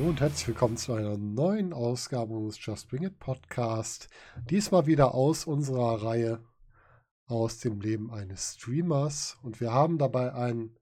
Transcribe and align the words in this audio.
Hallo 0.00 0.08
und 0.08 0.20
herzlich 0.22 0.48
willkommen 0.48 0.78
zu 0.78 0.94
einer 0.94 1.18
neuen 1.18 1.74
Ausgabe 1.74 2.32
unseres 2.32 2.64
Just 2.64 2.88
Bring 2.88 3.02
It 3.02 3.18
Podcast. 3.18 4.08
Diesmal 4.48 4.86
wieder 4.86 5.12
aus 5.14 5.44
unserer 5.44 6.02
Reihe 6.02 6.40
aus 7.26 7.58
dem 7.58 7.82
Leben 7.82 8.10
eines 8.10 8.54
Streamers. 8.54 9.36
Und 9.42 9.60
wir 9.60 9.74
haben 9.74 9.98
dabei 9.98 10.32
einen 10.32 10.74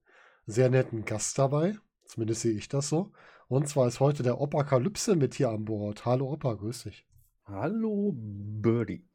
sehr 0.45 0.69
netten 0.69 1.03
Gast 1.03 1.37
dabei. 1.37 1.77
Zumindest 2.05 2.43
sehe 2.43 2.53
ich 2.53 2.69
das 2.69 2.87
so. 2.87 3.11
Und 3.49 3.67
zwar 3.67 3.89
ist 3.89 3.99
heute 3.99 4.23
der 4.23 4.39
Opa-Kalypse 4.39 5.17
mit 5.17 5.33
hier 5.33 5.49
an 5.49 5.65
Bord. 5.65 6.05
Hallo 6.05 6.31
Opa, 6.31 6.53
grüß 6.53 6.83
dich. 6.83 7.05
Hallo 7.43 8.13
Birdie. 8.15 9.05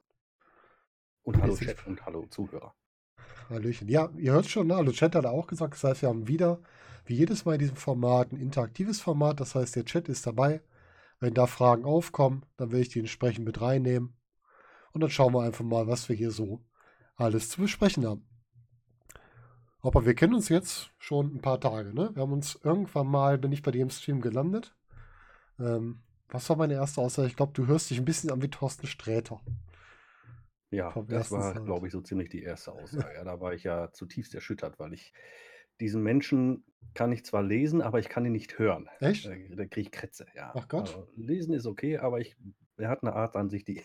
Und 1.23 1.41
hallo 1.41 1.57
Chat 1.57 1.87
und 1.87 2.05
hallo 2.05 2.27
Zuhörer. 2.27 2.75
Hallöchen. 3.49 3.89
Ja, 3.89 4.11
ihr 4.19 4.33
hört 4.33 4.51
schon, 4.51 4.67
ne? 4.67 4.77
Hallo 4.77 4.93
Chat 4.93 5.15
hat 5.15 5.25
er 5.25 5.31
auch 5.31 5.47
gesagt. 5.47 5.73
Das 5.73 5.85
heißt, 5.85 6.03
wir 6.03 6.11
haben 6.11 6.29
wieder, 6.29 6.61
wie 7.05 7.15
jedes 7.15 7.45
Mal 7.45 7.55
in 7.55 7.61
diesem 7.61 7.77
Format, 7.77 8.33
ein 8.33 8.41
interaktives 8.41 9.01
Format. 9.01 9.41
Das 9.41 9.55
heißt, 9.55 9.77
der 9.77 9.85
Chat 9.85 10.09
ist 10.09 10.27
dabei. 10.27 10.63
Wenn 11.21 11.35
da 11.35 11.47
Fragen 11.47 11.85
aufkommen, 11.85 12.45
dann 12.57 12.73
will 12.73 12.81
ich 12.81 12.89
die 12.89 12.99
entsprechend 13.01 13.45
mit 13.45 13.61
reinnehmen. 13.61 14.17
Und 14.93 15.01
dann 15.01 15.11
schauen 15.11 15.35
wir 15.35 15.43
einfach 15.43 15.65
mal, 15.65 15.87
was 15.87 16.09
wir 16.09 16.17
hier 16.17 16.31
so 16.31 16.65
alles 17.17 17.51
zu 17.51 17.61
besprechen 17.61 18.07
haben. 18.07 18.27
Aber 19.81 20.07
wir 20.07 20.15
kennen 20.15 20.35
uns 20.35 20.49
jetzt 20.49 20.91
schon 20.99 21.37
ein 21.37 21.43
paar 21.43 21.61
Tage, 21.61 21.93
ne? 21.93 22.11
Wir 22.15 22.23
haben 22.23 22.33
uns 22.33 22.59
irgendwann 22.63 23.07
mal, 23.07 23.39
bin 23.39 23.53
ich 23.53 23.63
bei 23.63 23.71
dir 23.71 23.83
im 23.83 23.91
Stream 23.91 24.21
gelandet. 24.21 24.75
Ähm, 25.59 26.03
was 26.29 26.49
war 26.49 26.57
meine 26.57 26.75
erste 26.75 27.01
Aussage? 27.01 27.29
Ich 27.29 27.37
glaube, 27.37 27.53
du 27.53 27.67
hörst 27.67 27.91
dich 27.91 27.99
ein 27.99 28.05
bisschen 28.05 28.31
an 28.31 28.41
wie 28.41 28.49
Thorsten 28.49 28.87
Sträter. 28.87 29.41
Ja, 30.71 30.93
das 31.07 31.31
war, 31.31 31.55
glaube 31.61 31.87
ich, 31.87 31.93
so 31.93 32.01
ziemlich 32.01 32.31
die 32.31 32.43
erste 32.43 32.73
Aussage. 32.73 33.15
Ja, 33.15 33.25
da 33.25 33.41
war 33.41 33.53
ich 33.53 33.63
ja 33.63 33.93
zutiefst 33.93 34.35
erschüttert, 34.35 34.79
weil 34.81 34.95
ich 34.95 35.13
diesen 35.81 36.03
Menschen 36.03 36.65
kann 36.95 37.13
ich 37.13 37.25
zwar 37.25 37.43
lesen, 37.43 37.83
aber 37.83 37.99
ich 37.99 38.09
kann 38.09 38.25
ihn 38.25 38.33
nicht 38.33 38.59
hören. 38.59 38.89
Echt? 39.01 39.27
Da, 39.27 39.31
da 39.57 39.65
kriege 39.67 39.83
ich 39.83 39.91
Krätze, 39.91 40.27
ja. 40.35 40.53
Ach 40.55 40.69
Gott. 40.69 40.95
Also, 40.95 41.09
lesen 41.17 41.53
ist 41.55 41.67
okay, 41.67 41.99
aber 41.99 42.21
ich, 42.21 42.37
er 42.77 42.89
hat 42.89 43.03
eine 43.03 43.15
Art 43.15 43.37
an 43.37 43.51
sich, 43.51 43.65
die, 43.65 43.83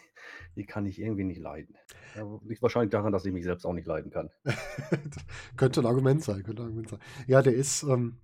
die 0.55 0.65
kann 0.65 0.85
ich 0.85 0.99
irgendwie 0.99 1.23
nicht 1.23 1.39
leiden. 1.39 1.75
Ja, 2.15 2.39
liegt 2.43 2.61
wahrscheinlich 2.61 2.91
daran, 2.91 3.11
dass 3.11 3.25
ich 3.25 3.33
mich 3.33 3.43
selbst 3.43 3.65
auch 3.65 3.73
nicht 3.73 3.87
leiden 3.87 4.11
kann. 4.11 4.29
könnte 5.57 5.81
ein 5.81 5.85
Argument 5.85 6.23
sein, 6.23 6.43
könnte 6.43 6.61
ein 6.61 6.65
Argument 6.65 6.89
sein. 6.89 6.99
Ja, 7.27 7.41
der 7.41 7.53
ist, 7.53 7.83
ähm, 7.83 8.17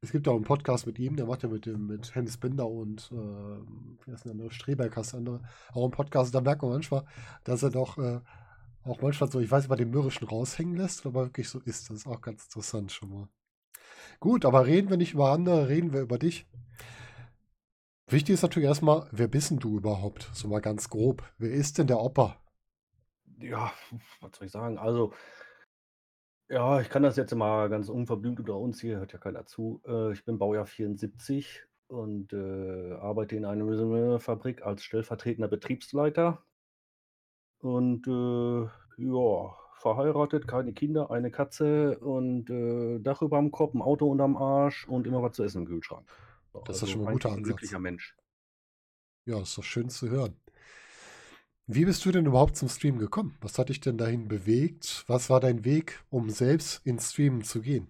es 0.00 0.12
gibt 0.12 0.28
auch 0.28 0.36
einen 0.36 0.44
Podcast 0.44 0.86
mit 0.86 0.98
ihm, 1.00 1.16
der 1.16 1.26
macht 1.26 1.42
ja 1.42 1.48
mit 1.48 1.66
dem 1.66 1.88
mit 1.88 2.14
Hennis 2.14 2.36
Binder 2.36 2.68
und 2.68 3.10
äh, 3.12 3.16
wie 3.16 4.12
heißt 4.12 4.26
der 4.26 4.32
andere, 4.32 4.50
Streberg 4.52 4.96
heißt 4.96 5.12
der 5.12 5.18
andere, 5.18 5.42
auch 5.72 5.82
einen 5.82 5.90
Podcast. 5.90 6.32
Da 6.34 6.40
merkt 6.40 6.62
man 6.62 6.70
manchmal, 6.70 7.04
dass 7.42 7.64
er 7.64 7.70
doch 7.70 7.98
äh, 7.98 8.20
auch 8.88 9.00
manchmal 9.00 9.30
so, 9.30 9.40
ich 9.40 9.50
weiß 9.50 9.64
nicht, 9.64 9.70
bei 9.70 9.76
dem 9.76 9.90
Mürrischen 9.90 10.26
raushängen 10.26 10.76
lässt, 10.76 11.06
aber 11.06 11.24
wirklich 11.24 11.48
so 11.48 11.60
ist. 11.60 11.90
Das 11.90 11.98
ist 11.98 12.06
auch 12.06 12.20
ganz 12.20 12.44
interessant 12.44 12.92
schon 12.92 13.10
mal. 13.10 13.28
Gut, 14.20 14.44
aber 14.44 14.66
reden 14.66 14.90
wir 14.90 14.96
nicht 14.96 15.14
über 15.14 15.30
andere, 15.30 15.68
reden 15.68 15.92
wir 15.92 16.00
über 16.00 16.18
dich. 16.18 16.46
Wichtig 18.08 18.34
ist 18.34 18.42
natürlich 18.42 18.68
erstmal, 18.68 19.06
wer 19.12 19.28
bist 19.28 19.50
denn 19.50 19.58
du 19.58 19.76
überhaupt? 19.76 20.30
So 20.32 20.48
mal 20.48 20.60
ganz 20.60 20.88
grob. 20.88 21.22
Wer 21.36 21.50
ist 21.50 21.78
denn 21.78 21.86
der 21.86 22.00
Opa? 22.00 22.36
Ja, 23.38 23.72
was 24.20 24.36
soll 24.36 24.46
ich 24.46 24.52
sagen? 24.52 24.78
Also, 24.78 25.12
ja, 26.48 26.80
ich 26.80 26.88
kann 26.88 27.02
das 27.02 27.16
jetzt 27.16 27.34
mal 27.34 27.68
ganz 27.68 27.90
unverblümt 27.90 28.40
unter 28.40 28.56
uns 28.56 28.80
hier, 28.80 28.98
hört 28.98 29.12
ja 29.12 29.18
keiner 29.18 29.44
zu. 29.44 29.82
Äh, 29.86 30.12
ich 30.12 30.24
bin 30.24 30.38
Baujahr 30.38 30.64
74 30.64 31.66
und 31.88 32.32
äh, 32.32 32.94
arbeite 32.94 33.36
in 33.36 33.44
einer 33.44 34.18
Fabrik 34.18 34.62
als 34.62 34.82
stellvertretender 34.82 35.48
Betriebsleiter. 35.48 36.42
Und 37.60 38.06
äh, 38.06 38.68
ja, 39.02 39.54
verheiratet, 39.80 40.46
keine 40.46 40.72
Kinder, 40.72 41.10
eine 41.10 41.30
Katze 41.30 41.98
und 41.98 42.50
äh, 42.50 42.98
Dach 43.00 43.22
über 43.22 43.38
dem 43.38 43.50
Kopf, 43.50 43.74
ein 43.74 43.82
Auto 43.82 44.10
unterm 44.10 44.36
Arsch 44.36 44.86
und 44.88 45.06
immer 45.06 45.22
was 45.22 45.36
zu 45.36 45.44
essen 45.44 45.62
im 45.62 45.68
Kühlschrank. 45.68 46.06
So, 46.52 46.60
das 46.64 46.76
ist 46.76 46.82
also 46.82 46.92
schon 46.92 47.02
mal 47.02 47.08
ein 47.10 47.12
guter 47.14 47.30
Ansatz. 47.30 47.44
glücklicher 47.44 47.78
Mensch. 47.78 48.16
Ja, 49.24 49.40
ist 49.40 49.56
doch 49.58 49.64
schön 49.64 49.88
zu 49.88 50.08
hören. 50.08 50.36
Wie 51.66 51.84
bist 51.84 52.04
du 52.06 52.12
denn 52.12 52.24
überhaupt 52.24 52.56
zum 52.56 52.68
Stream 52.68 52.98
gekommen? 52.98 53.36
Was 53.42 53.58
hat 53.58 53.68
dich 53.68 53.80
denn 53.80 53.98
dahin 53.98 54.26
bewegt? 54.26 55.04
Was 55.06 55.28
war 55.28 55.38
dein 55.38 55.66
Weg, 55.66 56.02
um 56.08 56.30
selbst 56.30 56.84
ins 56.86 57.12
Streamen 57.12 57.44
zu 57.44 57.60
gehen? 57.60 57.88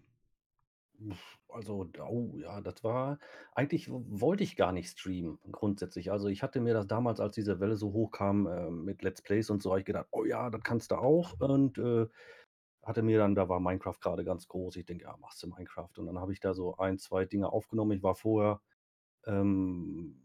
Also, 1.51 1.89
oh 2.01 2.37
ja, 2.37 2.61
das 2.61 2.85
war 2.85 3.19
eigentlich 3.55 3.89
wollte 3.91 4.45
ich 4.45 4.55
gar 4.55 4.71
nicht 4.73 4.91
streamen 4.91 5.39
grundsätzlich. 5.51 6.13
Also, 6.13 6.29
ich 6.29 6.43
hatte 6.43 6.61
mir 6.61 6.75
das 6.75 6.87
damals, 6.87 7.21
als 7.21 7.35
diese 7.37 7.59
Welle 7.59 7.77
so 7.77 7.93
hochkam, 7.95 8.47
äh, 8.47 8.71
mit 8.71 9.03
Let's 9.03 9.23
Plays 9.23 9.49
und 9.49 9.63
so, 9.63 9.71
habe 9.71 9.81
ich 9.81 9.87
gedacht: 9.87 10.09
„Oh 10.11 10.25
ja, 10.27 10.51
das 10.51 10.61
kannst 10.63 10.91
du 10.91 10.97
auch.“ 10.97 11.35
Und, 11.41 11.79
äh, 11.79 12.07
hatte 12.85 13.03
mir 13.03 13.19
dann 13.19 13.35
da 13.35 13.49
war 13.49 13.61
Minecraft 13.61 13.99
gerade 14.01 14.25
ganz 14.25 14.49
groß. 14.49 14.77
Ich 14.77 14.87
denke: 14.87 15.05
„Ja, 15.05 15.17
machst 15.19 15.43
du 15.43 15.49
Minecraft.“ 15.49 15.99
Und 15.99 16.07
dann 16.07 16.19
habe 16.21 16.33
ich 16.35 16.41
da 16.41 16.55
so 16.55 16.77
ein, 16.79 16.99
zwei 16.99 17.25
Dinge 17.27 17.51
aufgenommen. 17.53 17.93
Ich 17.93 18.03
war 18.03 18.15
vorher, 18.15 18.61
ähm 19.27 20.25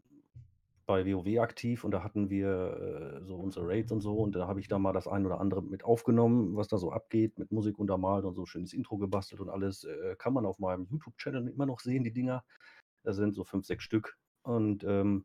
bei 0.86 1.04
WoW 1.06 1.40
aktiv 1.40 1.84
und 1.84 1.90
da 1.90 2.02
hatten 2.02 2.30
wir 2.30 3.20
äh, 3.22 3.24
so 3.24 3.36
unsere 3.36 3.66
Raids 3.66 3.92
und 3.92 4.00
so 4.00 4.18
und 4.18 4.34
da 4.34 4.46
habe 4.46 4.60
ich 4.60 4.68
da 4.68 4.78
mal 4.78 4.92
das 4.92 5.08
ein 5.08 5.24
oder 5.24 5.40
andere 5.40 5.62
mit 5.62 5.84
aufgenommen, 5.84 6.56
was 6.56 6.68
da 6.68 6.78
so 6.78 6.92
abgeht, 6.92 7.38
mit 7.38 7.52
Musik 7.52 7.78
untermalt 7.78 8.24
und 8.24 8.34
so 8.34 8.46
schönes 8.46 8.72
Intro 8.72 8.98
gebastelt 8.98 9.40
und 9.40 9.48
alles. 9.48 9.84
Äh, 9.84 10.16
kann 10.16 10.32
man 10.32 10.46
auf 10.46 10.58
meinem 10.58 10.86
YouTube-Channel 10.90 11.48
immer 11.48 11.66
noch 11.66 11.80
sehen, 11.80 12.04
die 12.04 12.12
Dinger. 12.12 12.44
Da 13.02 13.12
sind 13.12 13.34
so 13.34 13.44
fünf, 13.44 13.66
sechs 13.66 13.84
Stück. 13.84 14.16
Und 14.42 14.84
ähm, 14.84 15.24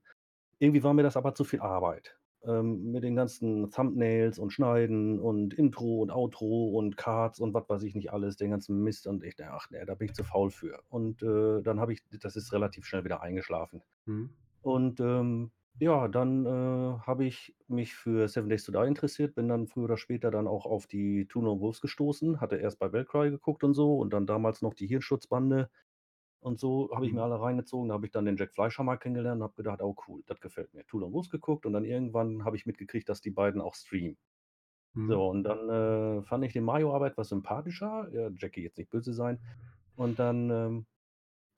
irgendwie 0.59 0.84
war 0.84 0.94
mir 0.94 1.03
das 1.03 1.18
aber 1.18 1.34
zu 1.34 1.44
viel 1.44 1.62
Arbeit. 1.62 2.18
Ähm, 2.44 2.92
mit 2.92 3.03
den 3.03 3.16
ganzen 3.16 3.69
Thumbnails 3.69 4.40
und 4.40 4.52
Schneiden 4.52 5.19
und 5.19 5.53
Intro 5.53 6.02
und 6.02 6.09
Outro 6.09 6.69
und 6.69 6.96
Cards 6.96 7.42
und 7.42 7.53
was 7.53 7.68
weiß 7.68 7.84
ich 7.84 7.96
nicht 7.96 8.14
alles, 8.14 8.38
den 8.38 8.52
ganzen 8.52 8.81
Mist. 8.81 9.08
Und 9.08 9.25
ich 9.25 9.36
ach 9.44 9.69
nee, 9.72 9.84
da 9.86 9.96
bin 9.96 10.06
ich 10.08 10.14
zu 10.14 10.24
faul 10.24 10.50
für. 10.50 10.81
Und 10.88 11.22
äh, 11.22 11.62
dann 11.62 11.81
habe 11.81 11.92
ich, 11.92 12.02
das 12.22 12.38
ist 12.38 12.53
relativ 12.53 12.86
schnell 12.86 13.03
wieder 13.03 13.22
eingeschlafen. 13.22 13.81
Mhm. 14.06 14.30
Und, 14.62 15.00
ähm, 15.00 15.52
ja, 15.80 16.08
dann, 16.09 16.46
äh, 16.46 16.50
habe 16.50 17.25
ich 17.25 17.56
mich 17.68 17.96
für 17.96 18.28
Seven 18.28 18.50
Days 18.50 18.66
to 18.66 18.72
Die 18.74 18.88
interessiert, 18.88 19.36
bin 19.36 19.47
dann 19.47 19.68
früher 19.68 19.86
oder 19.86 19.97
später 19.97 20.30
dann 20.31 20.47
auch 20.47 20.66
auf 20.66 20.88
die 20.88 21.25
Two 21.28 21.42
Lone 21.42 21.62
Wolves 21.62 21.80
gestoßen, 21.81 22.42
hatte 22.42 22.58
erst 22.58 22.80
bei 22.80 22.92
Valkyrie 22.92 23.30
geguckt 23.31 23.64
und 23.64 23.74
so 23.74 23.98
und 23.98 24.12
dann 24.12 24.28
damals 24.28 24.62
noch 24.62 24.74
die 24.74 24.88
Hirnschutzbande 24.88 25.69
und 26.42 26.59
so 26.59 26.90
habe 26.96 27.06
ich 27.08 27.14
mir 27.14 27.22
Mhm. 27.22 27.24
alle 27.24 27.42
reingezogen. 27.42 27.90
Da 27.90 27.96
habe 27.96 28.06
ich 28.08 28.12
dann 28.14 28.25
den 28.25 28.38
Jack 28.38 28.53
Fleischer 28.53 28.84
mal 28.84 28.98
kennengelernt 28.98 29.40
und 29.42 29.44
habe 29.46 29.56
gedacht: 29.56 29.81
„Oh 29.81 29.96
cool, 30.08 30.24
das 30.28 30.42
gefällt 30.42 30.74
mir.“ 30.74 30.86
Two 30.88 31.00
Lone 31.00 31.14
Wolves 31.14 31.30
geguckt 31.31 31.66
und 31.66 31.74
dann 31.74 31.86
irgendwann 31.86 32.46
habe 32.46 32.58
ich 32.58 32.66
mitgekriegt, 32.68 33.09
dass 33.09 33.22
die 33.22 33.31
beiden 33.31 33.62
auch 33.62 33.75
streamen. 33.75 34.18
Mhm. 34.96 35.22
So, 35.22 35.28
und 35.30 35.44
dann, 35.44 35.69
äh, 35.69 36.24
fand 36.24 36.46
ich 36.46 36.53
den 36.53 36.64
Mario 36.64 36.94
aber 36.96 37.08
etwas 37.08 37.30
sympathischer. 37.30 38.09
Ja, 38.14 38.30
Jackie 38.38 38.62
jetzt 38.64 38.78
nicht 38.78 38.90
böse 38.92 39.14
sein. 39.14 39.40
Und 39.96 40.19
dann, 40.19 40.50
ähm 40.52 40.88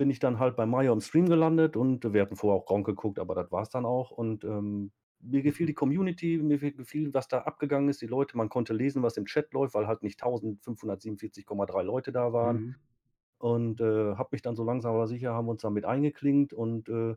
bin 0.01 0.09
ich 0.09 0.19
dann 0.19 0.39
halt 0.39 0.55
bei 0.57 0.65
Mario 0.65 0.93
im 0.93 1.01
Stream 1.01 1.29
gelandet 1.29 1.77
und 1.77 2.11
wir 2.13 2.21
hatten 2.23 2.35
vorher 2.35 2.59
auch 2.61 2.65
Gronkh 2.65 2.85
geguckt, 2.91 3.19
aber 3.19 3.35
das 3.35 3.51
war's 3.51 3.69
dann 3.69 3.85
auch. 3.85 4.11
Und, 4.11 4.43
ähm, 4.43 4.91
mir 5.19 5.43
gefiel 5.43 5.67
die 5.67 5.75
Community, 5.75 6.39
mir 6.39 6.59
gefiel, 6.59 7.13
was 7.13 7.27
da 7.27 7.41
abgegangen 7.43 7.89
ist, 7.89 8.01
die 8.01 8.07
Leute. 8.07 8.35
Man 8.37 8.49
konnte 8.49 8.73
lesen, 8.73 9.03
was 9.03 9.17
im 9.17 9.25
Chat 9.27 9.53
läuft, 9.53 9.75
weil 9.75 9.87
halt 9.87 10.03
nicht 10.03 10.19
1547,3 10.19 11.83
Leute 11.83 12.11
da 12.11 12.33
waren. 12.33 12.61
Mhm. 12.61 12.81
Und, 13.39 13.81
äh, 13.81 14.15
habe 14.15 14.29
mich 14.33 14.41
dann 14.43 14.55
so 14.55 14.63
langsam 14.65 14.95
aber 14.95 15.07
sicher 15.07 15.33
haben 15.33 15.49
uns 15.49 15.61
damit 15.63 15.85
eingeklinkt 15.85 16.53
und, 16.53 16.89
äh, 16.89 17.15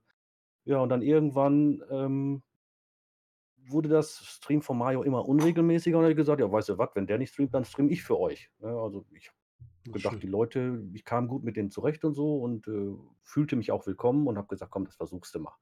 ja, 0.67 0.79
und 0.81 0.91
dann 0.91 1.03
irgendwann, 1.03 1.83
ähm 1.91 2.43
wurde 3.67 3.89
das 3.89 4.17
Stream 4.25 4.63
von 4.63 4.79
Mario 4.79 5.03
immer 5.03 5.27
unregelmäßiger 5.29 5.97
und 5.99 6.05
habe 6.05 6.13
ich 6.13 6.17
gesagt: 6.17 6.41
„Ja, 6.41 6.51
weißt 6.51 6.69
du 6.71 6.79
was, 6.79 6.91
wenn 6.95 7.07
der 7.07 7.19
nicht 7.19 7.33
streamt, 7.33 7.55
dann 7.55 7.65
streame 7.65 7.91
ich 7.91 8.03
für 8.03 8.19
euch“, 8.19 8.51
ne? 8.59 8.69
Also, 8.69 9.07
ich 9.13 9.29
habe 9.29 9.37
Ja, 9.37 9.44
gedacht, 9.93 10.19
schön. 10.19 10.23
die 10.23 10.27
Leute 10.29 10.83
ich 10.95 11.05
kam 11.05 11.29
gut 11.29 11.45
mit 11.45 11.57
denen 11.57 11.71
zurecht 11.71 12.05
und 12.05 12.15
so 12.15 12.39
und, 12.39 12.69
äh, 12.69 12.95
fühlte 13.23 13.57
mich 13.57 13.73
auch 13.73 13.87
willkommen 13.87 14.27
und 14.29 14.39
habe 14.39 14.49
gesagt: 14.49 14.71
„Komm, 14.73 14.85
das 14.87 14.97
versuchst 14.97 15.35
du 15.35 15.41
mal.“ 15.41 15.55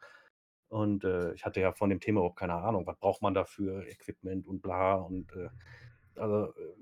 Und, 0.69 1.05
äh, 1.05 1.35
ich 1.35 1.45
hatte 1.45 1.61
ja 1.61 1.73
von 1.73 1.91
dem 1.91 2.01
Thema 2.01 2.21
überhaupt 2.21 2.39
keine 2.39 2.55
Ahnung. 2.55 2.87
Was 2.87 2.99
braucht 2.99 3.23
man 3.23 3.35
dafür? 3.35 3.87
Equipment 3.89 4.47
und 4.47 4.63
bla 4.63 4.95
und, 4.97 5.33
äh, 5.35 5.51
also, 6.17 6.55
äh, 6.57 6.75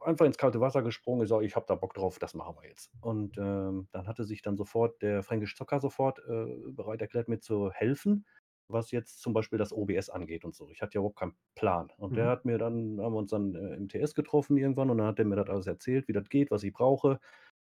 einfach 0.00 0.26
ins 0.26 0.38
kalte 0.38 0.60
Wasser 0.60 0.82
gesprungen. 0.82 1.22
Ich 1.22 1.28
sage: 1.28 1.44
„Ich 1.46 1.56
habe 1.56 1.66
da 1.68 1.74
Bock 1.74 1.94
drauf, 1.94 2.18
das 2.18 2.34
machen 2.34 2.56
wir 2.60 2.68
jetzt.“ 2.68 2.92
Und, 3.00 3.38
ähm, 3.38 3.88
dann 3.92 4.06
hatte 4.08 4.24
sich 4.24 4.42
dann 4.42 4.56
sofort 4.56 5.02
der 5.02 5.22
Fränkisch 5.22 5.56
Zocker 5.56 5.80
sofort, 5.80 6.18
äh, 6.20 6.46
bereit 6.72 7.00
erklärt, 7.02 7.28
mir 7.28 7.40
zu 7.40 7.70
helfen, 7.72 8.26
was 8.68 8.90
jetzt 8.90 9.20
zum 9.22 9.32
Beispiel 9.32 9.58
das 9.58 9.72
OBS 9.72 10.10
angeht 10.10 10.44
und 10.44 10.54
so. 10.54 10.70
Ich 10.70 10.82
hatte 10.82 10.94
ja 10.94 11.00
überhaupt 11.00 11.18
keinen 11.18 11.36
Plan. 11.54 11.90
Und 11.98 12.16
der 12.16 12.26
Mhm. 12.26 12.30
hat 12.30 12.44
mir 12.44 12.58
dann 12.58 13.00
haben 13.00 13.12
wir 13.14 13.18
uns 13.18 13.30
dann, 13.30 13.54
äh, 13.54 13.74
im 13.76 13.88
TS 13.88 14.14
getroffen 14.14 14.56
irgendwann 14.56 14.90
und 14.90 14.98
dann 14.98 15.06
hat 15.08 15.18
der 15.18 15.24
mir 15.26 15.36
das 15.36 15.48
alles 15.50 15.66
erzählt, 15.66 16.08
wie 16.08 16.12
das 16.12 16.28
geht, 16.28 16.50
was 16.50 16.62
ich 16.64 16.72
brauche, 16.72 17.20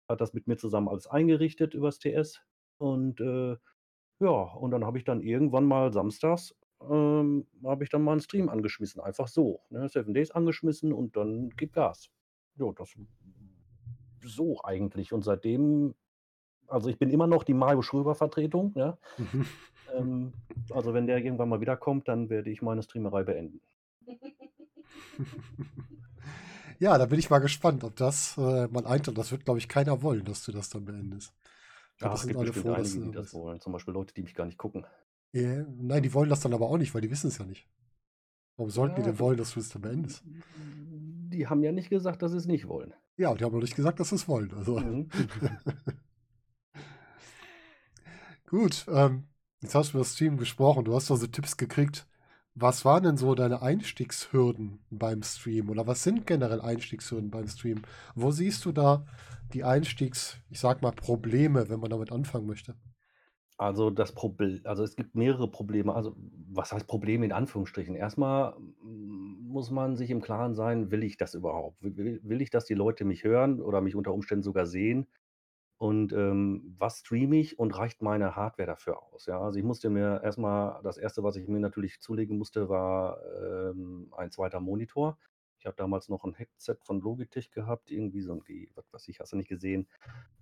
hat 0.09 0.21
das 0.21 0.35
mit 0.35 0.47
mir 0.49 0.57
zusammen 0.59 0.89
alles 0.89 1.07
eingerichtet 1.07 1.75
übers 1.75 1.99
TS 1.99 2.43
und, 2.79 3.21
äh, 3.21 3.57
ja, 4.21 4.29
und 4.31 4.71
dann 4.73 4.85
habe 4.85 4.99
ich 4.99 5.05
dann 5.05 5.21
irgendwann 5.23 5.65
mal 5.67 5.93
samstags, 5.93 6.55
ähm, 6.83 7.47
habe 7.65 7.85
ich 7.85 7.91
dann 7.91 8.03
mal 8.03 8.15
'n 8.15 8.21
Stream 8.21 8.49
angeschmissen, 8.49 9.01
einfach 9.03 9.29
so, 9.29 9.63
ne? 9.71 9.89
Seven 9.89 10.15
Days 10.15 10.31
angeschmissen 10.31 10.93
und 10.93 11.17
dann 11.17 11.51
gib 11.57 11.73
Gas. 11.75 12.11
Jo, 12.57 12.73
das 12.73 12.95
so 14.23 14.63
eigentlich. 14.63 15.13
Und 15.13 15.23
seitdem 15.23 15.95
also, 16.71 16.89
ich 16.89 16.99
bin 16.99 17.11
immer 17.11 17.27
noch 17.27 17.45
die 17.45 17.55
Mario 17.55 17.83
Schröber-Vertretung, 17.83 18.73
ja? 18.77 18.97
Mhm. 19.19 19.47
Ähm, 19.95 20.33
also, 20.73 20.95
wenn 20.95 21.07
der 21.07 21.19
irgendwann 21.19 21.49
mal 21.49 21.61
wiederkommt, 21.61 22.09
dann 22.09 22.31
werde 22.31 22.51
ich 22.51 22.63
meine 22.63 22.83
Streamerei 22.83 23.23
beenden. 23.25 23.61
Ja, 26.79 26.97
da 26.97 27.05
bin 27.05 27.19
ich 27.19 27.29
mal 27.29 27.41
gespannt, 27.41 27.85
ob 27.85 27.95
das, 27.97 28.39
äh, 28.39 28.67
mal 28.69 28.87
eintritt. 28.87 29.19
Das 29.19 29.31
wird, 29.33 29.45
glaube 29.45 29.59
ich, 29.59 29.69
keiner 29.69 30.01
wollen, 30.03 30.25
dass 30.25 30.45
du 30.45 30.53
das 30.53 30.71
dann 30.71 30.87
beendest. 30.87 31.35
glaube, 31.99 32.11
Ah, 32.11 32.15
das 32.15 32.15
es 32.15 32.21
sind 32.23 32.31
gibt 32.31 32.41
alle 32.41 32.53
froh, 32.55 32.73
einige, 32.73 33.01
die 33.01 33.11
das 33.11 33.35
wollen. 33.35 33.61
Zum 33.61 33.73
Beispiel 33.75 33.93
Leute, 33.95 34.15
die 34.15 34.23
mich 34.23 34.35
gar 34.35 34.47
nicht 34.47 34.57
gucken. 34.59 34.87
Ja, 35.33 35.63
nein, 35.79 36.03
die 36.03 36.13
wollen 36.15 36.31
das 36.31 36.41
dann 36.41 36.55
aber 36.55 36.69
auch 36.71 36.79
nicht, 36.79 36.95
weil 36.95 37.03
die 37.03 37.11
wissen 37.11 37.29
es 37.29 37.39
ja 37.39 37.45
nicht. 37.45 37.69
Warum 38.57 38.71
sollten 38.71 38.97
die 38.97 39.03
Ja, 39.03 39.09
denn 39.09 39.19
wollen, 39.19 39.37
dass 39.37 39.53
du 39.55 39.61
es 39.61 39.69
dann 39.69 39.83
beendest? 39.83 40.23
die 41.33 41.47
haben 41.47 41.63
ja 41.63 41.73
nicht 41.73 41.91
gesagt, 41.91 42.23
dass 42.23 42.33
sie 42.33 42.39
es 42.39 42.47
nicht 42.47 42.67
wollen. 42.67 42.93
Ja, 43.17 43.35
die 43.35 43.45
haben 43.45 43.53
noch 43.53 43.61
nicht 43.61 43.77
gesagt, 43.77 44.01
dass 44.01 44.09
sie 44.09 44.17
es 44.17 44.27
wollen. 44.29 44.53
Also 44.55 44.81
Mhm. 44.81 45.09
gut, 48.51 48.87
ähm, 48.89 49.29
jetzt 49.63 49.75
hast 49.75 49.93
du 49.93 49.99
über 49.99 50.05
das 50.05 50.15
Stream 50.15 50.37
gesprochen. 50.37 50.85
Du 50.85 50.95
hast 50.95 51.11
also 51.11 51.27
Tipps 51.27 51.57
gekriegt. 51.57 52.07
Was 52.55 52.85
waren 52.85 53.05
denn 53.05 53.17
so 53.17 53.35
deine 53.35 53.63
Einstiegshürden 53.63 54.85
beim 54.91 55.23
Stream? 55.23 55.71
Oder 55.71 55.87
was 55.87 56.03
sind 56.03 56.27
generell 56.27 56.61
Einstiegshürden 56.61 57.31
beim 57.31 57.47
Stream? 57.49 57.83
Wo 58.15 58.31
siehst 58.33 58.65
du 58.65 58.73
da 58.73 59.07
die 59.55 59.65
Einstiegs, 59.65 60.39
ich 60.51 60.61
sag 60.61 60.83
mal, 60.83 60.93
Probleme, 60.93 61.69
wenn 61.71 61.81
man 61.81 61.91
damit 61.91 62.13
anfangen 62.13 62.47
möchte? 62.47 62.77
Also 63.59 63.91
das 63.91 64.15
Proble 64.15 64.63
also 64.65 64.83
es 64.83 64.97
gibt 64.97 65.15
mehrere 65.15 65.51
Probleme. 65.51 65.95
Also, 65.95 66.17
was 66.51 66.73
heißt 66.73 66.87
Probleme 66.87 67.27
in 67.27 67.33
Anführungsstrichen? 67.33 67.95
Erstmal 67.95 68.57
muss 68.83 69.71
man 69.71 69.97
sich 69.97 70.11
im 70.11 70.23
Klaren 70.23 70.55
sein, 70.55 70.91
will 70.91 71.03
ich 71.03 71.19
das 71.19 71.35
überhaupt? 71.35 71.83
Wi 71.83 71.97
will 71.97 72.21
will 72.25 72.41
ich, 72.41 72.51
dass 72.51 72.65
die 72.65 72.75
Leute 72.75 73.05
mich 73.05 73.23
hören 73.25 73.61
oder 73.61 73.83
mich 73.83 73.95
unter 73.95 74.15
Umständen 74.15 74.43
sogar 74.43 74.67
sehen? 74.67 75.09
Und, 75.81 76.13
ähm, 76.13 76.77
was 76.79 76.99
streame 77.01 77.39
ich 77.39 77.59
und 77.59 77.71
reicht 77.79 78.03
meine 78.03 78.37
Hardware 78.37 78.67
dafür 78.67 79.03
aus? 79.03 79.25
Ja, 79.25 79.41
also 79.41 79.59
ich 79.59 79.65
musste 79.65 79.89
mir 79.89 80.21
erstmal 80.23 80.83
das 80.83 80.99
erste, 80.99 81.23
was 81.23 81.37
ich 81.37 81.49
mir 81.49 81.59
natürlich 81.59 82.01
zulegen 82.03 82.37
musste, 82.37 82.69
war, 82.69 83.19
ähm, 83.43 84.13
ein 84.15 84.31
zweiter 84.31 84.61
Monitor. 84.61 85.19
Ich 85.59 85.65
habe 85.65 85.77
damals 85.77 86.11
noch 86.11 86.25
ein 86.25 86.35
Headset 86.35 86.77
von 86.83 87.01
Logitech 87.01 87.51
gehabt, 87.51 87.91
irgendwie 87.91 88.21
so 88.21 88.33
'n 88.35 88.43
wie 88.47 88.71
was 88.75 88.93
weiß 88.93 89.09
ich, 89.09 89.21
hast 89.21 89.33
du 89.33 89.37
nicht 89.39 89.49
gesehen. 89.49 89.89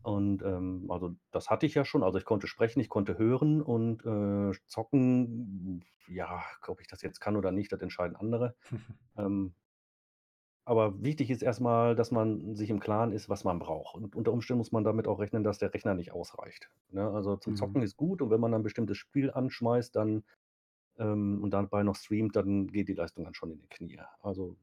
Und, 0.02 0.42
ähm, 0.42 0.90
also 0.90 1.16
das 1.32 1.50
hatte 1.50 1.66
ich 1.66 1.74
ja 1.74 1.84
schon. 1.84 2.02
Also 2.04 2.18
ich 2.18 2.24
konnte 2.24 2.46
sprechen, 2.48 2.80
ich 2.80 2.88
konnte 2.88 3.18
hören 3.18 3.62
und, 3.62 4.04
äh, 4.06 4.52
zocken, 4.66 5.84
ja, 6.08 6.42
ob 6.66 6.80
ich 6.80 6.88
das 6.88 7.02
jetzt 7.02 7.20
kann 7.20 7.36
oder 7.36 7.52
nicht, 7.52 7.72
das 7.72 7.80
entscheiden 7.82 8.16
andere. 8.16 8.56
Aber 10.68 11.02
wichtig 11.02 11.30
ist 11.30 11.42
erstmal, 11.42 11.96
dass 11.96 12.10
man 12.10 12.54
sich 12.54 12.68
im 12.68 12.78
Klaren 12.78 13.12
ist, 13.12 13.30
was 13.30 13.42
man 13.42 13.58
braucht. 13.58 13.96
Und 13.96 14.14
unter 14.14 14.32
Umständen 14.34 14.58
muss 14.58 14.70
man 14.70 14.84
damit 14.84 15.08
auch 15.08 15.18
rechnen, 15.18 15.42
dass 15.42 15.56
der 15.56 15.72
Rechner 15.72 15.94
nicht 15.94 16.12
ausreicht, 16.12 16.70
ne? 16.90 17.10
Also 17.10 17.36
zum 17.38 17.54
Mhm. 17.54 17.56
Zocken 17.56 17.80
ist 17.82 17.96
gut 17.96 18.20
und 18.20 18.28
wenn 18.28 18.40
man 18.40 18.52
ein 18.52 18.62
bestimmtes 18.62 18.98
Spiel 18.98 19.30
anschmeißt, 19.30 19.96
dann 19.96 20.24
ähm, 20.98 21.40
und 21.42 21.52
dabei 21.52 21.84
noch 21.84 21.96
streamt, 21.96 22.36
dann 22.36 22.68
geht 22.68 22.88
die 22.88 22.94
Leistung 22.94 23.24
dann 23.24 23.34
schon 23.34 23.52
in 23.52 23.60
die 23.60 23.68
Knie. 23.68 24.00
Also, 24.22 24.56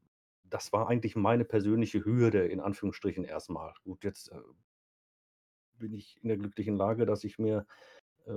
das 0.44 0.72
war 0.72 0.88
eigentlich 0.88 1.16
meine 1.16 1.44
persönliche 1.44 2.04
Hürde 2.04 2.46
in 2.46 2.60
Anführungsstrichen 2.60 3.24
erstmal. 3.24 3.74
Gut, 3.84 4.04
jetzt, 4.04 4.32
äh 4.32 4.36
bin 5.78 5.92
ich 5.92 6.18
in 6.22 6.28
der 6.28 6.38
glücklichen 6.38 6.76
Lage, 6.76 7.06
dass 7.06 7.24
ich 7.24 7.38
mir, 7.38 7.66
äh, 8.26 8.32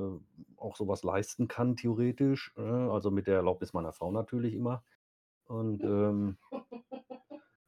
auch 0.57 0.75
so 0.75 0.87
was 0.87 1.03
leisten 1.03 1.47
kann 1.47 1.75
theoretisch, 1.77 2.53
ne? 2.57 2.89
Also 2.91 3.11
mit 3.11 3.27
der 3.27 3.37
Erlaubnis 3.37 3.73
meiner 3.73 3.93
Frau 3.93 4.11
natürlich 4.11 4.53
immer. 4.55 4.83
Und, 5.45 5.83
ähm 5.85 6.37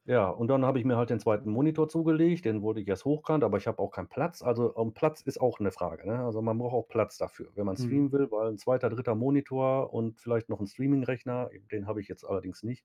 ja, 0.06 0.28
und 0.28 0.48
dann 0.48 0.64
habe 0.64 0.78
ich 0.78 0.84
mir 0.84 0.96
halt 0.96 1.10
den 1.10 1.20
zweiten 1.20 1.50
Monitor 1.50 1.88
zugelegt, 1.88 2.44
den 2.44 2.62
wollte 2.62 2.80
ich 2.80 2.88
erst 2.88 3.04
hochkant, 3.04 3.44
aber 3.44 3.58
ich 3.58 3.66
habe 3.66 3.78
auch 3.80 3.90
keinen 3.90 4.08
Platz. 4.08 4.42
Also, 4.42 4.74
ähm, 4.76 4.94
Platz 4.94 5.22
ist 5.22 5.40
auch 5.40 5.60
'ne 5.60 5.70
Frage, 5.72 6.06
ne? 6.08 6.24
Also, 6.24 6.42
man 6.42 6.58
braucht 6.58 6.74
auch 6.74 6.88
Platz 6.88 7.18
dafür, 7.18 7.50
wenn 7.54 7.66
man 7.66 7.76
Mhm. 7.76 8.02
streamen 8.02 8.12
will, 8.12 8.30
weil 8.30 8.48
'n 8.50 8.58
2., 8.58 8.88
3. 8.90 9.14
Monitor 9.14 9.92
und 9.94 10.20
vielleicht 10.20 10.48
noch 10.48 10.60
'n 10.60 10.66
Streamingrechner, 10.66 11.50
den 11.70 11.86
habe 11.86 12.00
ich 12.00 12.08
jetzt 12.08 12.24
allerdings 12.24 12.62
nicht. 12.62 12.84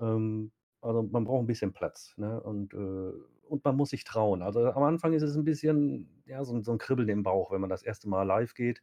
Ähm, 0.00 0.52
also, 0.82 1.02
man 1.04 1.24
braucht 1.24 1.42
'n 1.44 1.46
bisschen 1.46 1.72
Platz, 1.74 2.14
ne? 2.18 2.40
Und, 2.42 2.74
äh 2.74 3.12
und 3.48 3.64
man 3.64 3.76
muss 3.76 3.90
sich 3.90 4.04
trauen. 4.04 4.42
Also, 4.42 4.66
am 4.72 4.82
Anfang 4.84 5.12
ist 5.14 5.22
es 5.22 5.36
'n 5.36 5.44
bisschen, 5.44 6.22
ja, 6.26 6.44
so 6.44 6.54
'n 6.54 6.64
so 6.64 6.72
'n 6.72 6.78
Kribbeln 6.78 7.08
im 7.10 7.22
Bauch, 7.24 7.52
wenn 7.52 7.60
man 7.62 7.70
das 7.70 7.82
erste 7.84 8.08
Mal 8.08 8.24
live 8.24 8.54
geht. 8.54 8.82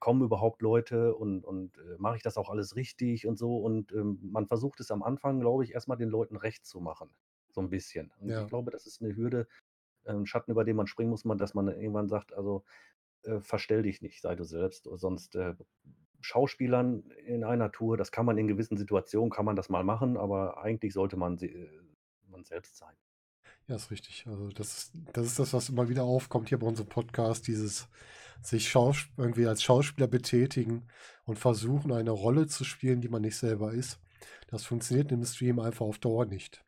Kommen 0.00 0.22
überhaupt 0.22 0.62
Leute 0.62 1.14
und 1.14 1.44
und, 1.44 1.76
äh, 1.78 1.96
mache 1.98 2.16
ich 2.16 2.22
das 2.22 2.38
auch 2.38 2.48
alles 2.50 2.74
richtig 2.76 3.26
und 3.26 3.38
so? 3.38 3.58
Und, 3.58 3.92
ähm, 3.92 4.18
man 4.22 4.46
versucht 4.46 4.80
es 4.80 4.90
am 4.90 5.02
Anfang, 5.02 5.40
glaube 5.40 5.62
ich, 5.64 5.72
erst 5.74 5.88
mal 5.88 5.96
den 5.96 6.08
Leuten 6.08 6.36
recht 6.36 6.64
zu 6.66 6.80
machen, 6.80 7.10
so 7.50 7.60
'n 7.60 7.68
bisschen. 7.70 8.10
Und 8.18 8.38
ich 8.38 8.46
Ja. 8.46 8.48
glaube, 8.48 8.70
das 8.70 8.86
ist 8.86 9.02
'ne 9.02 9.14
Hürde, 9.14 9.46
äh 10.04 10.12
'n 10.12 10.26
Schatten, 10.26 10.52
über 10.52 10.64
den 10.64 10.76
man 10.76 10.86
springen 10.88 11.10
muss, 11.10 11.24
man 11.26 11.38
dass 11.38 11.54
man 11.54 11.68
irgendwann 11.68 12.08
sagt: 12.08 12.34
„Also, 12.34 12.64
äh, 13.24 13.40
verstell 13.40 13.82
dich 13.84 14.02
nicht, 14.02 14.22
sei 14.22 14.36
du 14.36 14.44
selbst.“ 14.44 14.88
Sonst, 14.94 15.36
äh, 15.36 15.54
Schauspielern 16.22 17.10
in 17.26 17.44
einer 17.44 17.72
Tour, 17.72 17.96
das 17.98 18.12
kann 18.12 18.26
man 18.26 18.38
in 18.38 18.48
gewissen 18.48 18.76
Situationen 18.78 19.30
kann 19.30 19.46
man 19.46 19.56
das 19.56 19.68
mal 19.70 19.84
machen, 19.84 20.16
aber 20.18 20.58
eigentlich 20.62 20.94
sollte 20.94 21.16
man 21.18 21.38
sie 21.38 21.48
äh, 21.52 21.82
man 22.28 22.44
selbst 22.44 22.76
sein. 22.78 22.96
Ja, 23.68 23.76
ist 23.76 23.90
richtig. 23.90 24.26
Also, 24.26 24.48
das 24.48 24.76
ist 24.78 24.92
das 25.12 25.26
ist 25.26 25.38
das, 25.38 25.52
was 25.52 25.68
immer 25.68 25.88
wieder 25.88 26.02
aufkommt 26.04 26.48
hier 26.48 26.58
bei 26.58 26.66
unserem 26.66 26.88
Podcast, 26.88 27.46
dieses 27.46 27.88
sich 28.42 28.68
Schaus 28.70 29.06
irgendwie 29.16 29.46
als 29.46 29.62
Schauspieler 29.62 30.08
betätigen 30.08 30.88
und 31.24 31.38
versuchen, 31.38 31.92
eine 31.92 32.10
Rolle 32.12 32.46
zu 32.46 32.64
spielen, 32.64 33.00
die 33.00 33.08
man 33.08 33.22
nicht 33.22 33.36
selber 33.36 33.72
ist. 33.72 34.00
Das 34.48 34.64
funktioniert 34.64 35.12
im 35.12 35.24
Stream 35.24 35.58
einfach 35.60 35.86
auf 35.86 35.98
Dauer 35.98 36.26
nicht. 36.26 36.64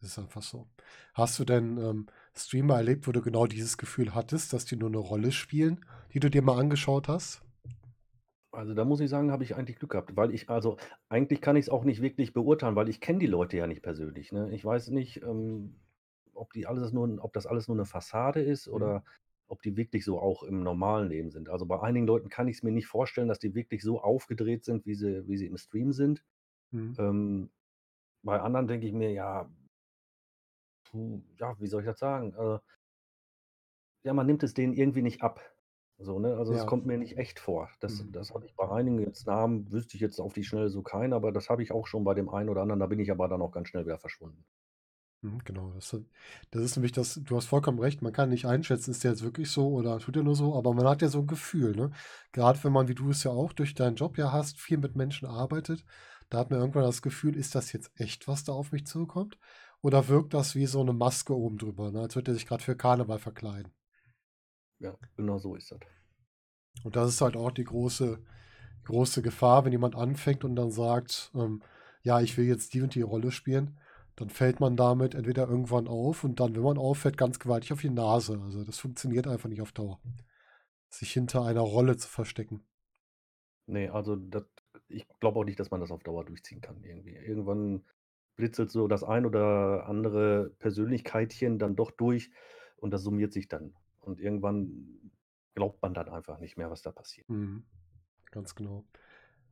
Das 0.00 0.10
ist 0.10 0.18
einfach 0.18 0.42
so. 0.42 0.68
Hast 1.14 1.38
du 1.40 1.44
denn, 1.44 1.76
ähm, 1.78 2.06
Streamer 2.36 2.76
erlebt, 2.76 3.08
wo 3.08 3.12
du 3.12 3.20
genau 3.20 3.46
dieses 3.46 3.76
Gefühl 3.78 4.14
hattest, 4.14 4.52
dass 4.52 4.64
die 4.64 4.76
nur 4.76 4.90
'ne 4.90 4.98
Rolle 4.98 5.32
spielen, 5.32 5.84
die 6.14 6.20
du 6.20 6.30
dir 6.30 6.42
mal 6.42 6.58
angeschaut 6.58 7.08
hast? 7.08 7.42
Also, 8.54 8.72
da 8.74 8.84
muss 8.84 9.00
ich 9.00 9.10
sagen, 9.10 9.30
habe 9.30 9.44
ich 9.44 9.54
eigentlich 9.56 9.76
Glück 9.78 9.90
gehabt, 9.92 10.16
weil 10.16 10.32
ich 10.34 10.48
also, 10.48 10.78
eigentlich 11.10 11.40
kann 11.42 11.56
ich's 11.56 11.68
auch 11.68 11.84
nicht 11.84 12.00
wirklich 12.00 12.32
beurteilen, 12.32 12.76
weil 12.76 12.88
ich 12.88 13.00
kenne 13.00 13.18
die 13.18 13.26
Leute 13.26 13.56
ja 13.58 13.66
nicht 13.66 13.82
persönlich, 13.82 14.32
ne? 14.32 14.50
Ich 14.54 14.64
weiß 14.64 14.88
nicht, 14.88 15.22
ähm, 15.22 15.76
ob 16.32 16.52
die 16.54 16.66
alles 16.66 16.92
nur 16.92 17.22
ob 17.22 17.32
das 17.34 17.46
alles 17.46 17.68
nur 17.68 17.76
'ne 17.76 17.84
Fassade 17.84 18.40
ist 18.40 18.66
Mhm. 18.72 18.98
oder 18.98 19.04
ob 19.48 19.62
die 19.62 19.76
wirklich 19.76 20.04
so 20.04 20.20
auch 20.20 20.42
im 20.42 20.62
normalen 20.62 21.08
Leben 21.08 21.30
sind. 21.30 21.48
Also, 21.50 21.66
bei 21.66 21.80
einigen 21.82 22.06
Leuten 22.06 22.28
kann 22.28 22.48
ich's 22.48 22.62
mir 22.62 22.72
nicht 22.72 22.86
vorstellen, 22.86 23.28
dass 23.28 23.38
die 23.40 23.54
wirklich 23.54 23.82
so 23.82 24.00
aufgedreht 24.02 24.64
sind, 24.64 24.86
wie 24.86 24.94
sie 24.94 25.26
wie 25.28 25.36
sie 25.38 25.46
im 25.46 25.56
Stream 25.58 25.92
sind. 25.92 26.24
Mhm. 26.72 26.98
Ähm, 26.98 27.50
bei 28.24 28.40
anderen 28.40 28.68
denke 28.68 28.86
ich 28.88 28.94
mir: 28.94 29.12
„Ja“ 29.12 29.50
puh, 30.84 31.22
ja, 31.38 31.54
wie 31.60 31.66
soll 31.68 31.82
ich 31.82 31.86
das 31.88 31.98
sagen? 31.98 32.34
Äh 32.34 32.58
ja, 34.04 34.12
man 34.14 34.26
nimmt 34.26 34.42
es 34.42 34.54
denen 34.54 34.72
irgendwie 34.74 35.02
nicht 35.02 35.22
ab, 35.22 35.40
so, 35.98 36.18
ne? 36.18 36.36
Also, 36.36 36.52
es 36.52 36.66
Ja. 36.66 36.66
kommt 36.66 36.86
mir 36.86 36.98
nicht 36.98 37.16
echt 37.18 37.38
vor. 37.40 37.70
Das 37.80 38.04
Mhm. 38.04 38.12
das 38.12 38.34
habe 38.34 38.46
ich 38.46 38.54
bei 38.56 38.68
einigen 38.70 38.98
jetzt 39.00 39.26
Namen 39.26 39.70
wüsste 39.72 39.96
ich 39.96 40.00
jetzt 40.00 40.20
auf 40.20 40.32
die 40.32 40.44
Schnelle 40.44 40.68
so 40.68 40.82
keinen, 40.82 41.12
aber 41.12 41.32
das 41.32 41.48
habe 41.50 41.62
ich 41.62 41.72
auch 41.72 41.86
schon 41.86 42.04
bei 42.04 42.14
dem 42.14 42.28
einen 42.28 42.48
oder 42.48 42.62
anderen, 42.62 42.80
da 42.80 42.86
bin 42.86 43.00
ich 43.00 43.10
aber 43.10 43.28
dann 43.28 43.42
auch 43.42 43.52
ganz 43.52 43.68
schnell 43.68 43.84
wieder 43.86 43.98
verschwunden. 43.98 44.44
Mhm, 45.22 45.40
genau, 45.44 45.72
das 45.74 45.96
das 46.52 46.62
ist 46.62 46.76
nämlich 46.76 46.92
das 46.92 47.14
du 47.24 47.36
hast 47.36 47.46
vollkommen 47.46 47.80
recht, 47.80 48.02
man 48.02 48.12
kann 48.12 48.28
nicht 48.28 48.44
einschätzen, 48.46 48.92
ist 48.92 49.02
der 49.02 49.10
jetzt 49.12 49.24
wirklich 49.24 49.50
so 49.50 49.68
oder 49.72 49.98
tut 49.98 50.14
er 50.16 50.22
nur 50.22 50.36
so, 50.36 50.54
aber 50.54 50.74
man 50.74 50.86
hat 50.86 51.02
ja 51.02 51.08
so 51.08 51.18
'n 51.20 51.26
Gefühl, 51.26 51.74
ne? 51.74 51.90
Grad 52.32 52.62
wenn 52.62 52.72
man, 52.72 52.86
wie 52.86 52.94
du 52.94 53.10
es 53.10 53.24
ja 53.24 53.32
auch 53.32 53.52
durch 53.52 53.74
deinen 53.74 53.96
Job 53.96 54.16
ja 54.16 54.30
hast, 54.32 54.60
viel 54.60 54.78
mit 54.78 54.94
Menschen 54.94 55.26
arbeitet, 55.26 55.84
da 56.30 56.38
hat 56.38 56.50
man 56.50 56.60
irgendwann 56.60 56.84
das 56.84 57.02
Gefühl: 57.02 57.34
„Ist 57.36 57.56
das 57.56 57.72
jetzt 57.72 57.90
echt, 57.96 58.28
was 58.28 58.44
da 58.44 58.52
auf 58.52 58.70
mich 58.70 58.86
zukommt 58.86 59.38
oder 59.82 60.06
wirkt 60.06 60.34
das 60.34 60.54
wie 60.54 60.66
so 60.66 60.84
'ne 60.84 60.92
Maske 60.92 61.36
oben 61.36 61.58
drüber, 61.58 61.90
ne, 61.90 62.00
als 62.02 62.14
würde 62.14 62.26
der 62.26 62.34
sich 62.34 62.46
grad 62.46 62.62
für 62.62 62.76
Karneval 62.76 63.18
verkleiden?“ 63.18 63.72
Ja, 64.80 64.96
genau 65.16 65.38
so 65.38 65.54
ist 65.56 65.72
das. 65.72 65.80
Und 66.84 66.96
das 66.96 67.10
ist 67.10 67.20
halt 67.20 67.36
auch 67.36 67.50
die 67.52 67.64
große 67.64 68.22
große 68.86 69.22
Gefahr, 69.22 69.64
wenn 69.64 69.72
jemand 69.72 69.96
anfängt 69.96 70.44
und 70.44 70.56
dann 70.56 70.70
sagt, 70.72 71.32
ähm: 71.34 71.62
„Ja, 72.02 72.20
ich 72.20 72.36
will 72.38 72.46
jetzt 72.46 72.74
die 72.74 72.82
und 72.82 72.94
die 72.94 73.02
Rolle 73.02 73.32
spielen“, 73.32 73.78
dann 74.18 74.30
fällt 74.30 74.58
man 74.58 74.76
damit 74.76 75.14
entweder 75.14 75.48
irgendwann 75.48 75.86
auf 75.86 76.24
und 76.24 76.40
dann, 76.40 76.56
wenn 76.56 76.62
man 76.62 76.76
auffällt, 76.76 77.16
ganz 77.16 77.38
gewaltig 77.38 77.72
auf 77.72 77.80
die 77.80 77.90
Nase. 77.90 78.40
Also, 78.44 78.64
das 78.64 78.78
funktioniert 78.78 79.28
einfach 79.28 79.48
nicht 79.48 79.62
auf 79.62 79.70
Dauer, 79.70 80.00
sich 80.88 81.12
hinter 81.12 81.44
einer 81.44 81.60
Rolle 81.60 81.96
zu 81.96 82.08
verstecken. 82.08 82.64
Ne, 83.66 83.90
also, 83.90 84.16
das 84.16 84.44
ich 84.88 85.06
glaube 85.20 85.38
auch 85.38 85.44
nicht, 85.44 85.60
dass 85.60 85.70
man 85.70 85.80
das 85.80 85.90
auf 85.90 86.02
Dauer 86.02 86.24
durchziehen 86.24 86.60
kann 86.60 86.82
irgendwie. 86.82 87.14
Irgendwann 87.14 87.84
blitzelt 88.36 88.70
so 88.70 88.88
das 88.88 89.04
ein 89.04 89.26
oder 89.26 89.86
andere 89.86 90.50
Persönlichkeitchen 90.58 91.58
dann 91.58 91.76
doch 91.76 91.90
durch 91.90 92.30
und 92.76 92.90
das 92.90 93.02
summiert 93.02 93.32
sich 93.32 93.48
dann. 93.48 93.74
Und 94.00 94.20
irgendwann 94.20 95.12
glaubt 95.54 95.82
man 95.82 95.94
dann 95.94 96.08
einfach 96.08 96.38
nicht 96.38 96.56
mehr, 96.56 96.70
was 96.70 96.82
da 96.82 96.90
passiert. 96.90 97.28
Mhm. 97.28 97.64
Ganz 98.30 98.54
genau. 98.54 98.84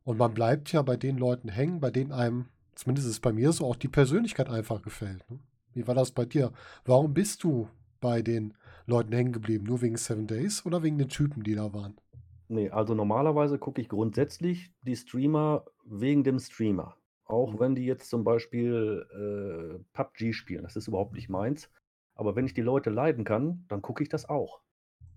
Und 0.03 0.17
man 0.17 0.33
bleibt 0.33 0.71
ja 0.71 0.81
bei 0.81 0.97
den 0.97 1.17
Leuten 1.17 1.49
hängen, 1.49 1.79
bei 1.79 1.91
denen 1.91 2.11
einem 2.11 2.47
zumindest 2.77 3.07
ist 3.07 3.13
es 3.15 3.19
bei 3.19 3.33
mir 3.33 3.51
so, 3.51 3.65
auch 3.65 3.75
die 3.75 3.87
Persönlichkeit 3.89 4.49
einfach 4.49 4.81
gefällt, 4.81 5.29
ne? 5.29 5.39
Wie 5.73 5.87
war 5.87 5.93
das 5.95 6.11
bei 6.11 6.25
dir? 6.25 6.53
Warum 6.85 7.13
bist 7.13 7.43
du 7.43 7.69
bei 8.01 8.21
den 8.23 8.55
Leuten 8.87 9.13
hängen 9.13 9.31
geblieben? 9.33 9.65
Nur 9.65 9.81
wegen 9.81 9.97
7 9.97 10.25
Days 10.27 10.65
oder 10.65 10.81
wegen 10.83 10.97
den 10.97 11.09
Typen, 11.09 11.43
die 11.43 11.53
da 11.55 11.71
waren? 11.73 11.97
Ne, 12.49 12.69
also, 12.71 12.93
normalerweise 12.95 13.59
gucke 13.59 13.81
ich 13.81 13.89
grundsätzlich 13.89 14.73
die 14.81 14.95
Streamer 14.95 15.65
wegen 15.83 16.23
dem 16.23 16.39
Streamer. 16.39 16.95
Auch 17.25 17.59
Mhm. 17.59 17.59
wenn 17.59 17.75
die 17.75 17.85
jetzt 17.85 18.09
zum 18.09 18.23
Beispiel, 18.23 19.05
äh, 19.11 19.83
PUBG 19.93 20.31
spielen, 20.33 20.63
das 20.63 20.77
ist 20.77 20.87
überhaupt 20.87 21.13
nicht 21.13 21.27
meins. 21.29 21.69
Aber 22.15 22.35
wenn 22.37 22.45
ich 22.45 22.53
die 22.53 22.61
Leute 22.61 22.89
leiden 22.89 23.25
kann, 23.25 23.65
dann 23.67 23.81
gucke 23.81 24.01
ich 24.01 24.07
das 24.09 24.29
auch. 24.29 24.61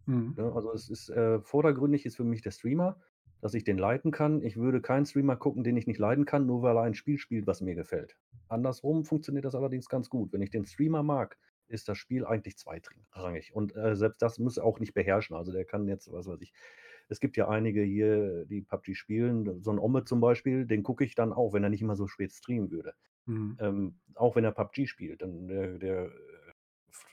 Mhm. 0.07 0.37
Ne, 0.37 0.53
also, 0.55 0.73
es 0.73 0.91
ist, 0.91 1.11
äh 1.11 1.41
vordergründig 1.43 2.07
ist 2.07 2.17
für 2.17 2.25
mich 2.25 2.43
der 2.43 2.53
Streamer, 2.53 3.01
dass 3.41 3.55
ich 3.55 3.65
den 3.65 3.79
leiden 3.79 4.11
kann. 4.13 4.43
Ich 4.43 4.57
würde 4.57 4.81
keinen 4.81 5.07
Streamer 5.07 5.37
gucken, 5.37 5.65
den 5.65 5.77
ich 5.77 5.87
nicht 5.87 5.99
leiden 5.99 6.25
kann, 6.27 6.47
nur 6.47 6.63
weil 6.63 6.77
er 6.77 6.83
ein 6.83 6.95
Spiel 6.95 7.19
spielt, 7.19 7.47
was 7.47 7.61
mir 7.61 7.75
gefällt. 7.75 8.17
Andersrum 8.49 9.05
funktioniert 9.05 9.45
das 9.45 9.55
allerdings 9.55 9.89
ganz 9.89 10.11
gut. 10.11 10.33
Wenn 10.33 10.43
ich 10.43 10.51
den 10.51 10.65
Streamer 10.67 11.03
mag 11.03 11.39
ist 11.69 11.89
das 11.89 11.99
Spiel 11.99 12.27
eigentlich 12.27 12.57
zweitrangig. 12.59 13.55
Und, 13.55 13.77
äh, 13.77 13.95
selbst 13.95 14.21
das 14.23 14.41
muss 14.41 14.57
er 14.57 14.65
auch 14.65 14.81
nicht 14.81 14.93
beherrschen. 14.93 15.37
Also, 15.37 15.53
der 15.53 15.65
kann 15.65 15.87
jetzt, 15.87 16.11
was 16.13 16.27
weiß 16.27 16.41
ich 16.43 16.53
es 17.09 17.21
gibt 17.21 17.37
ja 17.37 17.49
einige 17.49 17.83
hier, 17.83 18.45
die 18.47 18.63
PUBG 18.63 18.95
spielen. 18.95 19.63
So 19.63 19.71
'n 19.73 19.79
Omme 19.79 20.05
zum 20.05 20.21
Beispiel, 20.21 20.67
den 20.67 20.83
gucke 20.83 21.05
ich 21.05 21.15
dann 21.15 21.33
auch, 21.33 21.53
wenn 21.53 21.63
er 21.65 21.71
nicht 21.71 21.83
immer 21.83 21.97
so 21.97 22.07
spät 22.07 22.33
streamen 22.33 22.71
würde. 22.71 22.95
Mhm. 23.27 23.61
Ähm, 23.61 24.01
auch 24.17 24.37
wenn 24.37 24.45
er 24.45 24.53
PUBG 24.53 24.87
spielt, 24.87 25.23
dann 25.23 25.49
der 25.49 25.79
der, 25.79 26.07
äh, 26.07 26.11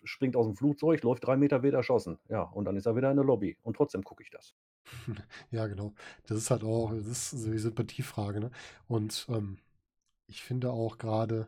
springt 0.05 0.35
aus'm 0.35 0.55
Flugzeug, 0.57 1.03
läuft 1.03 1.25
3 1.27 1.37
Meter, 1.37 1.63
wird 1.63 1.73
erschossen. 1.75 2.19
Ja, 2.29 2.43
und 2.43 2.65
dann 2.65 2.77
ist 2.77 2.85
er 2.87 2.95
wieder 2.95 3.11
in 3.11 3.17
der 3.17 3.25
Lobby 3.25 3.57
und 3.63 3.75
trotzdem 3.77 4.03
gucke 4.03 4.23
ich 4.23 4.29
das. 4.31 4.53
Ja, 5.51 5.67
genau. 5.67 5.93
Das 6.27 6.37
ist 6.37 6.51
halt 6.51 6.63
auch 6.63 6.91
das 6.93 7.07
ist 7.07 7.31
so 7.31 7.51
die 7.51 7.57
Sympathiefrage, 7.59 8.39
ne? 8.39 8.51
Und, 8.87 9.25
ähm, 9.29 9.59
ich 10.27 10.43
finde 10.43 10.71
auch 10.71 10.97
grade 10.99 11.47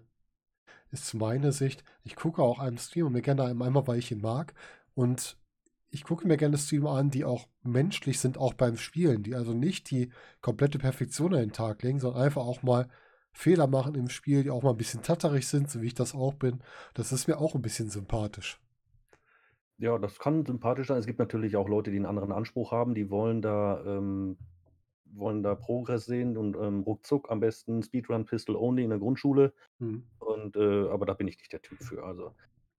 ist 0.91 1.13
meine 1.15 1.51
Sicht 1.53 1.83
ich 2.03 2.15
gucke 2.15 2.41
auch 2.43 2.59
einen 2.59 2.77
Streamer 2.79 3.09
mir 3.11 3.21
gerne 3.23 3.43
ein 3.45 3.61
einmal, 3.61 3.87
weil 3.87 3.99
ich 3.99 4.11
ihn 4.11 4.21
mag 4.21 4.53
und 4.95 5.37
ich 5.91 6.03
gucke 6.05 6.27
mir 6.27 6.37
gerne 6.37 6.57
Streamer 6.57 6.91
an, 6.91 7.11
die 7.11 7.25
auch 7.25 7.47
menschlich 7.63 8.19
sind, 8.19 8.37
auch 8.39 8.53
beim 8.55 8.77
Spielen, 8.77 9.23
die 9.23 9.35
also 9.35 9.53
nicht 9.53 9.91
die 9.91 10.11
komplette 10.41 10.79
Perfektion 10.79 11.33
an 11.35 11.41
den 11.41 11.53
Tag 11.53 11.83
legen, 11.83 11.99
sondern 12.01 12.23
einfach 12.23 12.43
auch 12.45 12.63
mal 12.63 12.89
Fehler 13.33 13.67
machen 13.67 13.95
im 13.95 14.09
Spiel, 14.09 14.43
die 14.43 14.51
auch 14.51 14.63
mal 14.63 14.71
'n 14.73 14.77
bisschen 14.77 15.03
tatterig 15.03 15.47
sind, 15.47 15.71
so 15.71 15.81
wie 15.81 15.87
ich 15.87 15.95
das 15.95 16.15
auch 16.15 16.33
bin. 16.35 16.61
Das 16.95 17.11
ist 17.13 17.27
mir 17.27 17.39
auch 17.39 17.55
'n 17.55 17.61
bisschen 17.63 17.89
sympathisch. 17.91 18.59
Ja, 19.81 19.97
das 19.97 20.19
kann 20.19 20.45
sympathisch 20.45 20.87
sein. 20.87 20.97
Es 20.97 21.05
gibt 21.05 21.19
natürlich 21.19 21.55
auch 21.55 21.69
Leute, 21.69 21.89
die 21.89 21.97
'n 21.97 22.05
anderen 22.05 22.33
Anspruch 22.33 22.71
haben. 22.73 22.93
Die 22.95 23.09
wollen 23.09 23.41
da 23.41 23.81
ähm, 23.85 24.37
wollen 25.05 25.41
da 25.43 25.55
Progress 25.55 26.05
sehen 26.05 26.37
und, 26.37 26.55
ähm, 26.57 26.81
ruckzuck 26.81 27.31
am 27.31 27.39
besten 27.39 27.81
Speedrun 27.83 28.25
Pistol 28.25 28.55
Only 28.57 28.83
in 28.83 28.89
der 28.91 28.99
Grundschule. 28.99 29.53
Mhm. 29.81 30.09
Und, 30.19 30.55
äh 30.57 30.87
aber 30.89 31.05
da 31.07 31.13
bin 31.15 31.27
ich 31.27 31.37
nicht 31.39 31.53
der 31.53 31.61
Typ 31.63 31.83
für. 31.83 32.03
Also, 32.05 32.33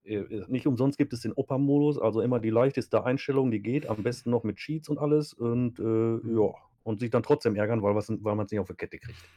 äh, 0.05 0.15
äh, 0.17 0.45
nicht 0.49 0.67
umsonst 0.67 0.97
gibt 0.99 1.13
es 1.13 1.21
den 1.21 1.33
Opa-Modus, 1.33 1.99
also 1.99 2.21
immer 2.21 2.39
die 2.41 2.49
leichteste 2.51 3.03
Einstellung, 3.05 3.51
die 3.51 3.61
geht, 3.63 3.87
am 3.89 4.03
besten 4.03 4.31
noch 4.31 4.43
mit 4.43 4.57
Cheats 4.57 4.89
und 4.89 4.99
alles 4.99 5.33
und, 5.33 5.79
äh, 5.79 5.83
Mhm. 6.23 6.41
ja. 6.41 6.53
Und 6.83 6.99
sich 7.01 7.11
dann 7.11 7.23
trotzdem 7.23 7.55
ärgern, 7.55 7.83
weil 7.83 7.95
was 7.95 8.09
weil 8.09 8.35
man's 8.35 8.51
nicht 8.51 8.59
auf 8.61 8.67
die 8.69 8.75
Kette 8.75 8.99
kriegt. 8.99 9.29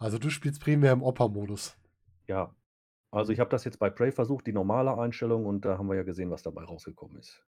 Also, 0.00 0.18
du 0.18 0.30
spielst 0.30 0.60
primär 0.62 0.92
im 0.92 1.02
Opa-Modus? 1.02 1.76
Ja. 2.28 2.54
Also, 3.10 3.30
Mhm. 3.30 3.34
ich 3.34 3.40
habe 3.40 3.50
das 3.50 3.64
jetzt 3.64 3.78
bei 3.78 3.90
Prey 3.90 4.12
versucht, 4.12 4.46
die 4.46 4.52
normale 4.52 4.96
Einstellung, 4.96 5.46
und 5.46 5.64
da 5.64 5.78
haben 5.78 5.88
wir 5.88 5.96
ja 5.96 6.02
gesehen, 6.04 6.30
was 6.30 6.42
dabei 6.42 6.64
rausgekommen 6.64 7.18
ist. 7.18 7.44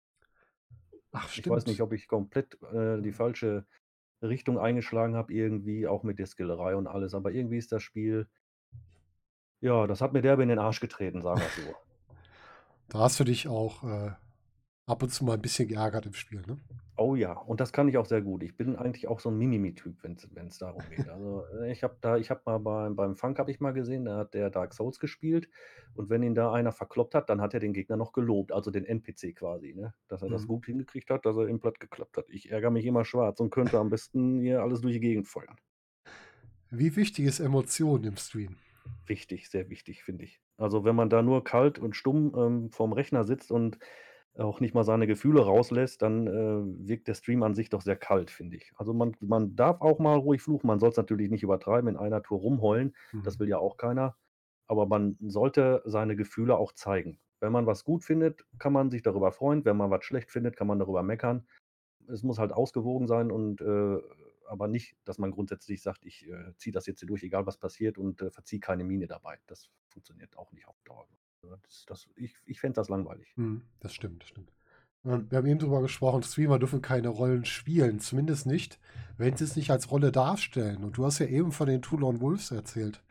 Ach, 1.13 1.29
Ich 1.35 1.49
weiß 1.49 1.67
nicht, 1.67 1.77
stimmt. 1.77 1.81
ob 1.81 1.93
ich 1.93 2.09
komplett, 2.09 2.61
äh, 2.73 3.01
die 3.01 3.13
falsche 3.13 3.65
Richtung 4.23 4.59
eingeschlagen 4.59 5.15
habe 5.15 5.33
irgendwie, 5.33 5.87
auch 5.87 6.03
mit 6.03 6.19
der 6.19 6.27
Skillerei 6.27 6.77
und 6.77 6.87
alles, 6.87 7.15
aber 7.15 7.33
irgendwie 7.33 7.59
ist 7.59 7.73
das 7.73 7.83
Spiel 7.83 8.29
ja, 9.61 9.87
das 9.87 10.01
hat 10.01 10.13
mir 10.13 10.23
derbe 10.23 10.43
in 10.43 10.49
den 10.49 10.59
Arsch 10.59 10.81
getreten, 10.81 11.23
sagen 11.23 11.41
wir's 11.41 11.55
so. 11.55 11.63
Da 12.89 12.99
hast 13.01 13.19
du 13.21 13.25
dich 13.25 13.49
auch, 13.49 13.85
äh, 13.85 14.11
ab 14.87 15.03
und 15.03 15.11
zu 15.13 15.25
mal 15.25 15.35
'n 15.37 15.43
bisschen 15.43 15.69
geärgert 15.69 16.07
im 16.07 16.15
Spiel, 16.15 16.43
ne? 16.47 16.61
Oh 16.99 17.15
ja, 17.17 17.33
und 17.33 17.59
das 17.61 17.73
kann 17.73 17.89
ich 17.89 17.97
auch 17.97 18.05
sehr 18.05 18.21
gut. 18.21 18.43
Ich 18.43 18.55
bin 18.57 18.77
eigentlich 18.77 19.09
auch 19.09 19.19
so 19.19 19.31
'n 19.31 19.39
Mimimi-Typ, 19.39 20.03
wenn's 20.03 20.29
wenn's 20.35 20.59
darum 20.59 20.89
geht. 20.91 21.09
Also, 21.09 21.47
äh, 21.63 21.73
ich 21.73 21.83
habe 21.83 21.97
da 22.03 22.19
ich 22.19 22.31
habe 22.31 22.43
mal 22.45 22.59
beim 22.59 22.95
beim 22.97 23.17
Funk 23.17 23.39
habe 23.39 23.51
ich 23.51 23.61
mal 23.61 23.73
gesehen, 23.73 24.05
da 24.05 24.19
hat 24.19 24.35
der 24.35 24.51
Dark 24.51 24.75
Souls 24.75 24.99
gespielt 25.01 25.49
und 25.95 26.11
wenn 26.11 26.23
ihn 26.23 26.35
da 26.35 26.53
einer 26.53 26.71
verkloppt 26.71 27.15
hat, 27.15 27.31
dann 27.31 27.41
hat 27.41 27.55
er 27.55 27.61
den 27.61 27.73
Gegner 27.73 27.97
noch 27.97 28.13
gelobt, 28.13 28.53
also 28.53 28.71
den 28.71 28.85
NPC 28.85 29.33
quasi, 29.33 29.73
ne? 29.75 29.95
Dass 30.09 30.23
er 30.23 30.29
das 30.29 30.47
Mhm. 30.47 30.47
gut 30.47 30.67
hingekriegt 30.67 31.09
hat, 31.11 31.25
dass 31.25 31.37
er 31.37 31.49
ihn 31.49 31.61
plattgekloppt 31.61 32.19
hat. 32.19 32.27
Ich 32.29 32.51
ärgere 32.51 32.71
mich 32.71 32.85
immer 32.85 33.05
schwarz 33.07 33.41
und 33.41 33.51
könnte 33.51 33.79
am 33.79 33.89
besten 33.89 34.41
hier 34.41 34.61
alles 34.63 34.83
durch 34.83 34.93
die 34.95 35.01
Gegend 35.01 35.27
feuern. 35.29 35.57
Wie 36.73 36.97
wichtig 36.97 37.27
ist 37.27 37.39
Emotion 37.39 38.03
im 38.03 38.17
Stream? 38.17 38.57
Wichtig, 39.07 39.49
sehr 39.51 39.69
wichtig, 39.69 40.05
finde 40.05 40.25
ich. 40.25 40.41
Also, 40.57 40.85
wenn 40.85 40.95
man 40.95 41.11
da 41.11 41.23
nur 41.23 41.43
kalt 41.45 41.79
und 41.79 41.97
stumm, 41.97 42.35
ähm, 42.37 42.71
vorm 42.71 42.93
Rechner 42.93 43.25
sitzt 43.25 43.51
und 43.51 43.79
auch 44.39 44.61
nicht 44.61 44.75
mal 44.75 44.85
seine 44.85 45.07
Gefühle 45.07 45.43
rauslässt, 45.43 46.03
dann, 46.03 46.27
äh, 46.27 46.89
wirkt 46.89 47.09
der 47.09 47.15
Stream 47.15 47.43
an 47.43 47.55
sich 47.55 47.69
doch 47.71 47.83
sehr 47.83 47.97
kalt, 47.97 48.31
finde 48.31 48.57
ich. 48.57 48.73
Also, 48.77 48.95
man 48.95 49.15
man 49.21 49.57
darf 49.57 49.81
auch 49.81 49.99
mal 49.99 50.17
ruhig 50.19 50.43
fluchen. 50.43 50.67
Man 50.67 50.81
soll's 50.81 50.97
natürlich 50.97 51.31
nicht 51.31 51.43
übertreiben, 51.43 51.89
in 51.91 51.97
einer 51.97 52.23
Tour 52.23 52.39
rumheulen. 52.41 52.95
Das 53.23 53.39
Mhm. 53.39 53.41
will 53.41 53.49
ja 53.49 53.59
auch 53.59 53.77
keiner. 53.77 54.17
Aber 54.67 54.87
man 54.87 55.17
sollte 55.21 55.83
seine 55.85 56.17
Gefühle 56.17 56.57
auch 56.57 56.73
zeigen. 56.73 57.21
Wenn 57.41 57.53
man 57.53 57.67
was 57.67 57.85
gut 57.85 58.05
findet, 58.05 58.47
kann 58.59 58.73
man 58.73 58.91
sich 58.91 59.03
darüber 59.03 59.33
freuen. 59.33 59.65
Wenn 59.65 59.77
man 59.77 59.91
was 59.91 60.05
schlecht 60.05 60.31
findet, 60.31 60.57
kann 60.57 60.67
man 60.69 60.79
darüber 60.79 61.03
meckern. 61.03 61.47
Es 62.09 62.23
muss 62.23 62.39
halt 62.39 62.53
ausgewogen 62.53 63.07
sein 63.09 63.31
und, 63.33 63.61
äh 63.63 63.99
aber 64.49 64.69
nicht, 64.69 64.97
dass 65.05 65.19
man 65.19 65.31
grundsätzlich 65.31 65.83
sagt: 65.83 66.05
„Ich, 66.05 66.29
äh, 66.29 66.55
ziehe 66.57 66.73
das 66.73 66.87
jetzt 66.87 67.01
hier 67.01 67.07
durch, 67.09 67.23
egal 67.23 67.47
was 67.47 67.59
passiert 67.59 67.97
und, 67.99 68.21
äh, 68.23 68.31
verziehe 68.31 68.61
keine 68.61 68.85
Miene 68.85 69.07
dabei.“ 69.07 69.39
Das 69.47 69.71
funktioniert 69.89 70.37
auch 70.37 70.53
nicht 70.53 70.69
auf 70.69 70.81
Dauer. 70.85 71.09
Ja, 71.45 71.57
das 71.63 71.85
das 71.87 72.09
ich 72.17 72.35
ich 72.47 72.61
fände 72.61 72.77
das 72.77 72.89
langweilig. 72.89 73.33
Mhm, 73.37 73.63
das 73.81 73.95
stimmt, 73.95 74.23
das 74.23 74.29
stimmt. 74.31 74.53
Wir 75.05 75.39
haben 75.39 75.47
eben 75.47 75.59
drüber 75.59 75.83
gesprochen, 75.83 76.23
Streamer 76.23 76.61
dürfen 76.61 76.81
keine 76.81 77.09
Rollen 77.09 77.45
spielen, 77.45 77.99
zumindest 77.99 78.47
nicht, 78.47 78.79
wenn 79.19 79.37
sie's 79.37 79.57
nicht 79.57 79.73
als 79.73 79.91
Rolle 79.91 80.13
darstellen. 80.13 80.85
Und 80.85 80.97
du 80.97 81.05
hast 81.05 81.19
ja 81.19 81.27
eben 81.27 81.51
von 81.51 81.67
den 81.67 81.83
Two 81.83 81.97
Lone 81.97 82.21
Wolves 82.21 82.53
erzählt. 82.53 83.03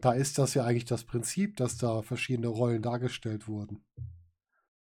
Da 0.00 0.12
ist 0.12 0.38
das 0.38 0.54
ja 0.54 0.64
eigentlich 0.64 0.84
das 0.84 1.02
Prinzip, 1.02 1.56
dass 1.56 1.78
da 1.78 2.02
verschiedene 2.02 2.46
Rollen 2.46 2.80
dargestellt 2.82 3.48
wurden. 3.48 3.82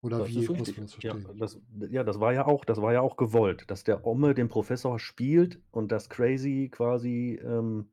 Oder 0.02 0.20
Das 0.20 0.28
wie 0.28 0.40
muss 0.40 0.50
man 0.50 0.58
das 0.60 0.75
Ja, 0.75 1.13
verstehen? 1.13 1.40
das 1.40 1.60
ja, 1.90 2.04
das 2.04 2.20
war 2.20 2.34
ja 2.34 2.46
auch 2.46 2.66
das 2.66 2.82
war 2.82 2.92
ja 2.92 3.00
auch 3.00 3.16
gewollt, 3.16 3.63
dass 3.72 3.86
der 3.86 4.06
Omme 4.06 4.34
den 4.34 4.50
Professor 4.50 5.00
spielt 5.00 5.62
und 5.72 5.94
dass 5.94 6.10
Crazy 6.10 6.70
quasi, 6.70 7.40
ähm, 7.42 7.90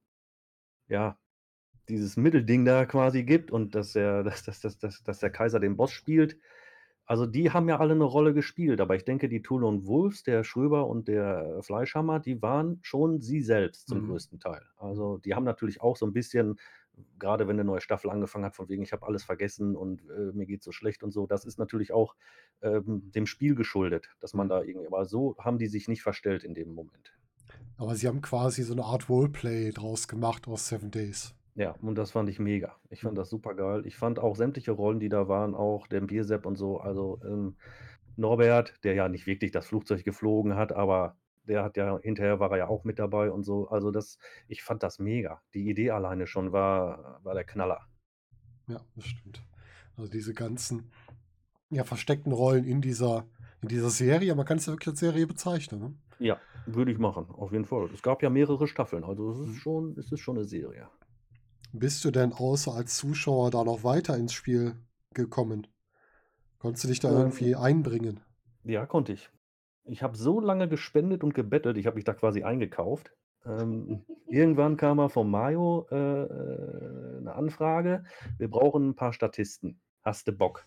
ja, 0.88 1.19
dieses 1.88 2.16
Mittelding 2.16 2.64
da 2.64 2.84
quasi 2.87 3.25
gibt 3.25 3.50
und 3.50 3.75
dass 3.75 3.92
der 3.92 4.22
dass 4.25 4.44
dass 4.44 4.60
dass 4.60 4.78
dass 4.78 5.02
dass 5.02 5.18
der 5.20 5.30
Kaiser 5.30 5.60
den 5.60 5.76
Boss 5.76 5.92
spielt. 5.92 6.38
Also, 7.06 7.26
die 7.26 7.50
haben 7.50 7.68
ja 7.68 7.78
alle 7.80 7.96
'ne 7.96 8.04
Rolle 8.04 8.34
gespielt, 8.34 8.80
aber 8.80 8.94
ich 8.96 9.04
denke, 9.04 9.28
die 9.28 9.42
Lone 9.49 9.87
Wolves, 9.87 10.22
der 10.25 10.44
Schröber 10.44 10.87
und 10.88 11.08
der 11.08 11.58
Fleischhammer, 11.62 12.20
die 12.20 12.40
waren 12.42 12.78
schon 12.82 13.20
sie 13.20 13.42
selbst 13.42 13.88
zum 13.88 14.00
Mhm. 14.00 14.00
größten 14.02 14.38
Teil. 14.40 14.62
Also, 14.78 15.18
die 15.18 15.34
haben 15.34 15.44
natürlich 15.44 15.80
auch 15.82 15.96
so 15.96 16.06
'n 16.06 16.12
bisschen 16.12 16.56
grade 17.18 17.49
wenn 17.49 17.56
'ne 17.56 17.64
neue 17.64 17.80
Staffel 17.80 18.10
angefangen 18.10 18.44
hat, 18.46 18.56
von 18.56 18.68
wegen: 18.68 18.82
„Ich 18.84 18.92
habe 18.92 19.06
alles 19.06 19.25
vergessen 19.25 19.76
und, 19.76 20.02
äh, 20.10 20.32
mir 20.34 20.46
geht's 20.46 20.64
so 20.66 20.72
schlecht“ 20.72 21.02
und 21.04 21.10
so. 21.12 21.26
Das 21.26 21.44
ist 21.46 21.58
natürlich 21.58 21.92
auch, 21.92 22.14
ähm, 22.62 23.10
dem 23.12 23.26
Spiel 23.26 23.54
geschuldet, 23.56 24.10
dass 24.20 24.34
man 24.34 24.49
Mhm. 24.49 24.50
da 24.50 24.62
irgendwie 24.62 24.87
aber 24.88 25.04
so 25.06 25.37
haben 25.38 25.58
die 25.58 25.68
sich 25.68 25.88
nicht 25.88 26.02
verstellt 26.02 26.44
in 26.44 26.54
dem 26.54 26.75
Moment. 26.75 27.12
Aber 27.78 27.94
sie 27.96 28.06
haben 28.08 28.20
quasi 28.20 28.62
so 28.62 28.75
'ne 28.75 28.84
Art 28.84 29.08
Roleplay 29.08 29.70
draus 29.72 30.08
gemacht 30.08 30.49
aus 30.49 30.68
Seven 30.68 30.90
Days. 30.90 31.34
Ja, 31.57 31.73
und 31.80 31.97
das 31.97 32.12
fand 32.12 32.28
ich 32.28 32.38
mega. 32.38 32.76
Ich 32.90 33.02
fand 33.02 33.19
Mhm. 33.19 33.19
das 33.19 33.28
supergeil. 33.28 33.85
Ich 33.87 33.97
fand 33.97 34.19
auch 34.21 34.37
sämtliche 34.37 34.71
Rollen, 34.73 35.00
die 35.00 35.09
da 35.09 35.26
waren, 35.28 35.54
auch 35.54 35.87
den 35.88 36.07
Biersepp 36.07 36.47
und 36.47 36.57
so, 36.57 36.78
also, 36.78 37.21
ähm, 37.25 37.57
Norbert, 38.16 38.85
der 38.85 38.95
ja 38.95 39.09
nicht 39.09 39.26
wirklich 39.26 39.50
das 39.50 39.66
Flugzeug 39.66 40.04
geflogen 40.04 40.54
hat, 40.57 40.73
aber 40.73 41.16
der 41.45 41.64
hat 41.64 41.76
ja 41.76 41.99
hinterher 42.02 42.38
war 42.40 42.50
er 42.52 42.59
ja 42.59 42.69
auch 42.69 42.85
mit 42.85 42.99
dabei 42.99 43.30
und 43.33 43.42
so. 43.45 43.69
Also, 43.69 43.90
das 43.90 44.19
ich 44.47 44.62
fand 44.62 44.83
das 44.83 44.99
mega. 44.99 45.42
Die 45.54 45.69
Idee 45.69 45.90
alleine 45.90 46.26
schon 46.26 46.52
war 46.52 47.21
war 47.25 47.35
der 47.35 47.45
Knaller. 47.45 47.80
Ja, 48.69 48.85
das 48.97 49.07
stimmt. 49.07 49.42
Also, 49.97 50.11
diese 50.11 50.35
ganzen, 50.35 50.90
ja, 51.71 51.85
versteckten 51.85 52.33
Rollen 52.33 52.64
in 52.64 52.83
dieser 52.83 53.26
in 53.62 53.69
dieser 53.69 53.90
Serie, 53.90 54.35
man 54.37 54.47
kann's 54.47 54.66
ja 54.66 54.75
wirklich 54.75 54.88
als 54.90 55.00
Serie 55.00 55.26
bezeichnen, 55.26 55.80
ne? 55.80 55.95
Ja, 56.23 56.42
würde 56.66 56.92
ich 56.92 56.99
machen, 56.99 57.30
auf 57.30 57.50
jeden 57.52 57.64
Fall. 57.64 57.90
Es 57.95 58.02
gab 58.02 58.23
ja 58.23 58.28
mehrere 58.28 58.69
Staffeln, 58.69 59.04
also, 59.04 59.30
es 59.33 59.38
ist 59.40 59.54
Mhm. 59.54 59.62
schon 59.62 59.97
es 59.99 60.12
ist 60.12 60.21
schon 60.21 60.37
'ne 60.37 60.45
Serie. 60.45 60.90
Bist 61.72 62.04
du 62.04 62.10
denn 62.10 62.32
außer 62.32 62.72
als 62.74 62.96
Zuschauer 62.96 63.52
da 63.52 63.62
noch 63.62 63.84
weiter 63.84 64.16
ins 64.16 64.32
Spiel 64.32 64.74
gekommen? 65.14 65.68
Konntest 66.58 66.84
du 66.84 66.88
dich 66.88 67.00
da 67.00 67.10
irgendwie 67.12 67.54
Ähm 67.54 67.56
einbringen? 67.56 68.20
Ja, 68.64 68.84
konnte 68.86 69.12
ich. 69.12 69.30
Ich 69.84 70.02
habe 70.02 70.16
so 70.16 70.40
lange 70.40 70.68
gespendet 70.68 71.24
und 71.24 71.34
gebettelt, 71.34 71.78
ich 71.78 71.86
habe 71.86 71.96
mich 71.96 72.04
da 72.04 72.14
quasi 72.14 72.42
eingekauft. 72.44 73.14
Ähm, 73.46 74.06
irgendwann 74.28 74.76
kam 74.76 74.98
mal 74.98 75.08
vom 75.08 75.30
Mayo, 75.30 75.86
äh, 75.90 75.96
äh, 75.96 77.20
'ne 77.22 77.34
Anfrage: 77.34 78.04
„Wir 78.38 78.50
brauchen 78.50 78.90
'n 78.90 78.94
paar 78.96 79.12
Statisten. 79.14 79.80
Hast 80.02 80.28
du 80.28 80.32
Bock?“ 80.32 80.66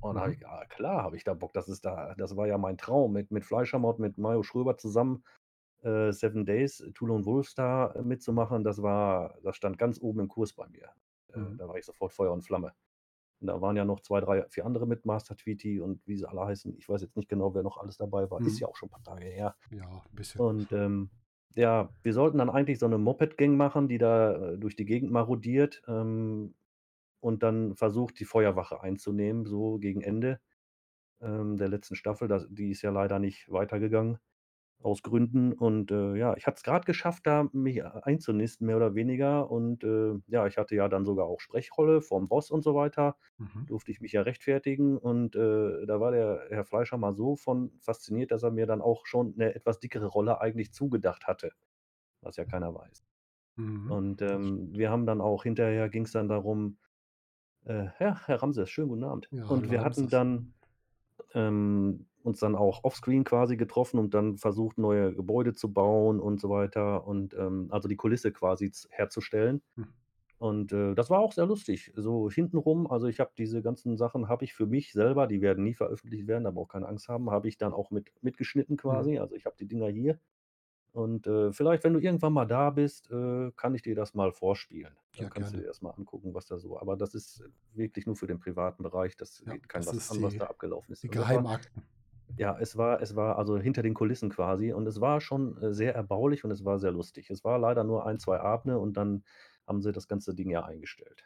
Und 0.00 0.16
da 0.16 0.22
habe 0.22 0.32
ich 0.32 0.38
Mhm. 0.38 0.40
ge 0.40 0.48
„Ah, 0.48 0.66
klar 0.66 1.02
habe 1.04 1.16
ich 1.16 1.24
da 1.24 1.34
Bock.“ 1.34 1.52
Das 1.54 1.68
ist 1.68 1.84
da 1.86 2.14
das 2.18 2.36
war 2.36 2.46
ja 2.48 2.58
mein 2.58 2.78
Traum, 2.78 3.12
mit 3.14 3.30
mit 3.32 3.44
Fleischermord 3.46 3.98
und 3.98 4.02
mit 4.04 4.18
Mayo 4.18 4.42
Schröber 4.44 4.76
zusammen, 4.78 5.24
äh, 5.82 6.12
Seven 6.12 6.46
Days, 6.46 6.84
Two 6.94 7.06
Lone 7.06 7.24
Wolves 7.26 7.54
da 7.54 7.94
mitzumachen. 8.04 8.64
Das 8.64 8.82
war 8.82 9.38
das 9.44 9.56
stand 9.56 9.78
ganz 9.78 10.00
oben 10.00 10.20
im 10.20 10.28
Kurs 10.28 10.52
bei 10.54 10.68
mir. 10.68 10.90
Äh, 11.32 11.36
Mhm. 11.36 11.58
da 11.58 11.68
war 11.68 11.76
ich 11.78 11.84
sofort 11.86 12.12
Feuer 12.12 12.32
und 12.32 12.42
Flamme. 12.42 12.74
Und 13.40 13.48
da 13.48 13.60
waren 13.62 13.76
ja 13.76 13.84
noch 13.86 14.00
2, 14.00 14.20
3, 14.20 14.46
4 14.50 14.66
andere 14.66 14.86
mit, 14.88 15.06
Master 15.06 15.36
Tweety 15.36 15.80
und 15.80 16.06
wie 16.06 16.16
sie 16.16 16.28
alle 16.28 16.42
heißen. 16.46 16.76
Ich 16.78 16.88
weiß 16.88 17.02
jetzt 17.02 17.16
nicht 17.16 17.28
genau, 17.30 17.54
wer 17.54 17.62
noch 17.64 17.78
alles 17.78 17.96
dabei 17.98 18.30
war. 18.30 18.44
Ist 18.44 18.58
Mhm. 18.58 18.62
ja 18.62 18.68
auch 18.68 18.76
schon 18.76 18.90
paar 18.90 19.02
Tage 19.04 19.26
her. 19.26 19.56
Ja, 19.70 20.04
'n 20.10 20.14
bisschen. 20.16 20.42
Und, 20.42 20.72
ähm, 20.72 21.10
ja, 21.56 21.94
wir 22.02 22.14
sollten 22.14 22.38
dann 22.38 22.50
eigentlich 22.50 22.78
so 22.80 22.88
'ne 22.88 22.98
Moped-Gang 22.98 23.56
machen, 23.56 23.88
die 23.88 23.98
da, 23.98 24.52
äh, 24.54 24.58
durch 24.58 24.76
die 24.76 24.86
Gegend 24.86 25.12
marodiert, 25.12 25.82
ähm, 25.88 26.54
und 27.20 27.42
dann 27.44 27.76
versucht, 27.76 28.20
die 28.20 28.24
Feuerwache 28.26 28.82
einzunehmen, 28.82 29.46
so 29.46 29.78
gegen 29.78 30.02
Ende, 30.02 30.40
ähm, 31.22 31.56
der 31.58 31.68
letzten 31.68 31.96
Staffel. 31.96 32.28
Das 32.28 32.46
die 32.50 32.70
ist 32.72 32.82
ja 32.82 32.90
leider 32.92 33.18
nicht 33.20 33.50
weitergegangen. 33.52 34.18
Aus 34.84 35.02
Gründen. 35.02 35.52
Und, 35.52 35.90
äh, 35.90 36.14
ja, 36.16 36.36
ich 36.36 36.46
hatte 36.46 36.56
es 36.58 36.62
grad 36.62 36.86
geschafft, 36.86 37.26
da 37.26 37.48
mich 37.52 37.84
einzunisten, 37.84 38.66
mehr 38.66 38.76
oder 38.76 38.94
weniger. 38.94 39.50
Und, 39.50 39.84
äh, 39.84 40.14
ja, 40.28 40.46
ich 40.46 40.58
hatte 40.58 40.74
ja 40.76 40.88
dann 40.88 41.04
sogar 41.06 41.26
auch 41.26 41.40
Sprechrolle 41.40 42.00
vorm 42.02 42.28
Boss 42.28 42.50
und 42.50 42.62
so 42.62 42.74
weiter. 42.74 43.16
Mhm. 43.38 43.66
Durfte 43.66 43.92
ich 43.92 44.00
mich 44.00 44.12
ja 44.12 44.22
rechtfertigen 44.22 44.98
und, 44.98 45.36
äh, 45.36 45.86
da 45.86 46.00
war 46.00 46.10
der 46.12 46.46
Herr 46.50 46.64
Fleischer 46.64 46.98
mal 46.98 47.14
so 47.14 47.36
von 47.36 47.72
fasziniert, 47.80 48.30
dass 48.32 48.42
er 48.42 48.50
mir 48.50 48.66
dann 48.66 48.82
auch 48.82 49.06
schon 49.06 49.34
'ne 49.36 49.54
etwas 49.54 49.78
dickere 49.80 50.06
Rolle 50.06 50.40
eigentlich 50.40 50.72
zugedacht 50.72 51.26
hatte, 51.28 51.52
was 52.22 52.36
ja 52.36 52.44
keiner 52.46 52.74
weiß. 52.74 53.04
Mhm. 53.56 53.96
Und, 53.96 54.22
ähm, 54.22 54.72
wir 54.76 54.90
haben 54.90 55.06
dann 55.06 55.20
auch 55.22 55.44
hinterher 55.44 55.88
ging's 55.90 56.12
dann 56.12 56.28
darum 56.28 56.78
äh, 57.66 57.86
ja, 58.00 58.20
Herr 58.26 58.42
Ramses, 58.42 58.70
schönen 58.70 58.88
guten 58.88 59.04
Abend. 59.04 59.30
Ja, 59.30 59.46
Und 59.46 59.70
hallo 59.70 59.72
wir 59.72 59.82
hatten 59.84 60.10
Ramses. 60.10 60.10
dann, 60.10 60.54
ähm, 61.34 62.08
uns 62.24 62.40
dann 62.40 62.56
auch 62.56 62.84
offscreen 62.84 63.24
quasi 63.24 63.56
getroffen 63.56 63.98
und 63.98 64.14
dann 64.14 64.38
versucht, 64.38 64.78
neue 64.78 65.14
Gebäude 65.14 65.54
zu 65.54 65.72
bauen 65.72 66.20
und 66.20 66.40
so 66.40 66.50
weiter 66.50 67.06
und, 67.06 67.34
ähm 67.34 67.68
also 67.70 67.88
die 67.88 67.96
Kulisse 67.96 68.32
quasi 68.32 68.70
herzustellen. 68.90 69.62
Mhm. 69.76 69.92
Und, 70.38 70.72
äh, 70.72 70.94
das 70.94 71.10
war 71.10 71.20
auch 71.20 71.32
sehr 71.32 71.46
lustig. 71.46 71.92
So 71.96 72.30
hintenrum 72.30 72.90
also, 72.90 73.06
ich 73.06 73.20
habe 73.20 73.32
diese 73.38 73.62
ganzen 73.62 73.96
Sachen 73.96 74.28
habe 74.28 74.44
ich 74.44 74.54
für 74.54 74.66
mich 74.66 74.92
selber 74.92 75.26
die 75.28 75.40
werden 75.42 75.64
nie 75.64 75.74
veröffentlicht 75.74 76.26
werden, 76.26 76.44
da 76.44 76.50
braucht 76.50 76.72
keine 76.72 76.88
Angst 76.88 77.08
haben, 77.08 77.30
habe 77.30 77.48
ich 77.48 77.58
dann 77.58 77.72
auch 77.72 77.90
mit 77.90 78.12
mitgeschnitten 78.22 78.76
Mhm. 78.88 79.08
quasi. 79.08 79.18
Also, 79.18 79.34
ich 79.36 79.46
habe 79.46 79.56
die 79.58 79.68
Dinger 79.68 79.88
hier. 79.88 80.18
Und, 80.92 81.26
äh, 81.26 81.52
vielleicht, 81.52 81.84
wenn 81.84 81.94
du 81.94 82.00
irgendwann 82.00 82.34
mal 82.34 82.46
da 82.46 82.70
bist, 82.70 83.10
äh, 83.10 83.50
kann 83.56 83.74
ich 83.74 83.82
dir 83.82 83.94
das 83.94 84.14
mal 84.14 84.32
vorspielen. 84.32 84.96
Ja, 85.14 85.24
Dann 85.24 85.30
kannst 85.30 85.52
du 85.52 85.56
gerne. 85.56 85.58
dir 85.58 85.66
das 85.66 85.80
mal 85.82 85.90
angucken, 85.90 86.34
was 86.34 86.46
da 86.46 86.58
so 86.58 86.78
aber 86.80 86.96
das 86.96 87.14
ist 87.14 87.44
wirklich 87.74 88.06
nur 88.06 88.16
für 88.16 88.26
den 88.26 88.38
privaten 88.40 88.82
Bereich. 88.82 89.16
Das 89.16 89.44
Ja, 89.46 89.52
geht 89.52 89.68
keinem 89.68 89.86
das 89.86 89.96
was 89.96 90.10
an, 90.10 90.22
was 90.22 90.36
da 90.36 90.46
abgelaufen 90.46 90.92
ist. 90.92 91.02
die 91.04 91.08
Geheimakten. 91.10 91.82
Ja, 92.36 92.56
es 92.58 92.76
war 92.76 93.00
es 93.02 93.16
war 93.16 93.38
also 93.38 93.58
hinter 93.58 93.82
den 93.82 93.94
Kulissen 93.94 94.30
quasi 94.30 94.72
und 94.72 94.86
es 94.86 95.00
war 95.00 95.20
schon, 95.20 95.56
äh, 95.62 95.72
sehr 95.74 95.94
erbaulich 95.94 96.44
und 96.44 96.50
es 96.50 96.64
war 96.64 96.78
sehr 96.78 96.92
lustig. 96.92 97.30
Es 97.30 97.44
war 97.44 97.58
leider 97.58 97.84
nur 97.84 98.06
1, 98.06 98.18
2 98.18 98.40
Abende 98.40 98.78
und 98.78 98.96
dann 98.96 99.24
haben 99.66 99.82
sie 99.82 99.92
das 99.92 100.08
ganze 100.08 100.34
Ding 100.34 100.50
ja 100.50 100.64
eingestellt. 100.64 101.24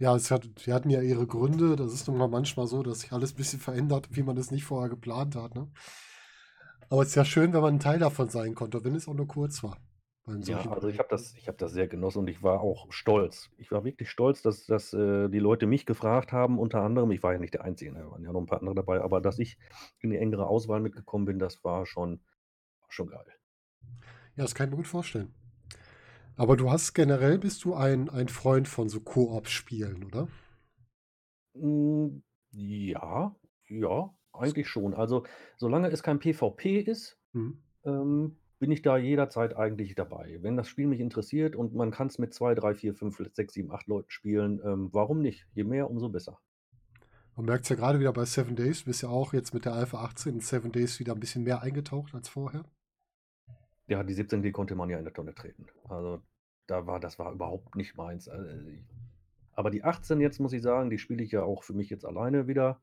Ja, 0.00 0.14
es 0.14 0.30
hat 0.30 0.48
hatten 0.68 0.90
ja 0.90 1.00
ihre 1.02 1.26
Gründe. 1.26 1.74
Das 1.74 1.92
ist 1.92 2.06
nun 2.06 2.18
mal 2.18 2.28
manchmal 2.28 2.66
so, 2.68 2.82
dass 2.84 3.00
sich 3.00 3.12
alles 3.12 3.32
bisschen 3.34 3.58
verändert, 3.58 4.08
wie 4.12 4.22
man 4.22 4.36
es 4.36 4.50
nicht 4.52 4.64
vorher 4.64 4.88
geplant 4.88 5.34
hat, 5.34 5.54
ne? 5.56 5.68
Aber 6.90 7.02
es 7.02 7.08
ist 7.10 7.14
ja 7.16 7.24
schön, 7.24 7.52
wenn 7.52 7.60
man 7.60 7.74
'n 7.76 7.80
Teil 7.80 7.98
davon 7.98 8.28
sein 8.30 8.54
konnte, 8.54 8.82
wenn 8.84 8.94
es 8.94 9.08
auch 9.08 9.14
nur 9.14 9.26
kurz 9.28 9.62
war 9.62 9.76
Ja, 10.36 10.68
also 10.70 10.88
ich 10.88 10.98
habe 10.98 11.08
das 11.08 11.34
ich 11.36 11.48
habe 11.48 11.56
das 11.56 11.72
sehr 11.72 11.88
genossen 11.88 12.18
und 12.20 12.28
ich 12.28 12.42
war 12.42 12.60
auch 12.60 12.92
stolz. 12.92 13.50
Ich 13.56 13.70
war 13.72 13.84
wirklich 13.84 14.10
stolz, 14.10 14.42
dass 14.42 14.66
dass, 14.66 14.92
äh, 14.92 15.28
die 15.30 15.38
Leute 15.38 15.66
mich 15.66 15.86
gefragt 15.86 16.32
haben, 16.32 16.58
unter 16.58 16.82
anderem. 16.82 17.10
Ich 17.12 17.22
war 17.22 17.32
ja 17.32 17.38
nicht 17.38 17.54
der 17.54 17.64
Einzige, 17.64 17.92
ne, 17.92 18.00
da 18.00 18.10
waren 18.10 18.22
ja 18.24 18.32
noch 18.32 18.40
'n 18.40 18.46
paar 18.46 18.58
andere 18.60 18.74
dabei, 18.74 19.00
aber 19.00 19.20
dass 19.22 19.38
ich 19.38 19.58
in 20.00 20.10
die 20.10 20.18
engere 20.18 20.46
Auswahl 20.46 20.80
mitgekommen 20.80 21.24
bin, 21.24 21.38
das 21.38 21.64
war 21.64 21.86
schon 21.86 22.20
war 22.80 22.90
schon 22.92 23.08
geil. 23.08 23.26
Ja, 24.36 24.44
das 24.44 24.54
kann 24.54 24.66
ich 24.66 24.70
mir 24.70 24.76
gut 24.76 24.86
vorstellen. 24.86 25.34
Aber 26.36 26.56
du 26.56 26.70
hast 26.70 26.94
generell 26.94 27.38
bist 27.38 27.64
du 27.64 27.74
ein 27.74 28.08
ein 28.08 28.28
Freund 28.28 28.66
von 28.68 28.88
so 28.88 29.00
Koop-Spielen, 29.00 30.04
oder? 30.04 30.28
Hm, 31.54 32.22
ja, 32.50 33.36
ja, 33.68 34.14
eigentlich 34.32 34.68
schon. 34.68 34.94
Also, 34.94 35.24
solange 35.56 35.88
es 35.90 36.02
kein 36.02 36.18
PvP 36.20 36.80
ist, 36.80 37.18
Mhm. 37.34 37.62
ähm, 37.84 38.38
bin 38.58 38.70
ich 38.70 38.82
da 38.82 38.96
jederzeit 38.98 39.56
eigentlich 39.56 39.94
dabei. 39.94 40.38
Wenn 40.42 40.56
das 40.56 40.68
Spiel 40.68 40.86
mich 40.86 41.00
interessiert 41.00 41.56
und 41.56 41.74
man 41.74 41.90
kann's 41.90 42.18
mit 42.18 42.34
2, 42.34 42.54
3, 42.54 42.74
4, 42.74 42.94
5, 42.94 43.22
6, 43.32 43.54
7, 43.54 43.70
8 43.72 43.86
Leuten 43.86 44.10
spielen, 44.10 44.60
ähm, 44.64 44.88
warum 44.92 45.20
nicht? 45.22 45.46
Je 45.54 45.64
mehr, 45.64 45.90
umso 45.90 46.08
besser. 46.08 46.38
Man 47.36 47.46
merkt's 47.46 47.68
ja 47.68 47.76
grade 47.76 48.00
wieder 48.00 48.12
bei 48.12 48.24
7 48.24 48.56
Days. 48.56 48.80
Du 48.80 48.86
bist 48.86 49.02
ja 49.02 49.08
auch 49.08 49.32
jetzt 49.32 49.54
mit 49.54 49.64
der 49.64 49.72
Alpha 49.74 49.98
18 50.02 50.34
in 50.34 50.40
7 50.40 50.72
Days 50.72 50.98
wieder 50.98 51.12
'n 51.14 51.20
bisschen 51.20 51.44
mehr 51.44 51.62
eingetaucht 51.62 52.14
als 52.14 52.28
vorher. 52.28 52.64
Ja, 53.88 54.02
die 54.04 54.12
17, 54.12 54.42
die 54.42 54.52
konnte 54.52 54.74
man 54.74 54.90
ja 54.90 54.98
in 54.98 55.04
'ne 55.04 55.12
Tonne 55.12 55.34
treten. 55.34 55.66
Also, 55.88 56.22
da 56.66 56.86
war 56.86 57.00
das 57.00 57.18
war 57.18 57.32
überhaupt 57.32 57.74
nicht 57.74 57.96
meins. 57.96 58.26
Äh, 58.26 58.82
aber 59.52 59.70
die 59.70 59.82
18 59.82 60.20
jetzt, 60.20 60.40
muss 60.40 60.52
ich 60.52 60.62
sagen, 60.62 60.90
die 60.90 60.98
spiele 60.98 61.22
ich 61.24 61.32
ja 61.32 61.42
auch 61.42 61.62
für 61.64 61.72
mich 61.72 61.88
jetzt 61.90 62.04
alleine 62.04 62.46
wieder 62.46 62.82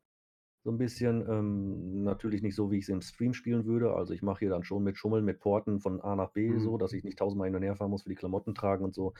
so 0.65 0.71
'n 0.71 0.80
bisschen. 0.80 1.25
Ähm, 1.30 2.04
natürlich 2.04 2.43
nicht 2.43 2.56
so, 2.56 2.71
wie 2.71 2.80
ich 2.80 2.88
sie 2.88 2.93
im 2.93 3.01
Stream 3.04 3.34
spielen 3.36 3.65
würde. 3.67 3.93
Also, 3.95 4.13
ich 4.13 4.23
mache 4.23 4.39
hier 4.41 4.51
dann 4.51 4.65
schon 4.65 4.84
mit 4.84 4.97
Schummeln, 4.97 5.25
mit 5.25 5.39
Porten 5.41 5.80
von 5.82 6.01
A 6.01 6.15
nach 6.17 6.32
B 6.32 6.58
Mhm. 6.58 6.60
so, 6.60 6.78
dass 6.80 6.93
ich 6.93 7.06
nicht 7.06 7.19
tausendmal 7.19 7.47
hin 7.49 7.56
und 7.58 7.63
her 7.63 7.78
fahren 7.78 7.91
muss 7.91 8.04
für 8.04 8.10
die 8.10 8.15
Klamotten 8.15 8.56
tragen 8.56 8.86
und 8.86 8.95
so. 8.95 9.13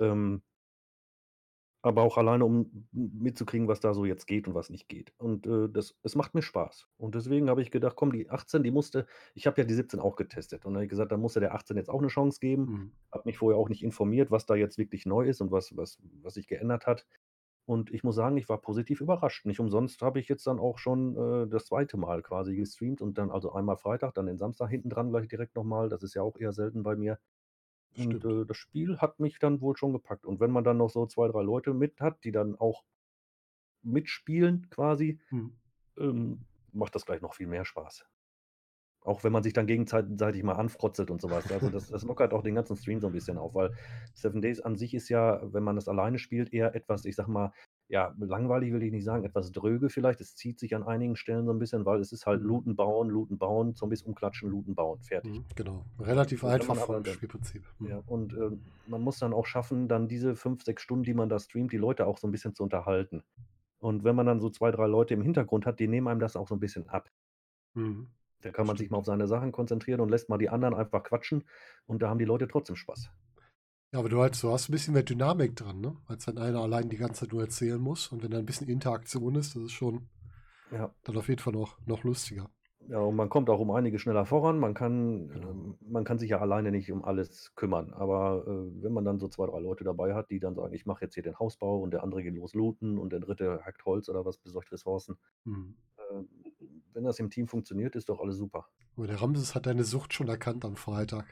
Ähm 0.00 0.42
aber 1.84 2.02
auch 2.02 2.16
alleine, 2.18 2.44
um 2.44 2.88
mitzukriegen, 2.92 3.68
was 3.68 3.80
da 3.80 3.94
so 3.94 4.04
jetzt 4.04 4.26
geht 4.26 4.48
und 4.48 4.54
was 4.54 4.70
nicht 4.70 4.88
geht. 4.88 5.12
Und, 5.18 5.46
äh, 5.46 5.68
das 5.70 5.94
es 6.02 6.16
macht 6.16 6.34
mir 6.34 6.42
Spaß. 6.42 6.88
Und 6.96 7.14
deswegen 7.14 7.48
habe 7.48 7.62
ich 7.62 7.70
gedacht: 7.70 7.94
„Komm, 7.96 8.12
die 8.12 8.28
18, 8.30 8.62
die 8.64 8.70
musste“ 8.72 9.06
ich 9.34 9.46
habe 9.46 9.60
ja 9.60 9.66
die 9.66 9.74
17 9.74 10.00
auch 10.00 10.16
getestet. 10.16 10.64
Und 10.66 10.72
dann 10.72 10.78
habe 10.78 10.84
ich 10.84 10.90
gesagt: 10.90 11.12
„Dann 11.12 11.20
musst 11.20 11.36
du 11.36 11.40
der 11.40 11.54
18 11.54 11.76
jetzt 11.76 11.90
auch 11.90 12.00
'ne 12.00 12.08
Chance 12.08 12.40
geben.“ 12.40 12.72
Mhm. 12.72 12.96
Habe 13.12 13.22
mich 13.26 13.38
vorher 13.38 13.58
auch 13.58 13.68
nicht 13.68 13.84
informiert, 13.84 14.30
was 14.32 14.46
da 14.46 14.56
jetzt 14.56 14.78
wirklich 14.78 15.06
neu 15.06 15.26
ist 15.28 15.40
und 15.40 15.52
was 15.52 15.76
was 15.76 15.98
was 16.22 16.34
sich 16.34 16.48
geändert 16.48 16.86
hat. 16.86 17.06
Und 17.66 17.92
ich 17.92 18.04
muss 18.04 18.14
sagen, 18.14 18.36
ich 18.36 18.48
war 18.48 18.60
positiv 18.60 19.00
überrascht. 19.00 19.44
Nicht 19.44 19.58
umsonst 19.60 20.00
habe 20.00 20.20
ich 20.20 20.28
jetzt 20.28 20.46
dann 20.46 20.60
auch 20.60 20.78
schon, 20.78 21.16
äh, 21.16 21.48
das 21.48 21.66
2. 21.66 21.96
Mal 21.96 22.22
quasi 22.22 22.54
gestreamt 22.56 23.00
und 23.02 23.18
dann 23.18 23.30
also 23.32 23.52
einmal 23.52 23.76
Freitag, 23.76 24.14
dann 24.14 24.26
den 24.26 24.38
Samstag 24.38 24.68
hinten 24.70 24.88
dran 24.88 25.10
gleich 25.10 25.26
direkt 25.28 25.56
noch 25.56 25.64
mal. 25.64 25.88
Das 25.88 26.02
ist 26.04 26.14
ja 26.14 26.22
auch 26.22 26.36
eher 26.38 26.52
selten 26.52 26.84
bei 26.84 26.94
mir. 26.96 27.18
Und, 27.96 28.24
Stimmt. 28.24 28.24
äh, 28.24 28.46
das 28.46 28.56
Spiel 28.56 28.98
hat 28.98 29.20
mich 29.20 29.38
dann 29.40 29.60
wohl 29.60 29.76
schon 29.76 29.92
gepackt. 29.92 30.26
Und 30.26 30.40
wenn 30.40 30.50
man 30.52 30.64
dann 30.64 30.78
noch 30.78 30.90
so 30.90 31.06
2, 31.06 31.28
3 31.28 31.42
Leute 31.42 31.74
mit 31.74 32.00
hat, 32.00 32.24
die 32.24 32.32
dann 32.32 32.56
auch 32.56 32.84
mitspielen 33.82 34.68
quasi, 34.70 35.20
Mhm. 35.30 35.52
ähm, 35.98 36.40
macht 36.72 36.94
das 36.94 37.06
gleich 37.06 37.20
noch 37.22 37.34
viel 37.34 37.46
mehr 37.48 37.64
Spaß. 37.64 38.06
Auch 39.06 39.24
wenn 39.24 39.32
man 39.32 39.42
sich 39.44 39.52
dann 39.54 39.66
gegenzei 39.66 40.04
seitig 40.18 40.42
mal 40.44 40.54
anfrotzelt 40.54 41.10
und 41.10 41.20
so 41.22 41.30
was. 41.30 41.50
Also, 41.52 41.70
das 41.70 41.88
das 41.88 42.04
lockert 42.04 42.32
auch 42.34 42.42
den 42.42 42.54
ganzen 42.56 42.76
Stream 42.76 43.00
so 43.00 43.08
'n 43.08 43.12
bisschen 43.12 43.38
auf, 43.38 43.54
weil 43.54 43.72
7 44.14 44.42
Days 44.42 44.60
an 44.60 44.76
sich 44.76 44.94
ist 44.94 45.08
ja, 45.10 45.40
wenn 45.52 45.62
man 45.64 45.76
das 45.76 45.88
alleine 45.88 46.18
spielt, 46.18 46.52
eher 46.52 46.74
etwas, 46.74 47.04
ich 47.06 47.16
sage 47.16 47.30
mal 47.30 47.52
ja, 47.88 48.14
langweilig 48.18 48.72
will 48.72 48.82
ich 48.82 48.92
nicht 48.92 49.04
sagen, 49.04 49.24
etwas 49.24 49.52
dröge 49.52 49.90
vielleicht. 49.90 50.20
Es 50.20 50.34
zieht 50.36 50.58
sich 50.60 50.74
an 50.74 50.82
einigen 50.82 51.16
Stellen 51.16 51.46
so 51.46 51.52
'n 51.52 51.58
bisschen, 51.60 51.84
weil 51.86 52.00
es 52.00 52.12
ist 52.12 52.26
halt 52.26 52.42
Mhm. 52.42 52.42
looten, 52.42 52.76
bauen, 52.76 53.08
looten, 53.10 53.38
bauen, 53.38 53.74
Zombies 53.76 54.02
umklatschen, 54.02 54.50
looten, 54.50 54.74
bauen, 54.74 55.00
fertig. 55.02 55.40
Mhm, 55.40 55.46
genau. 55.54 55.86
Relativ 55.98 56.44
Und 56.44 56.44
einfach 56.44 56.78
vom 56.78 57.04
Spielprinzip. 57.04 57.66
ja, 57.82 57.98
Mhm. 57.98 58.06
und, 58.06 58.34
ähm, 58.34 58.72
man 58.86 59.02
muss 59.02 59.18
dann 59.20 59.32
auch 59.34 59.46
schaffen, 59.46 59.88
dann 59.88 60.08
diese 60.08 60.36
5, 60.36 60.64
6 60.64 60.82
Stunden, 60.82 61.04
die 61.04 61.14
man 61.14 61.28
da 61.30 61.38
streamt, 61.40 61.72
die 61.72 61.76
Leute 61.78 62.06
auch 62.06 62.18
so 62.18 62.26
'n 62.28 62.32
bisschen 62.32 62.54
zu 62.54 62.62
unterhalten. 62.64 63.24
Und 63.80 64.04
wenn 64.04 64.16
man 64.16 64.26
dann 64.26 64.40
so 64.40 64.50
2, 64.50 64.70
3 64.72 64.86
Leute 64.88 65.14
im 65.14 65.22
Hintergrund 65.22 65.66
hat, 65.66 65.80
die 65.80 65.88
nehmen 65.88 66.08
einem 66.08 66.20
das 66.20 66.36
auch 66.36 66.48
so 66.48 66.54
'n 66.56 66.60
bisschen 66.60 66.88
ab. 66.90 67.10
Mhm. 67.76 68.16
Da 68.46 68.52
kann 68.52 68.66
man 68.66 68.76
sich 68.76 68.90
mal 68.90 68.98
auf 68.98 69.06
seine 69.06 69.26
Sachen 69.26 69.52
konzentrieren 69.52 70.00
und 70.00 70.08
lässt 70.10 70.28
mal 70.28 70.38
die 70.38 70.48
anderen 70.50 70.74
einfach 70.74 71.02
quatschen 71.02 71.44
und 71.86 72.02
da 72.02 72.08
haben 72.10 72.18
die 72.18 72.24
Leute 72.24 72.48
trotzdem 72.48 72.76
Spaß. 72.76 73.10
Ja, 73.92 74.00
aber 74.00 74.08
du 74.08 74.20
halt 74.20 74.40
du 74.42 74.50
hast 74.52 74.68
'n 74.68 74.72
bisschen 74.72 74.94
mehr 74.94 75.02
Dynamik 75.04 75.54
dran, 75.54 75.80
ne? 75.80 75.96
Als 76.06 76.26
wenn 76.26 76.38
einer 76.38 76.60
allein 76.60 76.88
die 76.88 76.96
ganze 76.96 77.20
Zeit 77.20 77.32
nur 77.32 77.42
erzählen 77.42 77.80
muss 77.80 78.08
und 78.08 78.22
wenn 78.22 78.30
da 78.32 78.38
'n 78.38 78.46
bisschen 78.46 78.68
Interaktion 78.68 79.36
ist, 79.36 79.54
das 79.54 79.62
ist 79.64 79.72
schon 79.72 80.08
Ja. 80.70 80.96
dann 81.04 81.16
auf 81.18 81.28
jeden 81.28 81.40
Fall 81.42 81.52
noch 81.54 81.78
noch 81.86 82.04
lustiger. 82.04 82.50
Ja, 82.80 82.98
und 83.00 83.16
man 83.16 83.28
kommt 83.30 83.48
auch 83.50 83.58
um 83.58 83.70
einiges 83.70 84.02
schneller 84.02 84.26
voran. 84.26 84.58
Man 84.58 84.74
kann 84.74 85.30
Genau. 85.32 85.50
ähm, 85.50 85.78
man 85.80 86.04
kann 86.04 86.18
sich 86.18 86.30
ja 86.30 86.40
alleine 86.40 86.70
nicht 86.70 86.92
um 86.92 87.04
alles 87.04 87.54
kümmern. 87.56 87.92
Aber, 87.92 88.44
äh, 88.46 88.82
wenn 88.82 88.92
man 88.92 89.04
dann 89.04 89.18
so 89.18 89.28
2, 89.28 89.46
3 89.46 89.60
Leute 89.60 89.82
dabei 89.82 90.14
hat, 90.14 90.30
die 90.30 90.38
dann 90.40 90.54
sagen: 90.54 90.72
„Ich 90.74 90.84
mache 90.86 91.04
jetzt 91.04 91.14
hier 91.14 91.22
den 91.22 91.38
Hausbau“ 91.38 91.78
und 91.80 91.90
der 91.92 92.02
andere 92.02 92.22
geht 92.22 92.34
los 92.34 92.54
looten 92.54 92.98
und 92.98 93.10
der 93.12 93.20
3. 93.20 93.60
hackt 93.64 93.84
Holz 93.86 94.08
oder 94.08 94.24
was, 94.24 94.38
besorgt 94.38 94.70
Ressourcen. 94.72 95.16
Mhm. 95.46 95.76
Ähm, 96.12 96.28
wenn 96.96 97.04
das 97.04 97.18
im 97.20 97.30
Team 97.30 97.46
funktioniert, 97.46 97.94
ist 97.94 98.08
doch 98.08 98.20
alles 98.20 98.36
super. 98.38 98.66
Der 98.98 99.20
Ramses 99.20 99.54
hat 99.54 99.66
deine 99.66 99.84
Sucht 99.84 100.14
schon 100.14 100.28
erkannt 100.28 100.64
am 100.64 100.74
Freitag 100.76 101.26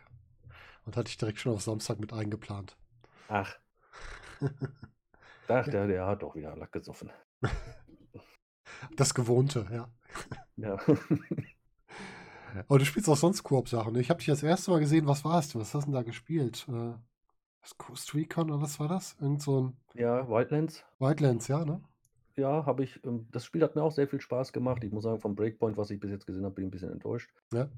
und 0.85 0.97
hat 0.97 1.09
dich 1.09 1.17
direkt 1.17 1.41
schon 1.41 1.53
auf 1.55 1.63
Samstag 1.63 1.99
mit 1.99 2.13
eingeplant. 2.13 2.77
Ach. 3.29 3.57
Ach, 5.49 5.69
der 5.69 5.87
der 5.87 6.07
hat 6.07 6.23
doch 6.23 6.35
wieder 6.37 6.57
Lack 6.57 6.73
gesoffen. 6.73 7.11
Das 8.97 9.15
Gewohnte, 9.15 9.67
ja. 9.73 9.91
Ja. 10.57 10.79
Aber 12.69 12.79
du 12.79 12.85
spielst 12.85 13.09
auch 13.09 13.17
sonst 13.17 13.43
Koop-Sachen, 13.43 13.93
ne? 13.93 14.01
Ich 14.01 14.11
habe 14.11 14.19
dich 14.19 14.27
das 14.29 14.43
1. 14.43 14.71
Mal 14.71 14.81
gesehen, 14.81 15.07
was 15.07 15.25
war's 15.25 15.49
denn? 15.49 15.61
Was 15.61 15.75
hast 15.75 15.87
'n 15.89 15.93
da 15.93 16.03
gespielt? 16.03 16.67
Äh, 16.69 16.95
was 17.63 17.79
Ghost 17.79 18.15
Recon 18.15 18.51
oder 18.51 18.63
was 18.63 18.81
war 18.81 18.89
das? 18.89 19.17
Irgend 19.21 19.43
so 19.43 19.59
'n 19.61 19.77
Ja, 19.95 20.29
Wildlands. 20.29 20.85
Wildlands, 21.01 21.49
ja, 21.49 21.65
ne? 21.65 21.81
Ja, 22.37 22.67
habe 22.67 22.83
ich 22.83 23.05
ähm, 23.05 23.29
das 23.31 23.45
Spiel 23.45 23.63
hat 23.63 23.77
mir 23.77 23.83
auch 23.83 23.93
sehr 23.93 24.09
viel 24.09 24.21
Spaß 24.21 24.53
gemacht. 24.53 24.83
Ich 24.83 24.91
muss 24.91 25.05
sagen, 25.05 25.21
vom 25.21 25.37
Breakpoint, 25.37 25.77
was 25.77 25.91
ich 25.91 26.01
bis 26.01 26.11
jetzt 26.11 26.27
gesehen 26.27 26.45
habe, 26.45 26.55
bin 26.57 26.65
ich 26.65 26.69
'n 26.69 26.71
bisschen 26.73 26.91
enttäuscht. 26.93 27.31
Ja. 27.53 27.71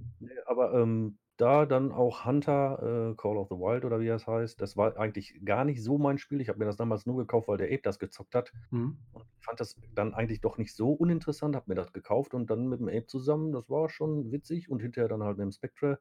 Aber, 0.46 0.74
ähm, 0.74 1.18
da 1.38 1.66
dann 1.66 1.92
auch 1.92 2.24
Hunter, 2.26 3.12
äh, 3.12 3.16
Call 3.16 3.36
of 3.38 3.48
the 3.50 3.56
Wild 3.56 3.84
oder 3.84 4.00
wie 4.00 4.06
das 4.08 4.26
heißt, 4.26 4.60
das 4.60 4.76
war 4.76 4.96
eigentlich 4.98 5.40
gar 5.44 5.64
nicht 5.64 5.82
so 5.84 5.98
mein 5.98 6.18
Spiel. 6.18 6.40
Ich 6.40 6.48
habe 6.50 6.58
mir 6.60 6.66
das 6.66 6.76
damals 6.76 7.06
nur 7.06 7.16
gekauft, 7.18 7.48
weil 7.48 7.58
der 7.58 7.68
Ape 7.68 7.82
das 7.82 7.98
gezockt 7.98 8.34
hat 8.34 8.54
Mhm. 8.72 9.06
und 9.12 9.24
fand 9.40 9.60
das 9.60 9.80
dann 9.94 10.14
eigentlich 10.14 10.40
doch 10.42 10.58
nicht 10.58 10.74
so 10.76 10.92
uninteressant, 10.92 11.56
habe 11.56 11.66
mir 11.70 11.76
das 11.76 11.92
gekauft 11.92 12.34
und 12.34 12.50
dann 12.50 12.68
mit 12.68 12.80
dem 12.80 12.88
Ape 12.88 13.06
zusammen, 13.06 13.52
das 13.52 13.68
war 13.70 13.88
schon 13.90 14.32
witzig 14.32 14.70
und 14.70 14.82
hinterher 14.82 15.08
dann 15.08 15.22
halt 15.24 15.38
mit 15.38 15.44
dem 15.46 15.52
Spectre 15.52 16.00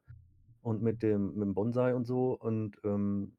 und 0.61 0.81
mit 0.83 1.03
dem 1.03 1.35
mit 1.35 1.43
dem 1.43 1.55
Bonsai 1.55 1.95
und 1.95 2.05
so. 2.05 2.33
Und, 2.39 2.77
ähm, 2.85 3.37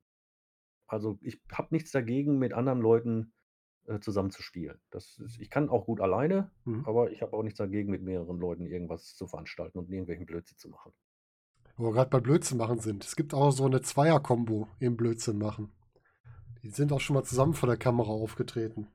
also, 0.88 1.18
ich 1.22 1.42
habe 1.52 1.68
nichts 1.72 1.92
dagegen, 1.92 2.38
mit 2.38 2.52
anderen 2.54 2.80
Leuten 2.82 3.34
äh, 3.88 4.00
zusammen 4.00 4.30
zu 4.30 4.42
spielen. 4.42 4.78
Das 4.90 5.18
ist 5.18 5.40
ich 5.40 5.50
kann 5.50 5.68
auch 5.68 5.86
gut 5.86 6.00
alleine, 6.00 6.50
Mhm. 6.64 6.84
aber 6.86 7.10
ich 7.10 7.22
habe 7.22 7.36
auch 7.36 7.42
nichts 7.42 7.58
dagegen, 7.58 7.90
mit 7.90 8.02
mehreren 8.02 8.38
Leuten 8.38 8.66
irgendwas 8.66 9.14
zu 9.16 9.26
veranstalten 9.26 9.78
und 9.78 9.90
irgendwelchen 9.90 10.26
Blödsinn 10.26 10.58
zu 10.58 10.68
machen. 10.68 10.92
Wo 11.76 11.84
wir 11.88 11.92
gerade 11.92 12.10
bei 12.10 12.20
Blödsinn 12.20 12.58
machen 12.58 12.78
sind. 12.80 13.04
Es 13.04 13.16
gibt 13.16 13.34
auch 13.34 13.50
so 13.50 13.66
eine 13.66 13.82
Zweier-Kombo 13.82 14.68
im 14.78 14.96
Blödsinn 14.96 15.38
machen. 15.38 15.72
Die 16.62 16.70
sind 16.70 16.92
auch 16.92 17.00
schon 17.00 17.14
mal 17.14 17.24
zusammen 17.24 17.54
vor 17.54 17.68
der 17.68 17.76
Kamera 17.76 18.08
aufgetreten. 18.10 18.88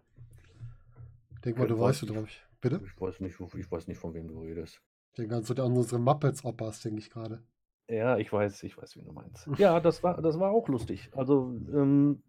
Ich 1.36 1.42
denke 1.42 1.60
mal, 1.60 1.66
Okay, 1.66 1.74
du 1.76 1.80
weiß 1.80 1.90
weißt, 1.90 2.04
ich. 2.04 2.10
worauf 2.10 2.28
ich. 2.28 2.44
Bitte? 2.60 2.82
Ich 2.86 3.00
weiß 3.02 3.20
nicht, 3.22 3.40
wo 3.40 3.50
ich 3.58 3.72
weiß 3.72 3.88
nicht, 3.88 3.98
von 3.98 4.14
wem 4.14 4.28
du 4.28 4.42
redest. 4.42 4.82
Ich 5.12 5.16
denke 5.18 5.36
an 5.36 5.44
so 5.44 5.54
an 5.56 5.76
unsere 5.76 6.00
Muppets-Oppas, 6.00 6.82
denke 6.82 7.00
ich 7.00 7.10
gerade. 7.10 7.42
Ja, 7.88 8.18
ich 8.18 8.32
weiß 8.32 8.64
ich 8.64 8.78
weiß, 8.78 8.96
wen 8.98 9.06
du 9.06 9.12
meinst. 9.12 9.48
Ja, 9.58 9.80
das 9.80 10.04
war 10.04 10.22
das 10.22 10.40
war 10.40 10.52
auch 10.52 10.68
lustig. 10.70 11.10
Also, 11.14 11.54
ähm, 11.74 12.22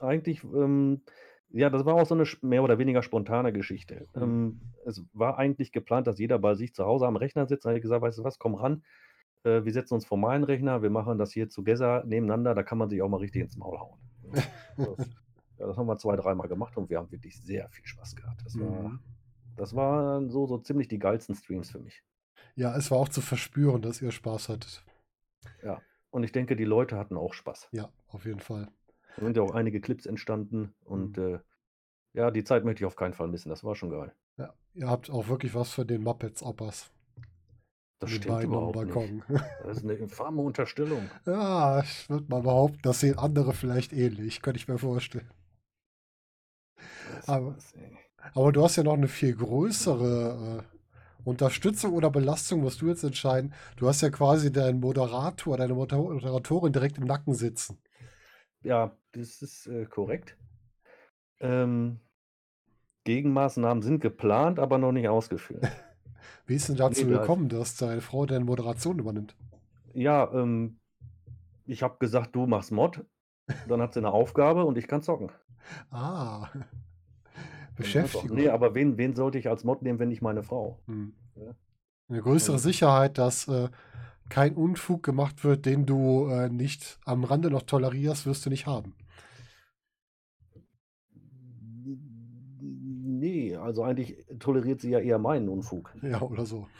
eigentlich, 0.00 0.42
ähm 0.44 1.02
ja, 1.50 1.70
das 1.70 1.84
war 1.84 1.94
auch 1.94 2.06
so 2.06 2.14
'ne 2.14 2.26
sch 2.26 2.42
mehr 2.42 2.62
oder 2.62 2.78
weniger 2.78 3.02
spontane 3.02 3.52
Geschichte. 3.52 4.08
Mhm. 4.14 4.36
Ähm, 4.36 4.62
es 4.84 5.04
war 5.12 5.38
eigentlich 5.38 5.72
geplant, 5.72 6.06
dass 6.06 6.18
jeder 6.18 6.38
bei 6.38 6.54
sich 6.54 6.74
zu 6.74 6.84
Hause 6.86 7.06
am 7.06 7.16
Rechner 7.16 7.46
sitzt. 7.46 7.64
Da 7.64 7.70
habe 7.70 7.78
ich 7.78 7.82
gesagt: 7.82 8.02
„Weißt 8.02 8.18
du 8.18 8.24
was, 8.24 8.38
komm 8.38 8.54
ran, 8.54 8.84
äh, 9.44 9.64
wir 9.64 9.72
setzen 9.72 9.94
uns 9.94 10.06
vor 10.06 10.18
meinen 10.18 10.44
Rechner, 10.44 10.82
wir 10.82 10.90
machen 10.90 11.18
das 11.18 11.32
hier 11.32 11.48
together 11.48 12.04
nebeneinander, 12.06 12.54
da 12.54 12.62
kann 12.64 12.78
man 12.78 12.90
sich 12.90 13.02
auch 13.02 13.08
mal 13.08 13.18
richtig 13.18 13.42
ins 13.42 13.56
Maul 13.56 13.78
hauen.“ 13.80 14.00
Ja, 14.78 14.88
das 15.58 15.68
das 15.70 15.76
haben 15.78 15.86
wir 15.88 15.98
2, 15.98 16.16
dreimal 16.16 16.48
gemacht 16.48 16.76
und 16.76 16.90
wir 16.90 16.98
haben 16.98 17.10
wirklich 17.12 17.40
sehr 17.40 17.68
viel 17.70 17.86
Spaß 17.86 18.14
gehabt. 18.16 18.42
Das 18.44 18.58
war 18.60 18.90
Mhm. 18.90 19.00
das 19.56 19.74
waren 19.76 20.30
so 20.30 20.46
so 20.46 20.58
ziemlich 20.58 20.88
die 20.88 20.98
geilsten 21.00 21.34
Streams 21.36 21.70
für 21.72 21.80
mich. 21.80 22.02
Ja, 22.56 22.74
es 22.76 22.90
war 22.90 22.98
auch 22.98 23.08
zu 23.08 23.20
verspüren, 23.20 23.82
dass 23.82 24.02
ihr 24.02 24.10
Spaß 24.10 24.48
hattet. 24.48 24.84
Ja, 25.62 25.84
und 26.10 26.22
ich 26.24 26.32
denke, 26.32 26.56
die 26.56 26.64
Leute 26.64 26.96
hatten 26.96 27.16
auch 27.18 27.34
Spaß. 27.34 27.70
Ja, 27.70 27.92
auf 28.08 28.24
jeden 28.24 28.40
Fall. 28.40 28.72
Da 29.18 29.24
sind 29.24 29.36
ja 29.36 29.42
auch 29.42 29.52
einige 29.54 29.80
Clips 29.80 30.04
entstanden 30.06 30.74
und, 30.84 31.16
Mhm. 31.16 31.18
äh, 31.18 31.38
ja, 32.14 32.30
die 32.30 32.44
Zeit 32.44 32.64
möchte 32.64 32.82
ich 32.82 32.86
auf 32.86 32.96
keinen 32.96 33.14
Fall 33.14 33.28
missen. 33.28 33.50
Das 33.50 33.64
war 33.64 33.76
schon 33.76 33.90
geil. 33.90 34.14
Ja, 34.38 34.54
ihr 34.72 34.88
habt 34.88 35.10
auch 35.10 35.28
wirklich 35.28 35.54
was 35.54 35.72
für 35.72 35.84
den 35.84 36.02
Muppets-Oppas. 36.02 36.90
Das 38.00 38.10
Die 38.10 38.18
stimmt 38.18 38.42
überhaupt 38.42 38.84
nicht. 38.84 39.12
Balkon. 39.12 39.22
Das 39.58 39.76
ist 39.76 39.82
'ne 39.84 39.92
infame 39.96 40.40
Unterstellung. 40.40 41.12
Ja, 41.26 41.80
ich 41.80 42.08
würde 42.08 42.26
mal 42.28 42.40
behaupten, 42.42 42.78
das 42.82 43.00
sehen 43.00 43.18
andere 43.18 43.52
vielleicht 43.52 43.92
ähnlich, 43.92 44.40
könnte 44.42 44.58
ich 44.60 44.68
mir 44.68 44.78
vorstellen. 44.78 45.28
Aber 47.26 47.56
aber 48.34 48.52
du 48.52 48.64
hast 48.64 48.76
ja 48.76 48.82
noch 48.84 48.96
'ne 48.96 49.08
viel 49.08 49.34
größere, 49.36 50.64
äh, 50.64 50.78
Unterstützung 51.28 51.92
oder 51.94 52.10
Belastung, 52.10 52.60
musst 52.62 52.82
du 52.82 52.88
jetzt 52.88 53.04
entscheiden. 53.04 53.54
Du 53.76 53.88
hast 53.88 54.02
ja 54.02 54.10
quasi 54.10 54.52
deinen 54.52 54.80
Moderator, 54.80 55.56
deine 55.58 55.74
Moder 55.74 55.98
Moderatorin 55.98 56.72
direkt 56.72 56.98
im 56.98 57.04
Nacken 57.06 57.34
sitzen. 57.34 57.78
Ja, 58.66 58.90
das 59.12 59.42
ist, 59.42 59.68
äh, 59.68 59.84
korrekt. 59.86 60.36
Ähm 61.40 62.00
Gegenmaßnahmen 63.04 63.82
sind 63.82 64.00
geplant, 64.00 64.58
aber 64.58 64.78
noch 64.78 64.90
nicht 64.90 65.08
ausgeführt. 65.08 65.62
Wie 66.46 66.56
ist 66.56 66.68
denn 66.68 66.76
dazu 66.76 67.06
da 67.06 67.12
ist 67.12 67.20
gekommen, 67.20 67.48
dass 67.48 67.76
deine 67.76 68.00
Frau 68.00 68.26
deine 68.26 68.44
Moderation 68.44 68.98
übernimmt? 68.98 69.36
Ja, 69.94 70.28
ähm, 70.32 70.78
ich 71.66 71.82
habe 71.84 71.96
gesagt: 71.98 72.34
„Du 72.34 72.46
machst 72.46 72.72
Mod.“ 72.72 73.04
Dann 73.68 73.80
hat 73.80 73.94
sie 73.94 74.00
'ne 74.00 74.10
Aufgabe 74.12 74.64
und 74.64 74.76
ich 74.78 74.88
kann 74.88 75.02
zocken. 75.02 75.30
Ah. 75.90 76.48
Beschäftigung. 77.76 78.48
aber 78.48 78.74
wen 78.74 78.96
wen 78.98 79.14
sollte 79.14 79.38
ich 79.38 79.48
als 79.48 79.62
Mod 79.64 79.82
nehmen, 79.82 79.98
wenn 79.98 80.08
nicht 80.08 80.22
meine 80.22 80.42
Frau, 80.42 80.78
Mhm. 80.86 81.12
ne? 81.36 81.54
'Ne 82.08 82.22
größere 82.22 82.54
Also 82.56 82.68
Sicherheit, 82.68 83.18
dass, 83.18 83.48
äh, 83.48 83.68
kein 84.28 84.54
Unfug 84.54 85.02
gemacht 85.02 85.44
wird, 85.44 85.66
den 85.66 85.86
du, 85.86 86.28
äh, 86.28 86.48
nicht 86.48 86.98
am 87.04 87.24
Rande 87.24 87.50
noch 87.50 87.62
tolerierst, 87.62 88.26
wirst 88.26 88.46
du 88.46 88.50
nicht 88.50 88.66
haben. 88.66 88.94
Ne, 92.60 93.56
also 93.56 93.82
eigentlich 93.84 94.16
toleriert 94.38 94.80
sie 94.80 94.90
ja 94.90 94.98
eher 94.98 95.18
meinen 95.18 95.48
Unfug. 95.48 95.92
Ja, 96.02 96.20
oder 96.22 96.46
so. 96.46 96.66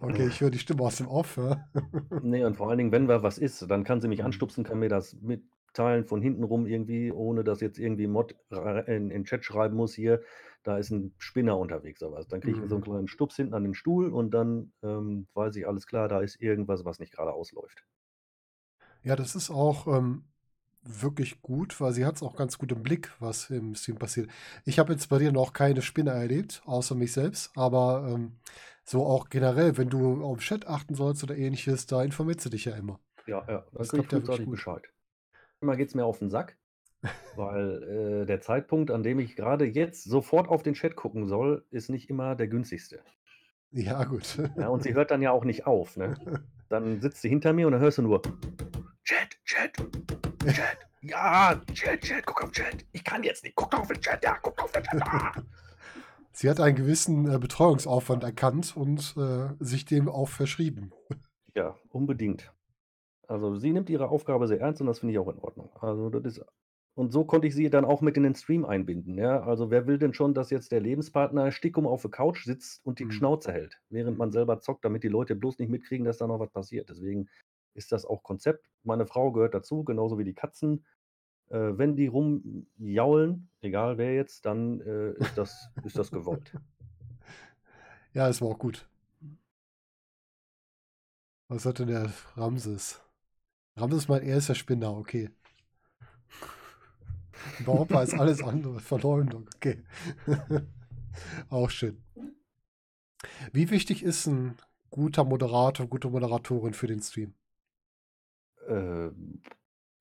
Okay, 0.00 0.26
ich 0.26 0.40
höre 0.40 0.50
die 0.50 0.58
Stimme 0.58 0.82
aus 0.82 0.96
dem 0.96 1.08
Off, 1.08 1.36
ja. 1.36 1.68
Ne, 2.20 2.46
und 2.46 2.56
vor 2.56 2.68
allen 2.68 2.78
Dingen, 2.78 2.92
wenn 2.92 3.06
da 3.06 3.22
was 3.22 3.38
ist, 3.38 3.70
dann 3.70 3.84
kann 3.84 4.00
sie 4.00 4.08
mich 4.08 4.20
Mhm. 4.20 4.24
anstupsen, 4.24 4.64
kann 4.64 4.78
mir 4.78 4.88
das 4.88 5.16
mitteilen 5.78 6.04
von 6.06 6.20
hinten 6.22 6.44
rum 6.44 6.66
irgendwie, 6.66 7.12
ohne 7.12 7.44
dass 7.44 7.60
jetzt 7.60 7.78
irgendwie 7.78 8.06
Mod 8.08 8.34
in 8.86 9.10
in 9.10 9.24
Chat 9.24 9.44
schreiben 9.44 9.76
muss: 9.76 9.94
„Hier, 9.94 10.22
da 10.64 10.78
ist 10.78 10.90
'n 10.92 11.14
Spinner 11.18 11.58
unterwegs“, 11.58 12.02
oder 12.02 12.12
was. 12.18 12.28
Dann 12.28 12.40
kriege 12.40 12.60
ich 12.60 12.68
so 12.68 12.76
'n 12.76 12.80
Mhm. 12.80 12.82
kleinen 12.82 13.08
Stups 13.08 13.36
hinten 13.36 13.54
an 13.54 13.64
den 13.64 13.74
Stuhl 13.74 14.12
und 14.12 14.32
dann, 14.32 14.72
ähm, 14.82 15.28
weiß 15.34 15.56
ich, 15.56 15.66
alles 15.68 15.86
klar, 15.86 16.08
da 16.08 16.20
ist 16.20 16.40
irgendwas, 16.40 16.84
was 16.84 16.98
nicht 17.00 17.12
geradeaus 17.12 17.52
läuft. 17.52 17.84
Ja, 19.04 19.16
das 19.16 19.34
ist 19.34 19.50
auch, 19.50 19.86
ähm, 19.86 20.24
wirklich 20.82 21.42
gut, 21.42 21.80
weil 21.80 21.92
sie 21.92 22.06
hat's 22.06 22.22
auch 22.22 22.34
ganz 22.36 22.56
gut 22.58 22.72
im 22.72 22.82
Blick, 22.82 23.12
was 23.20 23.50
im 23.50 23.74
Stream 23.74 23.98
passiert. 23.98 24.30
Ich 24.64 24.78
habe 24.78 24.92
jetzt 24.92 25.08
bei 25.08 25.18
dir 25.18 25.32
noch 25.32 25.52
keine 25.52 25.82
Spinner 25.82 26.12
erlebt, 26.12 26.62
außer 26.64 26.94
mich 26.94 27.12
selbst, 27.12 27.50
aber, 27.56 28.08
ähm, 28.12 28.38
so 28.84 29.04
auch 29.06 29.28
generell, 29.28 29.76
wenn 29.76 29.90
du 29.90 30.24
auf 30.24 30.38
Chat 30.40 30.66
achten 30.66 30.94
sollst 30.94 31.22
oder 31.22 31.36
Ähnliches, 31.36 31.86
da 31.86 32.02
informiert 32.02 32.40
sie 32.40 32.48
dich 32.50 32.64
ja 32.64 32.74
immer. 32.76 33.00
Ja, 33.28 33.44
ja, 33.48 33.66
da 33.74 33.84
Das 33.84 33.92
klappt 33.92 34.12
ja 34.12 34.18
wirklich 34.20 34.40
gut. 34.40 34.48
Bescheid. 34.48 34.88
Manchmal 35.60 35.76
geht's 35.76 35.94
mir 35.96 36.04
auf 36.04 36.22
'n 36.22 36.30
Sack, 36.30 36.56
weil, 37.34 38.22
äh, 38.22 38.26
der 38.26 38.40
Zeitpunkt, 38.40 38.92
an 38.92 39.02
dem 39.02 39.18
ich 39.18 39.34
grade 39.34 39.64
jetzt 39.64 40.04
sofort 40.04 40.48
auf 40.48 40.62
den 40.62 40.74
Chat 40.74 40.94
gucken 40.94 41.26
soll, 41.26 41.64
ist 41.70 41.88
nicht 41.90 42.08
immer 42.10 42.36
der 42.36 42.46
günstigste. 42.46 43.00
Ja, 43.72 44.04
gut. 44.04 44.38
Ja, 44.56 44.68
und 44.68 44.84
sie 44.84 44.94
hört 44.94 45.10
dann 45.10 45.20
ja 45.20 45.32
auch 45.32 45.44
nicht 45.44 45.66
auf, 45.66 45.96
ne? 45.96 46.14
Dann 46.68 47.00
sitzt 47.00 47.22
sie 47.22 47.28
hinter 47.28 47.52
mir 47.52 47.66
und 47.66 47.72
dann 47.72 47.80
hörst 47.82 47.98
du 47.98 48.02
nur: 48.02 48.22
„Chat, 49.02 49.36
Chat, 49.44 49.76
Chat, 50.46 50.78
ja, 51.02 51.60
Chat, 51.74 52.02
Chat, 52.02 52.24
guck 52.24 52.44
auf 52.44 52.52
Chat. 52.52 52.84
Ich 52.92 53.02
kann 53.02 53.24
jetzt 53.24 53.42
nicht. 53.42 53.56
Guck 53.56 53.76
auf 53.76 53.88
den 53.88 54.00
Chat, 54.00 54.22
ja, 54.22 54.38
guck 54.40 54.62
auf 54.62 54.70
den 54.70 54.84
Chat, 54.84 55.02
ah!“ 55.02 55.32
Sie 56.32 56.48
hat 56.48 56.60
einen 56.60 56.76
gewissen, 56.76 57.28
äh, 57.28 57.38
Betreuungsaufwand 57.40 58.22
erkannt 58.22 58.76
und, 58.76 59.16
äh, 59.16 59.48
sich 59.58 59.86
dem 59.86 60.08
auch 60.08 60.28
verschrieben. 60.28 60.92
Ja, 61.56 61.74
unbedingt. 61.88 62.52
Also, 63.28 63.56
sie 63.56 63.72
nimmt 63.72 63.90
ihre 63.90 64.08
Aufgabe 64.10 64.48
sehr 64.48 64.60
ernst 64.60 64.80
und 64.80 64.88
das 64.88 65.00
finde 65.00 65.12
ich 65.14 65.18
auch 65.20 65.28
in 65.28 65.38
Ordnung. 65.40 65.70
Also, 65.80 66.10
das 66.10 66.24
ist 66.38 66.46
und 66.96 67.12
so 67.12 67.24
konnte 67.24 67.46
ich 67.46 67.54
sie 67.54 67.70
dann 67.70 67.84
auch 67.84 68.00
mit 68.02 68.16
in 68.16 68.24
den 68.24 68.34
Stream 68.34 68.64
einbinden, 68.66 69.18
ja? 69.18 69.40
Also, 69.42 69.70
wer 69.70 69.86
will 69.86 69.98
denn 69.98 70.14
schon, 70.14 70.34
dass 70.34 70.50
jetzt 70.50 70.72
der 70.72 70.80
Lebenspartner 70.80 71.52
stickum 71.52 71.86
auf 71.86 72.02
der 72.02 72.10
Couch 72.10 72.44
sitzt 72.44 72.84
und 72.84 72.98
die 72.98 73.06
Mhm. 73.06 73.12
Schnauze 73.12 73.52
hält, 73.52 73.80
während 73.90 74.18
man 74.18 74.32
selber 74.32 74.60
zockt, 74.60 74.84
damit 74.84 75.04
die 75.04 75.08
Leute 75.08 75.36
bloß 75.36 75.60
nicht 75.60 75.70
mitkriegen, 75.70 76.04
dass 76.06 76.18
da 76.18 76.26
noch 76.26 76.40
was 76.40 76.50
passiert. 76.50 76.90
Deswegen 76.90 77.28
ist 77.74 77.92
das 77.92 78.04
auch 78.04 78.24
Konzept. 78.24 78.68
Meine 78.82 79.06
Frau 79.06 79.32
gehört 79.32 79.54
dazu, 79.54 79.84
genauso 79.84 80.18
wie 80.18 80.24
die 80.24 80.34
Katzen. 80.34 80.86
Äh, 81.50 81.78
wenn 81.78 81.96
die 81.96 82.08
rumjaulen, 82.08 83.50
egal 83.62 83.98
wer 83.98 84.14
jetzt, 84.14 84.46
dann, 84.46 84.80
äh, 84.82 85.12
ist 85.20 85.38
das 85.38 85.70
ist 85.82 85.98
das 85.98 86.12
gewollt. 86.12 86.54
Ja, 88.14 88.28
es 88.28 88.40
war 88.40 88.48
auch 88.48 88.58
gut. 88.58 88.88
Was 91.48 91.66
hat 91.66 91.78
denn 91.78 91.88
der 91.88 92.10
Ramses? 92.36 93.02
Ramses 93.80 94.08
meint, 94.08 94.24
er 94.24 94.36
ist 94.38 94.48
der 94.48 94.54
Spinner, 94.54 94.96
okay. 94.96 95.30
Bei 97.58 97.72
Opa 97.72 98.02
ist 98.02 98.14
alles 98.14 98.42
andere 98.42 98.80
Verleumdung, 98.80 99.48
okay. 99.56 99.84
Auch 101.50 101.70
schön. 101.70 102.02
Wie 103.52 103.70
wichtig 103.70 104.02
ist 104.02 104.26
'n 104.26 104.56
guter 104.90 105.24
Moderator, 105.24 105.86
gute 105.86 106.08
Moderatorin 106.08 106.72
für 106.74 106.86
den 106.86 107.00
Stream? 107.02 107.34
Ähm, 108.68 109.42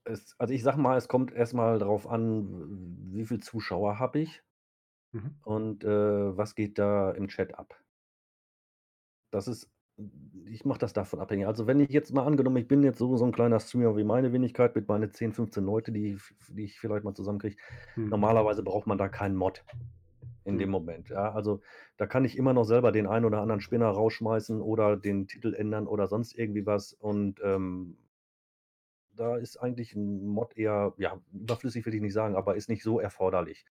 es 0.06 0.36
also, 0.40 0.54
ich 0.54 0.64
sage 0.64 0.80
mal, 0.80 0.98
es 0.98 1.08
kommt 1.08 1.34
erst 1.34 1.54
mal 1.54 1.80
drauf 1.80 2.08
an, 2.08 3.08
wie 3.14 3.26
viel 3.26 3.42
Zuschauer 3.42 4.00
habe 4.00 4.20
ich 4.20 4.44
Mhm. 5.14 5.36
und, 5.46 5.84
äh, 5.84 6.38
was 6.38 6.54
geht 6.56 6.78
da 6.78 7.12
im 7.12 7.28
Chat 7.28 7.56
ab? 7.56 7.84
Das 9.32 9.48
ist 9.48 9.70
ich 10.46 10.64
mache 10.66 10.80
das 10.80 10.94
davon 10.94 11.20
abhängig. 11.20 11.48
Also, 11.48 11.66
wenn 11.68 11.80
ich 11.80 11.90
jetzt 11.90 12.14
mal 12.14 12.26
angenommen, 12.26 12.58
ich 12.58 12.68
bin 12.68 12.84
jetzt 12.84 13.00
so 13.00 13.16
so 13.18 13.26
'n 13.26 13.32
kleiner 13.32 13.60
Streamer 13.60 13.98
wie 13.98 14.04
meine 14.04 14.32
Wenigkeit 14.34 14.76
mit 14.76 14.88
meine 14.88 15.10
10, 15.12 15.34
15 15.34 15.64
Leute, 15.66 15.92
die 15.92 16.14
f 16.14 16.34
die 16.50 16.66
ich 16.66 16.80
vielleicht 16.80 17.04
mal 17.04 17.16
zusammenkriege. 17.16 17.58
Mhm. 17.98 18.12
Normalerweise 18.12 18.64
braucht 18.64 18.88
man 18.88 18.98
da 19.00 19.10
keinen 19.10 19.36
Mod 19.36 19.66
in 20.46 20.58
dem 20.60 20.70
Mhm. 20.70 20.72
Moment, 20.72 21.10
ja? 21.10 21.32
Also, 21.34 21.62
da 21.98 22.08
kann 22.08 22.26
ich 22.26 22.38
immer 22.38 22.54
noch 22.54 22.66
selber 22.66 22.92
den 22.94 23.08
einen 23.08 23.26
oder 23.26 23.42
anderen 23.42 23.62
Spinner 23.62 23.88
rausschmeißen 23.90 24.62
oder 24.62 24.98
den 24.98 25.28
Titel 25.28 25.54
ändern 25.56 25.88
oder 25.88 26.08
sonst 26.08 26.38
irgendwie 26.38 26.66
was 26.68 26.94
und, 26.94 27.42
ähm 27.44 27.98
da 29.16 29.36
ist 29.38 29.58
eigentlich 29.58 29.94
'n 29.96 30.28
Mod 30.28 30.56
eher, 30.58 30.94
ja, 30.98 31.22
überflüssig 31.34 31.86
will 31.86 31.94
ich 31.96 32.02
nicht 32.02 32.14
sagen, 32.14 32.36
aber 32.36 32.56
ist 32.56 32.70
nicht 32.70 32.84
so 32.84 33.00
erforderlich. 33.00 33.66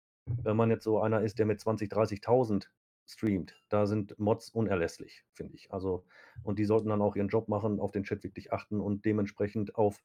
Wenn 0.43 0.55
man 0.57 0.69
jetzt 0.69 0.83
so 0.83 0.99
einer 1.01 1.21
ist, 1.21 1.39
der 1.39 1.45
mit 1.45 1.59
20, 1.59 1.89
30.000 1.89 2.71
streamt, 3.05 3.63
da 3.69 3.85
sind 3.85 4.17
Mods 4.19 4.49
unerlässlich, 4.49 5.25
finde 5.33 5.55
ich. 5.55 5.71
Also 5.73 6.05
und 6.43 6.59
die 6.59 6.65
sollten 6.65 6.89
dann 6.89 7.01
auch 7.01 7.15
ihren 7.15 7.27
Job 7.29 7.47
machen, 7.49 7.79
auf 7.79 7.91
den 7.91 8.03
Chat 8.03 8.23
wirklich 8.23 8.53
achten 8.53 8.79
und 8.81 9.05
dementsprechend 9.05 9.75
auf 9.75 9.99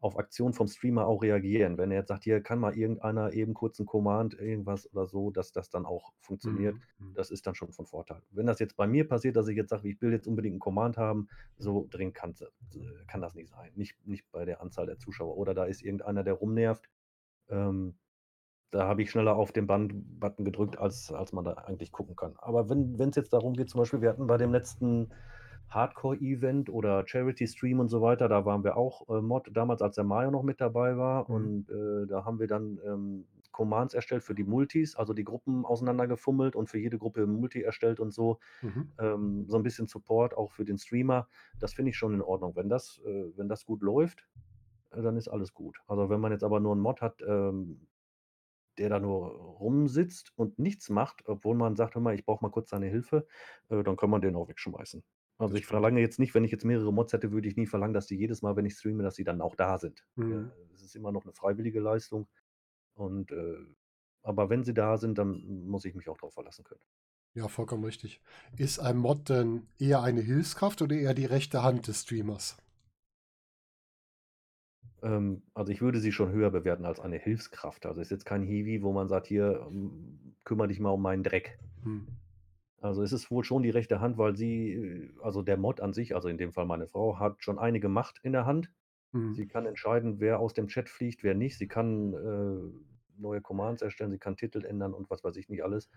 auf 0.00 0.18
Aktionen 0.18 0.52
vom 0.52 0.66
Streamer 0.68 1.06
auch 1.06 1.22
reagieren. 1.22 1.78
Wenn 1.78 1.90
er 1.90 1.98
jetzt 2.00 2.08
sagt: 2.08 2.24
„Hier, 2.24 2.42
kann 2.42 2.58
mal 2.58 2.76
irgendeiner 2.76 3.32
eben 3.32 3.54
kurz 3.54 3.78
'n 3.80 3.86
Command, 3.86 4.34
irgendwas 4.34 4.90
oder 4.92 5.06
so“, 5.06 5.30
dass 5.30 5.52
das 5.52 5.70
dann 5.70 5.86
auch 5.86 6.12
funktioniert. 6.20 6.76
Mhm, 6.76 6.82
mhm. 6.98 7.14
Das 7.14 7.30
ist 7.30 7.46
dann 7.46 7.54
schon 7.54 7.72
von 7.72 7.86
Vorteil. 7.86 8.22
Wenn 8.30 8.46
das 8.46 8.58
jetzt 8.58 8.76
bei 8.76 8.86
mir 8.88 9.08
passiert, 9.08 9.36
dass 9.36 9.48
ich 9.48 9.56
jetzt 9.56 9.70
sage: 9.70 9.88
„Ich 9.88 10.00
will 10.02 10.12
jetzt 10.12 10.26
unbedingt 10.26 10.56
'n 10.56 10.58
Command 10.60 10.98
haben“, 10.98 11.28
so 11.56 11.86
dringend 11.90 12.14
kann's 12.14 12.42
äh, 12.42 12.46
kann 13.06 13.20
das 13.22 13.34
nicht 13.34 13.48
sein. 13.48 13.72
Nicht 13.76 14.04
nicht 14.06 14.30
bei 14.30 14.44
der 14.44 14.60
Anzahl 14.60 14.86
der 14.86 14.98
Zuschauer. 14.98 15.36
Oder 15.36 15.54
da 15.54 15.64
ist 15.64 15.82
irgendeiner, 15.82 16.24
der 16.24 16.34
rumnervt 16.34 16.90
Ähm, 17.48 17.98
da 18.74 18.88
habe 18.88 19.02
ich 19.02 19.10
schneller 19.10 19.36
auf 19.36 19.52
den 19.52 19.66
Ban 19.66 19.88
Button 20.20 20.44
gedrückt, 20.44 20.78
als 20.78 21.12
als 21.12 21.32
man 21.32 21.44
da 21.44 21.52
eigentlich 21.54 21.92
gucken 21.92 22.16
kann. 22.16 22.34
Aber 22.38 22.68
wenn 22.70 22.98
wenn's 22.98 23.16
jetzt 23.16 23.32
darum 23.32 23.54
geht 23.54 23.70
zum 23.70 23.80
Beispiel, 23.80 24.02
wir 24.02 24.10
hatten 24.10 24.26
bei 24.26 24.36
dem 24.38 24.52
letzten 24.52 25.10
Hardcore-Event 25.68 26.70
oder 26.70 27.06
Charity-Stream 27.06 27.80
und 27.80 27.88
so 27.88 28.02
weiter, 28.02 28.28
da 28.28 28.44
waren 28.44 28.64
wir 28.64 28.76
auch, 28.76 29.08
äh, 29.08 29.20
Mod 29.22 29.50
damals, 29.52 29.82
als 29.82 29.96
der 29.96 30.04
Mario 30.04 30.30
noch 30.30 30.42
mit 30.42 30.60
dabei 30.60 30.96
war 30.98 31.28
Mhm. 31.28 31.54
und, 31.58 31.70
äh, 31.70 32.06
da 32.06 32.24
haben 32.24 32.38
wir 32.38 32.46
dann, 32.46 32.78
ähm, 32.86 33.26
Commands 33.52 33.94
erstellt 33.94 34.22
für 34.24 34.34
die 34.34 34.44
Multis, 34.44 34.96
also 34.96 35.14
die 35.14 35.24
Gruppen 35.24 35.64
auseinandergefummelt 35.64 36.56
und 36.56 36.68
für 36.70 36.78
jede 36.78 36.98
Gruppe 36.98 37.26
Multi 37.26 37.62
erstellt 37.62 38.00
und 38.00 38.12
so. 38.12 38.38
Mhm. 38.62 38.94
Ähm, 38.98 39.46
so 39.48 39.56
'n 39.56 39.62
bisschen 39.64 39.86
Support 39.88 40.36
auch 40.36 40.52
für 40.52 40.64
den 40.64 40.78
Streamer. 40.78 41.28
Das 41.60 41.74
finde 41.74 41.90
ich 41.90 41.96
schon 41.96 42.14
in 42.14 42.22
Ordnung. 42.22 42.54
Wenn 42.56 42.68
das 42.68 43.00
äh, 43.04 43.32
wenn 43.36 43.48
das 43.48 43.64
gut 43.66 43.82
läuft, 43.82 44.26
äh, 44.92 45.02
dann 45.02 45.16
ist 45.16 45.28
alles 45.28 45.54
gut. 45.54 45.78
Also, 45.88 46.10
wenn 46.10 46.20
man 46.20 46.32
jetzt 46.32 46.44
aber 46.44 46.60
nur 46.60 46.74
'n 46.74 46.80
Mod 46.80 47.00
hat, 47.02 47.22
ähm, 47.26 47.86
der 48.78 48.88
da 48.90 49.00
nur 49.00 49.28
rumsitzt 49.30 50.32
und 50.36 50.58
nichts 50.58 50.90
macht, 50.90 51.22
obwohl 51.28 51.56
man 51.56 51.76
sagt: 51.76 51.94
„Hör 51.94 52.02
mal, 52.02 52.14
ich 52.14 52.24
brauche 52.24 52.44
mal 52.44 52.50
kurz 52.50 52.70
deine 52.70 52.86
Hilfe“, 52.88 53.26
äh, 53.70 53.82
dann 53.82 53.96
kann 53.96 54.10
man 54.10 54.20
den 54.22 54.36
auch 54.36 54.48
wegschmeißen. 54.48 55.04
Also, 55.38 55.54
Das 55.54 55.58
ich 55.58 55.66
stimmt. 55.66 55.84
verlange 55.84 56.00
jetzt 56.00 56.18
nicht 56.20 56.34
wenn 56.34 56.44
ich 56.44 56.52
jetzt 56.52 56.64
mehrere 56.64 56.92
Mods 56.92 57.12
hätte, 57.12 57.32
würde 57.32 57.48
ich 57.48 57.56
nie 57.56 57.66
verlangen, 57.66 57.94
dass 57.94 58.06
die 58.06 58.16
jedes 58.16 58.42
Mal, 58.42 58.56
wenn 58.56 58.66
ich 58.66 58.74
streame, 58.74 59.02
dass 59.02 59.16
sie 59.16 59.24
dann 59.24 59.40
auch 59.40 59.56
da 59.56 59.78
sind. 59.78 60.06
Äh, 60.28 60.34
Mhm. 60.34 60.54
es 60.74 60.82
ist 60.82 60.96
immer 60.96 61.12
noch 61.12 61.24
'ne 61.24 61.32
freiwillige 61.34 61.80
Leistung 61.80 62.28
und, 62.94 63.32
äh 63.32 63.56
aber 64.24 64.50
wenn 64.50 64.64
sie 64.64 64.74
da 64.74 64.98
sind, 64.98 65.18
dann 65.18 65.66
muss 65.68 65.84
ich 65.86 65.94
mich 65.94 66.08
auch 66.10 66.16
drauf 66.18 66.34
verlassen 66.34 66.64
können. 66.64 66.80
Ja, 67.36 67.48
vollkommen 67.48 67.82
richtig. 67.84 68.20
Ist 68.56 68.78
ein 68.78 68.96
Mod 68.96 69.28
denn 69.28 69.66
eher 69.76 70.02
eine 70.02 70.20
Hilfskraft 70.20 70.82
oder 70.82 70.94
eher 70.96 71.14
die 71.14 71.24
rechte 71.26 71.62
Hand 71.64 71.88
des 71.88 72.02
Streamers? 72.02 72.56
Ähm, 75.04 75.44
also, 75.54 75.72
ich 75.72 75.80
würde 75.82 76.00
sie 76.00 76.10
schon 76.12 76.32
höher 76.32 76.50
bewerten 76.50 76.84
als 76.86 76.98
eine 77.00 77.18
Hilfskraft. 77.18 77.86
Also, 77.86 78.00
ist 78.00 78.10
jetzt 78.10 78.24
kein 78.26 78.42
Hiwi, 78.42 78.82
wo 78.82 78.92
man 78.92 79.08
sagt: 79.08 79.26
„Hier, 79.28 79.66
ähm, 79.70 80.36
kümmere 80.44 80.68
dich 80.68 80.80
mal 80.80 80.90
um 80.90 81.02
meinen 81.02 81.22
Dreck.“ 81.22 81.60
Mhm. 81.82 82.24
Also, 82.80 83.02
es 83.02 83.12
ist 83.12 83.30
wohl 83.30 83.44
schon 83.44 83.62
die 83.62 83.70
rechte 83.70 84.00
Hand, 84.00 84.18
weil 84.18 84.36
sie 84.36 84.72
äh, 84.72 85.10
also, 85.22 85.42
der 85.42 85.56
Mod 85.56 85.80
an 85.80 85.92
sich, 85.92 86.14
also, 86.14 86.28
in 86.28 86.38
dem 86.38 86.52
Fall 86.52 86.66
meine 86.66 86.86
Frau, 86.88 87.18
hat 87.18 87.42
schon 87.42 87.58
einige 87.58 87.88
Macht 87.88 88.20
in 88.22 88.32
der 88.32 88.46
Hand. 88.46 88.72
Mhm. 89.12 89.34
Sie 89.34 89.46
kann 89.48 89.66
entscheiden, 89.66 90.20
wer 90.20 90.40
aus 90.40 90.54
dem 90.54 90.68
Chat 90.68 90.88
fliegt, 90.90 91.24
wer 91.24 91.34
nicht. 91.34 91.58
Sie 91.58 91.68
kann, 91.68 92.14
äh, 92.14 93.20
neue 93.20 93.40
Commands 93.42 93.82
erstellen, 93.82 94.12
sie 94.12 94.18
kann 94.18 94.36
Titel 94.36 94.64
ändern 94.64 94.94
und 94.94 95.10
was 95.10 95.24
weiß 95.24 95.36
ich 95.36 95.48
nicht 95.48 95.64
alles. 95.64 95.90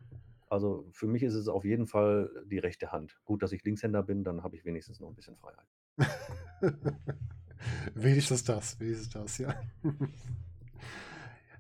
Also, 0.48 0.88
für 0.94 1.08
mich 1.08 1.24
ist 1.24 1.36
es 1.36 1.48
auf 1.50 1.66
jeden 1.66 1.88
Fall 1.88 2.32
die 2.48 2.60
rechte 2.60 2.92
Hand. 2.92 3.20
Gut, 3.26 3.44
dass 3.44 3.52
ich 3.54 3.64
Linkshänder 3.66 4.04
bin, 4.04 4.24
dann 4.24 4.44
habe 4.44 4.56
ich 4.58 4.66
wenigstens 4.66 5.00
noch 5.00 5.10
'n 5.10 5.16
bisschen 5.16 5.38
Freiheit. 5.38 5.68
Wenigstens 7.96 8.44
das, 8.44 8.80
wenigstens 8.80 9.10
das, 9.10 9.38
ja. 9.38 9.56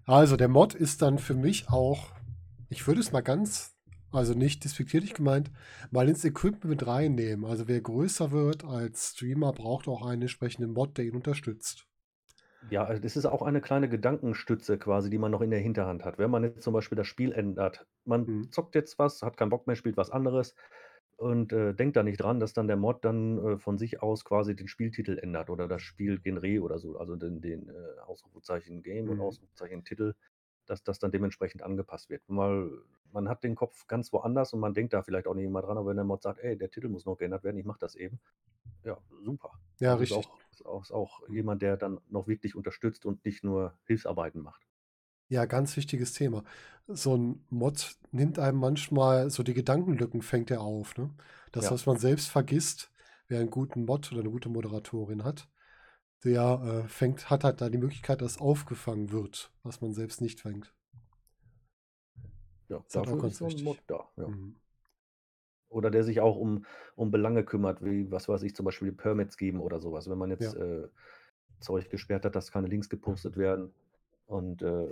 Also, 0.06 0.38
der 0.38 0.48
Mod 0.48 0.74
ist 0.74 1.02
dann 1.02 1.20
für 1.20 1.34
mich 1.34 1.70
auch 1.70 2.12
ich 2.70 2.88
würde 2.88 3.02
es 3.02 3.14
mal 3.14 3.22
ganz 3.22 3.76
also, 4.12 4.34
nicht 4.34 4.64
despektierlich 4.66 5.14
gemeint, 5.16 5.52
mal 5.92 6.10
ins 6.10 6.26
Equipment 6.26 6.66
mit 6.66 6.88
reinnehmen. 6.88 7.46
Also, 7.46 7.68
wer 7.68 7.82
größer 7.82 8.32
wird 8.32 8.64
als 8.66 9.12
Streamer, 9.12 9.54
braucht 9.54 9.88
auch 9.88 10.06
einen 10.06 10.24
entsprechenden 10.24 10.74
Mod, 10.74 10.98
der 10.98 11.06
ihn 11.06 11.16
unterstützt. 11.16 11.88
Ja, 12.62 12.84
also, 12.86 13.02
das 13.02 13.16
ist 13.16 13.26
auch 13.26 13.42
eine 13.44 13.62
kleine 13.62 13.88
Gedankenstütze 13.90 14.78
quasi, 14.78 15.10
die 15.10 15.18
man 15.20 15.32
noch 15.32 15.42
in 15.42 15.52
der 15.52 15.60
Hinterhand 15.60 16.04
hat. 16.04 16.18
Wenn 16.18 16.32
man 16.32 16.44
jetzt 16.44 16.64
zum 16.64 16.74
Beispiel 16.74 16.96
das 16.96 17.08
Spiel 17.08 17.32
ändert 17.32 17.86
man 18.06 18.28
Mhm. 18.28 18.52
zockt 18.52 18.76
jetzt 18.76 18.98
was, 19.00 19.22
hat 19.22 19.38
keinen 19.38 19.50
Bock 19.50 19.68
mehr, 19.68 19.76
spielt 19.76 19.98
was 19.98 20.10
anderes 20.12 20.56
und, 21.18 21.54
äh, 21.54 21.74
denkt 21.74 21.96
da 21.98 22.04
nicht 22.04 22.18
dran, 22.18 22.40
dass 22.40 22.54
dann 22.54 22.68
der 22.68 22.78
Mod 22.78 23.04
dann, 23.06 23.38
äh, 23.46 23.58
von 23.60 23.78
sich 23.78 24.02
aus 24.02 24.26
quasi 24.26 24.56
den 24.56 24.68
Spieltitel 24.68 25.18
ändert 25.20 25.50
oder 25.50 25.68
das 25.68 25.82
Spielgenre 25.82 26.62
oder 26.62 26.80
so, 26.80 26.98
also, 26.98 27.16
den 27.16 27.42
den, 27.42 27.70
äh, 27.70 28.00
Ausrufezeichen 28.06 28.84
Game 28.84 29.10
und 29.10 29.20
Mhm. 29.20 29.22
Ausrufezeichen 29.22 29.84
Titel, 29.84 30.16
dass 30.68 30.84
das 30.84 31.00
dann 31.00 31.12
dementsprechend 31.12 31.64
angepasst 31.64 32.10
wird. 32.10 32.28
Mal 32.30 32.72
man 33.12 33.30
hat 33.30 33.44
den 33.44 33.56
Kopf 33.56 33.88
ganz 33.88 34.12
woanders 34.14 34.54
und 34.54 34.60
man 34.60 34.74
denkt 34.74 34.94
da 34.94 35.02
vielleicht 35.04 35.28
auch 35.28 35.34
nicht 35.36 35.46
immer 35.46 35.62
dran, 35.62 35.78
aber 35.78 35.90
wenn 35.92 35.96
der 35.98 36.06
Mod 36.06 36.22
sagt: 36.24 36.40
„Ey, 36.42 36.58
der 36.58 36.70
Titel 36.72 36.90
muss 36.90 37.06
noch 37.06 37.18
geändert 37.18 37.44
werden, 37.44 37.58
ich 37.58 37.66
mache 37.66 37.80
das 37.80 37.96
eben.“ 37.96 38.20
Ja, 38.84 38.98
super. 39.24 39.60
Ja, 39.80 39.94
Also, 39.94 40.02
ist 40.02 40.12
richtig. 40.12 40.12
auch 40.12 40.42
ist 40.52 40.66
auch 40.66 40.82
ist 40.84 40.92
auch 40.92 41.28
Mhm. 41.28 41.34
jemand, 41.34 41.62
der 41.62 41.78
dann 41.78 42.00
noch 42.10 42.28
wirklich 42.28 42.56
unterstützt 42.56 43.06
und 43.06 43.24
nicht 43.26 43.44
nur 43.44 43.78
Hilfsarbeiten 43.86 44.42
macht. 44.42 44.66
Ja, 45.32 45.44
ganz 45.46 45.76
wichtiges 45.76 46.14
Thema. 46.14 46.44
So 46.88 47.14
'n 47.16 47.44
Mod 47.50 47.98
nimmt 48.12 48.40
einem 48.40 48.60
manchmal 48.60 49.30
so 49.30 49.44
die 49.44 49.54
Gedankenlücken 49.54 50.22
fängt 50.22 50.50
er 50.52 50.62
auf, 50.62 50.96
ne? 50.98 51.14
Das, 51.52 51.70
Ja. 51.70 51.72
was 51.72 51.86
man 51.86 51.98
selbst 51.98 52.30
vergisst, 52.30 52.92
wer 53.28 53.42
'n 53.42 53.50
guten 53.50 53.84
Mod 53.84 54.10
oder 54.14 54.24
'ne 54.24 54.30
gute 54.30 54.48
Moderatorin 54.48 55.26
hat, 55.26 55.50
der, 56.26 56.84
äh, 56.86 56.90
fängt 56.90 57.30
hat 57.30 57.44
halt 57.44 57.62
da 57.62 57.70
die 57.70 57.78
Möglichkeit, 57.80 58.22
dass 58.22 58.40
aufgefangen 58.40 59.12
wird, 59.12 59.54
was 59.64 59.82
man 59.82 59.94
selbst 59.94 60.22
nicht 60.22 60.42
fängt. 60.42 60.74
Ja, 62.70 62.84
Ist 62.90 62.96
halt 62.96 63.08
auch 63.10 63.18
dafür 63.18 63.22
ist 63.24 63.38
ganz 63.38 63.38
so 63.38 63.48
'n 63.48 63.64
Mod 63.64 63.78
wichtig. 63.78 63.84
da, 63.88 64.10
ja. 64.18 64.34
Mhm. 64.34 64.60
Oder 65.72 65.92
der 65.92 66.04
sich 66.04 66.20
auch 66.22 66.38
um 66.38 66.66
um 66.96 67.12
Belange 67.12 67.44
kümmert, 67.44 67.84
wie, 67.84 68.10
was 68.12 68.30
weiß 68.30 68.44
ich, 68.44 68.56
zum 68.56 68.66
Beispiel 68.66 68.92
Permits 68.92 69.38
geben 69.38 69.60
oder 69.60 69.80
so 69.80 69.92
was. 69.92 70.10
Wenn 70.10 70.18
man 70.18 70.30
jetzt, 70.32 70.54
Ja. 70.54 70.56
äh, 70.56 70.88
Zeug 71.60 71.90
gesperrt 71.90 72.26
hat, 72.26 72.36
dass 72.36 72.52
keine 72.52 72.68
Links 72.68 72.90
gepostet 72.90 73.38
werden 73.38 73.74
und, 74.28 74.62
äh, 74.64 74.90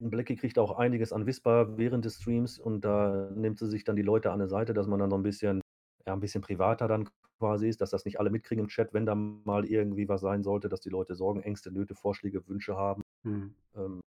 Blackie 0.00 0.36
kriegt 0.36 0.58
auch 0.58 0.76
einiges 0.78 1.12
an 1.12 1.24
Whisper 1.26 1.78
während 1.78 2.04
des 2.04 2.16
Streams 2.16 2.58
und 2.58 2.82
da 2.84 3.30
nimmt 3.34 3.58
sie 3.58 3.66
sich 3.66 3.84
dann 3.84 3.96
die 3.96 4.02
Leute 4.02 4.30
an 4.30 4.38
'ne 4.38 4.48
Seite, 4.48 4.74
dass 4.74 4.86
man 4.86 4.98
dann 4.98 5.10
so 5.10 5.16
'n 5.16 5.22
bisschen 5.22 5.62
ja, 6.06 6.12
'n 6.12 6.20
bisschen 6.20 6.42
privater 6.42 6.86
dann 6.86 7.08
quasi 7.38 7.68
ist, 7.68 7.80
dass 7.80 7.90
das 7.90 8.04
nicht 8.04 8.20
alle 8.20 8.30
mitkriegen 8.30 8.64
im 8.64 8.68
Chat, 8.68 8.92
wenn 8.92 9.06
da 9.06 9.14
mal 9.14 9.64
irgendwie 9.64 10.08
was 10.08 10.20
sein 10.20 10.42
sollte, 10.42 10.68
dass 10.68 10.80
die 10.80 10.90
Leute 10.90 11.14
Sorgen, 11.14 11.40
Ängste, 11.42 11.70
Nöte, 11.72 11.94
Vorschläge, 11.94 12.46
Wünsche 12.46 12.76
haben. 12.76 13.02
Mhm. 13.24 13.56
Ähm, 13.76 14.00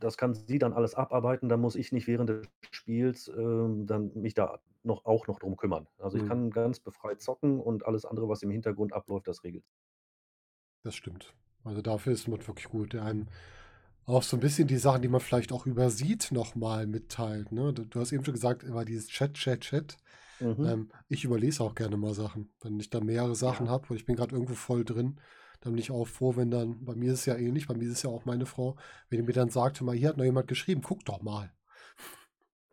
das 0.00 0.16
kann 0.18 0.34
sie 0.34 0.58
dann 0.58 0.72
alles 0.74 0.94
abarbeiten, 0.96 1.48
da 1.50 1.56
muss 1.58 1.76
ich 1.76 1.92
nicht 1.92 2.06
während 2.08 2.30
des 2.30 2.48
Spiels, 2.72 3.28
ähm, 3.28 3.86
dann 3.86 4.12
mich 4.14 4.34
da 4.34 4.60
noch 4.84 5.04
auch 5.06 5.28
noch 5.28 5.38
drum 5.40 5.56
kümmern. 5.56 5.88
Also, 5.98 6.18
ich 6.18 6.24
Mhm. 6.24 6.40
kann 6.40 6.50
ganz 6.50 6.80
befreit 6.80 7.20
zocken 7.22 7.60
und 7.60 7.86
alles 7.86 8.04
andere, 8.06 8.28
was 8.28 8.42
im 8.44 8.50
Hintergrund 8.50 8.92
abläuft, 8.94 9.28
das 9.28 9.44
regelt 9.44 9.64
Das 10.84 10.94
stimmt. 10.94 11.34
Also, 11.64 11.82
dafür 11.82 12.12
ist 12.12 12.26
Mod 12.28 12.46
wirklich 12.48 12.68
gut, 12.68 12.92
der 12.94 13.04
einem 13.04 13.26
auch 14.06 14.22
so 14.22 14.36
'n 14.36 14.40
bisschen 14.40 14.68
die 14.68 14.76
Sachen, 14.78 15.02
die 15.02 15.08
man 15.08 15.20
vielleicht 15.20 15.52
auch 15.52 15.66
übersieht, 15.66 16.30
noch 16.32 16.54
mal 16.54 16.86
mitteilt, 16.86 17.52
ne? 17.52 17.72
Du 17.72 17.84
du 17.84 18.00
hast 18.00 18.12
eben 18.12 18.24
schon 18.24 18.34
gesagt, 18.34 18.62
immer 18.64 18.84
dieses 18.84 19.08
Chat, 19.08 19.34
Chat, 19.34 19.60
Chat. 19.62 19.96
Mhm. 20.40 20.70
Ähm, 20.70 20.90
ich 21.08 21.24
überlese 21.24 21.62
auch 21.64 21.74
gerne 21.74 21.96
mal 21.96 22.14
Sachen. 22.14 22.52
Wenn 22.62 22.80
ich 22.80 22.90
da 22.90 23.00
mehrere 23.00 23.36
Sachen 23.36 23.68
Ja. 23.68 23.70
habe 23.70 23.88
und 23.90 23.96
ich 23.96 24.06
bin 24.06 24.16
grad 24.16 24.32
irgendwo 24.32 24.54
voll 24.54 24.84
drin, 24.84 25.20
dann 25.62 25.72
bin 25.74 25.80
ich 25.80 25.90
auch 25.92 26.06
froh, 26.08 26.36
wenn 26.36 26.50
dann 26.50 26.84
bei 26.84 26.94
mir 26.96 27.12
ist 27.14 27.20
es 27.20 27.26
ja 27.26 27.36
ähnlich, 27.36 27.68
bei 27.68 27.74
mir 27.74 27.86
ist 27.88 27.92
es 27.98 28.02
ja 28.04 28.10
auch 28.10 28.24
meine 28.26 28.46
Frau, 28.46 28.76
wenn 29.10 29.18
die 29.20 29.26
mir 29.26 29.32
dann 29.34 29.50
sagt: 29.50 29.80
„Hör 29.80 29.86
mal, 29.86 29.96
hier 29.96 30.10
hat 30.10 30.16
noch 30.18 30.24
jemand 30.24 30.48
geschrieben, 30.48 30.82
guck 30.82 31.04
doch 31.06 31.22
mal.“ 31.22 31.52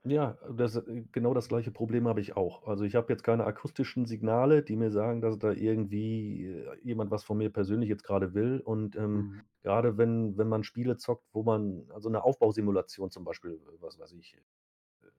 Ja, 0.08 0.38
das 0.54 0.76
äh, 0.76 1.04
genau 1.12 1.34
das 1.34 1.50
gleiche 1.50 1.72
Problem 1.72 2.08
habe 2.08 2.22
ich 2.22 2.36
auch. 2.38 2.68
Also, 2.68 2.84
ich 2.84 2.96
habe 2.96 3.12
jetzt 3.12 3.24
keine 3.24 3.46
akustischen 3.46 4.06
Signale, 4.06 4.62
die 4.64 4.76
mir 4.76 4.92
sagen, 4.92 5.22
dass 5.22 5.40
da 5.40 5.52
irgendwie, 5.52 6.46
äh, 6.46 6.78
jemand 6.84 7.10
was 7.10 7.24
von 7.24 7.38
mir 7.38 7.50
persönlich 7.52 7.90
jetzt 7.90 8.04
grade 8.04 8.34
will 8.36 8.60
und, 8.64 8.96
ähm, 8.96 9.28
Mhm. 9.28 9.48
grade 9.64 9.98
wenn 9.98 10.38
wenn 10.38 10.48
man 10.48 10.64
Spiele 10.64 10.98
zockt, 10.98 11.26
wo 11.34 11.44
man 11.44 11.88
also, 11.92 12.10
'ne 12.10 12.24
Aufbausimulation 12.24 13.10
zum 13.12 13.24
Beispiel, 13.24 13.60
was 13.80 13.98
weiß 14.00 14.14
ich, 14.14 14.36
äh, 14.38 14.42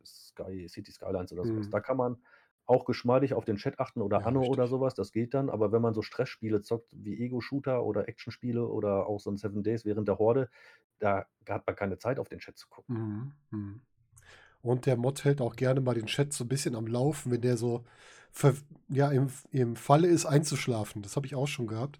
Sky 0.04 0.68
Cities 0.68 0.96
Skylines 0.96 1.32
oder 1.32 1.44
so 1.46 1.56
was. 1.56 1.68
Mhm. 1.68 1.70
Da 1.70 1.80
kann 1.80 1.96
man 1.98 2.18
auch 2.66 2.84
geschmeidig 2.86 3.34
auf 3.34 3.44
den 3.46 3.56
Chat 3.56 3.80
achten 3.80 4.02
oder 4.02 4.24
Ja, 4.24 4.26
Anno 4.26 4.44
oder 4.46 4.66
richtig. 4.66 4.68
so 4.68 4.80
was, 4.80 4.94
das 4.94 5.12
geht 5.12 5.34
dann. 5.34 5.50
Aber 5.50 5.72
wenn 5.72 5.82
man 5.82 5.94
so 5.94 6.02
Stressspiele 6.02 6.62
zockt 6.62 6.94
wie 6.96 7.18
Ego-Shooter 7.24 7.84
oder 7.84 8.08
Actionspiele 8.08 8.66
oder 8.68 9.06
auch 9.08 9.20
so 9.20 9.30
'n 9.30 9.36
Seven 9.38 9.62
Days 9.64 9.84
während 9.86 10.08
der 10.08 10.18
Horde, 10.18 10.50
da 11.00 11.26
da 11.44 11.54
hat 11.56 11.66
man 11.66 11.76
keine 11.76 11.98
Zeit, 11.98 12.18
auf 12.20 12.28
den 12.28 12.40
Chat 12.40 12.58
zu 12.58 12.68
gucken. 12.68 12.88
Mhm, 12.88 13.32
mhm. 13.50 13.80
Und 14.68 14.86
der 14.86 14.96
Mod 14.98 15.24
hält 15.24 15.40
auch 15.40 15.56
gerne 15.56 15.80
mal 15.80 15.94
den 15.94 16.06
Chat 16.06 16.32
so 16.34 16.44
'n 16.44 16.48
bisschen 16.48 16.74
am 16.76 16.86
Laufen, 16.86 17.32
wenn 17.32 17.40
der 17.40 17.56
so 17.56 17.84
verw 18.32 18.56
ja, 18.90 19.10
im 19.10 19.28
im 19.50 19.76
Falle 19.76 20.08
ist, 20.08 20.26
einzuschlafen. 20.26 21.02
Das 21.02 21.16
habe 21.16 21.26
ich 21.26 21.34
auch 21.34 21.46
schon 21.48 21.66
gehabt, 21.66 21.98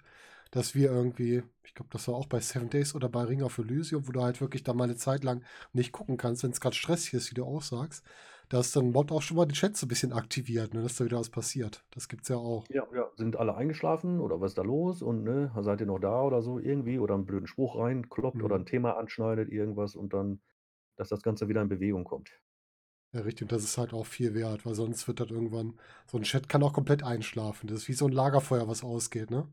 dass 0.51 0.75
wir 0.75 0.91
irgendwie 0.91 1.43
ich 1.65 1.75
glaube, 1.75 1.91
das 1.93 2.09
war 2.09 2.15
auch 2.17 2.27
bei 2.27 2.41
Seven 2.41 2.71
Days 2.71 2.95
oder 2.95 3.09
bei 3.11 3.23
Ring 3.25 3.43
of 3.43 3.59
Elysium, 3.59 4.07
wo 4.09 4.13
du 4.13 4.23
halt 4.23 4.41
wirklich 4.41 4.63
da 4.65 4.75
mal 4.75 4.87
'ne 4.89 4.97
Zeit 4.97 5.25
lang 5.25 5.45
nicht 5.73 5.93
gucken 5.93 6.17
kannst, 6.19 6.43
wenn's 6.45 6.61
grad 6.61 6.75
stressig 6.75 7.15
ist, 7.15 7.31
wie 7.31 7.35
du 7.37 7.45
auch 7.45 7.63
sagst. 7.63 8.05
Da 8.51 8.61
ist 8.61 8.75
dann 8.77 8.91
Mod 8.93 9.13
auch 9.13 9.23
schon 9.23 9.37
mal 9.39 9.47
den 9.47 9.55
Chat 9.55 9.77
so 9.77 9.87
'n 9.87 9.89
bisschen 9.89 10.13
aktiviert, 10.13 10.75
ne, 10.75 10.83
dass 10.83 10.97
da 10.97 11.05
wieder 11.07 11.19
was 11.21 11.31
passiert. 11.31 11.85
Das 11.93 12.09
gibt's 12.09 12.29
ja 12.29 12.37
auch. 12.37 12.69
Ja, 12.71 12.87
ja. 12.95 13.11
Sind 13.17 13.37
alle 13.37 13.55
eingeschlafen 13.57 14.21
oder 14.21 14.41
was 14.43 14.51
ist 14.51 14.59
da 14.59 14.63
los 14.63 15.01
und, 15.01 15.25
ne, 15.25 15.51
seid 15.61 15.81
ihr 15.81 15.87
noch 15.87 15.99
da 15.99 16.21
oder 16.23 16.43
so 16.43 16.59
irgendwie 16.59 16.99
oder 16.99 17.15
'n 17.15 17.25
blöden 17.25 17.47
Spruch 17.47 17.77
reinkloppt 17.79 18.43
oder 18.43 18.57
Mhm. 18.57 18.59
'n 18.59 18.67
Thema 18.67 18.99
anschneidet, 18.99 19.49
irgendwas 19.49 19.97
und 19.97 20.13
dann 20.13 20.43
dass 20.97 21.09
das 21.11 21.23
Ganze 21.23 21.49
wieder 21.49 21.63
in 21.63 21.69
Bewegung 21.71 22.05
kommt. 22.05 22.41
Ja, 23.19 23.25
richtig. 23.25 23.43
Und 23.43 23.53
das 23.53 23.65
ist 23.65 23.79
halt 23.79 23.93
auch 23.93 24.07
viel 24.07 24.35
wert, 24.35 24.65
weil 24.65 24.75
sonst 24.75 25.09
wird 25.09 25.19
das 25.21 25.31
irgendwann 25.31 25.75
so 26.07 26.17
'n 26.19 26.23
Chat 26.23 26.49
kann 26.49 26.63
auch 26.63 26.73
komplett 26.73 27.03
einschlafen. 27.03 27.67
Das 27.67 27.79
ist 27.81 27.89
wie 27.89 27.93
so 27.95 28.07
'n 28.07 28.13
Lagerfeuer, 28.13 28.69
was 28.69 28.85
ausgeht, 28.85 29.31
ne? 29.31 29.49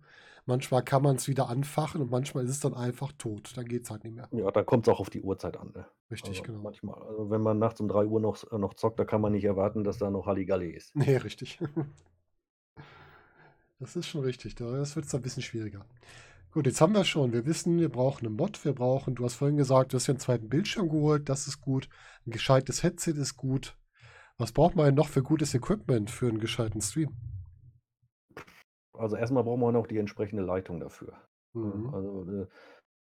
Manchmal 0.45 0.83
kann 0.83 1.01
man's 1.01 1.27
wieder 1.27 1.49
anfachen 1.49 2.01
und 2.01 2.11
manchmal 2.11 2.43
ist 2.45 2.51
es 2.51 2.59
dann 2.59 2.75
einfach 2.75 3.11
tot. 3.17 3.53
Dann 3.55 3.65
geht's 3.67 3.89
halt 3.89 4.03
nicht 4.03 4.15
mehr. 4.15 4.29
Ja, 4.33 4.51
da 4.51 4.63
kommt's 4.63 4.89
auch 4.89 4.99
auf 4.99 5.09
die 5.09 5.21
Uhrzeit 5.21 5.57
an, 5.57 5.71
ne? 5.73 5.85
Richtig, 6.11 6.41
Also, 6.41 6.43
genau. 6.43 6.61
manchmal 6.63 6.95
also, 7.03 7.29
wenn 7.29 7.41
man 7.41 7.59
nachts 7.59 7.79
um 7.79 7.87
3:00 7.87 8.19
noch 8.19 8.35
s 8.35 8.47
noch 8.51 8.73
zockt, 8.73 8.99
da 8.99 9.05
kann 9.05 9.21
man 9.21 9.31
nicht 9.33 9.43
erwarten, 9.45 9.83
dass 9.83 9.97
da 9.99 10.09
noch 10.09 10.25
Halligalli 10.25 10.69
ist. 10.71 10.91
Ne, 10.95 11.17
richtig. 11.23 11.59
Das 13.81 13.95
ist 13.95 14.07
schon 14.07 14.21
richtig. 14.23 14.55
Da 14.55 14.71
das 14.77 14.95
wird's 14.95 15.09
dann 15.11 15.19
'n 15.21 15.23
bisschen 15.23 15.43
schwieriger. 15.43 15.85
Gut, 16.55 16.67
jetzt 16.67 16.79
haben 16.79 16.93
wir 16.93 17.03
schon. 17.03 17.33
Wir 17.33 17.45
wissen, 17.45 17.79
wir 17.79 17.89
brauchen 17.89 18.25
einen 18.25 18.37
Mod. 18.37 18.63
Wir 18.63 18.71
brauchen, 18.71 19.13
du 19.13 19.25
hast 19.25 19.35
vorhin 19.35 19.57
gesagt, 19.57 19.91
du 19.91 19.97
hast 19.97 20.07
ja 20.07 20.13
einen 20.13 20.21
zweiten 20.21 20.47
Bildschirm 20.47 20.87
geholt. 20.87 21.27
Das 21.27 21.47
ist 21.47 21.59
gut. 21.59 21.89
Ein 22.25 22.31
gescheites 22.31 22.81
Headset 22.81 23.11
ist 23.11 23.35
gut. 23.35 23.77
Was 24.37 24.53
braucht 24.53 24.73
man 24.77 24.85
denn 24.85 24.95
noch 24.95 25.09
für 25.09 25.21
gutes 25.21 25.53
Equipment 25.53 26.09
für 26.09 26.29
einen 26.29 26.39
gescheiten 26.39 26.79
Stream? 26.79 27.09
Also 28.93 29.17
erstmal 29.17 29.43
braucht 29.43 29.59
man 29.59 29.73
noch 29.73 29.85
die 29.85 29.97
entsprechende 29.97 30.43
Leitung 30.43 30.79
dafür. 30.79 31.17
Mhm. 31.51 31.93
Also, 31.93 32.31
äh, 32.31 32.47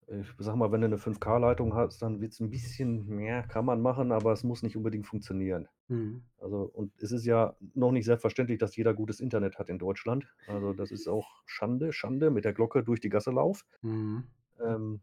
ich 0.08 0.26
sage 0.38 0.58
mal, 0.58 0.72
wenn 0.72 0.80
du 0.80 0.86
eine 0.86 0.98
5K-Leitung 0.98 1.74
hast, 1.74 2.02
dann 2.02 2.20
wird 2.20 2.32
es 2.32 2.40
ein 2.40 2.50
bisschen 2.50 3.06
mehr 3.06 3.42
kann 3.42 3.64
man 3.64 3.80
machen, 3.80 4.12
aber 4.12 4.32
es 4.32 4.44
muss 4.44 4.62
nicht 4.62 4.76
unbedingt 4.76 5.06
funktionieren. 5.06 5.68
Mhm. 5.88 6.24
Also 6.38 6.70
und 6.72 6.92
es 7.00 7.12
ist 7.12 7.24
ja 7.24 7.56
noch 7.74 7.92
nicht 7.92 8.04
selbstverständlich, 8.04 8.58
dass 8.58 8.76
jeder 8.76 8.94
gutes 8.94 9.20
Internet 9.20 9.58
hat 9.58 9.68
in 9.68 9.78
Deutschland. 9.78 10.26
Also, 10.46 10.72
das 10.72 10.90
ist 10.90 11.08
auch 11.08 11.42
Schande, 11.46 11.92
Schande, 11.92 12.30
mit 12.30 12.44
der 12.44 12.52
Glocke 12.52 12.82
durch 12.82 13.00
die 13.00 13.08
Gasse 13.08 13.30
lauf. 13.30 13.64
Mhm. 13.82 14.24
Ähm, 14.60 15.00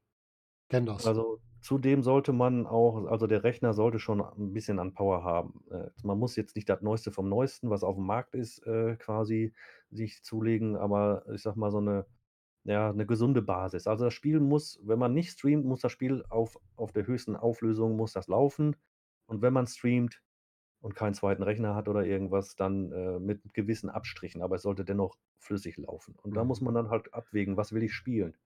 Kenn 0.70 0.86
das. 0.86 1.06
also, 1.08 1.40
zudem 1.62 2.04
sollte 2.04 2.32
man 2.32 2.68
auch 2.68 3.06
also, 3.08 3.28
der 3.28 3.44
Rechner 3.44 3.74
sollte 3.74 4.00
schon 4.00 4.22
ein 4.22 4.54
bisschen 4.54 4.80
an 4.80 4.94
Power 4.94 5.24
haben. 5.24 5.64
Äh, 5.72 5.90
man 6.04 6.20
muss 6.20 6.36
jetzt 6.36 6.56
nicht 6.56 6.70
das 6.70 6.82
Neueste 6.82 7.12
vom 7.12 7.30
Neuesten, 7.30 7.70
was 7.70 7.84
auf 7.84 7.96
dem 7.96 8.06
Markt 8.06 8.36
ist, 8.36 8.66
äh, 8.68 8.96
quasi 8.98 9.54
sich 9.92 10.24
zulegen, 10.24 10.76
aber 10.76 11.26
ich 11.34 11.42
sage 11.42 11.60
mal, 11.60 11.72
so 11.72 11.80
eine 11.80 12.06
ja, 12.66 12.94
'ne 12.94 13.06
gesunde 13.06 13.42
Basis. 13.42 13.88
Also, 13.88 14.06
das 14.06 14.14
Spiel 14.14 14.40
muss 14.40 14.80
wenn 14.84 15.00
man 15.00 15.14
nicht 15.14 15.32
streamt, 15.32 15.66
muss 15.66 15.82
das 15.82 15.92
Spiel 15.92 16.24
auf 16.30 16.58
auf 16.76 16.92
der 16.94 17.08
höchsten 17.08 17.36
Auflösung 17.36 17.96
muss 17.98 18.14
das 18.14 18.28
laufen. 18.28 18.76
Und 19.28 19.42
wenn 19.42 19.54
man 19.54 19.68
streamt 19.68 20.24
und 20.82 20.96
keinen 20.96 21.14
zweiten 21.16 21.44
Rechner 21.44 21.76
hat 21.76 21.90
oder 21.90 22.06
irgendwas, 22.06 22.56
dann, 22.56 22.92
äh, 22.94 23.20
mit 23.20 23.54
gewissen 23.54 23.90
Abstrichen, 23.90 24.42
aber 24.44 24.56
es 24.58 24.64
sollte 24.64 24.86
dennoch 24.86 25.18
flüssig 25.40 25.78
laufen. 25.78 26.16
Und 26.22 26.36
da 26.38 26.44
muss 26.46 26.62
Mhm. 26.62 26.66
man 26.66 26.74
dann 26.76 26.90
halt 26.90 27.14
abwägen, 27.14 27.58
was 27.58 27.74
will 27.74 27.84
ich 27.84 27.94
spielen? 27.96 28.38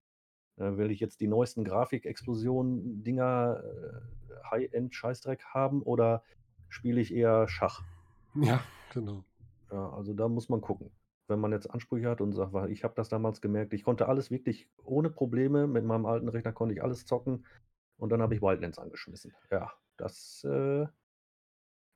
Äh, 0.57 0.77
will 0.77 0.91
ich 0.91 0.99
jetzt 0.99 1.21
die 1.21 1.27
neuesten 1.27 1.63
Grafikexplosionen-Dinger, 1.65 3.63
äh, 3.65 4.35
High-End-Scheißdreck 4.51 5.45
haben 5.53 5.81
oder 5.83 6.23
spiele 6.69 7.01
ich 7.01 7.13
eher 7.13 7.47
Schach? 7.47 7.85
Ja, 8.35 8.71
genau. 8.89 9.25
Ja, 9.71 9.89
also 9.93 10.13
da 10.13 10.27
muss 10.29 10.47
man 10.49 10.61
gucken. 10.61 10.93
Wenn 11.33 11.41
man 11.41 11.51
jetzt 11.53 11.69
Ansprüche 11.71 12.09
hat 12.09 12.21
und 12.21 12.33
sagt, 12.33 12.53
ich 12.69 12.83
habe 12.85 12.95
das 12.95 13.09
damals 13.09 13.41
gemerkt, 13.41 13.73
ich 13.73 13.83
konnte 13.83 14.07
alles 14.07 14.31
wirklich 14.31 14.69
ohne 14.83 15.09
Probleme 15.09 15.67
mit 15.67 15.85
meinem 15.85 16.05
alten 16.05 16.29
Rechner 16.29 16.53
konnte 16.53 16.75
ich 16.75 16.83
alles 16.83 17.05
zocken 17.05 17.45
und 17.97 18.11
dann 18.11 18.21
habe 18.21 18.35
ich 18.35 18.41
Wildlands 18.41 18.79
angeschmissen. 18.79 19.33
Ja, 19.51 19.73
das, 19.97 20.43
äh 20.45 20.87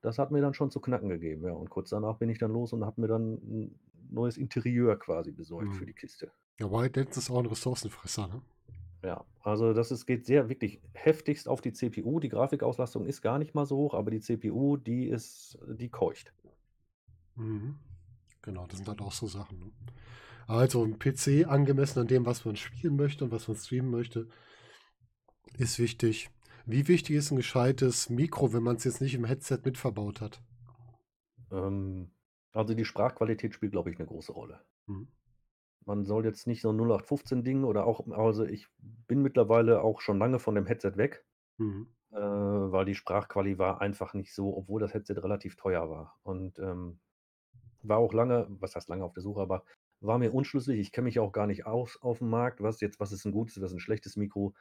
das 0.01 0.17
hat 0.19 0.31
mir 0.31 0.41
dann 0.41 0.53
schon 0.55 0.71
zu 0.71 0.79
knacken 0.81 1.09
gegeben, 1.09 1.45
ja. 1.45 1.53
Und 1.53 1.69
kurz 1.69 1.89
danach 1.89 2.17
bin 2.17 2.29
ich 2.29 2.39
dann 2.39 2.51
los 2.51 2.73
und 2.73 2.83
habe 2.85 3.01
mir 3.01 3.07
dann 3.07 3.33
'n 3.37 3.79
neues 4.09 4.37
Interieur 4.37 4.97
quasi 4.97 5.31
besorgt 5.31 5.75
für 5.75 5.85
Mhm. 5.85 5.85
die 5.85 5.93
Kiste. 5.93 6.31
Ja, 6.59 6.71
Wildlands 6.71 7.17
ist 7.17 7.29
auch 7.31 7.39
ein 7.39 7.47
Ressourcenfresser, 7.47 8.27
ne? 8.27 8.41
Ja, 9.03 9.25
also 9.43 9.73
das 9.73 9.91
ist 9.91 10.05
geht 10.05 10.25
sehr 10.25 10.49
wirklich 10.49 10.81
heftigst 10.93 11.47
auf 11.47 11.61
die 11.61 11.71
CPU. 11.71 12.19
Die 12.19 12.29
Grafikauslastung 12.29 13.05
ist 13.05 13.21
gar 13.21 13.37
nicht 13.39 13.53
mal 13.53 13.65
so 13.65 13.77
hoch, 13.77 13.93
aber 13.93 14.11
die 14.11 14.19
CPU, 14.19 14.77
die 14.77 15.07
ist 15.07 15.57
die 15.67 15.89
keucht. 15.89 16.33
Mhm. 17.37 17.77
Genau, 18.47 18.65
das 18.65 18.77
sind 18.77 18.87
halt 18.87 19.01
auch 19.01 19.11
so 19.11 19.27
Sachen, 19.27 19.59
ne? 19.59 19.71
Also 20.47 20.83
'n 20.85 20.99
PC 20.99 21.45
angemessen 21.45 21.99
an 21.99 22.07
dem, 22.07 22.25
was 22.25 22.45
man 22.45 22.55
spielen 22.55 22.95
möchte 22.95 23.25
und 23.25 23.31
was 23.31 23.47
man 23.49 23.57
streamen 23.57 23.91
möchte, 23.91 24.29
ist 25.57 25.79
wichtig. 25.79 26.29
Wie 26.65 26.87
wichtig 26.87 27.15
ist 27.17 27.31
'n 27.31 27.37
gescheites 27.37 28.09
Mikro, 28.09 28.53
wenn 28.53 28.63
man's 28.63 28.83
jetzt 28.85 29.01
nicht 29.01 29.15
im 29.15 29.25
Headset 29.25 29.59
mit 29.65 29.77
verbaut 29.77 30.21
hat? 30.21 30.41
Ähm, 31.51 32.11
also 32.53 32.73
die 32.73 32.85
Sprachqualität 32.85 33.53
spielt, 33.53 33.71
glaube 33.73 33.89
ich, 33.91 33.97
'ne 33.99 34.05
große 34.05 34.31
Rolle. 34.31 34.61
Mhm. 34.87 35.07
Man 35.85 36.03
soll 36.05 36.25
jetzt 36.25 36.47
nicht 36.47 36.61
so 36.61 36.69
'n 36.69 36.75
0815-Ding 36.75 37.63
oder 37.63 37.85
auch 37.85 38.05
also 38.11 38.43
ich 38.43 38.67
bin 38.79 39.21
mittlerweile 39.21 39.81
auch 39.81 40.01
schon 40.01 40.19
lange 40.19 40.37
von 40.39 40.53
dem 40.55 40.65
Headset 40.65 40.97
weg, 40.97 41.25
Mhm. 41.59 41.87
äh, 42.11 42.17
weil 42.17 42.85
die 42.85 42.95
Sprachquali 42.95 43.59
war 43.59 43.81
einfach 43.81 44.13
nicht 44.15 44.33
so, 44.35 44.55
obwohl 44.57 44.81
das 44.81 44.93
Headset 44.93 45.15
relativ 45.21 45.57
teuer 45.57 45.89
war. 45.89 46.19
Und, 46.23 46.59
ähm, 46.59 46.99
war 47.89 47.97
auch 47.99 48.13
lange 48.13 48.47
was 48.49 48.75
heißt 48.75 48.89
lange 48.89 49.03
auf 49.05 49.13
der 49.13 49.23
Suche, 49.23 49.41
aber 49.41 49.63
war 50.01 50.17
mir 50.19 50.33
unschlüssig. 50.33 50.79
Ich 50.79 50.91
kenne 50.91 51.05
mich 51.05 51.19
auch 51.19 51.31
gar 51.33 51.47
nicht 51.47 51.65
aus 51.65 51.97
aufm 52.01 52.29
Markt, 52.29 52.61
was 52.63 52.81
jetzt 52.81 52.99
was 52.99 53.11
ist 53.13 53.25
'n 53.25 53.31
gutes, 53.33 53.57
was 53.61 53.71
ist 53.71 53.77
'n 53.77 53.79
schlechtes 53.79 54.17
Mikro. 54.17 54.53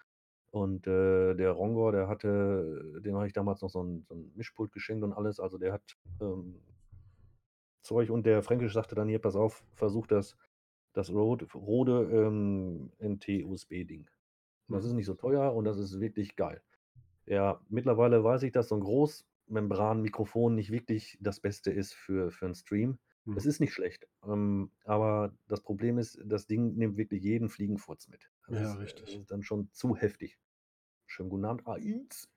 Und, 0.53 0.87
äh, 0.89 1.35
der 1.37 1.53
Rongor, 1.53 1.93
der 1.93 2.09
hatte 2.09 3.01
dem 3.05 3.17
habe 3.17 3.27
ich 3.29 3.33
damals 3.35 3.63
noch 3.63 3.71
so 3.71 3.81
'n 3.83 4.05
so 4.09 4.15
'n 4.15 4.33
Mischpult 4.37 4.73
geschenkt 4.73 5.05
und 5.05 5.13
alles. 5.15 5.41
Also 5.41 5.59
der 5.59 5.73
hat, 5.75 5.97
ähm 6.21 6.63
Zeug 7.85 8.11
und 8.11 8.27
der 8.27 8.43
Fränkisch 8.43 8.73
sagte 8.75 8.95
dann: 8.95 9.09
„Hier, 9.09 9.21
pass 9.21 9.37
auf, 9.37 9.65
versuch 9.75 10.07
das 10.07 10.37
das 10.95 11.11
Rode 11.13 11.47
Rode, 11.55 12.09
ähm, 12.11 12.91
NT-USB-Ding. 12.99 14.09
Das 14.71 14.85
ist 14.85 14.93
Mhm. 14.93 14.95
nicht 14.95 15.07
so 15.07 15.15
teuer 15.15 15.55
und 15.55 15.65
das 15.65 15.79
ist 15.79 16.01
wirklich 16.01 16.37
geil.“ 16.37 16.63
Ja, 17.27 17.63
mittlerweile 17.69 18.25
weiß 18.25 18.45
ich, 18.45 18.53
dass 18.53 18.69
so 18.71 18.77
'n 18.77 18.83
Großmembranmikrofon 18.83 20.55
nicht 20.57 20.73
wirklich 20.73 21.19
das 21.23 21.41
Beste 21.41 21.73
ist 21.73 21.95
für 21.95 22.31
für 22.33 22.47
'n 22.47 22.55
Stream. 22.57 22.99
Es 23.35 23.45
Mhm. 23.45 23.47
ist 23.47 23.61
nicht 23.61 23.75
schlecht, 23.75 24.09
ähm, 24.25 24.73
aber 24.85 25.35
das 25.49 25.61
Problem 25.63 25.99
ist, 25.99 26.19
das 26.25 26.47
Ding 26.47 26.75
nimmt 26.77 26.97
wirklich 26.97 27.23
jeden 27.23 27.49
Fliegenfurz 27.51 28.09
mit. 28.09 28.31
Das 28.47 28.61
Ja, 28.61 28.61
ist, 28.61 28.77
äh 28.81 29.01
das 29.01 29.15
richtig. 29.15 29.15
ist 29.15 29.31
dann 29.31 29.43
schon 29.43 29.71
zu 29.73 29.97
heftig. 29.97 30.39
Schönen 31.07 31.31
guten 31.31 31.47
Abend, 31.47 31.67
A1. 31.67 32.29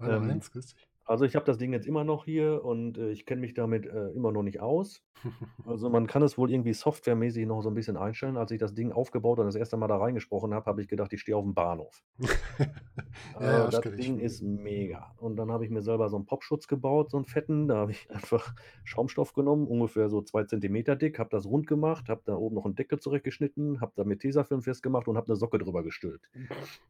Hallo 0.00 0.18
Ähm, 0.18 0.22
1, 0.22 0.50
grüß 0.50 0.66
dich. 0.74 0.88
Also 1.08 1.24
ich 1.24 1.36
habe 1.36 1.46
das 1.46 1.58
Ding 1.58 1.72
jetzt 1.72 1.86
immer 1.86 2.04
noch 2.04 2.24
hier 2.26 2.64
und, 2.64 2.98
äh, 2.98 3.10
ich 3.10 3.26
kenne 3.26 3.40
mich 3.42 3.54
damit, 3.54 3.86
äh, 3.86 4.10
immer 4.10 4.32
noch 4.32 4.42
nicht 4.44 4.60
aus. 4.60 5.02
Also, 5.64 5.90
man 5.90 6.06
kann 6.08 6.22
es 6.22 6.38
wohl 6.38 6.50
irgendwie 6.52 6.74
softwaremäßig 6.74 7.46
noch 7.46 7.62
so 7.62 7.70
'n 7.70 7.74
bisschen 7.74 7.96
einstellen. 7.98 8.36
Als 8.38 8.50
ich 8.52 8.58
das 8.60 8.74
Ding 8.74 8.92
aufgebaut 8.92 9.38
und 9.40 9.46
das 9.46 9.56
erste 9.56 9.76
Mal 9.78 9.88
da 9.88 9.98
reingesprochen 9.98 10.54
habe, 10.54 10.66
habe 10.66 10.82
ich 10.82 10.88
gedacht, 10.88 11.12
ich 11.14 11.20
stehe 11.22 11.36
aufm 11.36 11.54
Bahnhof. 11.54 12.02
Ja, 13.40 13.52
ja, 13.52 13.66
das 13.70 13.80
das 13.82 13.94
ich. 13.94 13.94
Ding 13.94 14.18
ist 14.18 14.42
mega. 14.42 15.12
Und 15.16 15.36
dann 15.36 15.50
habe 15.52 15.64
ich 15.64 15.70
mir 15.70 15.82
selber 15.82 16.08
so 16.08 16.16
'n 16.16 16.26
Popschutz 16.26 16.66
gebaut, 16.68 17.10
so 17.10 17.18
'n 17.18 17.24
fetten. 17.26 17.68
Da 17.68 17.76
habe 17.76 17.92
ich 17.92 18.10
einfach 18.10 18.54
Schaumstoff 18.84 19.32
genommen, 19.34 19.66
ungefähr 19.68 20.08
so 20.08 20.22
2 20.22 20.44
Zentimeter 20.44 20.96
dick, 20.96 21.18
habe 21.18 21.30
das 21.30 21.46
rund 21.46 21.66
gemacht, 21.66 22.08
habe 22.08 22.22
da 22.24 22.34
oben 22.36 22.56
noch 22.56 22.66
'n 22.66 22.74
Deckel 22.76 22.98
zurechtgeschnitten, 23.00 23.80
habe 23.80 23.92
da 23.96 24.04
mit 24.04 24.20
Tesafilm 24.20 24.62
festgemacht 24.62 25.08
und 25.08 25.16
habe 25.16 25.30
'ne 25.30 25.36
Socke 25.36 25.58
drüber 25.58 25.82
gestülpt. 25.84 26.28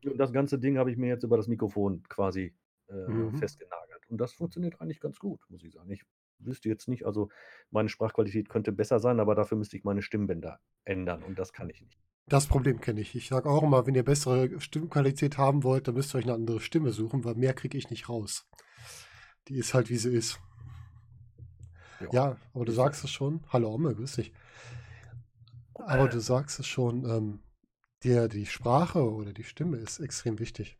Und 0.04 0.18
das 0.18 0.32
ganze 0.32 0.58
Ding 0.58 0.78
habe 0.78 0.90
ich 0.90 0.96
mir 0.98 1.08
jetzt 1.08 1.24
über 1.24 1.36
das 1.36 1.48
Mikrofon 1.48 2.02
quasi, 2.08 2.54
äh, 2.88 2.94
Mhm. 3.06 3.38
festgenagelt. 3.38 3.97
Und 4.08 4.18
das 4.18 4.32
funktioniert 4.32 4.80
eigentlich 4.80 5.00
ganz 5.00 5.18
gut, 5.18 5.40
muss 5.48 5.62
ich 5.62 5.72
sagen. 5.72 5.90
Ich 5.90 6.02
wüsste 6.38 6.68
jetzt 6.68 6.88
nicht 6.88 7.04
also, 7.04 7.28
meine 7.70 7.88
Sprachqualität 7.88 8.48
könnte 8.48 8.72
besser 8.72 9.00
sein, 9.00 9.20
aber 9.20 9.34
dafür 9.34 9.58
müsste 9.58 9.76
ich 9.76 9.84
meine 9.84 10.02
Stimmbänder 10.02 10.60
ändern 10.84 11.22
und 11.22 11.38
das 11.38 11.52
kann 11.52 11.68
ich 11.70 11.82
nicht. 11.82 11.98
Das 12.26 12.46
Problem 12.46 12.80
kenne 12.80 13.00
ich. 13.00 13.14
Ich 13.14 13.28
sage 13.28 13.48
auch 13.48 13.62
immer, 13.62 13.86
wenn 13.86 13.94
ihr 13.94 14.04
bessere 14.04 14.60
Stimmqualität 14.60 15.38
haben 15.38 15.64
wollt, 15.64 15.88
dann 15.88 15.94
müsst 15.94 16.14
ihr 16.14 16.18
euch 16.18 16.26
'ne 16.26 16.34
andere 16.34 16.60
Stimme 16.60 16.92
suchen, 16.92 17.24
weil 17.24 17.34
mehr 17.34 17.54
kriege 17.54 17.78
ich 17.78 17.90
nicht 17.90 18.08
raus. 18.08 18.46
Die 19.48 19.56
ist 19.56 19.72
halt, 19.74 19.88
wie 19.88 19.96
sie 19.96 20.14
ist. 20.14 20.38
Ja, 22.00 22.08
Ja, 22.12 22.36
aber 22.54 22.64
du 22.64 22.72
sagst 22.72 23.02
es 23.04 23.10
schon. 23.10 23.40
Hallo 23.48 23.72
Omme, 23.72 23.94
grüß 23.94 24.16
dich. 24.16 24.32
Aber 25.74 26.08
du 26.08 26.20
sagst 26.20 26.60
es 26.60 26.66
schon, 26.66 27.04
ähm, 27.08 27.40
der 28.04 28.28
die 28.28 28.46
Sprache 28.46 29.10
oder 29.10 29.32
die 29.32 29.44
Stimme 29.44 29.78
ist 29.78 29.98
extrem 30.00 30.38
wichtig. 30.38 30.78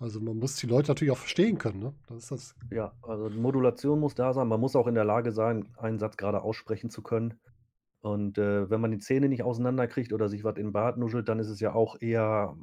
Also, 0.00 0.18
man 0.18 0.38
muss 0.38 0.56
die 0.56 0.66
Leute 0.66 0.88
natürlich 0.90 1.12
auch 1.12 1.18
verstehen 1.18 1.58
können, 1.58 1.78
ne? 1.80 1.94
Das 2.06 2.16
ist 2.24 2.30
das 2.30 2.54
Ja, 2.72 2.94
also 3.02 3.28
Modulation 3.30 3.98
muss 3.98 4.14
da 4.14 4.32
sein. 4.32 4.46
Man 4.46 4.60
muss 4.60 4.76
auch 4.76 4.86
in 4.86 4.94
der 4.94 5.04
Lage 5.04 5.32
sein, 5.32 5.72
einen 5.76 5.98
Satz 5.98 6.16
gerade 6.16 6.42
aussprechen 6.42 6.88
zu 6.88 7.02
können. 7.02 7.40
Und, 8.00 8.38
äh, 8.38 8.70
wenn 8.70 8.80
man 8.80 8.92
die 8.92 8.98
Zähne 8.98 9.28
nicht 9.28 9.42
auseinanderkriegt 9.42 10.12
oder 10.12 10.28
sich 10.28 10.44
was 10.44 10.56
in 10.56 10.68
'n 10.68 10.72
Bart 10.72 10.96
nuschelt, 10.98 11.28
dann 11.28 11.40
ist 11.40 11.48
es 11.48 11.60
ja 11.60 11.74
auch 11.74 11.96
eher 12.00 12.56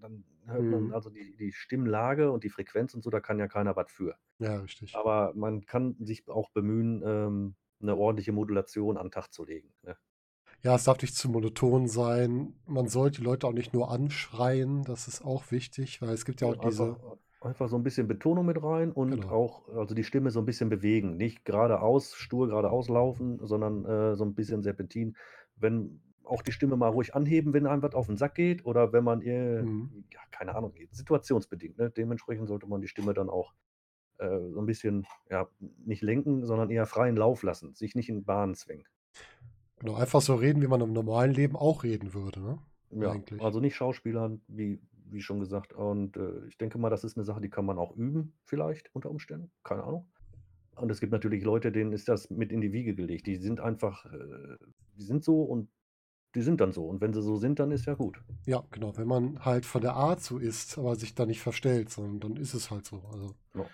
dann 0.00 0.24
hört 0.46 0.70
man 0.70 0.90
Mhm. 0.90 0.92
also 0.92 1.10
die 1.10 1.34
die 1.36 1.52
Stimmlage 1.52 2.30
und 2.30 2.44
die 2.44 2.50
Frequenz 2.50 2.94
und 2.94 3.02
so, 3.02 3.10
da 3.10 3.20
kann 3.20 3.38
ja 3.40 3.48
keiner 3.48 3.74
was 3.76 3.90
für. 3.90 4.16
Ja, 4.40 4.58
richtig. 4.60 5.00
Aber 5.02 5.34
man 5.36 5.66
kann 5.66 5.96
sich 6.04 6.28
auch 6.28 6.50
bemühen, 6.52 7.02
ähm, 7.06 7.56
'ne 7.80 7.96
ordentliche 7.96 8.32
Modulation 8.32 8.96
an 8.98 9.08
'n 9.08 9.12
Tag 9.12 9.28
zu 9.32 9.44
legen, 9.44 9.74
ne? 9.82 9.96
Ja, 10.62 10.74
es 10.74 10.84
darf 10.84 11.00
nicht 11.02 11.14
zu 11.14 11.28
monoton 11.28 11.86
sein. 11.86 12.54
Man 12.66 12.88
sollte 12.88 13.18
die 13.20 13.24
Leute 13.24 13.46
auch 13.46 13.52
nicht 13.52 13.72
nur 13.74 13.90
anschreien, 13.90 14.84
das 14.84 15.06
ist 15.06 15.22
auch 15.22 15.50
wichtig, 15.50 16.00
weil 16.00 16.10
es 16.14 16.24
gibt 16.24 16.40
ja 16.40 16.48
auch 16.48 16.54
Ne, 16.54 16.56
diese 16.56 16.96
einfach 16.98 17.16
einfach 17.40 17.68
so 17.68 17.76
'n 17.76 17.82
bisschen 17.82 18.08
Betonung 18.08 18.46
mit 18.46 18.62
rein 18.62 18.92
und 18.92 19.26
Genau. 19.26 19.30
auch 19.30 19.68
also 19.68 19.94
die 19.94 20.04
Stimme 20.04 20.30
so 20.30 20.40
'n 20.40 20.46
bisschen 20.46 20.68
bewegen. 20.68 21.16
Nicht 21.16 21.44
geradeaus 21.44 22.14
stur 22.14 22.48
geradeaus 22.48 22.88
laufen, 22.88 23.38
sondern, 23.46 23.84
äh, 23.84 24.16
so 24.16 24.24
'n 24.24 24.34
bisschen 24.34 24.62
Serpentin. 24.62 25.16
Wenn 25.56 26.02
auch 26.24 26.42
die 26.42 26.52
Stimme 26.52 26.76
mal 26.76 26.88
ruhig 26.88 27.14
anheben, 27.14 27.52
wenn 27.52 27.66
einem 27.66 27.82
was 27.82 27.94
auf 27.94 28.08
'n 28.08 28.16
Sack 28.16 28.34
geht 28.34 28.64
oder 28.66 28.92
wenn 28.92 29.04
man 29.04 29.22
äh, 29.22 29.60
Mhm. 29.60 29.96
ja, 30.12 30.20
keine 30.30 30.54
Ahnung, 30.54 30.74
situationsbedingt, 30.90 31.78
ne? 31.78 31.90
Dementsprechend 31.90 32.48
sollte 32.48 32.66
man 32.66 32.80
die 32.80 32.88
Stimme 32.88 33.14
dann 33.14 33.28
auch, 33.30 33.54
äh, 34.18 34.28
so 34.50 34.60
'n 34.60 34.66
bisschen, 34.66 35.06
ja, 35.30 35.48
nicht 35.60 36.02
lenken, 36.02 36.46
sondern 36.46 36.70
eher 36.70 36.86
freien 36.86 37.16
Lauf 37.16 37.42
lassen, 37.44 37.74
sich 37.74 37.94
nicht 37.96 38.08
in 38.10 38.24
Bahnen 38.24 38.54
zwängen. 38.56 38.86
Genau, 39.78 39.94
einfach 39.94 40.22
so 40.22 40.34
reden, 40.36 40.62
wie 40.62 40.68
man 40.68 40.80
im 40.80 40.92
normalen 40.94 41.32
Leben 41.34 41.54
auch 41.56 41.82
reden 41.84 42.14
würde, 42.14 42.40
ne? 42.40 42.58
Ja, 42.92 43.10
Eigentlich. 43.10 43.42
also 43.42 43.60
nicht 43.60 43.74
schauspielern, 43.76 44.42
wie 44.48 44.80
wie 45.08 45.20
schon 45.20 45.38
gesagt. 45.38 45.72
Und, 45.72 46.16
äh, 46.16 46.46
ich 46.48 46.58
denke 46.58 46.78
mal, 46.78 46.90
das 46.90 47.04
ist 47.04 47.16
'ne 47.16 47.22
Sache, 47.24 47.40
die 47.40 47.48
kann 47.50 47.64
man 47.64 47.78
auch 47.78 47.94
üben 47.96 48.34
vielleicht 48.44 48.92
unter 48.92 49.08
Umständen, 49.10 49.52
keine 49.62 49.84
Ahnung. 49.84 50.10
Und 50.76 50.90
es 50.90 51.00
gibt 51.00 51.12
natürlich 51.12 51.44
Leute, 51.44 51.72
denen 51.72 51.92
ist 51.92 52.08
das 52.08 52.30
mit 52.30 52.52
in 52.52 52.60
die 52.62 52.72
Wiege 52.72 52.94
gelegt. 52.96 53.26
Die 53.28 53.36
sind 53.36 53.60
einfach, 53.60 54.06
äh 54.06 54.56
die 54.96 55.02
sind 55.04 55.24
so 55.24 55.42
und 55.44 55.70
die 56.36 56.42
sind 56.42 56.60
dann 56.62 56.72
so. 56.72 56.86
Und 56.88 57.00
wenn 57.02 57.14
sie 57.14 57.22
so 57.22 57.36
sind, 57.36 57.58
dann 57.60 57.72
ist 57.72 57.86
ja 57.86 57.94
gut. 57.94 58.22
Ja, 58.48 58.62
genau. 58.70 58.96
Wenn 58.96 59.08
man 59.08 59.44
halt 59.44 59.66
von 59.66 59.80
der 59.82 59.94
Art 59.94 60.22
so 60.22 60.38
ist, 60.38 60.78
aber 60.78 60.94
sich 60.96 61.14
da 61.16 61.26
nicht 61.26 61.40
verstellt, 61.40 61.90
sondern 61.90 62.20
dann 62.20 62.36
ist 62.36 62.54
es 62.54 62.70
halt 62.70 62.86
so. 62.86 63.02
Also 63.12 63.36
Ja. 63.54 63.70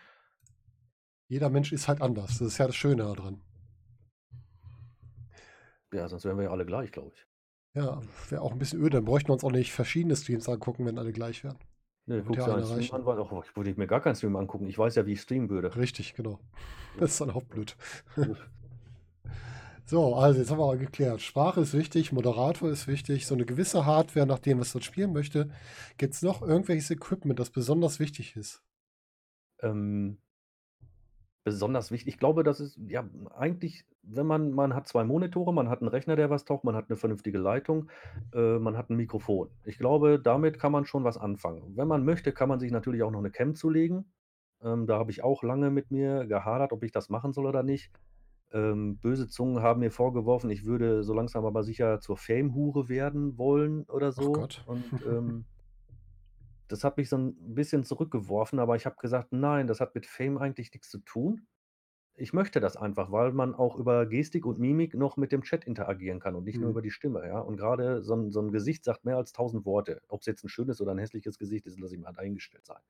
jeder 1.31 1.51
Mensch 1.51 1.73
ist 1.73 1.89
halt 1.89 2.01
anders. 2.03 2.39
Das 2.39 2.49
ist 2.49 2.59
ja 2.59 2.67
das 2.67 2.77
Schöne 2.77 3.03
daran. 3.05 3.43
Ja, 5.93 6.09
sonst 6.09 6.25
wären 6.25 6.37
wir 6.37 6.45
ja 6.45 6.51
alle 6.51 6.67
gleich, 6.67 6.93
glaube 6.93 7.13
ich. 7.15 7.27
Ja, 7.75 8.01
wäre 8.29 8.43
auch 8.43 8.53
ein 8.53 8.59
bisschen 8.59 8.81
öde. 8.81 8.91
Dann 8.99 9.05
bräuchten 9.05 9.29
wir 9.29 9.35
uns 9.35 9.45
auch 9.45 9.53
nicht 9.53 9.73
verschiedene 9.73 10.17
Streams 10.17 10.49
angucken, 10.49 10.85
wenn 10.85 10.99
alle 10.99 11.13
gleich 11.13 11.45
wären. 11.45 11.59
Ne, 12.07 12.17
Würde 12.17 12.27
guckst 12.27 12.47
ja 12.47 12.55
einen 12.55 12.67
Stream 12.67 13.01
an, 13.01 13.07
weil 13.07 13.19
auch 13.19 13.45
ich 13.45 13.57
würde 13.57 13.75
mir 13.77 13.87
gar 13.87 14.01
keinen 14.01 14.17
Stream 14.17 14.37
angucken. 14.37 14.67
Ich 14.67 14.79
weiß 14.79 14.97
ja, 14.97 15.07
wie 15.07 15.13
ich 15.13 15.21
streamen 15.21 15.49
würde. 15.49 15.75
Richtig, 15.77 16.15
genau. 16.15 16.41
Das 16.99 17.13
ist 17.13 17.21
dann 17.21 17.31
auch 17.31 17.45
blöd. 17.45 17.77
So, 19.85 20.15
also 20.15 20.39
jetzt 20.39 20.51
haben 20.51 20.59
wir 20.59 20.77
geklärt. 20.77 21.21
Sprache 21.21 21.61
ist 21.61 21.75
wichtig, 21.75 22.13
Moderator 22.13 22.71
ist 22.71 22.87
wichtig, 22.87 23.27
so 23.27 23.35
eine 23.35 23.45
gewisse 23.45 23.85
Hardware, 23.85 24.27
nach 24.27 24.39
dem, 24.39 24.61
was 24.61 24.73
man 24.73 24.83
spielen 24.83 25.13
möchte. 25.13 25.51
Gibt 25.99 26.15
es 26.15 26.23
noch 26.23 26.41
irgendwelches 26.41 26.91
Equipment, 26.91 27.39
das 27.39 27.51
besonders 27.51 27.99
wichtig 27.99 28.37
ist? 28.37 28.63
Ähm, 29.61 30.19
besonders 31.45 31.91
wichtig. 31.91 32.15
Ich 32.15 32.19
glaube, 32.19 32.45
das 32.45 32.61
ist 32.61 32.79
ja 32.87 33.05
eigentlich, 33.35 33.85
wenn 34.03 34.27
man, 34.27 34.53
man 34.53 34.75
hat 34.75 34.87
zwei 34.87 35.05
Monitore, 35.05 35.53
man 35.53 35.69
hat 35.69 35.81
einen 35.81 35.89
Rechner, 35.89 36.17
der 36.17 36.31
was 36.31 36.45
taucht, 36.45 36.65
man 36.65 36.77
hat 36.77 36.87
eine 36.89 36.97
vernünftige 36.97 37.39
Leitung, 37.39 37.89
äh, 38.35 38.59
man 38.59 38.77
hat 38.77 38.91
ein 38.91 38.97
Mikrofon. 38.97 39.49
Ich 39.65 39.79
glaube, 39.79 40.21
damit 40.21 40.59
kann 40.59 40.73
man 40.73 40.85
schon 40.85 41.05
was 41.05 41.19
anfangen. 41.19 41.77
Wenn 41.77 41.89
man 41.89 42.05
möchte, 42.05 42.33
kann 42.33 42.49
man 42.49 42.61
sich 42.61 42.71
natürlich 42.71 43.03
auch 43.03 43.11
noch 43.11 43.19
eine 43.19 43.31
Cam 43.31 43.55
zulegen. 43.55 44.05
Ähm, 44.63 44.87
da 44.87 44.99
habe 44.99 45.11
ich 45.11 45.25
auch 45.25 45.43
lange 45.43 45.71
mit 45.71 45.91
mir 45.91 46.27
gehadert, 46.27 46.73
ob 46.73 46.85
ich 46.85 46.93
das 46.93 47.09
machen 47.09 47.33
soll 47.33 47.47
oder 47.47 47.63
nicht. 47.63 47.91
Ähm, 48.53 48.99
böse 48.99 49.29
Zungen 49.29 49.63
haben 49.63 49.81
mir 49.81 49.91
vorgeworfen, 49.91 50.51
ich 50.51 50.67
würde 50.67 51.03
so 51.03 51.15
langsam 51.15 51.47
aber 51.47 51.63
sicher 51.63 52.01
zur 52.01 52.19
Fame-Hure 52.19 52.89
werden 52.89 53.39
wollen 53.39 53.85
oder 53.85 54.09
Ach 54.09 54.13
so. 54.13 54.33
Gott. 54.33 54.63
Und 54.67 54.85
ähm, 55.07 55.47
das 56.73 56.85
hat 56.85 56.97
mich 56.99 57.09
so 57.09 57.17
ein 57.19 57.55
bisschen 57.55 57.85
zurückgeworfen, 57.85 58.59
aber 58.59 58.77
ich 58.77 58.87
habe 58.87 58.97
gesagt: 59.01 59.33
„Nein, 59.33 59.67
das 59.69 59.81
hat 59.81 59.95
mit 59.95 60.07
Fame 60.07 60.39
eigentlich 60.39 60.73
nichts 60.73 60.91
zu 60.91 60.99
tun.“ 61.01 61.47
Ich 62.17 62.33
möchte 62.35 62.61
das 62.61 62.77
einfach, 62.77 63.13
weil 63.13 63.33
man 63.33 63.55
auch 63.55 63.77
über 63.77 64.07
Gestik 64.07 64.47
und 64.47 64.59
Mimik 64.59 64.95
noch 64.95 65.17
mit 65.19 65.33
dem 65.33 65.43
Chat 65.43 65.65
interagieren 65.67 66.21
kann 66.21 66.37
und 66.37 66.45
nicht 66.45 66.61
nur 66.61 66.71
Mhm. 66.71 66.73
über 66.73 66.83
die 66.83 66.91
Stimme, 66.93 67.27
ja? 67.27 67.41
Und 67.41 67.57
gerade 67.59 68.03
so 68.05 68.15
'n 68.15 68.31
so 68.33 68.41
'n 68.41 68.53
Gesicht 68.53 68.85
sagt 68.85 69.05
mehr 69.05 69.17
als 69.19 69.33
tausend 69.33 69.67
Worte. 69.67 70.03
Ob's 70.09 70.27
jetzt 70.27 70.45
ein 70.45 70.49
schönes 70.51 70.81
oder 70.81 70.93
ein 70.93 70.99
hässliches 70.99 71.39
Gesicht 71.39 71.67
ist, 71.67 71.81
lasse 71.81 71.95
ich 71.97 72.01
mal 72.03 72.13
dahingestellt 72.13 72.67
sein. 72.67 72.83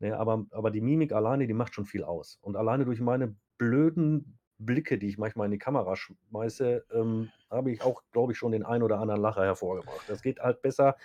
Ne, 0.00 0.16
aber 0.18 0.46
aber 0.52 0.70
die 0.70 0.80
Mimik 0.80 1.12
alleine, 1.12 1.46
die 1.46 1.52
macht 1.54 1.74
schon 1.74 1.84
viel 1.86 2.04
aus. 2.04 2.38
Und 2.40 2.56
alleine 2.56 2.84
durch 2.86 3.00
meine 3.00 3.36
blöden 3.58 4.38
Blicke, 4.58 4.98
die 4.98 5.08
ich 5.08 5.18
manchmal 5.18 5.46
in 5.46 5.52
die 5.52 5.58
Kamera 5.58 5.94
schmeiße, 5.96 6.86
ähm, 6.92 7.32
habe 7.50 7.70
ich 7.72 7.82
auch, 7.82 8.02
glaube 8.12 8.32
ich, 8.32 8.38
schon 8.38 8.52
den 8.52 8.64
einen 8.64 8.82
oder 8.82 8.98
anderen 9.00 9.20
Lacher 9.20 9.44
hervorgebracht. 9.44 10.08
Das 10.08 10.22
geht 10.22 10.40
halt 10.40 10.62
besser 10.62 10.96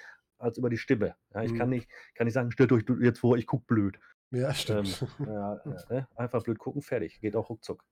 als 0.46 0.58
über 0.58 0.70
die 0.70 0.78
Stimme. 0.78 1.16
Ja, 1.34 1.44
ich 1.44 1.54
kann 1.54 1.70
Mhm. 1.70 1.72
nicht 1.72 1.90
kann 2.16 2.26
nicht 2.26 2.34
sagen: 2.34 2.52
„Stellt 2.52 2.72
euch 2.72 2.84
jetzt 3.02 3.20
vor, 3.20 3.38
ich 3.38 3.48
gucke 3.48 3.66
blöd.“ 3.68 4.00
Ja, 4.32 4.54
Ähm, 4.70 4.86
stimmt. 4.86 5.02
ja, 5.26 5.62
ja, 5.66 5.86
ne? 5.90 6.08
Einfach 6.16 6.44
blöd 6.44 6.60
gucken, 6.60 6.82
fertig. 6.82 7.20
Geht 7.22 7.36
auch 7.36 7.50
ruckzuck. 7.50 7.84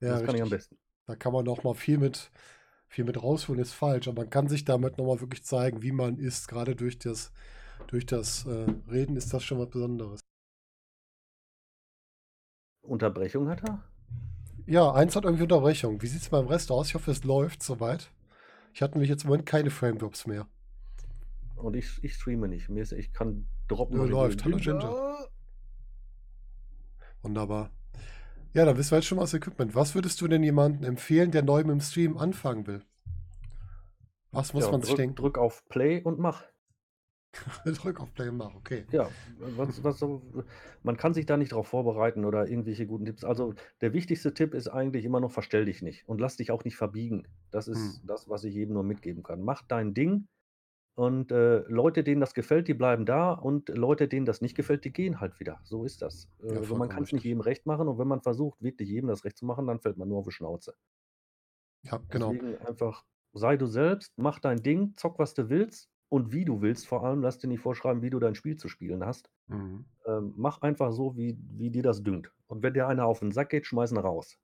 Ja, 0.00 0.14
Das 0.14 0.22
kann 0.24 0.34
ich 0.34 0.42
am 0.42 0.48
richtig. 0.48 0.58
besten. 0.58 0.78
Da 1.06 1.16
kann 1.16 1.32
man 1.32 1.44
noch 1.44 1.64
mal 1.64 1.74
viel 1.74 1.98
mit, 1.98 2.30
viel 2.88 3.04
mit 3.04 3.22
rausholen, 3.22 3.60
ist 3.60 3.72
falsch. 3.74 4.08
Aber 4.08 4.22
man 4.22 4.30
kann 4.30 4.48
sich 4.48 4.64
damit 4.64 4.98
noch 4.98 5.06
mal 5.06 5.20
wirklich 5.20 5.44
zeigen, 5.44 5.82
wie 5.82 5.92
man 5.92 6.18
ist. 6.18 6.48
Gerade 6.48 6.76
durch 6.76 6.98
das, 6.98 7.32
durch 7.88 8.06
das 8.06 8.46
äh, 8.46 8.66
Reden 8.90 9.16
ist 9.16 9.32
das 9.34 9.44
schon 9.44 9.58
was 9.58 9.70
Besonderes. 9.70 10.20
Unterbrechung 12.82 13.48
hat 13.48 13.64
er? 13.64 13.82
Ja, 14.66 14.92
eins 14.92 15.16
hat 15.16 15.24
irgendwie 15.24 15.42
Unterbrechung. 15.44 16.02
Wie 16.02 16.06
sieht 16.06 16.22
es 16.22 16.28
beim 16.28 16.46
Rest 16.46 16.70
aus? 16.70 16.88
Ich 16.88 16.94
hoffe, 16.94 17.10
es 17.10 17.24
läuft 17.24 17.62
soweit. 17.62 18.10
Ich 18.74 18.82
hatte 18.82 18.94
nämlich 18.94 19.10
jetzt 19.10 19.24
im 19.24 19.30
Moment 19.30 19.46
keine 19.46 19.70
Frame 19.70 19.98
Drops 19.98 20.26
mehr. 20.26 20.46
Und 21.62 21.76
ich 21.76 22.02
ich 22.02 22.14
streame 22.14 22.48
nicht. 22.48 22.68
Mir 22.68 22.82
ist 22.82 22.92
ich 22.92 23.12
kann 23.12 23.46
droppen, 23.68 24.04
ich 24.04 24.10
läuft. 24.10 24.44
Hallo 24.44 24.56
Ginger. 24.56 25.28
Wunderbar. 27.22 27.70
Ja, 28.54 28.64
dann 28.64 28.76
wissen 28.76 28.90
wir 28.92 28.98
jetzt 28.98 29.06
schon 29.06 29.16
mal 29.16 29.22
das 29.22 29.34
Equipment. 29.34 29.74
Was 29.74 29.94
würdest 29.94 30.20
du 30.20 30.28
denn 30.28 30.42
jemandem 30.42 30.84
empfehlen, 30.84 31.30
der 31.30 31.42
neu 31.42 31.60
mit 31.62 31.70
dem 31.70 31.80
Stream 31.80 32.18
anfangen 32.18 32.66
will? 32.66 32.82
Was 34.32 34.52
muss 34.52 34.64
Ja, 34.64 34.70
man 34.72 34.82
sich 34.82 34.90
drück 34.90 34.96
denken? 34.96 35.16
drück 35.16 35.38
auf 35.38 35.68
Play 35.68 36.02
und 36.02 36.18
mach. 36.18 36.44
Drück 37.64 37.98
auf 38.00 38.12
Play 38.12 38.28
und 38.28 38.36
mach, 38.36 38.54
okay. 38.54 38.84
Ja, 38.90 39.08
was 39.38 39.82
was 39.82 39.98
so 39.98 40.44
man 40.82 40.98
kann 40.98 41.14
sich 41.14 41.24
da 41.24 41.38
nicht 41.38 41.52
drauf 41.52 41.66
vorbereiten 41.68 42.26
oder 42.26 42.46
irgendwelche 42.46 42.86
guten 42.86 43.06
Tipps. 43.06 43.24
Also, 43.24 43.54
der 43.80 43.94
wichtigste 43.94 44.34
Tipp 44.34 44.52
ist 44.52 44.68
eigentlich 44.68 45.04
immer 45.06 45.18
noch: 45.20 45.32
Verstell 45.32 45.64
dich 45.64 45.80
nicht 45.80 46.06
und 46.06 46.20
lass 46.20 46.36
dich 46.36 46.50
auch 46.50 46.64
nicht 46.64 46.76
verbiegen. 46.76 47.26
Das 47.50 47.68
ist 47.68 48.00
Hm. 48.00 48.06
das, 48.06 48.28
was 48.28 48.44
ich 48.44 48.54
jedem 48.54 48.74
nur 48.74 48.82
mitgeben 48.82 49.22
kann. 49.22 49.40
Mach 49.42 49.62
dein 49.62 49.94
Ding 49.94 50.28
und, 50.94 51.32
äh, 51.32 51.60
Leute, 51.68 52.04
denen 52.04 52.20
das 52.20 52.34
gefällt, 52.34 52.68
die 52.68 52.74
bleiben 52.74 53.06
da 53.06 53.32
und 53.32 53.68
Leute, 53.70 54.08
denen 54.08 54.26
das 54.26 54.40
nicht 54.42 54.54
gefällt, 54.56 54.84
die 54.84 54.92
gehen 54.92 55.20
halt 55.20 55.40
wieder. 55.40 55.60
So 55.64 55.84
ist 55.84 56.02
das. 56.02 56.28
Äh, 56.42 56.46
Ja, 56.50 56.60
also, 56.60 56.76
man 56.76 56.88
vollkommen 56.88 56.90
kann's 56.90 57.12
nicht 57.12 57.24
richtig. 57.24 57.24
jedem 57.24 57.40
recht 57.40 57.66
machen 57.66 57.88
und 57.88 57.98
wenn 57.98 58.08
man 58.08 58.22
versucht, 58.22 58.60
wirklich 58.62 58.88
jedem 58.90 59.08
das 59.08 59.24
recht 59.24 59.38
zu 59.38 59.46
machen, 59.46 59.66
dann 59.66 59.80
fällt 59.80 59.96
man 59.96 60.08
nur 60.08 60.18
auf 60.18 60.26
die 60.26 60.32
Schnauze. 60.32 60.74
Ja, 61.84 61.98
genau. 62.10 62.38
Deswegen 62.38 62.56
einfach 62.58 63.04
sei 63.32 63.56
du 63.56 63.66
selbst, 63.66 64.12
mach 64.16 64.38
dein 64.38 64.62
Ding, 64.62 64.94
zock, 64.96 65.18
was 65.18 65.34
du 65.34 65.48
willst 65.50 65.90
und 66.08 66.32
wie 66.32 66.44
du 66.44 66.60
willst 66.62 66.86
vor 66.86 67.04
allem. 67.04 67.22
Lass 67.22 67.38
dir 67.38 67.48
nicht 67.48 67.60
vorschreiben, 67.60 68.02
wie 68.02 68.10
du 68.10 68.18
dein 68.20 68.34
Spiel 68.34 68.56
zu 68.56 68.68
spielen 68.68 69.04
hast. 69.04 69.30
Mhm. 69.48 69.84
Ähm, 70.06 70.34
mach 70.36 70.62
einfach 70.62 70.92
so, 70.92 71.16
wie 71.16 71.38
wie 71.40 71.70
dir 71.70 71.82
das 71.84 72.02
dünkt. 72.02 72.32
Und 72.48 72.62
wenn 72.62 72.74
dir 72.74 72.88
einer 72.88 73.06
auf 73.06 73.22
'n 73.22 73.32
Sack 73.32 73.50
geht, 73.50 73.66
schmeiß 73.66 73.92
ihn 73.92 73.98
raus. 73.98 74.38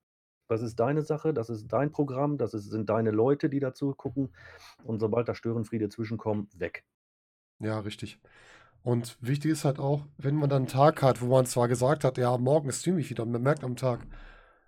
Das 0.50 0.62
ist 0.62 0.76
deine 0.80 1.02
Sache, 1.02 1.34
das 1.34 1.50
ist 1.50 1.68
dein 1.68 1.92
Programm, 1.92 2.38
das 2.38 2.54
ist 2.54 2.70
sind 2.70 2.88
deine 2.88 3.10
Leute, 3.10 3.50
die 3.50 3.60
da 3.60 3.74
zugucken. 3.74 4.30
Und 4.82 4.98
sobald 5.00 5.28
da 5.28 5.34
Störenfriede 5.34 5.90
zwischenkommt, 5.90 6.58
weg. 6.58 6.84
Ja, 7.60 7.80
richtig. 7.80 8.20
Und 8.82 9.18
wichtig 9.20 9.52
ist 9.52 9.64
halt 9.64 9.78
auch, 9.80 10.06
wenn 10.18 10.36
man 10.36 10.50
dann 10.50 10.64
'n 10.64 10.68
Tag 10.68 11.02
hat, 11.02 11.22
wo 11.22 11.26
man 11.28 11.46
zwar 11.46 11.68
gesagt 11.68 12.04
hat: 12.04 12.18
„Ja, 12.18 12.38
morgen 12.38 12.72
streame 12.72 13.00
ich 13.00 13.10
wieder“, 13.10 13.24
und 13.24 13.32
man 13.32 13.42
merkt 13.42 13.64
am 13.64 13.76
Tag, 13.76 14.06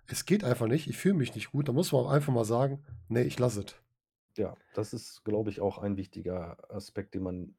es 0.07 0.25
geht 0.25 0.43
einfach 0.43 0.67
nicht, 0.67 0.87
ich 0.89 0.97
fühle 0.97 1.15
mich 1.15 1.35
nicht 1.35 1.51
gut, 1.51 1.67
dann 1.69 1.75
muss 1.75 1.91
man 1.93 2.03
auch 2.05 2.11
einfach 2.11 2.33
mal 2.33 2.45
sagen: 2.45 2.83
„Ne, 3.09 3.23
ich 3.25 3.39
lasse 3.39 3.61
es.“ 3.61 3.75
Ja, 4.37 4.57
das 4.71 4.93
ist, 4.93 5.23
glaube 5.25 5.49
ich, 5.49 5.59
auch 5.59 5.77
ein 5.77 5.97
wichtiger 5.97 6.57
Aspekt, 6.73 7.15
den 7.15 7.23
man 7.23 7.55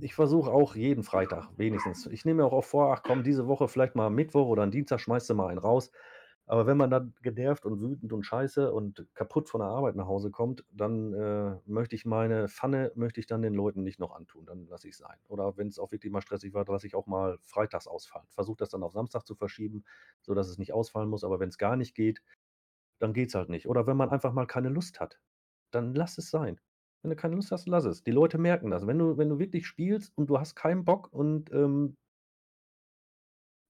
ich 0.00 0.14
versuche 0.14 0.50
auch 0.52 0.74
jeden 0.74 1.02
Freitag 1.04 1.50
wenigstens 1.56 2.06
ich 2.06 2.24
nehme 2.24 2.42
mir 2.44 2.52
auch 2.52 2.64
vor: 2.64 2.92
„Ach 2.94 3.02
komm, 3.02 3.22
diese 3.24 3.46
Woche 3.46 3.68
vielleicht 3.68 3.94
mal 3.96 4.10
Mittwoch 4.10 4.46
oder 4.48 4.62
'n 4.64 4.70
Dienstag 4.70 5.00
schmeißt 5.00 5.30
du 5.30 5.34
mal 5.34 5.48
einen 5.48 5.58
raus.“ 5.58 5.90
Aber 6.46 6.66
wenn 6.66 6.76
man 6.76 6.90
dann 6.90 7.14
genervt 7.22 7.64
und 7.64 7.80
wütend 7.80 8.12
und 8.12 8.24
scheiße 8.24 8.72
und 8.72 9.06
kaputt 9.14 9.48
von 9.48 9.60
der 9.60 9.68
Arbeit 9.70 9.96
nach 9.96 10.06
Hause 10.06 10.30
kommt, 10.30 10.64
dann, 10.70 11.14
äh, 11.14 11.56
möchte 11.66 11.96
ich 11.96 12.04
meine 12.04 12.48
Pfanne 12.48 12.92
möchte 12.96 13.20
ich 13.20 13.26
dann 13.26 13.40
den 13.42 13.54
Leuten 13.54 13.82
nicht 13.82 13.98
noch 13.98 14.14
antun, 14.14 14.44
dann 14.46 14.66
lasse 14.66 14.88
ich's 14.88 14.98
sein. 14.98 15.16
Oder 15.28 15.56
wenn's 15.56 15.78
auch 15.78 15.90
wirklich 15.92 16.12
mal 16.12 16.20
stressig 16.20 16.52
war, 16.54 16.66
lasse 16.66 16.86
ich 16.86 16.94
auch 16.94 17.06
mal 17.06 17.38
freitags 17.40 17.86
ausfallen. 17.86 18.26
Versuche 18.30 18.58
das 18.58 18.68
dann 18.70 18.82
auf 18.82 18.92
Samstag 18.92 19.26
zu 19.26 19.34
verschieben, 19.34 19.84
sodass 20.22 20.48
es 20.48 20.58
nicht 20.58 20.72
ausfallen 20.74 21.08
muss, 21.08 21.24
aber 21.24 21.40
wenn's 21.40 21.58
gar 21.58 21.76
nicht 21.76 21.94
geht, 21.94 22.22
dann 22.98 23.12
geht's 23.14 23.34
halt 23.34 23.48
nicht. 23.50 23.68
Oder 23.68 23.86
wenn 23.86 23.96
man 23.96 24.10
einfach 24.10 24.32
mal 24.32 24.46
keine 24.46 24.68
Lust 24.68 25.00
hat, 25.00 25.20
dann 25.72 25.94
lass 25.94 26.18
es 26.18 26.30
sein. 26.30 26.60
Wenn 27.02 27.10
du 27.10 27.16
keine 27.16 27.36
Lust 27.36 27.52
hast, 27.52 27.68
lass 27.68 27.84
es. 27.84 28.02
Die 28.04 28.12
Leute 28.12 28.38
merken 28.38 28.70
das. 28.70 28.86
Wenn 28.86 28.98
du 28.98 29.18
wenn 29.18 29.28
du 29.30 29.38
wirklich 29.38 29.66
spielst 29.66 30.16
und 30.18 30.28
du 30.30 30.38
hast 30.40 30.54
keinen 30.56 30.84
Bock 30.84 31.12
und, 31.12 31.52
ähm 31.52 31.96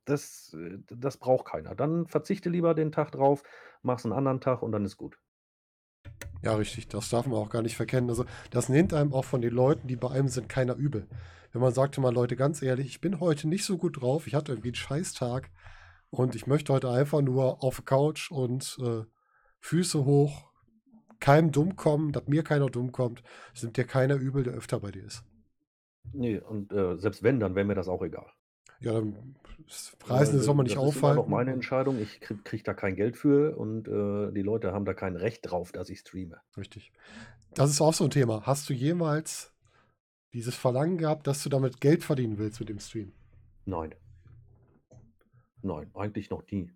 das 0.05 0.55
äh, 0.55 0.79
das 0.89 1.17
braucht 1.19 1.47
keiner. 1.47 1.75
Dann 1.75 2.07
verzichte 2.07 2.51
lieber 2.51 2.75
den 2.75 2.93
Tag 2.93 3.13
drauf, 3.13 3.43
mach's 3.83 4.05
'n 4.05 4.13
anderen 4.13 4.41
Tag 4.41 4.63
und 4.63 4.73
dann 4.73 4.85
ist 4.85 4.97
gut. 4.97 5.19
Ja, 6.43 6.55
richtig, 6.57 6.89
das 6.89 7.09
darf 7.09 7.27
man 7.27 7.39
auch 7.39 7.49
gar 7.51 7.63
nicht 7.63 7.77
verkennen. 7.77 8.11
Also, 8.11 8.25
das 8.51 8.69
nimmt 8.69 8.93
einem 8.93 9.13
auch 9.13 9.25
von 9.25 9.41
den 9.41 9.53
Leuten, 9.55 9.89
die 9.89 9.97
bei 9.97 10.11
einem 10.11 10.29
sind, 10.29 10.49
keiner 10.49 10.77
übel. 10.77 11.07
Wenn 11.53 11.61
man 11.63 11.73
sagt: 11.73 11.97
„Hör 11.97 12.03
mal 12.03 12.13
Leute, 12.15 12.37
ganz 12.37 12.63
ehrlich, 12.63 12.87
ich 12.87 13.01
bin 13.01 13.21
heute 13.21 13.49
nicht 13.49 13.65
so 13.65 13.79
gut 13.79 14.01
drauf, 14.01 14.27
ich 14.27 14.35
hatte 14.35 14.53
irgendwie 14.53 14.71
'n 14.71 14.75
Scheißtag 14.75 15.51
und 16.11 16.35
ich 16.35 16.47
möchte 16.47 16.73
heute 16.73 16.91
einfach 16.91 17.23
nur 17.23 17.63
auf 17.65 17.85
Couch 17.85 18.31
und, 18.31 18.79
äh, 18.83 19.05
Füße 19.61 20.05
hoch, 20.05 20.51
keinem 21.21 21.53
dumm 21.53 21.77
kommen, 21.77 22.13
dass 22.13 22.27
mir 22.29 22.45
keiner 22.45 22.71
dumm 22.71 22.93
kommt.“ 22.93 23.23
Es 23.55 23.63
nimmt 23.65 23.77
dir 23.79 23.85
keiner 23.87 24.17
übel, 24.17 24.45
der 24.45 24.55
öfter 24.55 24.81
bei 24.81 24.91
dir 24.93 25.05
ist. 25.05 25.25
Ne, 26.13 26.41
und, 26.41 26.73
äh, 26.73 26.97
selbst 26.97 27.23
wenn, 27.23 27.41
dann 27.41 27.55
wäre 27.55 27.67
mir 27.67 27.75
das 27.75 27.89
auch 27.89 28.03
egal. 28.03 28.33
Ja, 28.81 28.93
dann 28.93 29.37
Reisende 30.07 30.43
soll 30.43 30.55
man 30.55 30.65
nicht 30.65 30.77
das 30.77 30.85
ist 30.85 30.97
immer 30.97 31.15
noch 31.15 31.23
aufhalten 31.25 31.31
meine 31.31 31.53
Entscheidung. 31.53 31.99
Ich 32.01 32.21
kriege 32.21 32.43
kriege 32.43 32.63
da 32.63 32.75
kein 32.75 32.97
Geld 32.97 33.17
für 33.17 33.57
und, 33.57 33.89
äh, 33.89 34.33
die 34.33 34.43
Leute 34.43 34.73
haben 34.73 34.85
da 34.85 34.95
kein 34.95 35.17
Recht 35.17 35.51
drauf, 35.51 35.73
dass 35.73 35.89
ich 35.91 36.01
streame. 36.01 36.41
Richtig. 36.57 36.93
Das 37.55 37.71
ist 37.71 37.81
auch 37.81 37.95
so 37.95 38.05
'n 38.05 38.11
Thema. 38.11 38.43
Hast 38.47 38.69
du 38.69 38.75
jemals 38.75 39.53
dieses 40.35 40.55
Verlangen 40.55 40.99
gehabt, 40.99 41.27
dass 41.27 41.43
du 41.43 41.49
damit 41.49 41.81
Geld 41.81 42.05
verdienen 42.05 42.39
willst 42.39 42.61
mit 42.61 42.69
dem 42.69 42.79
Stream? 42.81 43.13
Nein. 43.65 43.95
Nein, 45.63 45.91
eigentlich 45.95 46.29
noch 46.31 46.43
nie. 46.51 46.71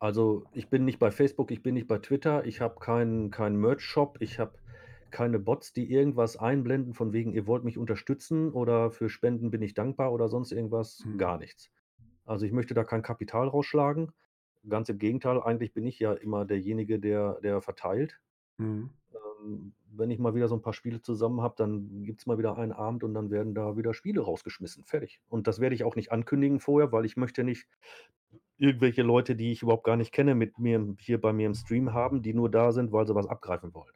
Also, 0.00 0.44
ich 0.52 0.70
bin 0.70 0.84
nicht 0.84 1.00
bei 1.00 1.10
Facebook, 1.10 1.50
ich 1.50 1.62
bin 1.62 1.74
nicht 1.74 1.88
bei 1.88 1.98
Twitter, 1.98 2.46
ich 2.46 2.60
habe 2.60 2.78
keinen 2.78 3.30
keinen 3.30 3.56
Merch-Shop, 3.56 4.18
ich 4.20 4.38
habe 4.38 4.56
keine 5.10 5.38
Bots, 5.38 5.72
die 5.72 5.90
irgendwas 5.92 6.36
einblenden 6.36 6.94
von 6.94 7.12
wegen: 7.12 7.32
„Ihr 7.32 7.46
wollt 7.46 7.64
mich 7.64 7.78
unterstützen“ 7.78 8.52
oder 8.52 8.90
„Für 8.90 9.08
Spenden 9.10 9.50
bin 9.50 9.62
ich 9.62 9.74
dankbar“ 9.74 10.12
oder 10.12 10.28
sonst 10.28 10.52
irgendwas, 10.52 11.04
Mhm. 11.04 11.18
gar 11.18 11.38
nichts. 11.38 11.70
Also, 12.26 12.46
ich 12.46 12.52
möchte 12.52 12.74
da 12.74 12.84
kein 12.84 13.02
Kapital 13.02 13.48
rausschlagen. 13.48 14.12
Ganz 14.68 14.88
im 14.90 14.98
Gegenteil, 14.98 15.42
eigentlich 15.42 15.74
bin 15.74 15.86
ich 15.86 15.98
ja 16.00 16.14
immer 16.14 16.44
derjenige, 16.46 16.98
der 17.00 17.40
der 17.42 17.62
verteilt. 17.62 18.20
Mhm. 18.58 18.88
Ähm, 19.44 19.74
wenn 19.90 20.10
ich 20.10 20.18
mal 20.18 20.34
wieder 20.34 20.48
so 20.48 20.54
'n 20.56 20.62
paar 20.62 20.72
Spiele 20.74 21.00
zusammen 21.02 21.40
habe, 21.42 21.54
dann 21.56 22.04
gibt's 22.04 22.26
mal 22.26 22.38
wieder 22.38 22.56
einen 22.58 22.72
Abend 22.72 23.04
und 23.04 23.14
dann 23.14 23.30
werden 23.30 23.54
da 23.54 23.76
wieder 23.76 23.94
Spiele 23.94 24.20
rausgeschmissen, 24.22 24.84
fertig. 24.84 25.20
Und 25.28 25.46
das 25.46 25.60
werde 25.60 25.74
ich 25.74 25.84
auch 25.84 25.96
nicht 25.96 26.12
ankündigen 26.12 26.60
vorher, 26.60 26.92
weil 26.92 27.04
ich 27.06 27.16
möchte 27.16 27.44
nicht 27.44 27.66
irgendwelche 28.58 29.02
Leute, 29.02 29.36
die 29.36 29.52
ich 29.52 29.62
überhaupt 29.62 29.84
gar 29.84 29.96
nicht 29.96 30.12
kenne, 30.12 30.34
mit 30.34 30.58
mir 30.58 30.94
hier 31.00 31.20
bei 31.20 31.32
mir 31.32 31.46
im 31.46 31.54
Stream 31.54 31.92
haben, 31.94 32.22
die 32.22 32.34
nur 32.34 32.50
da 32.50 32.72
sind, 32.72 32.92
weil 32.92 33.06
sie 33.06 33.14
was 33.14 33.26
abgreifen 33.28 33.74
wollen. 33.74 33.94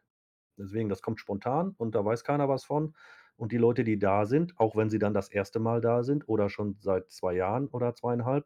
Deswegen, 0.56 0.88
das 0.88 1.02
kommt 1.02 1.20
spontan 1.20 1.74
und 1.78 1.94
da 1.94 2.04
weiß 2.04 2.24
keiner 2.24 2.48
was 2.48 2.64
von. 2.64 2.94
Und 3.36 3.52
die 3.52 3.58
Leute, 3.58 3.84
die 3.84 3.98
da 3.98 4.26
sind, 4.26 4.58
auch 4.58 4.76
wenn 4.76 4.90
sie 4.90 4.98
dann 4.98 5.14
das 5.14 5.28
erste 5.28 5.58
Mal 5.58 5.80
da 5.80 6.02
sind 6.02 6.28
oder 6.28 6.48
schon 6.48 6.76
seit 6.80 7.10
2 7.10 7.34
Jahren 7.34 7.66
oder 7.68 7.94
2,5, 7.94 8.44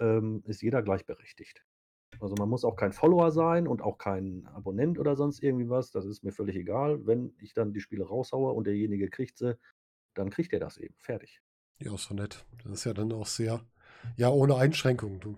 ähm, 0.00 0.42
ist 0.46 0.62
jeder 0.62 0.82
gleichberechtigt. 0.82 1.64
Also, 2.20 2.34
man 2.38 2.48
muss 2.48 2.64
auch 2.64 2.76
kein 2.76 2.92
Follower 2.92 3.30
sein 3.30 3.68
und 3.68 3.82
auch 3.82 3.98
kein 3.98 4.46
Abonnent 4.46 4.98
oder 4.98 5.16
sonst 5.16 5.42
irgendwie 5.42 5.68
was. 5.68 5.90
Das 5.90 6.06
ist 6.06 6.22
mir 6.22 6.32
völlig 6.32 6.56
egal. 6.56 7.06
Wenn 7.06 7.34
ich 7.40 7.52
dann 7.52 7.72
die 7.72 7.80
Spiele 7.80 8.04
raushaue 8.04 8.52
und 8.52 8.66
derjenige 8.66 9.08
kriegt 9.10 9.38
sie, 9.38 9.58
dann 10.14 10.30
kriegt 10.30 10.52
er 10.52 10.60
das 10.60 10.78
eben, 10.78 10.94
fertig. 10.98 11.42
Ja, 11.78 11.94
ist 11.94 12.10
doch 12.10 12.14
nett. 12.14 12.46
Das 12.62 12.72
ist 12.72 12.84
ja 12.84 12.94
dann 12.94 13.12
auch 13.12 13.26
sehr 13.26 13.60
ja, 14.16 14.30
ohne 14.30 14.56
Einschränkung. 14.56 15.20
Du 15.20 15.36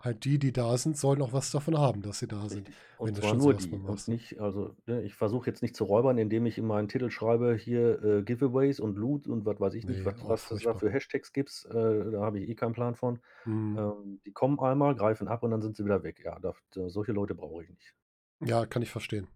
halt 0.00 0.24
die, 0.24 0.38
die 0.38 0.52
da 0.52 0.76
sind, 0.78 0.96
sollen 0.98 1.22
auch 1.22 1.32
was 1.32 1.50
davon 1.50 1.78
haben, 1.78 2.02
dass 2.02 2.18
sie 2.20 2.28
da 2.28 2.48
sind, 2.48 2.68
Richtig. 2.68 2.76
Und 2.96 3.16
zwar 3.16 3.34
nur 3.34 3.54
die 3.54 3.80
und 3.84 4.08
nicht 4.08 4.40
also, 4.40 4.74
ne, 4.86 5.02
ich 5.04 5.14
versuche 5.14 5.48
jetzt 5.48 5.62
nicht 5.62 5.76
zu 5.76 5.84
räubern, 5.84 6.18
indem 6.18 6.46
ich 6.46 6.58
in 6.58 6.66
meinen 6.66 6.88
Titel 6.88 7.08
schreibe, 7.10 7.54
hier, 7.54 8.02
äh, 8.02 8.22
Giveaways 8.24 8.80
und 8.80 8.96
Loot 8.98 9.28
und 9.28 9.44
was 9.46 9.60
weiß 9.60 9.74
ich 9.74 9.86
nicht, 9.86 10.04
Ne, 10.04 10.04
was 10.04 10.16
was 10.20 10.50
es 10.50 10.62
da 10.62 10.74
für 10.74 10.90
Hashtags 10.90 11.32
gibt, 11.32 11.64
äh, 11.70 12.10
da 12.10 12.20
habe 12.22 12.40
ich 12.40 12.48
eh 12.48 12.54
keinen 12.56 12.72
Plan 12.72 12.96
von. 12.96 13.20
Mhm. 13.44 13.76
Ähm, 13.76 14.20
die 14.26 14.32
kommen 14.32 14.58
einmal, 14.60 14.96
greifen 14.96 15.28
ab 15.28 15.42
und 15.44 15.52
dann 15.52 15.62
sind 15.62 15.76
sie 15.76 15.84
wieder 15.84 16.02
weg. 16.02 16.20
Ja, 16.24 16.38
da 16.40 16.54
solche 16.88 17.12
Leute 17.12 17.34
brauche 17.36 17.62
ich 17.64 17.70
nicht. 17.70 17.94
Ja, 18.42 18.64
kann 18.66 18.82
ich 18.82 18.90
verstehen. 18.90 19.28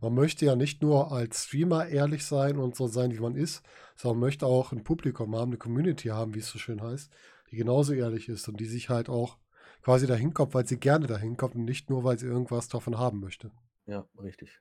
Man 0.00 0.14
möchte 0.14 0.44
ja 0.46 0.56
nicht 0.56 0.82
nur 0.82 1.12
als 1.12 1.44
Streamer 1.44 1.86
ehrlich 1.88 2.24
sein 2.24 2.58
und 2.58 2.74
so 2.76 2.86
sein, 2.86 3.12
wie 3.12 3.20
man 3.20 3.34
ist, 3.36 3.62
sondern 3.96 4.20
möchte 4.20 4.46
auch 4.46 4.72
'n 4.72 4.84
Publikum 4.84 5.34
haben, 5.36 5.50
'ne 5.52 5.58
Community 5.58 6.08
haben, 6.08 6.34
wie's 6.34 6.48
so 6.48 6.58
schön 6.58 6.82
heißt, 6.82 7.10
die 7.50 7.56
genauso 7.56 7.92
ehrlich 7.94 8.28
ist 8.28 8.48
und 8.48 8.58
die 8.60 8.66
sich 8.66 8.88
halt 8.90 9.08
auch 9.10 9.38
quasi 9.82 10.06
da 10.06 10.14
hinkommt, 10.14 10.54
weil 10.54 10.66
sie 10.66 10.78
gerne 10.78 11.06
da 11.06 11.16
hinkommt 11.18 11.54
und 11.54 11.64
nicht 11.64 11.90
nur, 11.90 12.04
weil 12.04 12.18
sie 12.18 12.26
irgendwas 12.26 12.68
davon 12.68 12.98
haben 12.98 13.20
möchte. 13.20 13.50
Ja, 13.86 14.08
richtig. 14.18 14.60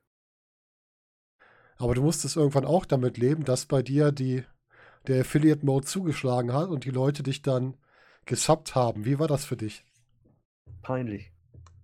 Aber 1.78 1.93
du 1.95 2.01
musstest 2.03 2.36
irgendwann 2.36 2.66
auch 2.66 2.86
damit 2.86 3.18
leben, 3.18 3.45
dass 3.45 3.66
bei 3.66 3.82
dir 3.82 4.11
die 4.11 4.43
der 5.07 5.22
Affiliate 5.22 5.66
Mode 5.66 5.86
zugeschlagen 5.86 6.51
hat 6.53 6.70
und 6.70 6.86
die 6.86 6.91
Leute 6.91 7.24
dich 7.24 7.41
dann 7.43 7.78
gesubbt 8.26 8.76
haben. 8.76 9.05
Wie 9.05 9.20
war 9.20 9.28
das 9.28 9.45
für 9.45 9.57
dich? 9.57 9.86
Peinlich. 10.82 11.34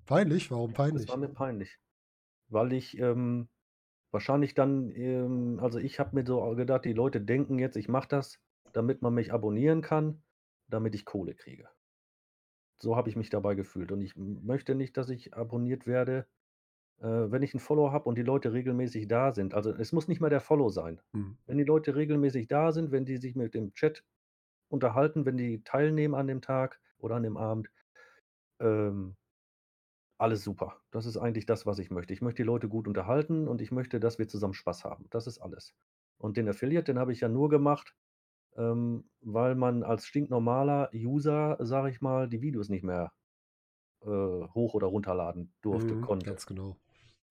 Peinlich? 0.05 0.51
Warum 0.51 0.73
Das 0.73 0.75
peinlich? 0.75 1.09
war 1.09 1.17
mir 1.17 1.27
peinlich, 1.29 1.79
weil 2.49 2.73
ich, 2.73 2.97
ähm, 2.99 3.49
wahrscheinlich 4.11 4.55
dann, 4.55 4.91
ähm 4.95 5.59
also, 5.61 5.79
ich 5.79 5.99
habe 5.99 6.15
mir 6.15 6.25
so 6.25 6.55
gedacht, 6.55 6.86
die 6.86 6.93
Leute 6.93 7.21
denken 7.21 7.59
jetzt, 7.59 7.77
ich 7.77 7.89
mache 7.89 8.09
das, 8.09 8.39
damit 8.73 9.01
man 9.01 9.13
mich 9.13 9.34
abonnieren 9.34 9.82
kann, 9.82 10.23
damit 10.69 10.95
ich 10.95 11.05
Kohle 11.05 11.36
kriege. 11.36 11.69
So 12.82 12.95
habe 12.97 13.09
ich 13.09 13.15
mich 13.15 13.29
dabei 13.29 13.55
gefühlt 13.55 13.91
und 13.91 14.01
ich 14.01 14.15
möchte 14.17 14.75
nicht, 14.75 14.97
dass 14.97 15.09
ich 15.09 15.36
abonniert 15.36 15.88
werde, 15.88 16.27
äh, 16.99 17.07
wenn 17.07 17.43
ich 17.43 17.53
'n 17.55 17.59
Follower 17.59 17.91
habe 17.93 18.05
und 18.09 18.17
die 18.17 18.23
Leute 18.23 18.53
regelmäßig 18.53 19.07
da 19.07 19.34
sind. 19.34 19.53
Also, 19.55 19.71
es 19.73 19.91
muss 19.93 20.07
nicht 20.07 20.21
mal 20.21 20.29
der 20.29 20.41
Follow 20.41 20.69
sein. 20.69 21.01
Mhm. 21.13 21.38
Wenn 21.47 21.57
die 21.59 21.63
Leute 21.65 21.95
regelmäßig 21.95 22.47
da 22.47 22.71
sind, 22.73 22.91
wenn 22.91 23.05
die 23.05 23.17
sich 23.17 23.36
mit 23.36 23.53
dem 23.55 23.73
Chat 23.73 24.05
unterhalten, 24.69 25.25
wenn 25.25 25.38
die 25.38 25.63
teilnehmen 25.63 26.15
an 26.15 26.27
dem 26.27 26.41
Tag 26.41 26.82
oder 26.99 27.15
an 27.17 27.23
dem 27.23 27.38
Abend, 27.38 27.71
ähm 28.59 29.17
alles 30.17 30.43
super. 30.43 30.82
Das 30.91 31.05
ist 31.05 31.17
eigentlich 31.17 31.45
das, 31.45 31.65
was 31.65 31.79
ich 31.79 31.89
möchte. 31.91 32.13
Ich 32.13 32.21
möchte 32.21 32.43
die 32.43 32.47
Leute 32.47 32.69
gut 32.69 32.88
unterhalten 32.88 33.47
und 33.47 33.61
ich 33.61 33.71
möchte, 33.71 33.99
dass 33.99 34.19
wir 34.19 34.27
zusammen 34.27 34.53
Spaß 34.53 34.84
haben. 34.86 35.07
Das 35.09 35.27
ist 35.27 35.39
alles. 35.39 35.73
Und 36.17 36.38
den 36.38 36.47
Affiliate, 36.47 36.86
den 36.93 36.99
habe 36.99 37.11
ich 37.11 37.21
ja 37.21 37.27
nur 37.29 37.49
gemacht, 37.49 37.95
ähm, 38.58 39.10
weil 39.22 39.56
man 39.56 39.84
als 39.84 40.06
stinknormaler 40.08 40.89
User, 40.95 41.58
sage 41.62 41.89
ich 41.91 42.02
mal, 42.02 42.30
die 42.30 42.41
Videos 42.41 42.70
nicht 42.70 42.84
mehr, 42.84 43.14
äh, 44.04 44.08
hoch 44.10 44.74
oder 44.76 44.88
runterladen 44.88 45.54
durfte, 45.62 45.97
Mhm, 45.97 45.97
konnte. 45.97 46.24
ganz 46.24 46.45
genau. 46.45 46.78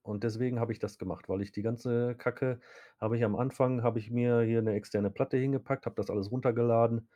Und 0.03 0.25
deswegen 0.25 0.61
habe 0.61 0.73
ich 0.73 0.79
das 0.79 0.99
gemacht, 0.99 1.29
weil 1.29 1.43
ich 1.43 1.53
die 1.53 1.63
ganze 1.63 2.15
Kacke 2.17 2.61
habe 3.01 3.17
ich 3.19 3.25
am 3.25 3.37
Anfang 3.37 3.83
habe 3.83 3.99
ich 3.99 4.11
mir 4.11 4.41
hier 4.43 4.63
'ne 4.63 4.75
externe 4.75 5.11
Platte 5.11 5.37
hingepackt, 5.39 5.87
habe 5.87 5.97
das 5.97 6.11
alles 6.11 6.31
runtergeladen 6.33 7.09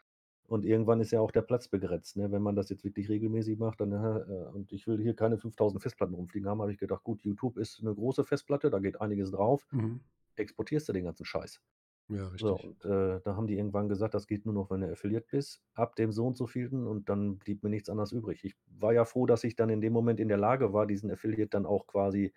und 0.49 0.65
irgendwann 0.67 1.01
ist 1.01 1.13
ja 1.13 1.21
auch 1.21 1.31
der 1.33 1.43
Platz 1.43 1.69
begrenzt, 1.69 2.17
ne? 2.19 2.31
Wenn 2.33 2.43
man 2.43 2.57
das 2.57 2.71
jetzt 2.71 2.85
wirklich 2.85 3.09
regelmäßig 3.11 3.59
macht, 3.59 3.81
dann, 3.81 3.93
äh, 3.93 4.47
und 4.55 4.73
ich 4.73 4.87
will 4.87 5.01
hier 5.03 5.17
keine 5.17 5.39
5.000 5.39 5.83
Festplatten 5.83 6.15
rumfliegen 6.15 6.49
haben, 6.51 6.61
habe 6.63 6.73
ich 6.73 6.79
gedacht: 6.79 7.05
„Gut, 7.05 7.23
YouTube 7.25 7.59
ist 7.59 7.83
'ne 7.83 7.95
große 7.95 8.25
Festplatte, 8.25 8.71
da 8.71 8.79
geht 8.81 9.01
einiges 9.01 9.31
drauf. 9.33 9.67
Mhm. 9.73 10.05
Exportierst 10.37 10.89
du 10.89 10.93
den 10.95 11.05
ganzen 11.07 11.25
Scheiß.“ 11.27 11.61
Ja, 12.09 12.29
So, 12.37 12.55
richtig. 12.55 12.57
und, 12.57 12.85
äh, 12.85 13.21
da 13.23 13.37
haben 13.37 13.47
die 13.47 13.57
irgendwann 13.57 13.89
gesagt, 13.89 14.15
das 14.15 14.27
geht 14.27 14.45
nur 14.45 14.55
noch, 14.55 14.71
wenn 14.71 14.81
du 14.81 14.91
Affiliate 14.93 15.27
bist, 15.31 15.63
ab 15.75 15.95
dem 15.97 16.11
so 16.13 16.27
und 16.27 16.37
so 16.37 16.47
vielten 16.47 16.87
und 16.87 17.09
dann 17.09 17.39
blieb 17.39 17.63
mir 17.63 17.71
nichts 17.71 17.89
anderes 17.89 18.13
übrig. 18.13 18.45
Ich 18.45 18.57
war 18.67 18.93
ja 18.93 19.05
froh, 19.05 19.27
dass 19.27 19.45
ich 19.45 19.55
dann 19.57 19.71
in 19.71 19.81
dem 19.81 19.93
Moment 19.93 20.19
in 20.21 20.29
der 20.29 20.37
Lage 20.39 20.73
war, 20.73 20.87
diesen 20.87 21.11
Affiliate 21.13 21.51
dann 21.51 21.67
auch 21.67 21.87
quasi, 21.87 22.33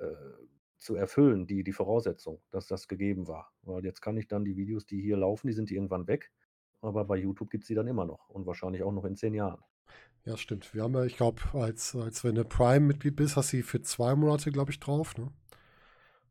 äh, 0.00 0.06
zu 0.78 0.96
erfüllen, 0.96 1.46
die 1.46 1.64
die 1.64 1.72
Voraussetzung, 1.72 2.42
dass 2.50 2.66
das 2.68 2.88
gegeben 2.88 3.28
war. 3.28 3.52
Weil 3.62 3.84
jetzt 3.84 4.02
kann 4.02 4.16
ich 4.16 4.28
dann 4.28 4.44
die 4.44 4.56
Videos, 4.56 4.86
die 4.86 5.00
hier 5.00 5.16
laufen, 5.16 5.46
die 5.48 5.52
sind 5.54 5.70
irgendwann 5.70 6.08
weg, 6.08 6.32
aber 6.80 7.04
bei 7.04 7.16
YouTube 7.16 7.50
gibt's 7.50 7.68
die 7.68 7.74
dann 7.74 7.88
immer 7.88 8.04
noch 8.06 8.28
und 8.30 8.46
wahrscheinlich 8.46 8.82
auch 8.82 8.92
noch 8.92 9.04
in 9.04 9.16
10 9.16 9.34
Jahren. 9.34 9.62
Ja, 10.24 10.36
stimmt. 10.36 10.72
Wir 10.74 10.82
haben 10.82 10.94
ja 10.94 11.04
ich 11.04 11.16
glaube, 11.16 11.42
als 11.54 11.94
als 11.96 12.22
wenn 12.24 12.36
du 12.36 12.44
Prime-Mitglied 12.44 13.16
bist, 13.16 13.36
hast 13.36 13.52
du 13.52 13.58
die 13.58 13.62
für 13.62 13.82
2 13.82 14.14
Monate, 14.14 14.52
glaube 14.52 14.70
ich, 14.70 14.78
drauf, 14.80 15.16
ne? 15.18 15.32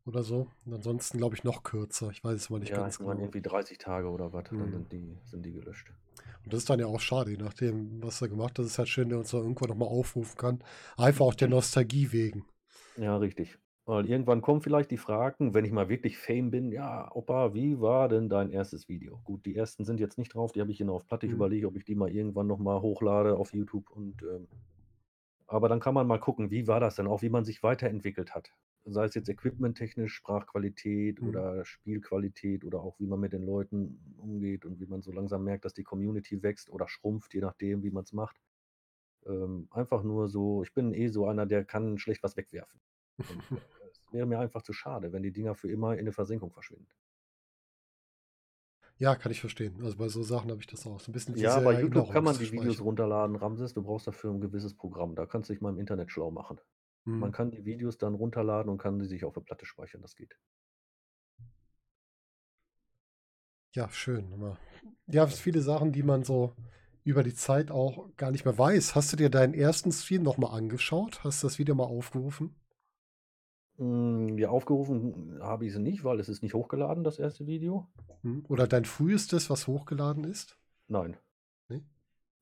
Oder 0.06 0.22
so. 0.22 0.46
Und 0.64 0.74
ansonsten, 0.74 1.18
glaube 1.18 1.34
ich, 1.34 1.42
noch 1.42 1.64
kürzer. 1.64 2.10
Ich 2.10 2.22
weiß 2.22 2.36
es 2.36 2.46
aber 2.50 2.60
nicht 2.60 2.72
Ja, 2.72 2.76
ganz 2.76 3.00
genau. 3.00 3.18
irgendwie 3.18 3.42
30 3.42 3.76
Tage 3.76 4.08
oder 4.08 4.32
was, 4.32 4.54
dann 4.56 4.70
Mhm. 4.70 4.72
sind 4.72 4.90
die 4.90 5.20
sind 5.26 5.44
die 5.44 5.52
gelöscht. 5.52 5.92
Und 6.44 6.52
das 6.52 6.60
ist 6.60 6.70
dann 6.70 6.78
ja 6.80 6.86
auch 6.86 7.00
schade, 7.00 7.30
je 7.32 7.36
nachdem, 7.36 8.02
was 8.02 8.20
er 8.22 8.28
gemacht 8.28 8.58
hat. 8.58 8.64
Es 8.66 8.72
ist 8.72 8.78
halt 8.78 8.88
schön, 8.88 9.08
man 9.08 9.20
es 9.20 9.30
dann 9.30 9.40
irgendwann 9.42 9.68
noch 9.70 9.76
mal 9.76 9.86
aufrufen 9.86 10.36
kann. 10.36 10.64
Einfach 10.96 11.26
auch 11.26 11.34
der 11.34 11.48
Nostalgie 11.48 12.12
wegen. 12.12 12.46
Ja, 12.96 13.16
richtig. 13.18 13.58
Weil 13.84 14.08
irgendwann 14.08 14.40
kommen 14.42 14.60
vielleicht 14.62 14.90
die 14.90 14.96
Fragen, 14.96 15.52
wenn 15.54 15.64
ich 15.64 15.72
mal 15.72 15.88
wirklich 15.90 16.16
Fame 16.18 16.50
bin: 16.50 16.70
„Ja, 16.72 17.10
Opa, 17.14 17.52
wie 17.54 17.80
war 17.80 18.08
denn 18.08 18.28
dein 18.30 18.50
erstes 18.50 18.88
Video?“ 18.88 19.20
Gut, 19.24 19.44
die 19.46 19.56
ersten 19.56 19.84
sind 19.84 19.98
jetzt 20.00 20.16
nicht 20.18 20.34
drauf, 20.34 20.52
die 20.52 20.60
habe 20.60 20.70
ich 20.70 20.76
hier 20.78 20.86
noch 20.86 20.94
auf 20.94 21.06
Platte. 21.06 21.26
Ich 21.26 21.32
Mhm. 21.32 21.32
überlege, 21.32 21.66
ob 21.66 21.76
ich 21.76 21.84
die 21.84 21.94
mal 21.94 22.10
irgendwann 22.10 22.46
noch 22.46 22.58
mal 22.58 22.80
hochlade 22.80 23.36
auf 23.36 23.52
YouTube 23.52 23.90
und, 23.90 24.22
ähm 24.22 24.48
aber 25.46 25.68
dann 25.68 25.78
kann 25.80 25.94
man 25.94 26.08
mal 26.08 26.18
gucken, 26.18 26.50
wie 26.50 26.66
war 26.66 26.80
das 26.80 26.96
denn 26.96 27.06
auch, 27.06 27.22
wie 27.22 27.28
man 27.28 27.44
sich 27.44 27.62
weiterentwickelt 27.62 28.34
hat. 28.34 28.54
Sei 28.84 29.04
es 29.04 29.14
jetzt 29.14 29.28
equipmenttechnisch, 29.28 30.14
Sprachqualität 30.14 31.20
Mhm. 31.20 31.22
oder 31.22 31.64
Spielqualität 31.64 32.64
oder 32.64 32.80
auch 32.82 32.98
wie 32.98 33.06
man 33.06 33.20
mit 33.20 33.32
den 33.32 33.42
Leuten 33.44 34.16
umgeht 34.18 34.64
und 34.64 34.80
wie 34.80 34.86
man 34.86 35.02
so 35.02 35.12
langsam 35.12 35.44
merkt, 35.44 35.64
dass 35.64 35.74
die 35.74 35.84
Community 35.84 36.42
wächst 36.42 36.68
oder 36.70 36.88
schrumpft, 36.88 37.32
je 37.34 37.40
nachdem, 37.40 37.84
wie 37.84 37.90
man's 37.92 38.12
macht. 38.12 38.40
Ähm, 39.26 39.68
einfach 39.72 40.02
nur 40.04 40.28
so 40.28 40.62
ich 40.64 40.74
bin 40.74 40.94
eh 40.94 41.08
so 41.08 41.26
einer, 41.28 41.46
der 41.46 41.64
kann 41.64 41.98
schlecht 41.98 42.22
was 42.24 42.36
wegwerfen. 42.36 42.80
Und, 43.26 43.46
äh, 43.56 43.60
es 43.90 44.02
wäre 44.12 44.26
mir 44.26 44.40
einfach 44.40 44.62
zu 44.62 44.72
schade, 44.74 45.12
wenn 45.12 45.22
die 45.24 45.32
Dinger 45.32 45.54
für 45.56 45.70
immer 45.70 45.98
in 45.98 46.06
der 46.06 46.14
Versenkung 46.14 46.52
verschwinden. 46.52 46.88
Ja, 48.98 49.16
kann 49.16 49.32
ich 49.32 49.40
verstehen. 49.40 49.82
Also, 49.82 49.96
bei 49.98 50.08
so 50.08 50.22
Sachen 50.22 50.50
habe 50.50 50.60
ich 50.62 50.66
das 50.66 50.86
auch. 50.86 50.98
So 51.00 51.10
'n 51.10 51.12
bisschen 51.12 51.34
Ja, 51.34 51.60
bei 51.60 51.72
YouTube 51.74 52.08
kann 52.08 52.24
man 52.24 52.38
die 52.38 52.50
Videos 52.52 52.80
runterladen, 52.80 53.36
Ramses. 53.36 53.74
Du 53.74 53.82
brauchst 53.82 54.06
dafür 54.06 54.30
'n 54.30 54.40
gewisses 54.40 54.74
Programm. 54.74 55.14
Da 55.14 55.26
kannst 55.26 55.50
du 55.50 55.52
dich 55.52 55.60
mal 55.60 55.68
im 55.70 55.78
Internet 55.78 56.10
schlau 56.10 56.30
machen. 56.30 56.58
Man 57.18 57.30
Mhm. 57.30 57.32
kann 57.32 57.50
die 57.50 57.64
Videos 57.64 57.98
dann 57.98 58.14
runterladen 58.14 58.70
und 58.70 58.78
kann 58.78 58.98
die 58.98 59.06
sich 59.06 59.24
auf 59.24 59.34
der 59.34 59.40
Platte 59.42 59.66
speichern, 59.66 60.02
das 60.02 60.16
geht. 60.16 60.36
Ja, 63.74 63.88
schön, 63.90 64.32
immer. 64.32 64.58
Ja, 65.06 65.26
viele 65.26 65.60
Sachen, 65.62 65.92
die 65.92 66.02
man 66.02 66.24
so 66.24 66.52
über 67.04 67.22
die 67.22 67.34
Zeit 67.34 67.70
auch 67.70 68.08
gar 68.16 68.30
nicht 68.30 68.44
mehr 68.44 68.56
weiß. 68.58 68.94
Hast 68.94 69.12
du 69.12 69.16
dir 69.16 69.30
deinen 69.30 69.54
ersten 69.54 69.92
Stream 69.92 70.22
noch 70.22 70.38
mal 70.38 70.50
angeschaut? 70.50 71.22
Hast 71.24 71.42
du 71.42 71.46
das 71.48 71.58
Video 71.58 71.74
mal 71.74 71.84
aufgerufen? 71.84 72.54
Hm, 73.78 74.38
ja, 74.38 74.48
aufgerufen 74.48 75.38
habe 75.42 75.66
ich 75.66 75.72
sie 75.74 75.78
nicht, 75.80 76.04
weil 76.04 76.20
es 76.20 76.28
ist 76.30 76.42
nicht 76.42 76.54
hochgeladen, 76.54 77.04
das 77.04 77.18
erste 77.18 77.46
Video. 77.46 77.86
Mhm. 78.22 78.44
Oder 78.48 78.66
dein 78.66 78.84
frühestes, 78.84 79.48
was 79.48 79.68
hochgeladen 79.68 80.24
ist? 80.24 80.58
Nein. 80.88 81.16
Ne? 81.68 81.82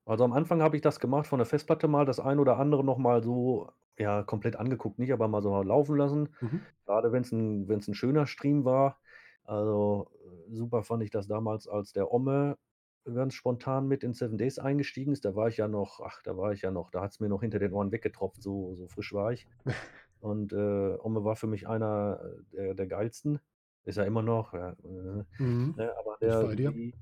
Also, 0.05 0.25
am 0.25 0.33
Anfang 0.35 0.61
habe 0.63 0.77
ich 0.77 0.83
das 0.83 1.01
gemacht 1.01 1.27
von 1.27 1.39
der 1.39 1.47
Festplatte 1.47 1.89
mal 1.89 2.05
das 2.05 2.21
ein 2.21 2.39
oder 2.39 2.59
andere 2.59 2.85
noch 2.85 2.99
mal 2.99 3.23
so, 3.23 3.71
ja, 4.01 4.23
komplett 4.25 4.57
angeguckt 4.57 4.99
nicht, 4.99 5.13
aber 5.13 5.29
mal 5.29 5.43
so 5.43 5.51
mal 5.53 5.67
laufen 5.67 5.97
lassen. 5.97 6.31
Mhm. 6.43 6.71
Grade 6.87 7.13
wenn's 7.13 7.33
'n 7.33 7.69
wenn's 7.69 7.89
'n 7.89 7.95
schöner 7.95 8.27
Stream 8.27 8.65
war. 8.65 9.01
Also, 9.45 10.11
super 10.51 10.83
fand 10.85 11.03
ich 11.05 11.11
das 11.11 11.29
damals, 11.29 11.69
als 11.69 11.93
der 11.93 12.13
Omme 12.13 12.59
ganz 13.07 13.35
spontan 13.35 13.89
mit 13.89 14.05
in 14.05 14.15
7 14.15 14.39
Days 14.39 14.59
eingestiegen 14.59 15.13
ist. 15.13 15.25
Da 15.25 15.35
war 15.37 15.49
ich 15.49 15.57
ja 15.59 15.69
noch 15.69 16.01
ach, 16.01 16.23
da 16.23 16.37
war 16.37 16.53
ich 16.53 16.63
ja 16.63 16.71
noch 16.73 16.91
da 16.91 17.03
hat's 17.03 17.21
mir 17.21 17.29
noch 17.31 17.43
hinter 17.43 17.59
den 17.61 17.73
Ohren 17.75 17.93
weggetropft, 17.93 18.43
so 18.43 18.75
so 18.77 18.89
frisch 18.89 19.13
war 19.15 19.33
ich. 19.33 19.49
Und, 20.21 20.53
äh, 20.53 20.97
Omme 21.01 21.25
war 21.25 21.37
für 21.37 21.47
mich 21.49 21.69
einer 21.69 22.21
der 22.53 22.75
der 22.75 22.87
geilsten. 22.89 23.41
Ist 23.85 23.97
er 23.99 24.07
immer 24.07 24.23
noch, 24.23 24.53
ja, 24.55 24.71
äh, 24.73 25.25
Mhm. 25.39 25.75
ne, 25.77 25.95
aber 25.99 26.19
der 26.21 26.53
wie 26.59 26.95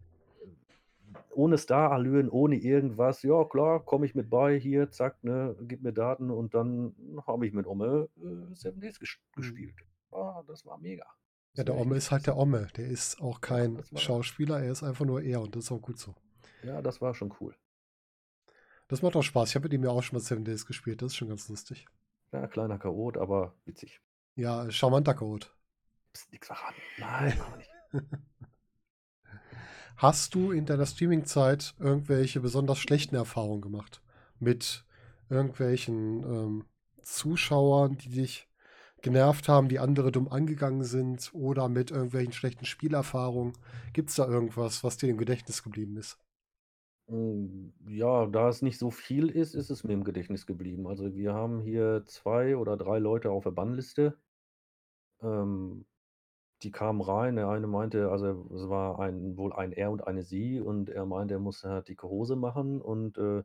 ohne 1.30 1.58
Starallüren, 1.58 2.28
ohne 2.30 2.56
irgendwas: 2.56 3.22
„Ja 3.22 3.44
klar, 3.44 3.80
komme 3.84 4.06
ich 4.06 4.14
mit 4.14 4.30
bei 4.30 4.58
hier, 4.58 4.90
zack, 4.90 5.22
ne, 5.24 5.56
gib 5.62 5.82
mir 5.82 5.92
Daten.“ 5.92 6.30
Und 6.30 6.54
dann 6.54 6.94
habe 7.26 7.46
ich 7.46 7.52
mit 7.52 7.66
Omme, 7.66 8.08
äh, 8.16 8.54
7 8.54 8.80
Days 8.80 8.98
gesch 9.00 9.20
Mhm. 9.36 9.36
gespielt. 9.36 9.74
war 10.10 10.44
das 10.46 10.64
war 10.66 10.78
mega. 10.78 11.06
Ja, 11.56 11.62
Das 11.62 11.64
der 11.64 11.74
war 11.74 11.80
echt 11.80 11.82
Omme 11.82 11.96
ist 11.96 12.10
halt 12.10 12.26
der. 12.26 12.36
Omme. 12.38 12.68
Der 12.76 12.86
ist 12.88 13.20
auch 13.20 13.40
Ja, 13.46 13.46
kein 13.48 13.84
Schauspieler, 13.94 14.60
er 14.62 14.72
ist 14.72 14.82
einfach 14.82 15.04
nur 15.04 15.20
er 15.22 15.42
und 15.42 15.54
das 15.56 15.64
ist 15.64 15.72
auch 15.72 15.82
gut 15.82 15.98
so. 15.98 16.14
ja, 16.62 16.80
das 16.82 17.00
war 17.00 17.14
schon 17.14 17.34
cool. 17.40 17.56
Das 18.88 19.02
macht 19.02 19.16
auch 19.16 19.22
Spaß. 19.22 19.50
Ich 19.50 19.54
habe 19.54 19.64
mit 19.64 19.72
ihm 19.72 19.84
ja 19.84 19.90
auch 19.90 20.02
schon 20.02 20.16
mal 20.18 20.20
Seven 20.24 20.44
Days 20.44 20.66
gespielt. 20.66 21.00
Das 21.00 21.12
ist 21.12 21.16
schon 21.16 21.28
ganz 21.28 21.48
lustig. 21.48 21.86
Ja, 22.32 22.46
kleiner 22.46 22.78
Chaot, 22.78 23.18
aber 23.18 23.54
witzig. 23.66 24.00
Ja, 24.36 24.70
charmanter 24.70 25.12
Code. 25.14 25.48
Psst, 26.12 26.30
nix 26.32 26.46
verraten. 26.46 26.82
Nein, 26.96 27.38
machen 27.38 27.52
wir 27.52 27.56
nicht. 27.58 27.70
Hast 29.98 30.36
du 30.36 30.52
in 30.52 30.64
deiner 30.64 30.86
Streaming-Zeit 30.86 31.74
irgendwelche 31.80 32.38
besonders 32.38 32.78
schlechten 32.78 33.16
Erfahrungen 33.16 33.60
gemacht? 33.60 34.00
Mit 34.38 34.84
irgendwelchen 35.28 36.22
ähm, 36.22 36.64
Zuschauern, 37.02 37.98
die 37.98 38.10
dich 38.10 38.48
genervt 39.02 39.48
haben, 39.48 39.68
die 39.68 39.80
andere 39.80 40.12
dumm 40.12 40.28
angegangen 40.28 40.84
sind 40.84 41.34
oder 41.34 41.68
mit 41.68 41.90
irgendwelchen 41.90 42.32
schlechten 42.32 42.64
Spielerfahrungen? 42.64 43.54
Gibt 43.92 44.10
es 44.10 44.14
da 44.14 44.28
irgendwas, 44.28 44.84
was 44.84 44.98
dir 44.98 45.08
im 45.08 45.18
Gedächtnis 45.18 45.64
geblieben 45.64 45.96
ist? 45.96 46.16
Hm, 47.08 47.72
ja, 47.88 48.26
da 48.26 48.50
es 48.50 48.62
nicht 48.62 48.78
so 48.78 48.92
viel 48.92 49.28
ist, 49.28 49.56
ist 49.56 49.70
es 49.70 49.82
mir 49.82 49.94
im 49.94 50.04
Gedächtnis 50.04 50.46
geblieben. 50.46 50.86
Also, 50.86 51.12
wir 51.16 51.34
haben 51.34 51.60
hier 51.60 52.04
2 52.06 52.56
oder 52.56 52.76
3 52.76 53.00
Leute 53.00 53.32
auf 53.32 53.42
der 53.42 53.50
Bannliste. 53.50 54.16
Ähm, 55.22 55.86
die 56.62 56.70
kamen 56.70 57.00
rein. 57.00 57.36
Der 57.36 57.48
eine 57.48 57.66
meinte 57.66 58.10
also, 58.10 58.48
es 58.54 58.68
war 58.68 58.98
ein 59.00 59.36
wohl 59.36 59.52
ein 59.52 59.72
er 59.72 59.90
und 59.90 60.06
eine 60.06 60.22
sie 60.22 60.60
und 60.60 60.90
er 60.90 61.06
meinte, 61.06 61.34
er 61.34 61.40
musste 61.40 61.68
halt 61.70 61.88
dicke 61.88 62.08
Hose 62.08 62.36
machen 62.36 62.80
und, 62.82 63.18
äh 63.18 63.44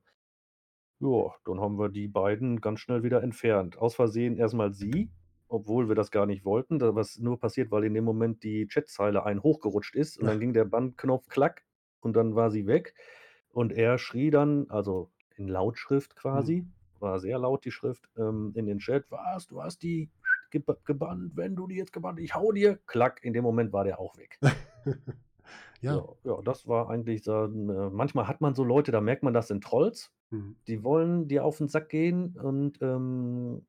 ja, 0.99 1.33
dann 1.45 1.59
haben 1.61 1.77
wir 1.79 1.89
die 1.89 2.07
beiden 2.07 2.61
ganz 2.61 2.79
schnell 2.79 3.03
wieder 3.03 3.21
entfernt. 3.23 3.77
Aus 3.77 3.95
Versehen 3.95 4.37
erst 4.37 4.53
mal 4.55 4.73
sie, 4.73 5.11
obwohl 5.47 5.87
wir 5.89 5.95
das 5.95 6.11
gar 6.11 6.25
nicht 6.25 6.45
wollten. 6.45 6.79
Da 6.79 6.95
was 6.95 7.17
nur 7.19 7.39
passiert, 7.39 7.71
weil 7.71 7.83
in 7.83 7.93
dem 7.93 8.05
Moment 8.05 8.43
die 8.43 8.67
Chatzeile 8.67 9.25
einen 9.25 9.43
hochgerutscht 9.43 9.95
ist 9.95 10.17
und 10.17 10.25
dann 10.27 10.39
ging 10.39 10.53
der 10.53 10.65
Bannknopf 10.65 11.27
klack 11.29 11.65
und 11.99 12.15
dann 12.15 12.35
war 12.35 12.51
sie 12.51 12.67
weg. 12.67 12.95
Und 13.49 13.71
er 13.73 13.97
schrie 13.97 14.31
dann, 14.31 14.69
also 14.69 15.11
in 15.35 15.47
Lautschrift 15.47 16.15
Mhm. 16.33 16.53
quasi, 16.55 16.67
war 16.99 17.19
sehr 17.19 17.37
laut 17.39 17.65
die 17.65 17.71
Schrift, 17.71 18.09
ähm, 18.17 18.53
in 18.55 18.65
den 18.65 18.79
Chat: 18.79 19.05
„Was, 19.11 19.47
du 19.47 19.61
hast 19.61 19.83
die 19.83 20.09
geba 20.53 20.77
gebannt. 20.85 21.33
Wenn 21.37 21.57
du 21.57 21.67
die 21.67 21.75
jetzt 21.77 21.93
gebannt 21.93 22.19
ich 22.21 22.35
haue 22.35 22.55
dir“ 22.55 22.79
klack, 22.87 23.23
in 23.25 23.33
dem 23.33 23.43
Moment 23.45 23.73
war 23.73 23.85
der 23.85 23.99
auch 23.99 24.17
weg. 24.17 24.39
Ja. 25.81 26.03
Ja, 26.03 26.07
ja, 26.23 26.41
das 26.43 26.67
war 26.67 26.89
eigentlich 26.89 27.23
so 27.23 27.45
äh, 27.45 27.47
manchmal 27.91 28.27
hat 28.27 28.41
man 28.41 28.55
so 28.55 28.63
Leute, 28.63 28.91
da 28.91 29.01
merkt 29.01 29.23
man, 29.23 29.33
das 29.33 29.47
sind 29.49 29.63
Trolls. 29.63 30.13
Mhm. 30.31 30.55
Die 30.67 30.83
wollen 30.83 31.27
dir 31.27 31.45
auf 31.45 31.59
'n 31.61 31.67
Sack 31.69 31.89
gehen 31.89 32.37
und, 32.37 32.79
ähm 32.81 33.65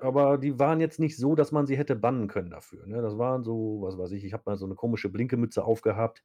aber 0.00 0.36
die 0.38 0.58
waren 0.58 0.80
jetzt 0.80 1.00
nicht 1.00 1.16
so, 1.16 1.34
dass 1.34 1.52
man 1.52 1.66
sie 1.66 1.76
hätte 1.78 1.96
bannen 1.96 2.28
können 2.28 2.50
dafür, 2.50 2.86
ne? 2.86 3.00
Das 3.02 3.16
waren 3.18 3.44
so, 3.44 3.78
was 3.80 3.96
weiß 3.98 4.12
ich, 4.12 4.24
ich 4.24 4.32
habe 4.34 4.42
mal 4.46 4.56
so 4.56 4.66
'ne 4.66 4.74
komische 4.74 5.08
Blinkemütze 5.08 5.64
aufgehabt 5.64 6.22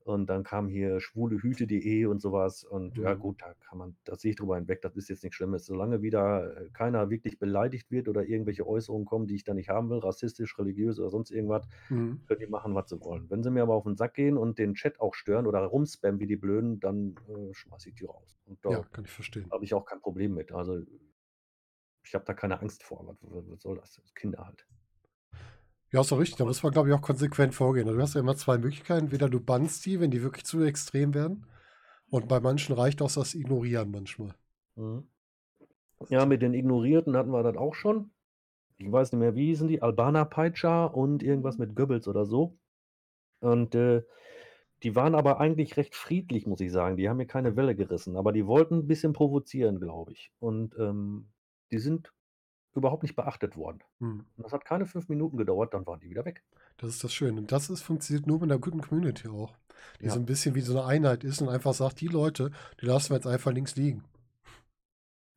und 0.00 0.26
dann 0.28 0.44
kam 0.44 0.68
hier 0.68 1.00
schwulehüte.de 1.00 2.06
und 2.06 2.20
so 2.22 2.32
was 2.32 2.64
und 2.64 2.96
ja 2.98 3.14
Mhm. 3.14 3.16
gut, 3.16 3.42
da 3.42 3.54
kann 3.68 3.78
man 3.78 3.96
da 4.04 4.16
sehe 4.16 4.30
ich 4.32 4.36
drüber 4.36 4.56
hinweg, 4.56 4.80
das 4.82 4.96
ist 4.96 5.08
jetzt 5.08 5.24
nix 5.24 5.36
Schlimmes. 5.36 5.66
Solange 5.66 6.02
wieder, 6.02 6.56
äh, 6.66 6.70
keiner 6.72 7.10
wirklich 7.10 7.38
beleidigt 7.38 7.90
wird 7.90 8.08
oder 8.08 8.24
irgendwelche 8.26 8.66
Äußerungen 8.66 9.06
kommen, 9.06 9.26
die 9.26 9.36
ich 9.36 9.44
da 9.44 9.54
nicht 9.54 9.68
haben 9.70 9.90
will, 9.90 9.98
rassistisch, 9.98 10.58
religiös 10.58 10.98
oder 11.00 11.10
sonst 11.10 11.30
irgendwas, 11.30 11.66
Mhm. 11.90 12.20
können 12.26 12.40
die 12.40 12.46
machen, 12.46 12.74
was 12.74 12.88
sie 12.90 13.00
wollen. 13.00 13.28
Wenn 13.30 13.42
sie 13.42 13.50
mir 13.50 13.62
aber 13.62 13.74
auf 13.74 13.86
'n 13.86 13.96
Sack 13.96 14.14
gehen 14.14 14.36
und 14.38 14.58
den 14.58 14.74
Chat 14.74 15.00
auch 15.00 15.14
stören 15.14 15.46
oder 15.46 15.60
rumspammen 15.60 16.20
wie 16.20 16.26
die 16.26 16.36
Blöden, 16.36 16.80
dann, 16.80 17.18
äh, 17.28 17.52
schmeiße 17.54 17.88
ich 17.90 17.94
die 17.96 18.04
raus. 18.06 18.38
Und 18.46 18.64
Ja, 18.66 18.82
da 18.82 18.88
kann 18.92 19.04
ich 19.04 19.10
verstehen. 19.10 19.52
habe 19.52 19.64
ich 19.64 19.74
auch 19.74 19.84
kein 19.86 20.00
Problem 20.00 20.34
mit. 20.34 20.52
Also 20.52 20.80
ich 22.04 22.14
habe 22.14 22.24
da 22.26 22.34
keine 22.34 22.60
Angst 22.60 22.82
vor. 22.82 23.06
Was 23.06 23.16
wa 23.22 23.42
was 23.46 23.62
soll 23.62 23.76
das? 23.78 24.02
Kinder 24.14 24.44
halt. 24.46 24.66
Ja, 25.92 26.02
ist 26.02 26.12
doch 26.12 26.18
richtig. 26.20 26.36
Da 26.36 26.44
muss 26.44 26.62
man, 26.62 26.72
glaube 26.72 26.88
ich, 26.88 26.94
auch 26.94 27.02
konsequent 27.02 27.52
vorgehen. 27.54 27.86
Du 27.88 28.00
hast 28.00 28.14
ja 28.14 28.20
immer 28.20 28.36
2 28.36 28.58
Möglichkeiten. 28.58 29.06
Entweder 29.06 29.28
du 29.28 29.40
bannst 29.40 29.84
die, 29.86 29.98
wenn 29.98 30.10
die 30.12 30.22
wirklich 30.22 30.44
zu 30.44 30.62
extrem 30.62 31.14
werden. 31.14 31.46
Und 32.10 32.28
bei 32.28 32.40
manchen 32.40 32.74
reicht 32.74 33.02
auch 33.02 33.12
das 33.12 33.34
Ignorieren 33.34 33.90
manchmal. 33.90 34.34
Mhm. 34.76 35.08
Ja, 36.08 36.26
mit 36.26 36.42
den 36.42 36.54
Ignorierten 36.54 37.16
hatten 37.16 37.30
wir 37.30 37.42
das 37.42 37.56
auch 37.56 37.74
schon. 37.74 38.10
Ich 38.78 38.90
weiß 38.92 39.12
nicht 39.12 39.20
mehr, 39.20 39.34
wie 39.36 39.46
hießen 39.48 39.68
die? 39.68 39.82
Albaner 39.82 40.24
Peitscher 40.26 40.94
und 40.96 41.22
irgendwas 41.22 41.58
mit 41.58 41.76
Goebbels 41.76 42.08
oder 42.08 42.26
so. 42.26 42.58
Und, 43.40 43.74
äh, 43.76 44.02
die 44.82 44.96
waren 44.96 45.14
aber 45.16 45.40
eigentlich 45.40 45.76
recht 45.78 45.94
friedlich, 45.96 46.46
muss 46.46 46.60
ich 46.60 46.72
sagen. 46.72 46.96
Die 46.96 47.08
haben 47.08 47.18
mir 47.18 47.26
keine 47.26 47.56
Welle 47.56 47.76
gerissen, 47.76 48.16
aber 48.16 48.32
die 48.32 48.46
wollten 48.46 48.80
'n 48.80 48.86
bisschen 48.88 49.12
provozieren, 49.14 49.80
glaube 49.80 50.12
ich. 50.12 50.32
Und, 50.40 50.76
ähm, 50.78 51.30
die 51.72 51.78
sind 51.78 52.12
überhaupt 52.74 53.02
nicht 53.02 53.16
beachtet 53.16 53.56
worden. 53.56 53.80
Mhm. 54.00 54.30
Und 54.36 54.44
das 54.44 54.52
hat 54.52 54.64
keine 54.64 54.86
5 54.86 55.08
Minuten 55.08 55.36
gedauert, 55.36 55.74
dann 55.74 55.86
waren 55.86 56.00
die 56.00 56.10
wieder 56.10 56.24
weg. 56.24 56.42
Das 56.78 56.90
ist 56.90 57.04
das 57.04 57.12
Schöne. 57.12 57.40
Und 57.40 57.52
das 57.52 57.70
ist 57.70 57.82
funktioniert 57.82 58.26
nur 58.26 58.40
mit 58.40 58.48
'ner 58.48 58.58
guten 58.58 58.80
Community 58.80 59.28
auch, 59.28 59.54
die 60.02 60.08
so 60.10 60.18
Ja. 60.18 60.20
'n 60.20 60.26
bisschen 60.26 60.54
wie 60.54 60.60
so 60.62 60.72
'ne 60.74 60.84
Einheit 60.84 61.24
ist 61.24 61.40
und 61.42 61.48
einfach 61.48 61.74
sagt: 61.74 62.00
„Die 62.00 62.08
Leute, 62.08 62.50
die 62.80 62.86
lassen 62.86 63.10
wir 63.10 63.16
jetzt 63.16 63.26
einfach 63.26 63.52
links 63.52 63.76
liegen.“ 63.76 64.02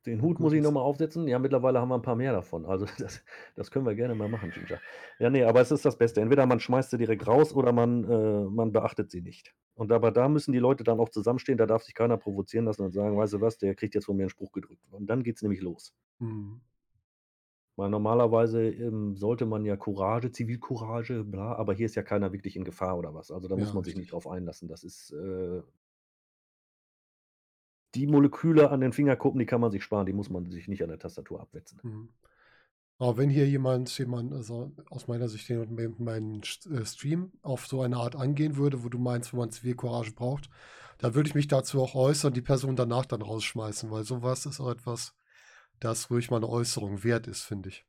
Den 0.06 0.22
Hut 0.22 0.40
muss 0.40 0.52
ich 0.54 0.62
ist. 0.62 0.62
noch 0.62 0.72
mal 0.72 0.82
aufsetzen. 0.82 1.28
Ja, 1.30 1.40
mittlerweile 1.40 1.80
haben 1.80 1.88
wir 1.90 1.96
'n 1.96 2.02
paar 2.02 2.16
mehr 2.18 2.34
davon. 2.34 2.66
Also, 2.66 2.86
das 2.98 3.24
das 3.56 3.72
können 3.72 3.86
wir 3.86 3.96
gerne 3.96 4.16
mal 4.16 4.28
machen, 4.28 4.52
Ginger. 4.52 4.82
Ja, 5.20 5.30
ne, 5.30 5.46
aber 5.46 5.62
es 5.62 5.72
ist 5.72 5.86
das 5.86 5.98
Beste. 5.98 6.20
Entweder 6.22 6.46
man 6.46 6.60
schmeißt 6.60 6.92
sie 6.92 6.98
direkt 6.98 7.26
raus 7.28 7.54
oder 7.54 7.72
man 7.72 8.04
äh, 8.10 8.44
man 8.50 8.72
beachtet 8.74 9.12
sie 9.12 9.22
nicht. 9.22 9.54
Und 9.76 9.92
aber 9.94 10.12
da 10.12 10.28
müssen 10.28 10.52
die 10.52 10.60
Leute 10.60 10.84
dann 10.84 11.00
auch 11.00 11.10
zusammenstehen. 11.10 11.58
Da 11.58 11.66
darf 11.66 11.84
sich 11.84 11.94
keiner 11.96 12.18
provozieren 12.18 12.66
lassen 12.66 12.82
und 12.84 12.92
sagen: 12.92 13.18
„Weißt 13.18 13.34
du 13.34 13.42
was, 13.42 13.58
der 13.58 13.76
kriegt 13.76 13.96
jetzt 13.96 14.06
von 14.06 14.18
mir 14.18 14.24
'n 14.26 14.30
Spruch 14.30 14.52
gedrückt.“ 14.52 14.84
Und 14.92 15.08
dann 15.08 15.24
geht's 15.24 15.42
nämlich 15.42 15.62
los. 15.62 15.92
Mhm. 16.20 16.64
Weil 17.76 17.90
normalerweise, 17.90 18.64
ähm, 18.70 19.16
sollte 19.18 19.46
man 19.48 19.66
ja 19.66 19.76
Courage 19.78 20.32
Zivilcourage, 20.32 21.24
bla, 21.24 21.56
aber 21.56 21.74
hier 21.74 21.88
ist 21.88 21.96
ja 21.96 22.04
keiner 22.04 22.32
wirklich 22.32 22.56
in 22.56 22.64
Gefahr 22.66 22.98
oder 22.98 23.14
was. 23.16 23.32
Also, 23.32 23.48
da 23.48 23.56
muss 23.58 23.70
Ja, 23.70 23.74
man 23.74 23.84
sich 23.84 23.96
nicht 23.96 24.08
richtig. 24.08 24.12
drauf 24.12 24.28
einlassen. 24.28 24.68
Das 24.68 24.84
ist, 24.84 25.12
äh 25.12 25.62
die 27.96 28.08
Moleküle 28.08 28.70
an 28.72 28.82
den 28.82 28.92
Fingerkuppen, 28.94 29.40
die 29.40 29.46
kann 29.46 29.62
man 29.62 29.72
sich 29.72 29.84
sparen. 29.84 30.06
Die 30.06 30.14
muss 30.14 30.30
man 30.30 30.50
sich 30.52 30.68
nicht 30.68 30.84
an 30.84 30.90
der 30.90 31.00
Tastatur 31.00 31.40
abwetzen. 31.42 31.82
Mhm. 31.84 32.10
Aber 33.00 33.18
wenn 33.18 33.30
hier 33.30 33.48
jemand 33.48 33.98
jemand, 33.98 34.34
also 34.34 34.72
aus 34.90 35.08
meiner 35.08 35.28
Sicht 35.30 35.50
jemand 35.50 35.72
me 35.72 35.90
meinen 35.98 36.44
St 36.44 36.68
äh, 36.68 36.86
Stream 36.86 37.34
auf 37.42 37.68
so 37.68 37.82
eine 37.82 37.98
Art 37.98 38.16
angehen 38.16 38.56
würde, 38.58 38.84
wo 38.84 38.90
du 38.90 38.98
meinst, 39.00 39.34
wo 39.34 39.38
man 39.38 39.52
Zivilcourage 39.52 40.14
braucht, 40.14 40.50
dann 41.00 41.16
würde 41.16 41.28
ich 41.30 41.36
mich 41.36 41.48
dazu 41.48 41.82
auch 41.82 41.96
äußern, 41.96 42.34
die 42.34 42.42
Person 42.42 42.76
danach 42.76 43.06
dann 43.06 43.22
rausschmeißen, 43.22 43.92
weil 43.92 44.04
so 44.04 44.22
was 44.24 44.46
ist 44.46 44.60
auch 44.62 44.72
etwas, 44.72 45.16
das 45.84 46.10
ruhig 46.10 46.32
mal 46.32 46.40
'ne 46.40 46.50
Äußerung 46.50 47.04
wert 47.04 47.28
ist, 47.28 47.42
finde 47.44 47.70
ich. 47.70 47.86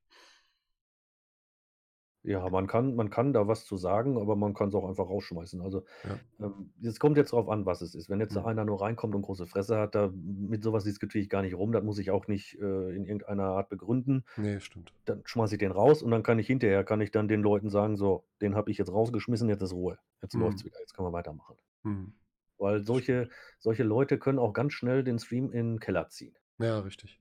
Ja, 2.27 2.49
man 2.49 2.67
kann 2.67 2.95
man 2.97 3.11
kann 3.11 3.35
da 3.35 3.47
was 3.49 3.67
zu 3.67 3.77
sagen, 3.77 4.17
aber 4.19 4.35
man 4.35 4.55
kann's 4.55 4.75
auch 4.75 4.89
einfach 4.89 5.07
rausschmeißen. 5.11 5.61
Also, 5.61 5.85
Ja. 6.05 6.25
ähm, 6.41 6.75
es 6.85 7.01
kommt 7.01 7.17
jetzt 7.17 7.33
drauf 7.33 7.49
an, 7.49 7.67
was 7.67 7.83
es 7.83 7.97
ist. 7.97 8.11
Wenn 8.11 8.21
jetzt 8.21 8.37
Mhm. 8.37 8.47
einer 8.47 8.67
nur 8.67 8.83
reinkommt 8.83 9.17
und 9.17 9.23
große 9.23 9.47
Fresse 9.47 9.79
hat, 9.79 9.97
da 9.97 10.13
mit 10.15 10.63
so 10.65 10.75
was 10.75 10.85
diskutiere 10.85 11.23
ich 11.23 11.31
gar 11.31 11.43
nicht 11.43 11.55
rum. 11.57 11.73
Das 11.73 11.83
muss 11.85 11.99
ich 11.99 12.11
auch 12.13 12.29
nicht, 12.29 12.61
äh, 12.61 12.91
in 12.97 13.07
irgendeiner 13.07 13.45
Art 13.47 13.71
begründen. 13.71 14.27
Ne, 14.37 14.61
stimmt. 14.61 14.95
Dann 15.07 15.23
schmeiße 15.27 15.57
ich 15.57 15.61
den 15.61 15.73
raus 15.73 16.03
und 16.03 16.11
dann 16.13 16.23
kann 16.25 16.39
ich 16.39 16.47
hinterher 16.49 16.85
kann 16.85 17.01
ich 17.03 17.11
dann 17.13 17.29
den 17.29 17.43
Leuten 17.43 17.71
sagen: 17.71 17.97
„So, 17.97 18.27
den 18.43 18.55
habe 18.57 18.71
ich 18.71 18.79
jetzt 18.79 18.93
rausgeschmissen, 18.93 19.49
jetzt 19.51 19.63
ist 19.63 19.73
Ruhe. 19.75 19.99
Jetzt 20.23 20.37
läuft's 20.37 20.63
Mhm. 20.63 20.67
wieder. 20.67 20.81
Jetzt 20.81 20.95
können 20.95 21.09
wir 21.09 21.15
weitermachen.“ 21.15 21.57
Mhm. 21.85 22.15
Weil 22.59 22.83
solche 22.85 23.29
solche 23.61 23.85
Leute 23.85 24.19
können 24.19 24.41
auch 24.41 24.53
ganz 24.53 24.73
schnell 24.73 25.05
den 25.05 25.21
Stream 25.21 25.53
in 25.53 25.75
'n 25.77 25.79
Keller 25.81 26.09
ziehen. 26.09 26.37
Ja, 26.59 26.81
richtig. 26.81 27.21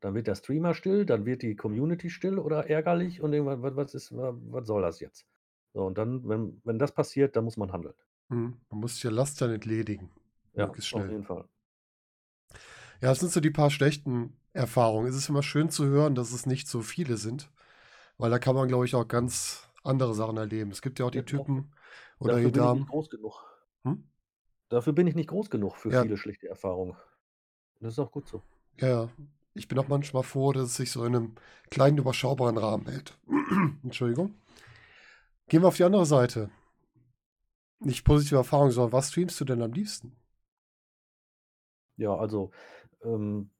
Dann 0.00 0.14
wird 0.14 0.26
der 0.26 0.34
Streamer 0.36 0.74
still, 0.74 1.06
dann 1.06 1.26
wird 1.26 1.42
die 1.42 1.56
Community 1.56 2.10
still 2.10 2.38
oder 2.38 2.68
ärgerlich 2.68 3.20
und 3.22 3.32
irgendwann: 3.32 3.62
„Was 3.62 3.76
was 3.76 3.94
ist 3.94 4.16
wa 4.16 4.34
was 4.36 4.66
soll 4.66 4.82
das 4.82 5.00
jetzt?“ 5.00 5.26
So, 5.74 5.82
und 5.86 5.98
dann, 5.98 6.28
wenn 6.28 6.60
wenn 6.64 6.78
das 6.78 6.92
passiert, 6.92 7.36
dann 7.36 7.44
muss 7.44 7.56
man 7.56 7.72
handeln. 7.72 7.94
Mhm. 8.28 8.60
Man 8.70 8.80
muss 8.80 8.94
sich 8.98 9.10
Last 9.10 9.40
dann 9.42 9.50
entledigen, 9.52 10.10
Ja, 10.52 10.76
auf 10.90 11.08
jeden 11.08 11.24
Fall. 11.24 11.48
Ja, 13.00 13.08
das 13.10 13.20
sind 13.20 13.32
so 13.32 13.40
die 13.40 13.50
paar 13.50 13.70
schlechten 13.70 14.36
Erfahrungen. 14.52 15.08
Es 15.08 15.16
ist 15.16 15.28
immer 15.28 15.42
schön 15.42 15.70
zu 15.70 15.86
hören, 15.86 16.14
dass 16.14 16.32
es 16.32 16.46
nicht 16.46 16.68
so 16.68 16.82
viele 16.82 17.16
sind, 17.16 17.50
weil 18.18 18.30
da 18.30 18.38
kann 18.38 18.54
man, 18.56 18.68
glaube 18.68 18.86
ich, 18.86 18.94
auch 18.94 19.08
ganz 19.08 19.68
andere 19.84 20.14
Sachen 20.14 20.36
erleben. 20.38 20.70
Es 20.72 20.82
gibt 20.82 20.98
ja 20.98 21.06
auch 21.06 21.10
Ja, 21.12 21.22
die 21.22 21.24
Typen 21.24 21.74
oder 22.18 22.38
dafür 22.38 22.50
die 22.50 22.52
bin 22.52 22.64
ich 22.64 22.72
nicht 22.72 22.86
Damen 22.86 22.88
groß 22.88 23.10
genug. 23.10 23.44
Hm? 23.84 24.10
Dafür 24.70 24.94
bin 24.94 25.06
ich 25.06 25.14
nicht 25.14 25.28
groß 25.28 25.50
genug 25.50 25.76
für 25.76 25.90
Ja. 25.90 26.04
viele 26.04 26.16
schlechte 26.16 26.48
Erfahrungen. 26.48 26.96
Das 27.80 27.94
ist 27.94 27.98
auch 28.00 28.12
gut 28.12 28.28
so. 28.28 28.44
Ja, 28.80 28.88
ja. 28.88 29.10
Ich 29.54 29.68
bin 29.68 29.78
auch 29.78 29.88
manchmal 29.88 30.22
froh, 30.22 30.52
dass 30.52 30.64
es 30.64 30.76
sich 30.76 30.90
so 30.92 31.04
in 31.04 31.12
'nem 31.12 31.34
kleinen, 31.70 31.98
überschaubaren 31.98 32.56
Rahmen 32.58 32.86
hält. 32.86 33.18
Entschuldigung. 33.82 34.34
Gehen 35.48 35.62
wir 35.62 35.68
auf 35.68 35.76
die 35.76 35.84
andere 35.84 36.06
Seite. 36.06 36.50
Nicht 37.80 38.04
positive 38.04 38.36
Erfahrungen, 38.36 38.72
sondern 38.72 38.92
was 38.92 39.10
streamst 39.10 39.40
du 39.40 39.44
denn 39.44 39.62
am 39.62 39.72
liebsten? 39.72 40.16
Ja, 41.96 42.14
also, 42.16 42.50
ähm, 43.02 43.50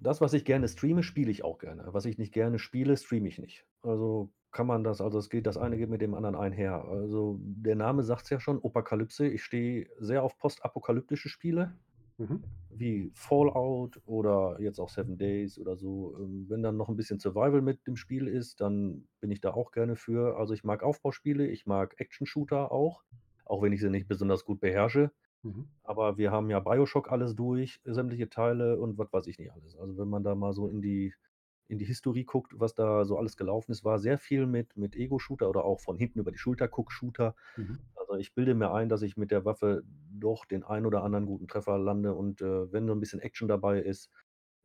das, 0.00 0.20
was 0.20 0.32
ich 0.32 0.44
gerne 0.44 0.68
streame, 0.68 1.02
spiele 1.02 1.30
ich 1.30 1.44
auch 1.44 1.58
gerne. 1.58 1.84
Was 1.92 2.06
ich 2.06 2.18
nicht 2.18 2.32
gerne 2.32 2.58
spiele, 2.58 2.96
streame 2.96 3.28
ich 3.28 3.38
nicht. 3.38 3.66
Also, 3.82 4.30
kann 4.52 4.66
man 4.66 4.84
das 4.84 5.00
also, 5.00 5.18
es 5.18 5.30
geht 5.30 5.46
das 5.46 5.56
eine 5.56 5.76
geht 5.78 5.90
mit 5.90 6.00
dem 6.00 6.14
anderen 6.14 6.36
einher. 6.36 6.84
Also, 6.84 7.38
der 7.40 7.76
Name 7.76 8.02
sagt's 8.02 8.30
ja 8.30 8.40
schon, 8.40 8.58
Opokalypse. 8.60 9.28
Ich 9.28 9.44
stehe 9.44 9.88
sehr 9.98 10.22
auf 10.22 10.38
postapokalyptische 10.38 11.28
Spiele. 11.28 11.76
Mhm. 12.20 12.44
wie 12.68 13.10
Fallout 13.14 14.00
oder 14.06 14.60
jetzt 14.60 14.78
auch 14.78 14.88
Seven 14.90 15.18
Days 15.18 15.58
oder 15.58 15.76
so. 15.76 16.16
Ähm, 16.18 16.46
wenn 16.48 16.62
dann 16.62 16.76
noch 16.76 16.88
ein 16.88 16.96
bisschen 16.96 17.18
Survival 17.18 17.62
mit 17.62 17.80
im 17.86 17.96
Spiel 17.96 18.28
ist, 18.28 18.60
dann 18.60 19.08
bin 19.20 19.30
ich 19.30 19.40
da 19.40 19.52
auch 19.52 19.72
gerne 19.72 19.96
für. 19.96 20.36
Also, 20.36 20.54
ich 20.54 20.64
mag 20.64 20.82
Aufbauspiele, 20.82 21.46
ich 21.48 21.66
mag 21.66 21.94
Action-Shooter 21.98 22.70
auch, 22.72 23.02
auch 23.44 23.62
wenn 23.62 23.72
ich 23.72 23.80
sie 23.80 23.90
nicht 23.90 24.08
besonders 24.08 24.44
gut 24.44 24.60
beherrsche. 24.60 25.10
Mhm. 25.42 25.68
Aber 25.82 26.18
wir 26.18 26.30
haben 26.30 26.50
ja 26.50 26.60
BioShock 26.60 27.10
alles 27.10 27.34
durch, 27.34 27.80
sämtliche 27.84 28.28
Teile 28.28 28.78
und 28.78 28.98
was 28.98 29.12
weiß 29.12 29.26
ich 29.28 29.38
nicht 29.38 29.52
alles. 29.52 29.76
Also, 29.76 29.96
wenn 29.98 30.08
man 30.08 30.22
da 30.22 30.34
mal 30.34 30.52
so 30.52 30.68
in 30.68 30.82
die 30.82 31.14
in 31.68 31.78
die 31.78 31.84
Historie 31.86 32.24
guckt, 32.24 32.52
was 32.58 32.74
da 32.74 33.04
so 33.04 33.16
alles 33.16 33.36
gelaufen 33.36 33.70
ist, 33.72 33.84
war 33.84 33.98
sehr 34.00 34.18
viel 34.18 34.46
mit 34.46 34.76
mit 34.76 34.96
Ego-Shooter 34.96 35.48
oder 35.48 35.64
auch 35.64 35.80
von 35.80 35.96
hinten 35.96 36.18
über 36.18 36.32
die 36.32 36.38
Schulter 36.38 36.68
Guck-Shooter. 36.68 37.34
Mhm. 37.56 37.78
Also, 38.10 38.20
ich 38.20 38.34
bilde 38.34 38.54
mir 38.54 38.72
ein, 38.72 38.88
dass 38.90 39.02
ich 39.02 39.16
mit 39.16 39.30
der 39.30 39.44
Waffe 39.44 39.84
doch 40.12 40.44
den 40.46 40.64
einen 40.64 40.86
oder 40.86 41.04
anderen 41.04 41.26
guten 41.26 41.48
Treffer 41.48 41.78
lande 41.78 42.14
und, 42.14 42.42
äh, 42.42 42.72
wenn 42.72 42.86
so 42.88 42.92
'n 42.94 43.00
bisschen 43.00 43.20
Action 43.20 43.48
dabei 43.48 43.80
ist, 43.80 44.10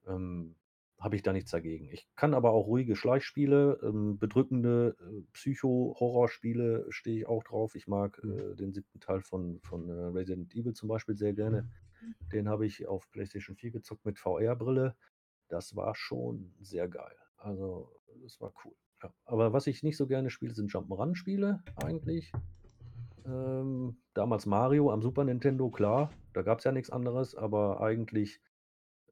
ähm, 0.08 0.56
habe 1.00 1.16
ich 1.18 1.24
da 1.24 1.34
nichts 1.34 1.52
dagegen. 1.52 1.90
Ich 1.92 2.08
kann 2.16 2.34
aber 2.34 2.52
auch 2.54 2.68
ruhige 2.68 2.96
Schleichspiele, 2.96 3.80
ähm, 3.84 4.18
bedrückende, 4.20 4.96
äh, 5.02 5.22
Psycho-Horrorspiele 5.34 6.88
stehe 6.90 7.20
ich 7.20 7.28
auch 7.28 7.44
drauf. 7.44 7.76
Ich 7.76 7.88
mag, 7.88 8.20
Mhm. 8.24 8.46
äh, 8.54 8.56
den 8.56 8.74
7. 8.74 9.00
Teil 9.02 9.22
von 9.22 9.60
von, 9.62 9.90
äh, 9.90 9.94
Resident 9.94 10.56
Evil 10.56 10.74
zum 10.74 10.90
Beispiel 10.90 11.18
sehr 11.18 11.34
gerne. 11.34 11.66
Den 12.34 12.50
habe 12.50 12.66
ich 12.68 12.88
auf 12.88 13.12
PlayStation 13.12 13.56
4 13.58 13.72
gezockt 13.72 14.06
mit 14.06 14.20
VR-Brille. 14.20 14.96
Das 15.50 15.76
war 15.76 15.96
schon 15.96 16.56
sehr 16.62 16.88
geil. 16.90 17.16
Also, 17.38 17.92
das 18.24 18.42
war 18.42 18.54
cool, 18.66 18.76
ja. 19.04 19.14
Aber 19.26 19.54
was 19.54 19.68
ich 19.68 19.84
nicht 19.84 19.98
so 19.98 20.08
gerne 20.08 20.30
spiele, 20.32 20.54
sind 20.56 20.72
Jump-'n'-Run-Spiele 20.74 21.64
eigentlich. 21.78 22.34
Ähm, 23.26 23.98
damals 24.14 24.46
Mario 24.46 24.92
am 24.92 25.02
Super 25.02 25.24
Nintendo, 25.24 25.70
klar, 25.72 26.12
da 26.34 26.42
gab's 26.44 26.64
ja 26.64 26.72
nix 26.72 26.90
anderes, 26.92 27.36
aber 27.36 27.82
eigentlich, 27.82 28.42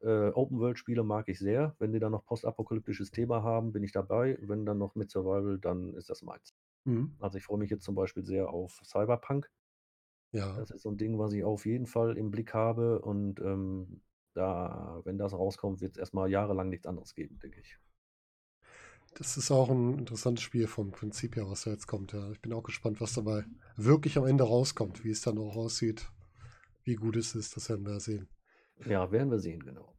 äh, 0.02 0.30
Open-World-Spiele 0.30 1.04
mag 1.04 1.30
ich 1.30 1.40
sehr. 1.40 1.76
Wenn 1.80 1.94
die 1.94 2.00
dann 2.00 2.12
noch 2.14 2.26
postapokalyptisches 2.26 3.12
Thema 3.12 3.44
haben, 3.44 3.74
bin 3.74 3.84
ich 3.84 3.92
dabei. 3.94 4.38
Wenn 4.42 4.66
dann 4.66 4.78
noch 4.80 4.96
mit 4.96 5.12
Survival, 5.12 5.60
dann 5.60 5.94
ist 5.96 6.10
das 6.10 6.22
meins. 6.24 6.56
Mhm. 6.86 7.14
Also, 7.20 7.38
ich 7.40 7.46
freue 7.46 7.60
mich 7.60 7.72
jetzt 7.72 7.86
zum 7.86 7.96
Beispiel 7.96 8.26
sehr 8.26 8.50
auf 8.52 8.82
Cyberpunk. 8.86 9.50
Ja. 10.34 10.66
Das 10.66 10.70
ist 10.72 10.84
so 10.84 10.90
'n 10.90 10.98
Ding, 10.98 11.18
was 11.18 11.34
ich 11.34 11.44
auf 11.44 11.66
jeden 11.66 11.88
Fall 11.88 12.18
im 12.18 12.30
Blick 12.32 12.54
habe 12.54 13.02
und, 13.02 13.40
ähm, 13.40 14.02
da 14.34 15.02
wenn 15.04 15.18
das 15.18 15.34
rauskommt, 15.34 15.82
wird's 15.82 15.98
erst 15.98 16.14
mal 16.14 16.30
jahrelang 16.30 16.70
nichts 16.70 16.86
anderes 16.88 17.14
geben, 17.16 17.40
denke 17.40 17.60
ich. 17.62 17.78
Das 19.16 19.38
ist 19.38 19.52
auch 19.52 19.70
'n 19.70 19.98
interessantes 20.00 20.44
Spiel 20.44 20.68
vom 20.68 20.92
Prinzip 20.92 21.36
her, 21.36 21.50
was 21.50 21.64
da 21.64 21.72
jetzt 21.72 21.88
kommt, 21.88 22.14
ja. 22.14 22.32
Ich 22.32 22.42
bin 22.42 22.54
auch 22.54 22.64
gespannt, 22.64 23.00
was 23.02 23.14
dabei 23.14 23.46
wirklich 23.76 24.18
am 24.18 24.26
Ende 24.26 24.44
rauskommt. 24.44 25.04
Wie 25.04 25.10
es 25.12 25.22
dann 25.22 25.38
auch 25.38 25.56
aussieht, 25.56 26.12
wie 26.84 26.96
gut 26.96 27.16
es 27.18 27.36
ist, 27.36 27.56
das 27.56 27.70
werden 27.70 27.86
wir 27.86 28.00
sehen. 28.00 28.28
Ja, 28.86 29.12
werden 29.12 29.32
wir 29.32 29.40
sehen, 29.40 29.64
genau. 29.64 29.94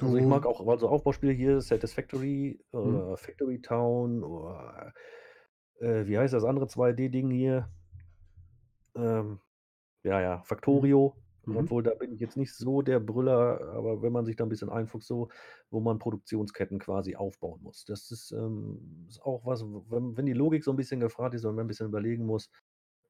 Also, 0.00 0.16
ich 0.16 0.24
Du 0.24 0.26
mag 0.26 0.46
auch 0.46 0.66
also, 0.66 0.88
Aufbauspiele 0.88 1.32
hier, 1.32 1.60
Satisfactory 1.60 2.60
oder 2.72 3.16
Factory 3.16 3.60
Town 3.60 4.22
oder, 4.22 4.94
äh, 5.80 6.06
wie 6.06 6.18
heißt 6.18 6.34
das 6.34 6.44
andere 6.44 6.66
2D-Ding 6.66 7.30
hier? 7.30 7.70
Ähm, 8.94 9.40
ja, 10.04 10.20
ja, 10.20 10.42
Mhm. 10.68 10.82
Factorio, 10.82 11.16
Mhm. 11.50 11.70
obwohl 11.70 11.82
da 11.82 11.94
bin 11.94 12.12
ich 12.12 12.20
jetzt 12.20 12.36
nicht 12.36 12.54
so 12.54 12.82
der 12.82 13.00
Brüller, 13.00 13.60
aber 13.74 14.02
wenn 14.02 14.12
man 14.12 14.24
sich 14.26 14.36
da 14.36 14.44
'n 14.44 14.48
bisschen 14.50 14.70
einfuchst 14.70 15.08
so, 15.08 15.28
wo 15.70 15.80
man 15.80 15.98
Produktionsketten 15.98 16.78
quasi 16.78 17.16
aufbauen 17.16 17.62
muss. 17.62 17.84
Das 17.84 18.10
ist, 18.10 18.32
ähm 18.32 19.06
ist 19.08 19.22
auch 19.22 19.46
was, 19.46 19.62
w 19.64 19.82
wenn 19.90 20.16
wenn 20.16 20.26
die 20.26 20.32
Logik 20.34 20.64
so 20.64 20.70
'n 20.72 20.76
bisschen 20.76 21.00
gefragt 21.00 21.34
ist 21.34 21.44
und 21.44 21.54
man 21.56 21.64
'n 21.66 21.68
bisschen 21.68 21.88
überlegen 21.88 22.26
muss, 22.26 22.50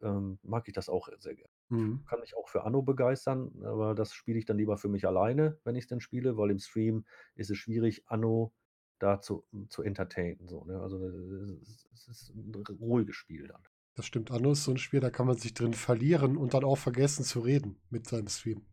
ähm, 0.02 0.38
mag 0.42 0.68
ich 0.68 0.74
das 0.74 0.88
auch 0.88 1.08
sehr 1.18 1.34
gern. 1.36 1.50
Mhm. 1.70 2.10
Kann 2.10 2.20
mich 2.20 2.36
auch 2.36 2.48
für 2.48 2.64
Anno 2.64 2.82
begeistern, 2.82 3.62
aber 3.64 3.94
das 3.94 4.14
spiele 4.14 4.38
ich 4.38 4.46
dann 4.46 4.58
lieber 4.58 4.78
für 4.78 4.88
mich 4.88 5.06
alleine, 5.06 5.58
wenn 5.64 5.76
ich's 5.76 5.88
denn 5.88 6.00
spiele, 6.00 6.36
weil 6.38 6.50
im 6.50 6.58
Stream 6.60 7.06
ist 7.36 7.50
es 7.50 7.58
schwierig, 7.58 8.04
Anno 8.08 8.54
da 9.00 9.20
zu 9.22 9.46
zu 9.70 9.82
entertainen, 9.84 10.48
so, 10.48 10.64
ne? 10.64 10.80
Also, 10.82 10.98
es 11.06 11.88
es 11.94 12.08
ist 12.08 12.30
'n 12.36 12.54
r 12.68 12.76
ruhiges 12.80 13.16
Spiel 13.16 13.48
dann. 13.48 13.62
Das 14.00 14.06
stimmt. 14.06 14.30
Anno 14.30 14.52
ist 14.52 14.64
so 14.64 14.70
'n 14.70 14.78
Spiel, 14.78 15.00
da 15.00 15.10
kann 15.10 15.26
man 15.26 15.36
sich 15.36 15.52
drin 15.52 15.74
verlieren 15.74 16.38
und 16.38 16.54
dann 16.54 16.64
auch 16.64 16.78
vergessen 16.78 17.22
zu 17.22 17.40
reden 17.40 17.82
mit 17.90 18.08
seinem 18.08 18.28
Stream. 18.28 18.64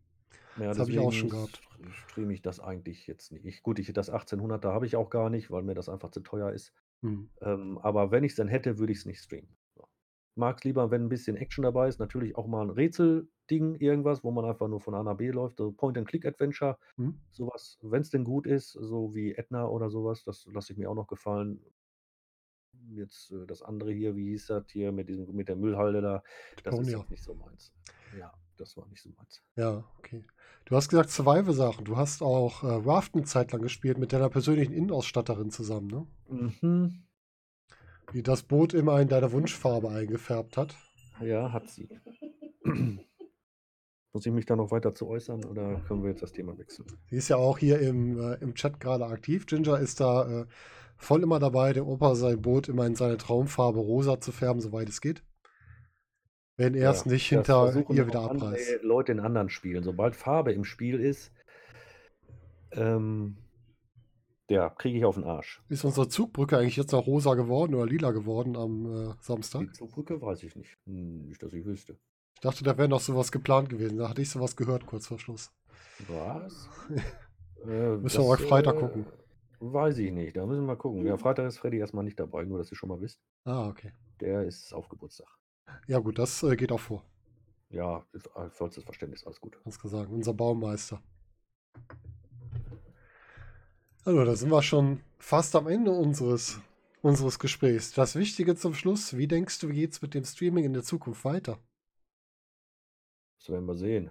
Ja, 0.56 0.74
Das 0.74 0.78
habe 0.78 0.90
ich 0.90 0.98
auch 0.98 1.12
schon 1.12 1.30
gehabt. 1.30 1.62
st 1.68 1.68
streame 1.90 2.32
ich 2.32 2.42
das 2.42 2.58
eigentlich 2.60 3.06
jetzt 3.06 3.30
nicht. 3.32 3.62
Gut, 3.62 3.78
ich 3.78 3.92
das 3.92 4.10
1800er 4.10 4.72
habe 4.72 4.86
ich 4.86 4.96
auch 4.96 5.10
gar 5.10 5.30
nicht, 5.30 5.50
weil 5.50 5.62
mir 5.62 5.74
das 5.74 5.88
einfach 5.88 6.10
zu 6.10 6.20
teuer 6.20 6.52
ist. 6.52 6.72
Mhm. 7.02 7.28
Ähm, 7.40 7.78
aber 7.78 8.10
wenn 8.10 8.24
ich's 8.24 8.36
denn 8.36 8.48
hätte, 8.48 8.78
würde 8.78 8.92
ich's 8.92 9.06
nicht 9.06 9.20
streamen, 9.20 9.56
so. 9.74 9.88
Mag's 10.36 10.64
lieber, 10.64 10.90
wenn 10.90 11.04
'n 11.04 11.08
bisschen 11.10 11.36
Action 11.36 11.62
dabei 11.64 11.88
ist, 11.88 12.00
natürlich 12.00 12.36
auch 12.36 12.46
mal 12.48 12.62
'n 12.64 12.70
Rätselding, 12.70 13.76
irgendwas, 13.76 14.24
wo 14.24 14.30
man 14.32 14.44
einfach 14.46 14.68
nur 14.68 14.80
von 14.80 14.94
A 14.94 15.02
nach 15.02 15.16
B 15.16 15.30
läuft, 15.30 15.58
so 15.58 15.72
Point-and-Click-Adventure, 15.72 16.78
Mhm. 16.98 17.18
so 17.32 17.46
was, 17.48 17.78
wenn's 17.82 18.10
denn 18.10 18.24
gut 18.24 18.46
ist, 18.46 18.72
so 18.72 19.14
wie 19.14 19.34
Edna 19.36 19.68
oder 19.68 19.90
so 19.90 20.04
was, 20.04 20.24
das 20.24 20.46
lasse 20.46 20.72
ich 20.72 20.78
mir 20.78 20.90
auch 20.90 20.94
noch 20.96 21.08
gefallen. 21.08 21.64
Jetzt, 22.94 23.30
äh, 23.32 23.46
das 23.46 23.62
andere 23.62 23.92
hier, 23.92 24.16
wie 24.16 24.30
hieß 24.30 24.46
das 24.46 24.64
hier 24.70 24.92
mit 24.92 25.08
diesem 25.08 25.34
mit 25.34 25.48
der 25.48 25.56
Müllhalde 25.56 26.00
da, 26.00 26.22
das 26.64 26.78
ist 26.80 26.88
Deponia. 26.88 26.98
jetzt 26.98 27.10
nicht 27.10 27.22
so 27.24 27.34
meins. 27.34 27.72
Ja, 28.18 28.32
das 28.56 28.76
war 28.76 28.86
nicht 28.88 29.02
so 29.02 29.10
meins. 29.16 29.42
Ja, 29.56 29.84
okay. 29.98 30.24
Du 30.64 30.76
hast 30.76 30.88
gesagt 30.88 31.10
Survival-Sachen. 31.10 31.84
Du 31.84 31.96
hast 31.96 32.22
auch, 32.22 32.62
äh, 32.62 32.66
Raft 32.66 33.14
'ne 33.16 33.24
Zeit 33.24 33.52
lang 33.52 33.62
gespielt 33.62 33.98
mit 33.98 34.12
deiner 34.12 34.28
persönlichen 34.30 34.72
Innenausstatterin 34.72 35.50
zusammen, 35.50 35.88
ne? 35.88 36.06
Mhm. 36.28 37.04
Die 38.14 38.22
das 38.22 38.42
Boot 38.42 38.72
immer 38.74 39.00
in 39.00 39.08
deiner 39.08 39.32
Wunschfarbe 39.32 39.90
eingefärbt 39.90 40.56
hat. 40.56 40.76
Ja, 41.20 41.52
hat 41.52 41.68
sie. 41.68 41.88
Muss 44.12 44.24
ich 44.24 44.32
mich 44.32 44.46
da 44.46 44.56
noch 44.56 44.70
weiter 44.70 44.94
zu 44.94 45.06
äußern 45.06 45.44
oder 45.44 45.80
können 45.86 46.02
wir 46.02 46.10
jetzt 46.10 46.22
das 46.22 46.32
Thema 46.32 46.56
wechseln? 46.58 46.86
Sie 47.10 47.16
ist 47.16 47.28
ja 47.28 47.36
auch 47.36 47.58
hier 47.58 47.78
im, 47.80 48.18
äh, 48.18 48.34
im 48.36 48.54
Chat 48.54 48.80
grade 48.80 49.04
aktiv. 49.06 49.46
Ginger 49.46 49.78
ist 49.78 50.00
da, 50.00 50.42
äh, 50.42 50.46
voll 50.98 51.22
immer 51.22 51.38
dabei, 51.38 51.72
dem 51.72 51.86
Opa 51.86 52.14
sein 52.14 52.42
Boot 52.42 52.68
immer 52.68 52.86
in 52.86 52.94
seine 52.94 53.16
Traumfarbe 53.16 53.78
rosa 53.78 54.20
zu 54.20 54.32
färben, 54.32 54.60
soweit 54.60 54.88
es 54.88 55.00
geht. 55.00 55.22
Wenn 56.56 56.74
er's 56.74 57.04
Ja, 57.04 57.12
nicht 57.12 57.28
hinter 57.28 57.74
ihr 57.88 58.06
wieder 58.06 58.20
abreißt. 58.22 58.82
Leute 58.82 59.12
in 59.12 59.20
anderen 59.20 59.48
Spielen. 59.48 59.84
Sobald 59.84 60.16
Farbe 60.16 60.52
im 60.52 60.64
Spiel 60.64 61.00
ist 61.00 61.32
ähm, 62.72 63.36
ja, 64.50 64.70
kriege 64.70 64.98
ich 64.98 65.04
auf 65.04 65.16
'n 65.16 65.24
Arsch. 65.24 65.62
Ist 65.68 65.84
unsere 65.84 66.08
Zugbrücke 66.08 66.58
eigentlich 66.58 66.76
jetzt 66.76 66.92
noch 66.92 67.06
rosa 67.06 67.34
geworden 67.34 67.74
oder 67.74 67.86
lila 67.86 68.12
geworden 68.12 68.56
am, 68.56 68.86
äh, 68.86 69.12
Die 69.12 69.24
Samstag? 69.24 69.74
Zugbrücke 69.74 70.20
weiß 70.20 70.42
ich 70.42 70.56
nicht. 70.56 70.76
Hm, 70.86 71.26
nicht, 71.26 71.42
dass 71.42 71.52
ich 71.52 71.64
wüsste. 71.64 71.98
Ich 72.34 72.40
dachte, 72.40 72.64
da 72.64 72.78
wäre 72.78 72.88
noch 72.88 73.00
so 73.00 73.16
was 73.16 73.30
geplant 73.32 73.68
gewesen. 73.68 73.98
Da 73.98 74.08
hatte 74.08 74.22
ich 74.22 74.30
so 74.30 74.40
was 74.40 74.56
gehört 74.56 74.86
kurz 74.86 75.06
vor 75.06 75.18
Schluss. 75.18 75.50
Was? 76.08 76.68
Äh, 77.66 77.96
Müssen 77.96 78.22
wir 78.22 78.28
mal 78.28 78.38
Freitag 78.38 78.76
äh, 78.76 78.78
gucken. 78.78 79.06
Weiß 79.60 79.98
ich 79.98 80.12
nicht. 80.12 80.36
Da 80.36 80.46
müssen 80.46 80.62
wir 80.62 80.66
mal 80.68 80.76
gucken. 80.76 81.04
Ja, 81.06 81.16
Freitag 81.16 81.46
ist 81.46 81.58
Freddy 81.58 81.78
erst 81.78 81.94
mal 81.94 82.02
nicht 82.02 82.18
dabei, 82.18 82.44
nur 82.44 82.58
dass 82.58 82.70
ihr 82.70 82.76
schon 82.76 82.88
mal 82.88 83.00
wisst. 83.00 83.20
Ah, 83.44 83.68
okay. 83.68 83.92
Der 84.20 84.44
ist 84.44 84.72
auf 84.72 84.88
Geburtstag. 84.88 85.28
Ja 85.86 85.98
gut, 85.98 86.18
das, 86.18 86.42
äh, 86.42 86.56
geht 86.56 86.72
auch 86.72 86.80
vor. 86.80 87.04
Ja, 87.70 88.04
ist 88.12 88.28
vollstes 88.50 88.84
Verständnis, 88.84 89.24
alles 89.24 89.40
gut. 89.40 89.58
Kannst 89.62 89.82
du 89.84 89.88
sagen, 89.88 90.12
unser 90.12 90.32
Baumeister. 90.32 91.02
Also, 94.04 94.24
da 94.24 94.34
sind 94.34 94.50
wir 94.50 94.62
schon 94.62 95.00
fast 95.18 95.54
am 95.54 95.66
Ende 95.66 95.90
unseres 95.90 96.60
unseres 97.02 97.38
Gesprächs. 97.38 97.92
Das 97.92 98.16
Wichtige 98.16 98.56
zum 98.56 98.74
Schluss: 98.74 99.16
Wie 99.16 99.28
denkst 99.28 99.58
du, 99.60 99.68
wie 99.68 99.74
geht's 99.74 100.02
mit 100.02 100.14
dem 100.14 100.24
Streaming 100.24 100.64
in 100.64 100.72
der 100.72 100.82
Zukunft 100.82 101.24
weiter? 101.24 101.58
Das 103.38 103.50
werden 103.50 103.66
wir 103.66 103.76
sehen. 103.76 104.10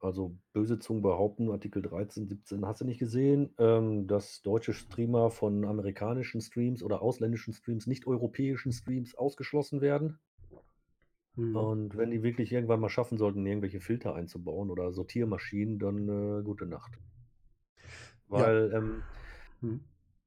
Also, 0.00 0.36
böse 0.54 0.78
Zungen 0.78 1.02
behaupten, 1.02 1.50
Artikel 1.50 1.82
13, 1.82 2.26
17 2.26 2.66
hast 2.66 2.80
du 2.80 2.86
nicht 2.86 2.98
gesehen, 2.98 3.54
ähm, 3.58 4.06
dass 4.06 4.40
deutsche 4.42 4.72
Streamer 4.72 5.30
von 5.30 5.64
amerikanischen 5.64 6.40
Streams 6.40 6.82
oder 6.82 7.02
ausländischen 7.02 7.52
Streams, 7.52 7.86
nicht 7.86 8.06
europäischen 8.06 8.72
Streams 8.72 9.14
ausgeschlossen 9.14 9.82
werden. 9.82 10.18
Mhm. 11.36 11.56
Und 11.56 11.96
wenn 11.96 12.10
die 12.10 12.22
wirklich 12.22 12.50
irgendwann 12.50 12.80
mal 12.80 12.88
schaffen 12.88 13.18
sollten, 13.18 13.44
irgendwelche 13.44 13.80
Filter 13.80 14.14
einzubauen 14.14 14.70
oder 14.70 14.92
Sortiermaschinen, 14.92 15.78
dann, 15.78 16.08
äh, 16.08 16.42
gute 16.42 16.66
Nacht. 16.66 16.92
Ja. 18.30 18.40
Weil, 18.40 18.72
ähm 18.74 19.02
Mhm. 19.60 19.80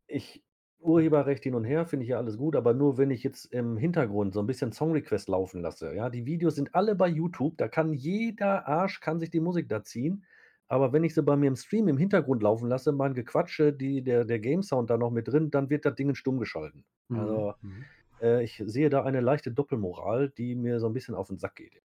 ich 0.08 0.44
Urheberrecht 0.84 1.44
hin 1.44 1.56
und 1.56 1.64
her, 1.66 1.86
finde 1.86 2.04
ich 2.04 2.10
ja 2.10 2.18
alles 2.18 2.38
gut, 2.38 2.56
aber 2.56 2.74
nur 2.74 2.98
wenn 2.98 3.12
ich 3.12 3.24
jetzt 3.24 3.46
im 3.54 3.78
Hintergrund 3.78 4.34
so 4.34 4.40
'n 4.42 4.48
bisschen 4.48 4.72
Song 4.72 4.92
Request 4.94 5.30
laufen 5.30 5.62
lasse, 5.62 5.94
ja? 5.96 6.10
Die 6.10 6.26
Videos 6.26 6.56
sind 6.56 6.76
alle 6.76 6.96
bei 6.96 7.08
YouTube, 7.08 7.58
da 7.58 7.68
kann 7.68 7.94
jeder 7.94 8.68
Arsch 8.68 9.00
kann 9.00 9.20
sich 9.20 9.30
die 9.32 9.40
Musik 9.40 9.70
da 9.70 9.84
ziehen. 9.84 10.26
Aber 10.68 10.94
wenn 10.94 11.04
ich 11.04 11.14
sie 11.14 11.22
bei 11.24 11.36
mir 11.38 11.48
im 11.48 11.56
Stream 11.56 11.88
im 11.88 11.98
Hintergrund 11.98 12.42
laufen 12.44 12.68
lasse, 12.70 12.92
mein 12.94 13.14
Gequatsche, 13.14 13.74
die 13.74 14.04
der 14.04 14.26
der 14.26 14.40
Game-Sound 14.40 14.90
da 14.90 14.98
noch 14.98 15.12
mit 15.12 15.28
drin, 15.28 15.52
dann 15.52 15.70
wird 15.70 15.86
das 15.86 15.96
Dingen 15.96 16.16
stumm 16.16 16.40
geschalten. 16.40 16.86
Mhm. 17.10 17.48
Also, 17.48 17.54
Mhm. 17.62 17.90
äh, 18.22 18.44
ich 18.44 18.62
sehe 18.66 18.90
da 18.90 19.04
eine 19.04 19.22
leichte 19.22 19.52
Doppelmoral, 19.52 20.30
die 20.32 20.56
mir 20.56 20.80
so 20.80 20.88
'n 20.88 20.94
bisschen 20.94 21.16
auf 21.16 21.30
'n 21.32 21.38
Sack 21.40 21.56
geht. 21.56 21.82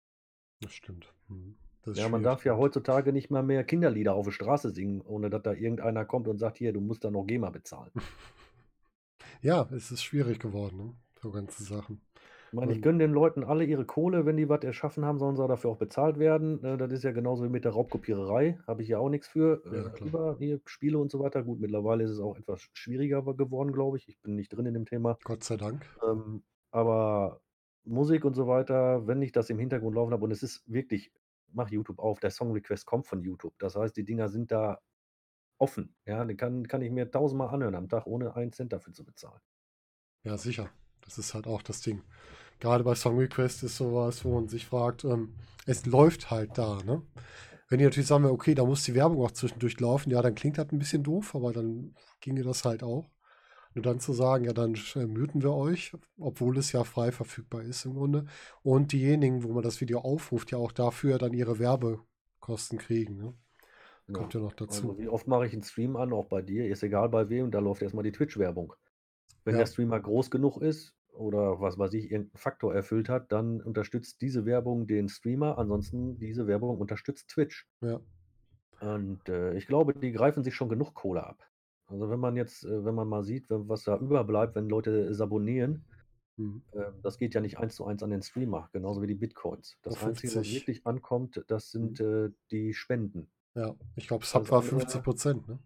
Das 0.61 0.73
stimmt. 0.73 1.15
Mhm. 1.27 1.59
Das 1.83 1.99
Ja, 1.99 2.09
man 2.09 2.23
schwierig, 2.23 2.23
darf 2.23 2.45
ja 2.45 2.57
heutzutage 2.57 3.13
nicht 3.13 3.31
mal 3.31 3.43
mehr 3.43 3.63
Kinderlieder 3.65 4.15
auf 4.15 4.25
der 4.27 4.33
Straße 4.33 4.71
singen, 4.71 5.01
ohne 5.03 5.31
dass 5.31 5.43
da 5.43 5.53
irgendeiner 5.53 6.05
kommt 6.05 6.29
und 6.29 6.39
sagt: 6.39 6.59
„Hier, 6.59 6.73
du 6.73 6.81
musst 6.81 7.05
da 7.05 7.11
noch 7.11 7.25
GEMA 7.27 7.51
bezahlen.“ 7.51 7.93
Ja, 9.43 9.69
es 9.73 9.91
ist 9.91 10.03
schwierig 10.03 10.39
geworden, 10.39 10.77
ne, 10.77 10.95
so 11.21 11.31
ganze 11.31 11.63
Sachen. 11.65 12.01
Ich 12.49 12.55
meine, 12.55 12.73
ich 12.73 12.79
Und 12.79 12.83
gönne 12.83 12.99
den 12.99 13.13
Leuten 13.13 13.45
alle 13.45 13.65
ihre 13.65 13.85
Kohle. 13.85 14.25
Wenn 14.25 14.39
die 14.39 14.49
was 14.49 14.65
erschaffen 14.65 15.05
haben, 15.05 15.19
sollen 15.19 15.37
sie 15.37 15.47
dafür 15.47 15.71
auch 15.71 15.77
bezahlt 15.77 16.19
werden. 16.19 16.65
Äh, 16.65 16.79
das 16.79 16.91
ist 16.93 17.05
ja 17.05 17.13
genauso 17.13 17.45
wie 17.45 17.51
mit 17.51 17.65
der 17.65 17.73
Raubkopiererei. 17.73 18.59
Habe 18.67 18.83
ich 18.83 18.89
ja 18.89 18.99
auch 18.99 19.11
nichts 19.11 19.29
für. 19.29 19.63
ja, 19.67 19.87
Äh, 19.87 19.91
klar. 19.91 20.09
über 20.09 20.37
hier 20.39 20.61
Spiele 20.65 20.99
und 20.99 21.11
so 21.11 21.21
weiter. 21.21 21.43
Gut, 21.43 21.61
mittlerweile 21.61 22.05
ist 22.05 22.11
es 22.11 22.21
auch 22.21 22.39
etwas 22.39 22.69
schwieriger 22.73 23.23
geworden, 23.35 23.73
glaube 23.73 23.99
ich. 23.99 24.09
Ich 24.09 24.19
bin 24.21 24.35
nicht 24.35 24.49
drin 24.49 24.65
in 24.65 24.75
dem 24.75 24.87
Thema. 24.87 25.19
Gott 25.25 25.45
sei 25.45 25.59
Dank. 25.59 25.85
Ähm, 26.03 26.43
aber 26.71 27.43
Musik 27.85 28.25
und 28.25 28.35
so 28.35 28.47
weiter, 28.47 29.07
wenn 29.07 29.21
ich 29.21 29.33
das 29.33 29.51
im 29.51 29.59
Hintergrund 29.59 29.95
laufen 29.95 30.13
habe 30.13 30.25
und 30.25 30.31
es 30.31 30.43
ist 30.43 30.63
wirklich 30.67 31.13
mach 31.53 31.71
YouTube 31.71 31.99
auf, 31.99 32.21
der 32.21 32.31
Song 32.31 32.53
Request 32.53 32.87
kommt 32.87 33.07
von 33.07 33.23
YouTube. 33.23 33.55
Das 33.59 33.77
heißt, 33.77 33.97
die 33.97 34.05
Dinger 34.05 34.29
sind 34.29 34.51
da 34.53 34.81
offen, 35.59 35.95
ja? 36.07 36.25
Den 36.25 36.37
kann 36.37 36.67
kann 36.67 36.83
ich 36.83 36.91
mir 36.91 37.11
tausendmal 37.11 37.49
anhören 37.49 37.75
am 37.75 37.89
Tag, 37.89 38.07
ohne 38.07 38.35
einen 38.35 38.53
Cent 38.53 38.73
dafür 38.73 38.93
zu 38.93 39.05
bezahlen. 39.05 39.41
Ja, 40.25 40.37
sicher. 40.37 40.71
Das 41.03 41.19
ist 41.19 41.35
halt 41.35 41.47
auch 41.47 41.63
das 41.63 41.81
Ding. 41.81 42.03
Gerade 42.61 42.85
bei 42.85 42.95
Song 42.95 43.19
Request 43.19 43.63
ist 43.63 43.77
sowas, 43.77 44.25
wo 44.25 44.35
man 44.35 44.49
sich 44.49 44.67
fragt, 44.67 45.05
ähm, 45.05 45.35
es 45.67 45.87
läuft 45.87 46.31
halt 46.31 46.59
da, 46.59 46.83
ne? 46.85 47.03
Wenn 47.69 47.79
die 47.79 47.85
natürlich 47.85 48.09
sagen, 48.09 48.25
okay, 48.25 48.55
da 48.55 48.65
muss 48.65 48.85
die 48.85 48.95
Werbung 48.95 49.23
auch 49.23 49.31
zwischendurch 49.31 49.79
laufen, 49.79 50.11
ja, 50.11 50.23
dann 50.23 50.35
klingt 50.35 50.59
das 50.59 50.73
ein 50.73 50.79
bisschen 50.79 51.03
doof, 51.03 51.35
aber 51.35 51.53
dann 51.53 51.95
ginge 52.21 52.43
das 52.43 52.65
halt 52.65 52.83
auch. 52.83 53.11
Nur 53.75 53.83
dann 53.83 54.01
zu 54.01 54.13
sagen, 54.13 54.45
ja, 54.45 54.53
dann 54.53 54.75
äh, 54.95 55.07
muten 55.07 55.43
wir 55.43 55.53
euch, 55.53 55.93
obwohl 56.19 56.59
es 56.59 56.73
ja 56.73 56.85
frei 56.85 57.13
verfügbar 57.13 57.63
ist 57.63 57.85
im 57.85 57.95
Grunde. 57.95 58.25
Und 58.63 58.93
diejenigen, 58.93 59.45
wo 59.45 59.53
man 59.53 59.63
das 59.63 59.81
Video 59.81 60.01
aufruft, 60.01 60.51
ja 60.51 60.59
auch 60.59 60.73
dafür 60.73 61.19
dann 61.19 61.35
ihre 61.35 61.59
Werbekosten 61.59 62.79
kriegen, 62.79 63.17
ne? 63.17 63.35
Kommt 64.13 64.35
ja 64.35 64.41
noch 64.41 64.55
dazu. 64.55 64.91
Also 64.91 64.99
wie 64.99 65.09
oft 65.09 65.27
mache 65.27 65.47
ich 65.47 65.53
einen 65.53 65.63
Stream 65.63 65.97
an, 65.97 66.13
auch 66.13 66.27
bei 66.27 66.43
dir, 66.43 66.67
ist 66.69 66.83
egal 66.83 67.09
bei 67.09 67.29
wem, 67.29 67.51
da 67.51 67.59
läuft 67.59 67.83
erstmal 67.83 68.05
die 68.05 68.13
Twitch-Werbung. 68.13 68.75
Wenn 69.45 69.55
Ja. 69.55 69.61
der 69.61 69.67
Streamer 69.67 70.01
groß 70.01 70.31
genug 70.31 70.59
ist 70.63 70.95
oder 71.13 71.61
was 71.61 71.79
weiß 71.79 71.93
ich, 71.95 72.11
irgendeinen 72.11 72.37
Faktor 72.39 72.75
erfüllt 72.75 73.09
hat, 73.09 73.33
dann 73.33 73.61
unterstützt 73.61 74.21
diese 74.21 74.45
Werbung 74.47 74.87
den 74.87 75.09
Streamer, 75.09 75.59
ansonsten 75.59 76.19
diese 76.19 76.47
Werbung 76.47 76.79
unterstützt 76.79 77.29
Twitch. 77.29 77.67
Ja. 77.81 78.01
Und, 78.81 79.29
äh, 79.29 79.55
ich 79.55 79.67
glaube, 79.67 79.93
die 79.95 80.13
greifen 80.13 80.45
sich 80.45 80.55
schon 80.55 80.69
genug 80.69 80.95
Kohle 80.95 81.27
ab. 81.27 81.43
Also, 81.87 82.11
wenn 82.11 82.21
man 82.21 82.37
jetzt 82.37 82.65
äh, 82.65 82.85
wenn 82.85 82.95
man 82.95 83.09
mal 83.09 83.25
sieht, 83.25 83.47
was 83.49 83.85
da 83.85 83.97
überbleibt, 83.99 84.55
wenn 84.55 84.69
Leute 84.69 85.13
sabonieren, 85.15 85.85
Mhm. 86.37 86.63
ähm, 86.73 86.95
das 87.03 87.19
geht 87.19 87.35
ja 87.35 87.41
nicht 87.41 87.59
eins 87.59 87.75
zu 87.75 87.85
eins 87.85 88.03
an 88.05 88.11
den 88.11 88.23
Streamer, 88.23 88.69
genauso 88.73 89.03
wie 89.03 89.09
die 89.09 89.15
Bitcoins. 89.17 89.77
Das 89.83 89.95
Einzige, 90.05 90.29
was 90.29 90.47
50. 90.47 90.55
wirklich 90.55 90.87
ankommt, 90.87 91.43
das 91.49 91.73
sind, 91.73 91.99
äh, 92.01 92.31
die 92.53 92.75
Spenden. 92.75 93.29
Ja, 93.59 93.75
ich 93.97 94.07
glaube, 94.07 94.25
Sub 94.25 94.49
war 94.51 94.61
andere 94.61 94.77
50% 94.77 95.49
ne? 95.49 95.59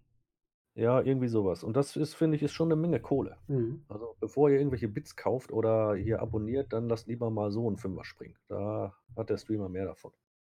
Ja, 0.75 1.03
irgendwie 1.03 1.29
sowas. 1.29 1.63
Und 1.63 1.77
das 1.77 1.95
ist, 1.97 2.15
finde 2.15 2.37
ich, 2.37 2.43
ist 2.43 2.53
schon 2.53 2.69
'ne 2.69 2.77
Menge 2.77 3.01
Kohle. 3.01 3.37
Mhm. 3.49 3.85
Also, 3.89 4.17
bevor 4.21 4.49
ihr 4.49 4.57
irgendwelche 4.57 4.89
Bits 4.89 5.15
kauft 5.17 5.53
oder 5.53 5.95
hier 5.95 6.23
abonniert, 6.23 6.73
dann 6.73 6.89
lasst 6.89 7.07
lieber 7.09 7.31
mal 7.31 7.51
so 7.51 7.69
'n 7.69 7.77
Fünfer 7.77 8.05
springen. 8.05 8.37
Da 8.49 8.97
hat 9.15 9.29
der 9.29 9.37
Streamer 9.37 9.69
mehr 9.69 9.85
davon. 9.85 10.13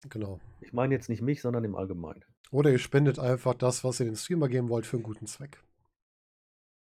Genau. 0.08 0.40
Ich 0.60 0.72
meine 0.72 0.94
jetzt 0.94 1.10
nicht 1.10 1.20
mich, 1.20 1.42
sondern 1.42 1.64
im 1.64 1.76
Allgemeinen. 1.76 2.24
Oder 2.50 2.70
ihr 2.70 2.78
spendet 2.78 3.18
einfach 3.18 3.52
das, 3.54 3.84
was 3.84 4.00
ihr 4.00 4.06
dem 4.06 4.16
Streamer 4.16 4.48
geben 4.48 4.70
wollt, 4.70 4.86
für 4.86 4.96
einen 4.96 5.02
guten 5.04 5.26
Zweck. 5.26 5.62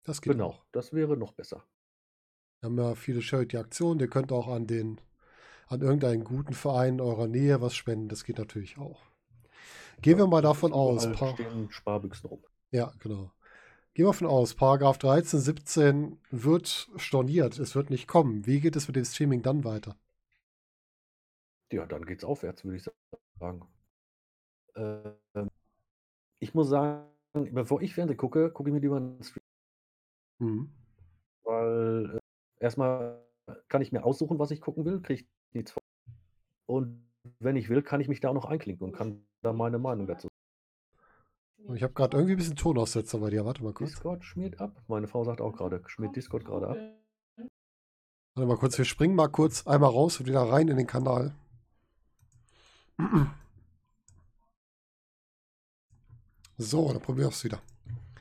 Das 0.05 0.21
geht 0.21 0.35
Genau, 0.35 0.49
auch. 0.51 0.65
das 0.71 0.93
wäre 0.93 1.17
noch 1.17 1.33
besser. 1.33 1.65
Wir 2.61 2.69
haben 2.69 2.79
ja 2.79 2.95
viele 2.95 3.23
Charity-Aktionen. 3.23 3.99
Ihr 4.01 4.09
könnt 4.09 4.31
auch 4.31 4.49
an 4.49 4.67
den 4.67 5.01
an 5.67 5.81
irgendeinen 5.81 6.25
guten 6.25 6.53
Verein 6.53 6.95
in 6.95 7.01
eurer 7.01 7.27
Nähe 7.27 7.61
was 7.61 7.75
spenden. 7.75 8.09
Das 8.09 8.23
geht 8.25 8.39
natürlich 8.39 8.77
auch. 8.79 9.01
Gehen 10.03 10.19
wir 10.19 10.27
mal 10.27 10.43
es 10.43 10.43
davon 10.43 10.73
aus, 10.73 11.09
stehen 11.15 11.71
Sparbüchsen 11.71 12.29
rum. 12.29 12.43
Ja, 12.73 12.93
genau. 12.99 13.31
Gehen 13.95 14.07
wir 14.07 14.13
davon 14.13 14.29
aus, 14.29 14.55
Paragraph 14.55 14.99
13, 14.99 15.41
17 15.41 16.19
wird 16.31 16.91
storniert. 16.97 17.59
Es 17.59 17.75
wird 17.77 17.91
nicht 17.91 18.09
kommen. 18.09 18.47
Wie 18.47 18.61
geht 18.61 18.77
es 18.77 18.89
mit 18.89 18.97
dem 18.97 19.05
Streaming 19.05 19.43
dann 19.43 19.65
weiter? 19.65 19.97
Ja, 21.73 21.85
dann 21.87 22.07
geht's 22.07 22.25
aufwärts, 22.25 22.65
würde 22.65 22.77
ich 22.79 22.85
sagen. 23.39 23.69
Ähm, 24.77 25.51
ich 26.41 26.55
muss 26.55 26.69
sagen, 26.69 27.07
bevor 27.53 27.83
ich 27.83 27.95
Fernsehen 27.95 28.17
gucke, 28.19 28.51
gucke 28.53 28.71
ich 28.71 28.75
mir 28.75 28.81
lieber 28.81 28.99
'n 28.99 29.23
Stream 29.23 29.43
Mhm. 30.41 30.69
Weil, 31.45 32.17
äh, 32.17 32.65
erst 32.65 32.79
mal 32.79 33.23
kann 33.69 33.83
ich 33.83 33.93
mir 33.93 34.05
aussuchen, 34.05 34.39
was 34.39 34.51
ich 34.51 34.61
gucken 34.61 34.85
will, 34.85 35.01
kriege 35.03 35.23
ich 35.23 35.29
nichts 35.53 35.73
von. 35.73 35.83
Und 36.67 37.07
wenn 37.41 37.57
ich 37.57 37.69
will, 37.71 37.83
kann 37.83 38.01
ich 38.01 38.09
mich 38.09 38.21
da 38.21 38.31
auch 38.31 38.35
noch 38.35 38.47
einklinken 38.47 38.87
und 38.87 38.93
kann 38.95 39.27
da 39.45 39.53
meine 39.53 39.79
Meinung 39.79 40.07
dazu 40.07 40.29
Ich 41.75 41.83
habe 41.83 41.93
grad 41.93 42.15
irgendwie 42.15 42.33
'n 42.35 42.39
bisschen 42.39 42.57
Tonaussetzer 42.57 43.19
bei 43.19 43.31
dir. 43.31 43.45
Warte 43.45 43.63
mal 43.63 43.73
kurz. 43.73 43.91
Discord 43.91 44.25
schmiert 44.25 44.61
ab. 44.61 44.83
Meine 44.89 45.07
Frau 45.07 45.25
sagt 45.25 45.41
auch 45.41 45.53
grade, 45.53 45.83
schmiert 45.87 46.17
Discord 46.17 46.45
grade 46.45 46.69
ab. 46.69 46.77
Warte 48.35 48.49
mal 48.49 48.57
kurz, 48.57 48.77
wir 48.79 48.85
springen 48.85 49.15
mal 49.15 49.29
kurz 49.29 49.67
einmal 49.67 49.91
raus 49.91 50.19
und 50.19 50.27
wieder 50.27 50.43
rein 50.43 50.69
in 50.69 50.77
den 50.77 50.87
Kanal. 50.87 51.35
So, 56.57 56.93
dann 56.93 57.01
probieren 57.01 57.29
wir's 57.29 57.45
wieder. 57.45 57.61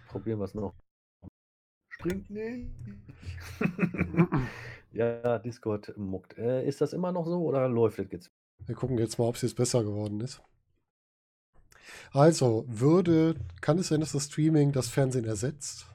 Probieren 0.10 0.40
wir's 0.40 0.54
noch. 0.54 0.74
Springt 1.90 2.30
nicht. 2.30 2.70
Ja, 4.94 5.40
Discord 5.40 5.98
muckt. 5.98 6.38
Äh, 6.38 6.68
ist 6.68 6.80
das 6.80 6.94
immer 6.94 7.12
noch 7.12 7.26
so 7.26 7.42
oder 7.44 7.68
läuft 7.68 7.98
das 7.98 8.12
jetzt? 8.12 8.32
Wir 8.68 8.76
gucken 8.76 9.00
jetzt 9.00 9.18
mal, 9.18 9.26
ob's 9.26 9.42
jetzt 9.42 9.56
besser 9.56 9.84
geworden 9.84 10.22
ist. 10.22 10.40
Also, 12.14 12.64
würde 12.70 13.36
kann 13.59 13.78
es 13.78 13.89
sein, 13.89 13.99
dass 13.99 14.14
das 14.14 14.26
Streaming 14.28 14.72
das 14.72 14.88
Fernsehen 14.88 15.26
ersetzt? 15.26 15.86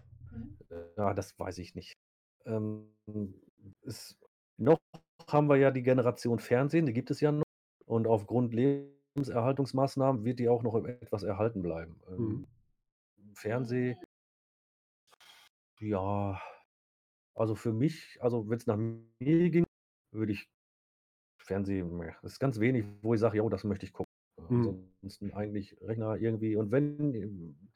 Ja, 0.96 1.14
das 1.14 1.38
weiß 1.38 1.58
ich 1.58 1.74
nicht. 1.74 1.94
Ähm, 2.44 2.94
es 3.82 4.18
noch 4.58 4.78
haben 5.28 5.48
wir 5.48 5.56
ja 5.56 5.70
die 5.70 5.82
Generation 5.82 6.38
Fernsehen, 6.38 6.86
die 6.86 6.92
gibt 6.92 7.10
es 7.10 7.20
ja 7.20 7.32
noch. 7.32 7.44
Und 7.86 8.06
aufgrund 8.06 8.52
Lebenserhaltungsmaßnahmen 8.54 10.24
wird 10.24 10.38
die 10.40 10.48
auch 10.48 10.62
noch 10.62 10.74
etwas 10.84 11.22
erhalten 11.22 11.62
bleiben. 11.62 12.00
Mhm. 12.18 12.42
Ähm, 12.42 12.46
Fernseh 13.34 13.96
ja, 15.80 16.40
also 17.34 17.54
für 17.56 17.72
mich 17.72 18.18
also 18.22 18.48
wenn's 18.50 18.66
nach 18.66 18.76
mir 18.78 19.50
ging, 19.50 19.66
würde 20.12 20.32
ich 20.32 20.46
Fernsehen 21.42 21.98
das 22.22 22.34
ist 22.34 22.40
ganz 22.40 22.60
wenig, 22.60 22.86
wo 23.02 23.14
ich 23.14 23.20
sage: 23.20 23.38
„Jo, 23.38 23.48
das 23.50 23.64
möchte 23.64 23.86
ich 23.86 23.94
gucken.“ 23.94 24.07
Mhm. 24.51 24.78
Ansonsten 25.03 25.32
eigentlich 25.32 25.76
Rechner 25.80 26.16
irgendwie 26.16 26.57
und 26.57 26.70
wenn, 26.70 27.14
ähm, 27.14 27.68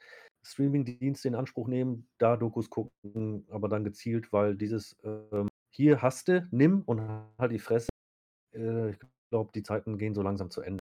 Streamingdienste 0.45 1.29
in 1.29 1.35
Anspruch 1.37 1.69
nehmen, 1.69 2.09
da 2.19 2.37
Dokus 2.37 2.69
gucken, 2.71 3.47
aber 3.51 3.69
dann 3.69 3.85
gezielt, 3.85 4.33
weil 4.33 4.57
dieses, 4.57 4.97
ähm: 5.05 5.49
„Hier 5.71 6.03
hast 6.03 6.29
du, 6.29 6.49
nimm 6.51 6.83
und 6.83 7.01
halt 7.39 7.53
die 7.53 7.59
Fresse“, 7.61 7.89
äh, 8.55 8.91
ich 8.93 8.99
glaube, 9.31 9.53
die 9.55 9.63
Zeiten 9.65 9.99
gehen 9.99 10.15
so 10.15 10.23
langsam 10.23 10.51
zu 10.51 10.63
Ende. 10.63 10.81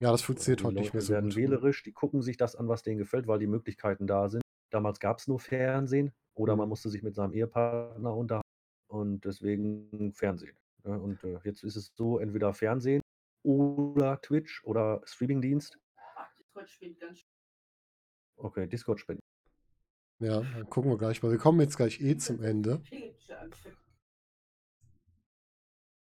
Ja, 0.00 0.12
das 0.12 0.22
funktioniert 0.22 0.62
die 0.62 0.64
heute 0.64 0.78
nicht 0.78 0.92
mehr 0.94 1.02
so 1.02 1.10
werden 1.10 1.34
gut. 1.34 1.34
wählerisch, 1.34 1.82
die 1.82 1.92
gucken 1.92 2.22
sich 2.22 2.36
das 2.36 2.56
an, 2.56 2.68
was 2.68 2.82
denen 2.82 2.98
gefällt, 2.98 3.26
weil 3.26 3.38
die 3.38 3.46
Möglichkeiten 3.46 4.06
da 4.06 4.28
sind. 4.28 4.42
Damals 4.70 5.00
gab's 5.00 5.26
nur 5.28 5.40
Fernsehen 5.40 6.12
oder 6.34 6.56
man 6.56 6.68
Mhm. 6.68 6.70
musste 6.70 6.90
sich 6.90 7.02
mit 7.02 7.14
seinem 7.14 7.32
Ehepartner 7.32 8.14
unterhalten 8.16 8.48
und 8.88 9.24
deswegen 9.24 10.12
Fernsehen, 10.14 10.56
ne? 10.84 11.00
Und, 11.00 11.24
äh, 11.24 11.38
jetzt 11.44 11.62
ist 11.64 11.76
es 11.76 11.92
so, 11.96 12.18
entweder 12.18 12.52
Fernsehen 12.54 13.00
oder 13.44 14.20
Twitch 14.20 14.64
oder 14.64 15.00
Streamingdienst. 15.04 15.78
Okay, 18.36 18.66
Discord 18.66 19.00
spinnt. 19.00 19.20
Ja, 20.20 20.40
dann 20.40 20.68
gucken 20.70 20.90
wir 20.90 20.98
gleich 20.98 21.22
mal. 21.22 21.30
Wir 21.30 21.38
kommen 21.38 21.60
jetzt 21.60 21.76
gleich 21.76 22.00
eh 22.00 22.16
zum 22.16 22.42
Ende. 22.42 22.80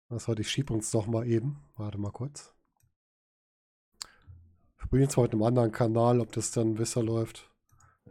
Was 0.10 0.28
heute 0.28 0.42
ich 0.42 0.50
schiebe 0.50 0.74
uns 0.74 0.90
doch 0.92 1.06
mal 1.06 1.28
eben. 1.28 1.64
Warte 1.78 2.00
mal 2.00 2.12
kurz. 2.12 2.54
Wir 4.78 4.88
probieren 4.88 5.04
jetzt 5.04 5.18
mal 5.18 5.24
mit 5.24 5.34
'nem 5.34 5.44
anderen 5.44 5.72
Kanal, 5.72 6.20
ob 6.20 6.32
das 6.32 6.52
dann 6.52 6.74
besser 6.76 7.04
läuft. 7.04 7.52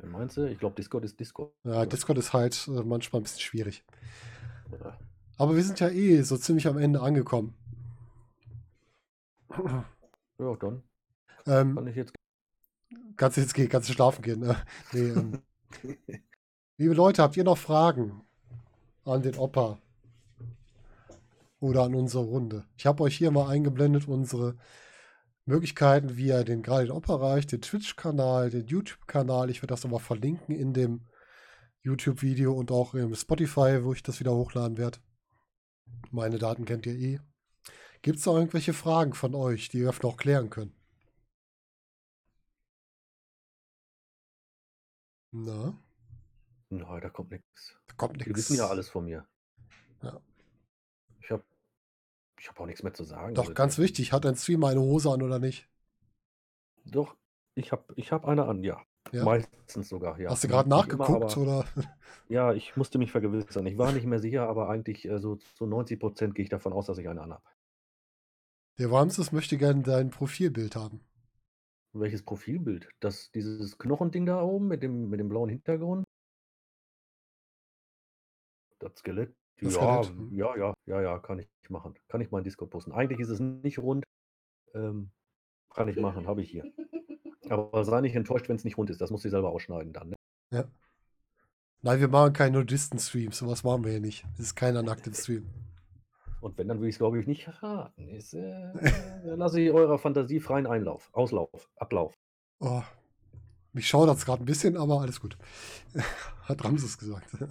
Äh, 0.00 0.06
meinst 0.06 0.36
du? 0.36 0.44
Ich 0.48 0.58
glaube, 0.58 0.76
Discord 0.76 1.04
ist 1.04 1.18
Discord. 1.18 1.52
Ja, 1.64 1.86
Discord 1.86 2.18
ist 2.18 2.32
halt, 2.32 2.68
äh, 2.68 2.84
manchmal 2.84 3.20
'n 3.20 3.24
bisschen 3.24 3.40
schwierig. 3.40 3.84
Aber 5.38 5.56
wir 5.56 5.62
sind 5.64 5.80
ja 5.80 5.88
eh 5.88 6.22
so 6.22 6.36
ziemlich 6.36 6.66
am 6.68 6.78
Ende 6.78 7.00
angekommen. 7.00 7.54
Ja, 9.50 10.56
dann 10.56 10.82
Ähm 11.46 11.74
kann 11.74 11.86
ich 11.86 11.96
jetzt 11.96 12.12
Kannst 13.16 13.36
du 13.36 13.40
jetzt 13.40 13.54
gehen 13.54 13.68
kannst 13.68 13.88
du 13.88 13.92
schlafen 13.92 14.22
gehen, 14.22 14.40
ne? 14.40 14.56
Ne, 14.92 15.00
ähm 15.00 15.42
Liebe 16.76 16.94
Leute, 16.94 17.22
habt 17.22 17.36
ihr 17.36 17.44
noch 17.44 17.58
Fragen 17.58 18.22
an 19.04 19.22
den 19.22 19.36
Opa? 19.36 19.78
Oder 21.60 21.82
an 21.82 21.94
unsere 21.96 22.22
Runde? 22.22 22.64
Ich 22.76 22.86
habe 22.86 23.02
euch 23.02 23.16
hier 23.16 23.32
mal 23.32 23.48
eingeblendet 23.48 24.06
unsere 24.06 24.56
Möglichkeiten, 25.44 26.16
wie 26.16 26.28
ihr 26.28 26.44
den 26.44 26.62
grade 26.62 26.84
den 26.84 26.92
Opa 26.92 27.14
erreicht, 27.14 27.50
den 27.50 27.62
Twitch-Kanal, 27.62 28.50
den 28.50 28.68
YouTube-Kanal. 28.68 29.50
Ich 29.50 29.60
werde 29.60 29.72
das 29.72 29.82
noch 29.82 29.90
mal 29.90 29.98
verlinken 29.98 30.54
in 30.54 30.72
dem 30.72 31.06
YouTube-Video 31.82 32.52
und 32.52 32.70
auch 32.70 32.94
im 32.94 33.14
Spotify, 33.14 33.82
wo 33.82 33.92
ich 33.92 34.02
das 34.02 34.20
wieder 34.20 34.34
hochladen 34.34 34.78
werde. 34.78 34.98
Meine 36.12 36.38
Daten 36.38 36.64
kennt 36.64 36.86
ihr 36.86 36.94
eh. 36.94 37.20
Gibt's 38.02 38.26
noch 38.26 38.36
irgendwelche 38.36 38.72
Fragen 38.72 39.12
von 39.14 39.34
euch, 39.34 39.68
die 39.68 39.80
wir 39.80 39.94
noch 40.02 40.16
klären 40.16 40.50
können? 40.50 40.72
Na? 45.32 45.78
Nein, 46.70 47.00
da 47.00 47.08
kommt 47.10 47.30
nix. 47.30 47.44
Da 47.86 47.94
kommt 47.94 48.24
Die 48.24 48.34
wissen 48.34 48.56
ja 48.56 48.68
alles 48.68 48.88
von 48.88 49.04
mir. 49.04 49.26
Ja. 50.02 50.20
Ich 51.20 51.30
habe 51.30 51.44
ich 52.38 52.48
habe 52.48 52.60
auch 52.60 52.66
nichts 52.66 52.82
mehr 52.82 52.94
zu 52.94 53.04
sagen. 53.04 53.34
Doch, 53.34 53.42
Also, 53.44 53.54
ganz 53.54 53.78
wichtig, 53.78 54.12
hat 54.12 54.24
ein 54.24 54.36
Streamer 54.36 54.68
eine 54.68 54.80
Hose 54.80 55.10
an 55.10 55.22
oder 55.22 55.38
nicht? 55.38 55.68
Doch, 56.84 57.16
ich 57.54 57.72
habe 57.72 57.92
ich 57.96 58.12
hab 58.12 58.24
eine 58.26 58.44
an, 58.46 58.62
ja. 58.62 58.80
Ja? 59.12 59.24
Meistens 59.24 59.88
sogar, 59.88 60.18
ja. 60.20 60.30
Hast 60.30 60.44
du 60.44 60.48
gerade 60.48 60.68
nicht 60.68 60.88
immer, 60.92 60.98
nachgeguckt 61.08 61.36
aber- 61.36 61.42
oder? 61.42 61.66
Ja, 62.28 62.52
ich 62.52 62.76
musste 62.76 62.98
mich 62.98 63.10
vergewissern. 63.10 63.66
Ich 63.66 63.78
war 63.78 63.92
nicht 63.92 64.04
mehr 64.06 64.18
sicher, 64.20 64.48
aber 64.48 64.68
eigentlich 64.68 65.06
äh, 65.08 65.18
so 65.18 65.36
zu 65.36 65.66
90 65.66 65.98
Prozent 65.98 66.34
gehe 66.34 66.42
ich 66.42 66.50
davon 66.50 66.72
aus, 66.74 66.86
dass 66.86 66.98
ich 66.98 67.08
eine 67.08 67.22
anhabe. 67.22 67.42
Der 68.78 68.92
Ramses 68.92 69.32
möchte 69.32 69.58
gerne 69.58 69.82
dein 69.82 70.10
Profilbild 70.10 70.76
haben. 70.76 71.00
Welches 71.92 72.22
Profilbild? 72.22 72.88
Das, 73.00 73.30
dieses 73.32 73.76
Knochending 73.76 74.26
da 74.26 74.40
oben 74.42 74.68
mit 74.68 74.82
dem, 74.82 75.08
mit 75.08 75.18
dem 75.18 75.28
blauen 75.28 75.48
Hintergrund? 75.48 76.04
Das 78.78 78.92
Skelett? 78.96 79.34
Das 79.60 79.74
ja, 79.74 80.04
Skelett, 80.04 80.16
hm. 80.16 80.36
ja, 80.36 80.56
ja, 80.56 80.74
ja, 80.86 81.02
ja, 81.02 81.18
kann 81.18 81.40
ich 81.40 81.48
machen. 81.68 81.94
Kann 82.06 82.20
ich 82.20 82.30
mal 82.30 82.38
in 82.38 82.44
Discord 82.44 82.70
posten. 82.70 82.92
Eigentlich 82.92 83.18
ist 83.18 83.30
es 83.30 83.40
nicht 83.40 83.78
rund. 83.78 84.04
Ähm, 84.74 85.10
kann 85.74 85.88
ich 85.88 85.96
machen, 85.96 86.26
habe 86.26 86.42
ich 86.42 86.50
hier. 86.50 86.64
Aber 87.48 87.84
sei 87.84 88.00
nicht 88.00 88.14
enttäuscht, 88.14 88.48
wenn 88.48 88.56
es 88.56 88.64
nicht 88.64 88.78
rund 88.78 88.90
ist. 88.90 89.00
Das 89.00 89.10
muss 89.10 89.24
ich 89.24 89.30
selber 89.30 89.50
ausschneiden 89.50 89.92
dann. 89.92 90.10
Ne? 90.10 90.16
Ja. 90.52 90.64
Nein, 91.82 92.00
wir 92.00 92.08
machen 92.08 92.32
keine 92.32 92.58
Nudisten-Streams. 92.58 93.38
Sowas 93.38 93.64
machen 93.64 93.84
wir 93.84 93.92
hier 93.92 94.00
nicht. 94.00 94.24
Es 94.34 94.40
ist 94.40 94.54
keiner 94.54 94.82
nackt 94.82 95.06
im 95.06 95.14
Stream. 95.14 95.46
Und 96.40 96.56
wenn, 96.56 96.68
dann 96.68 96.78
würde 96.78 96.88
ich 96.88 96.94
es, 96.94 96.98
glaube 96.98 97.18
ich, 97.18 97.26
nicht 97.26 97.44
verraten. 97.44 98.08
Ist, 98.08 98.34
äh, 98.34 98.72
dann 99.24 99.38
lasse 99.38 99.60
ich 99.60 99.70
eurer 99.72 99.98
Fantasie 99.98 100.40
freien 100.40 100.66
Einlauf, 100.66 101.10
Auslauf, 101.12 101.68
Ablauf. 101.76 102.14
Oh, 102.60 102.82
mich 103.72 103.88
schaudert 103.88 104.16
es 104.16 104.24
gerade 104.24 104.42
ein 104.42 104.46
bisschen, 104.46 104.76
aber 104.76 105.00
alles 105.00 105.20
gut. 105.20 105.36
Hat 106.44 106.64
Ramses 106.64 106.98
gesagt. 106.98 107.28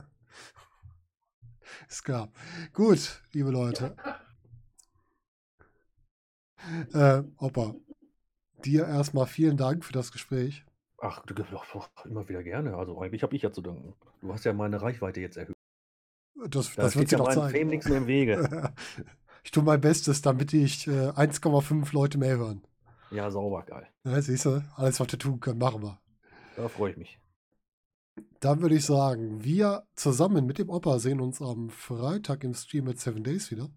Ist 1.90 2.04
klar. 2.04 2.30
Gut, 2.74 3.22
liebe 3.34 3.52
Leute. 3.52 3.96
Äh, 6.94 7.24
Opa, 7.38 7.76
dir 8.66 8.88
erstmal 8.88 9.28
vielen 9.28 9.58
Dank 9.58 9.86
für 9.86 9.94
das 9.94 10.12
Gespräch. 10.12 10.66
Ach, 11.00 11.24
du, 11.26 11.34
doch, 11.34 11.66
doch, 11.72 12.06
immer 12.06 12.28
wieder 12.28 12.44
gerne. 12.44 12.76
Also 12.76 13.00
eigentlich 13.00 13.24
habe 13.24 13.36
ich 13.36 13.44
ja 13.44 13.52
zu 13.52 13.62
danken. 13.62 13.94
Du 14.22 14.34
hast 14.34 14.44
ja 14.46 14.54
meine 14.54 14.82
Reichweite 14.82 15.22
jetzt 15.22 15.38
erhöht. 15.38 15.57
Das, 16.50 16.76
Da 16.76 16.84
das 16.84 16.96
wird 16.96 17.10
sie 17.10 17.16
ja 17.16 17.18
noch 17.18 17.28
meinem 17.28 17.50
Fame 17.50 17.52
zeigen. 17.52 17.70
nichts 17.70 17.88
mehr 17.88 17.98
im 17.98 18.08
Wege. 18.08 18.74
Ich 19.44 19.52
tue 19.52 19.64
mein 19.64 19.80
Bestes, 19.80 20.22
damit 20.22 20.52
ich 20.52 20.88
äh, 20.88 21.10
1,5 21.12 21.94
Leute 21.94 22.18
mehr 22.18 22.36
hören. 22.38 22.68
Ja, 23.12 23.32
sauber, 23.32 23.64
geil. 23.64 23.88
Ja, 24.04 24.22
siehst 24.22 24.44
du, 24.44 24.62
alles, 24.76 25.00
was 25.00 25.10
wir 25.10 25.20
tun 25.20 25.40
können, 25.40 25.58
machen 25.60 25.82
wir. 25.82 26.02
Da 26.58 26.68
freue 26.68 26.92
ich 26.92 26.98
mich. 26.98 27.18
Dann 28.42 28.62
würde 28.62 28.76
ich 28.76 28.84
sagen, 28.86 29.42
wir 29.46 29.88
zusammen 29.96 30.46
mit 30.46 30.58
dem 30.58 30.70
Opa 30.70 31.00
sehen 31.00 31.22
uns 31.22 31.42
am 31.42 31.70
Freitag 31.70 32.44
im 32.44 32.54
Stream 32.56 32.84
mit 32.86 33.00
Seven 33.00 33.24
Days 33.24 33.50
wieder. 33.52 33.70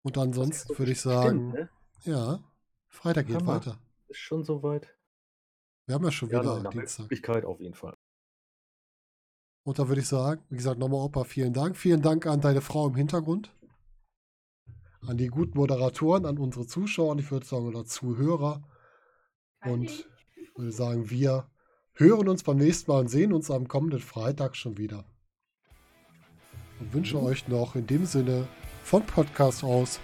Und 0.00 0.16
ansonsten 0.16 0.78
würde 0.78 0.92
ich 0.92 1.00
sagen, 1.02 1.50
Stimmt, 1.50 1.52
ne? 2.06 2.12
ja, 2.14 2.40
Freitag 2.88 3.26
geht 3.26 3.36
Hammer. 3.36 3.56
weiter. 3.56 3.78
Ist 4.08 4.16
schon 4.20 4.44
soweit. 4.44 4.96
Wir 5.84 5.94
haben 5.96 6.04
ja 6.04 6.10
schon 6.10 6.30
Ja, 6.30 6.40
wieder 6.40 6.70
Dienstag. 6.70 7.02
Möglichkeit 7.02 7.44
auf 7.44 7.60
jeden 7.60 7.74
Fall. 7.74 7.97
Und 9.68 9.78
da 9.78 9.86
würde 9.86 10.00
ich 10.00 10.08
sagen, 10.08 10.40
wie 10.48 10.56
gesagt, 10.56 10.78
nochmal 10.78 11.00
Opa, 11.00 11.24
vielen 11.24 11.52
Dank. 11.52 11.76
Vielen 11.76 12.00
Dank 12.00 12.24
an 12.24 12.40
deine 12.40 12.62
Frau 12.62 12.88
im 12.88 12.94
Hintergrund. 12.94 13.54
An 15.06 15.18
die 15.18 15.26
guten 15.26 15.58
Moderatoren, 15.58 16.24
an 16.24 16.38
unsere 16.38 16.66
Zuschauer 16.66 17.10
und 17.12 17.18
ich 17.18 17.30
würde 17.30 17.44
sagen, 17.44 17.66
oder 17.66 17.84
Zuhörer. 17.84 18.62
Und 19.66 20.08
würde 20.56 20.72
sagen, 20.72 21.10
wir 21.10 21.50
hören 21.92 22.30
uns 22.30 22.44
beim 22.44 22.56
nächsten 22.56 22.90
Mal 22.90 23.00
und 23.00 23.08
sehen 23.08 23.30
uns 23.34 23.50
am 23.50 23.68
kommenden 23.68 24.00
Freitag 24.00 24.56
schon 24.56 24.78
wieder. 24.78 25.04
Und 26.80 26.94
wünsche 26.94 27.18
Mhm. 27.18 27.24
euch 27.24 27.46
noch 27.48 27.74
in 27.76 27.86
dem 27.86 28.06
Sinne 28.06 28.48
vom 28.84 29.04
Podcast 29.04 29.64
aus 29.64 30.00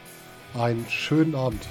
einen 0.53 0.85
schönen 0.91 1.35
Abend. 1.35 1.67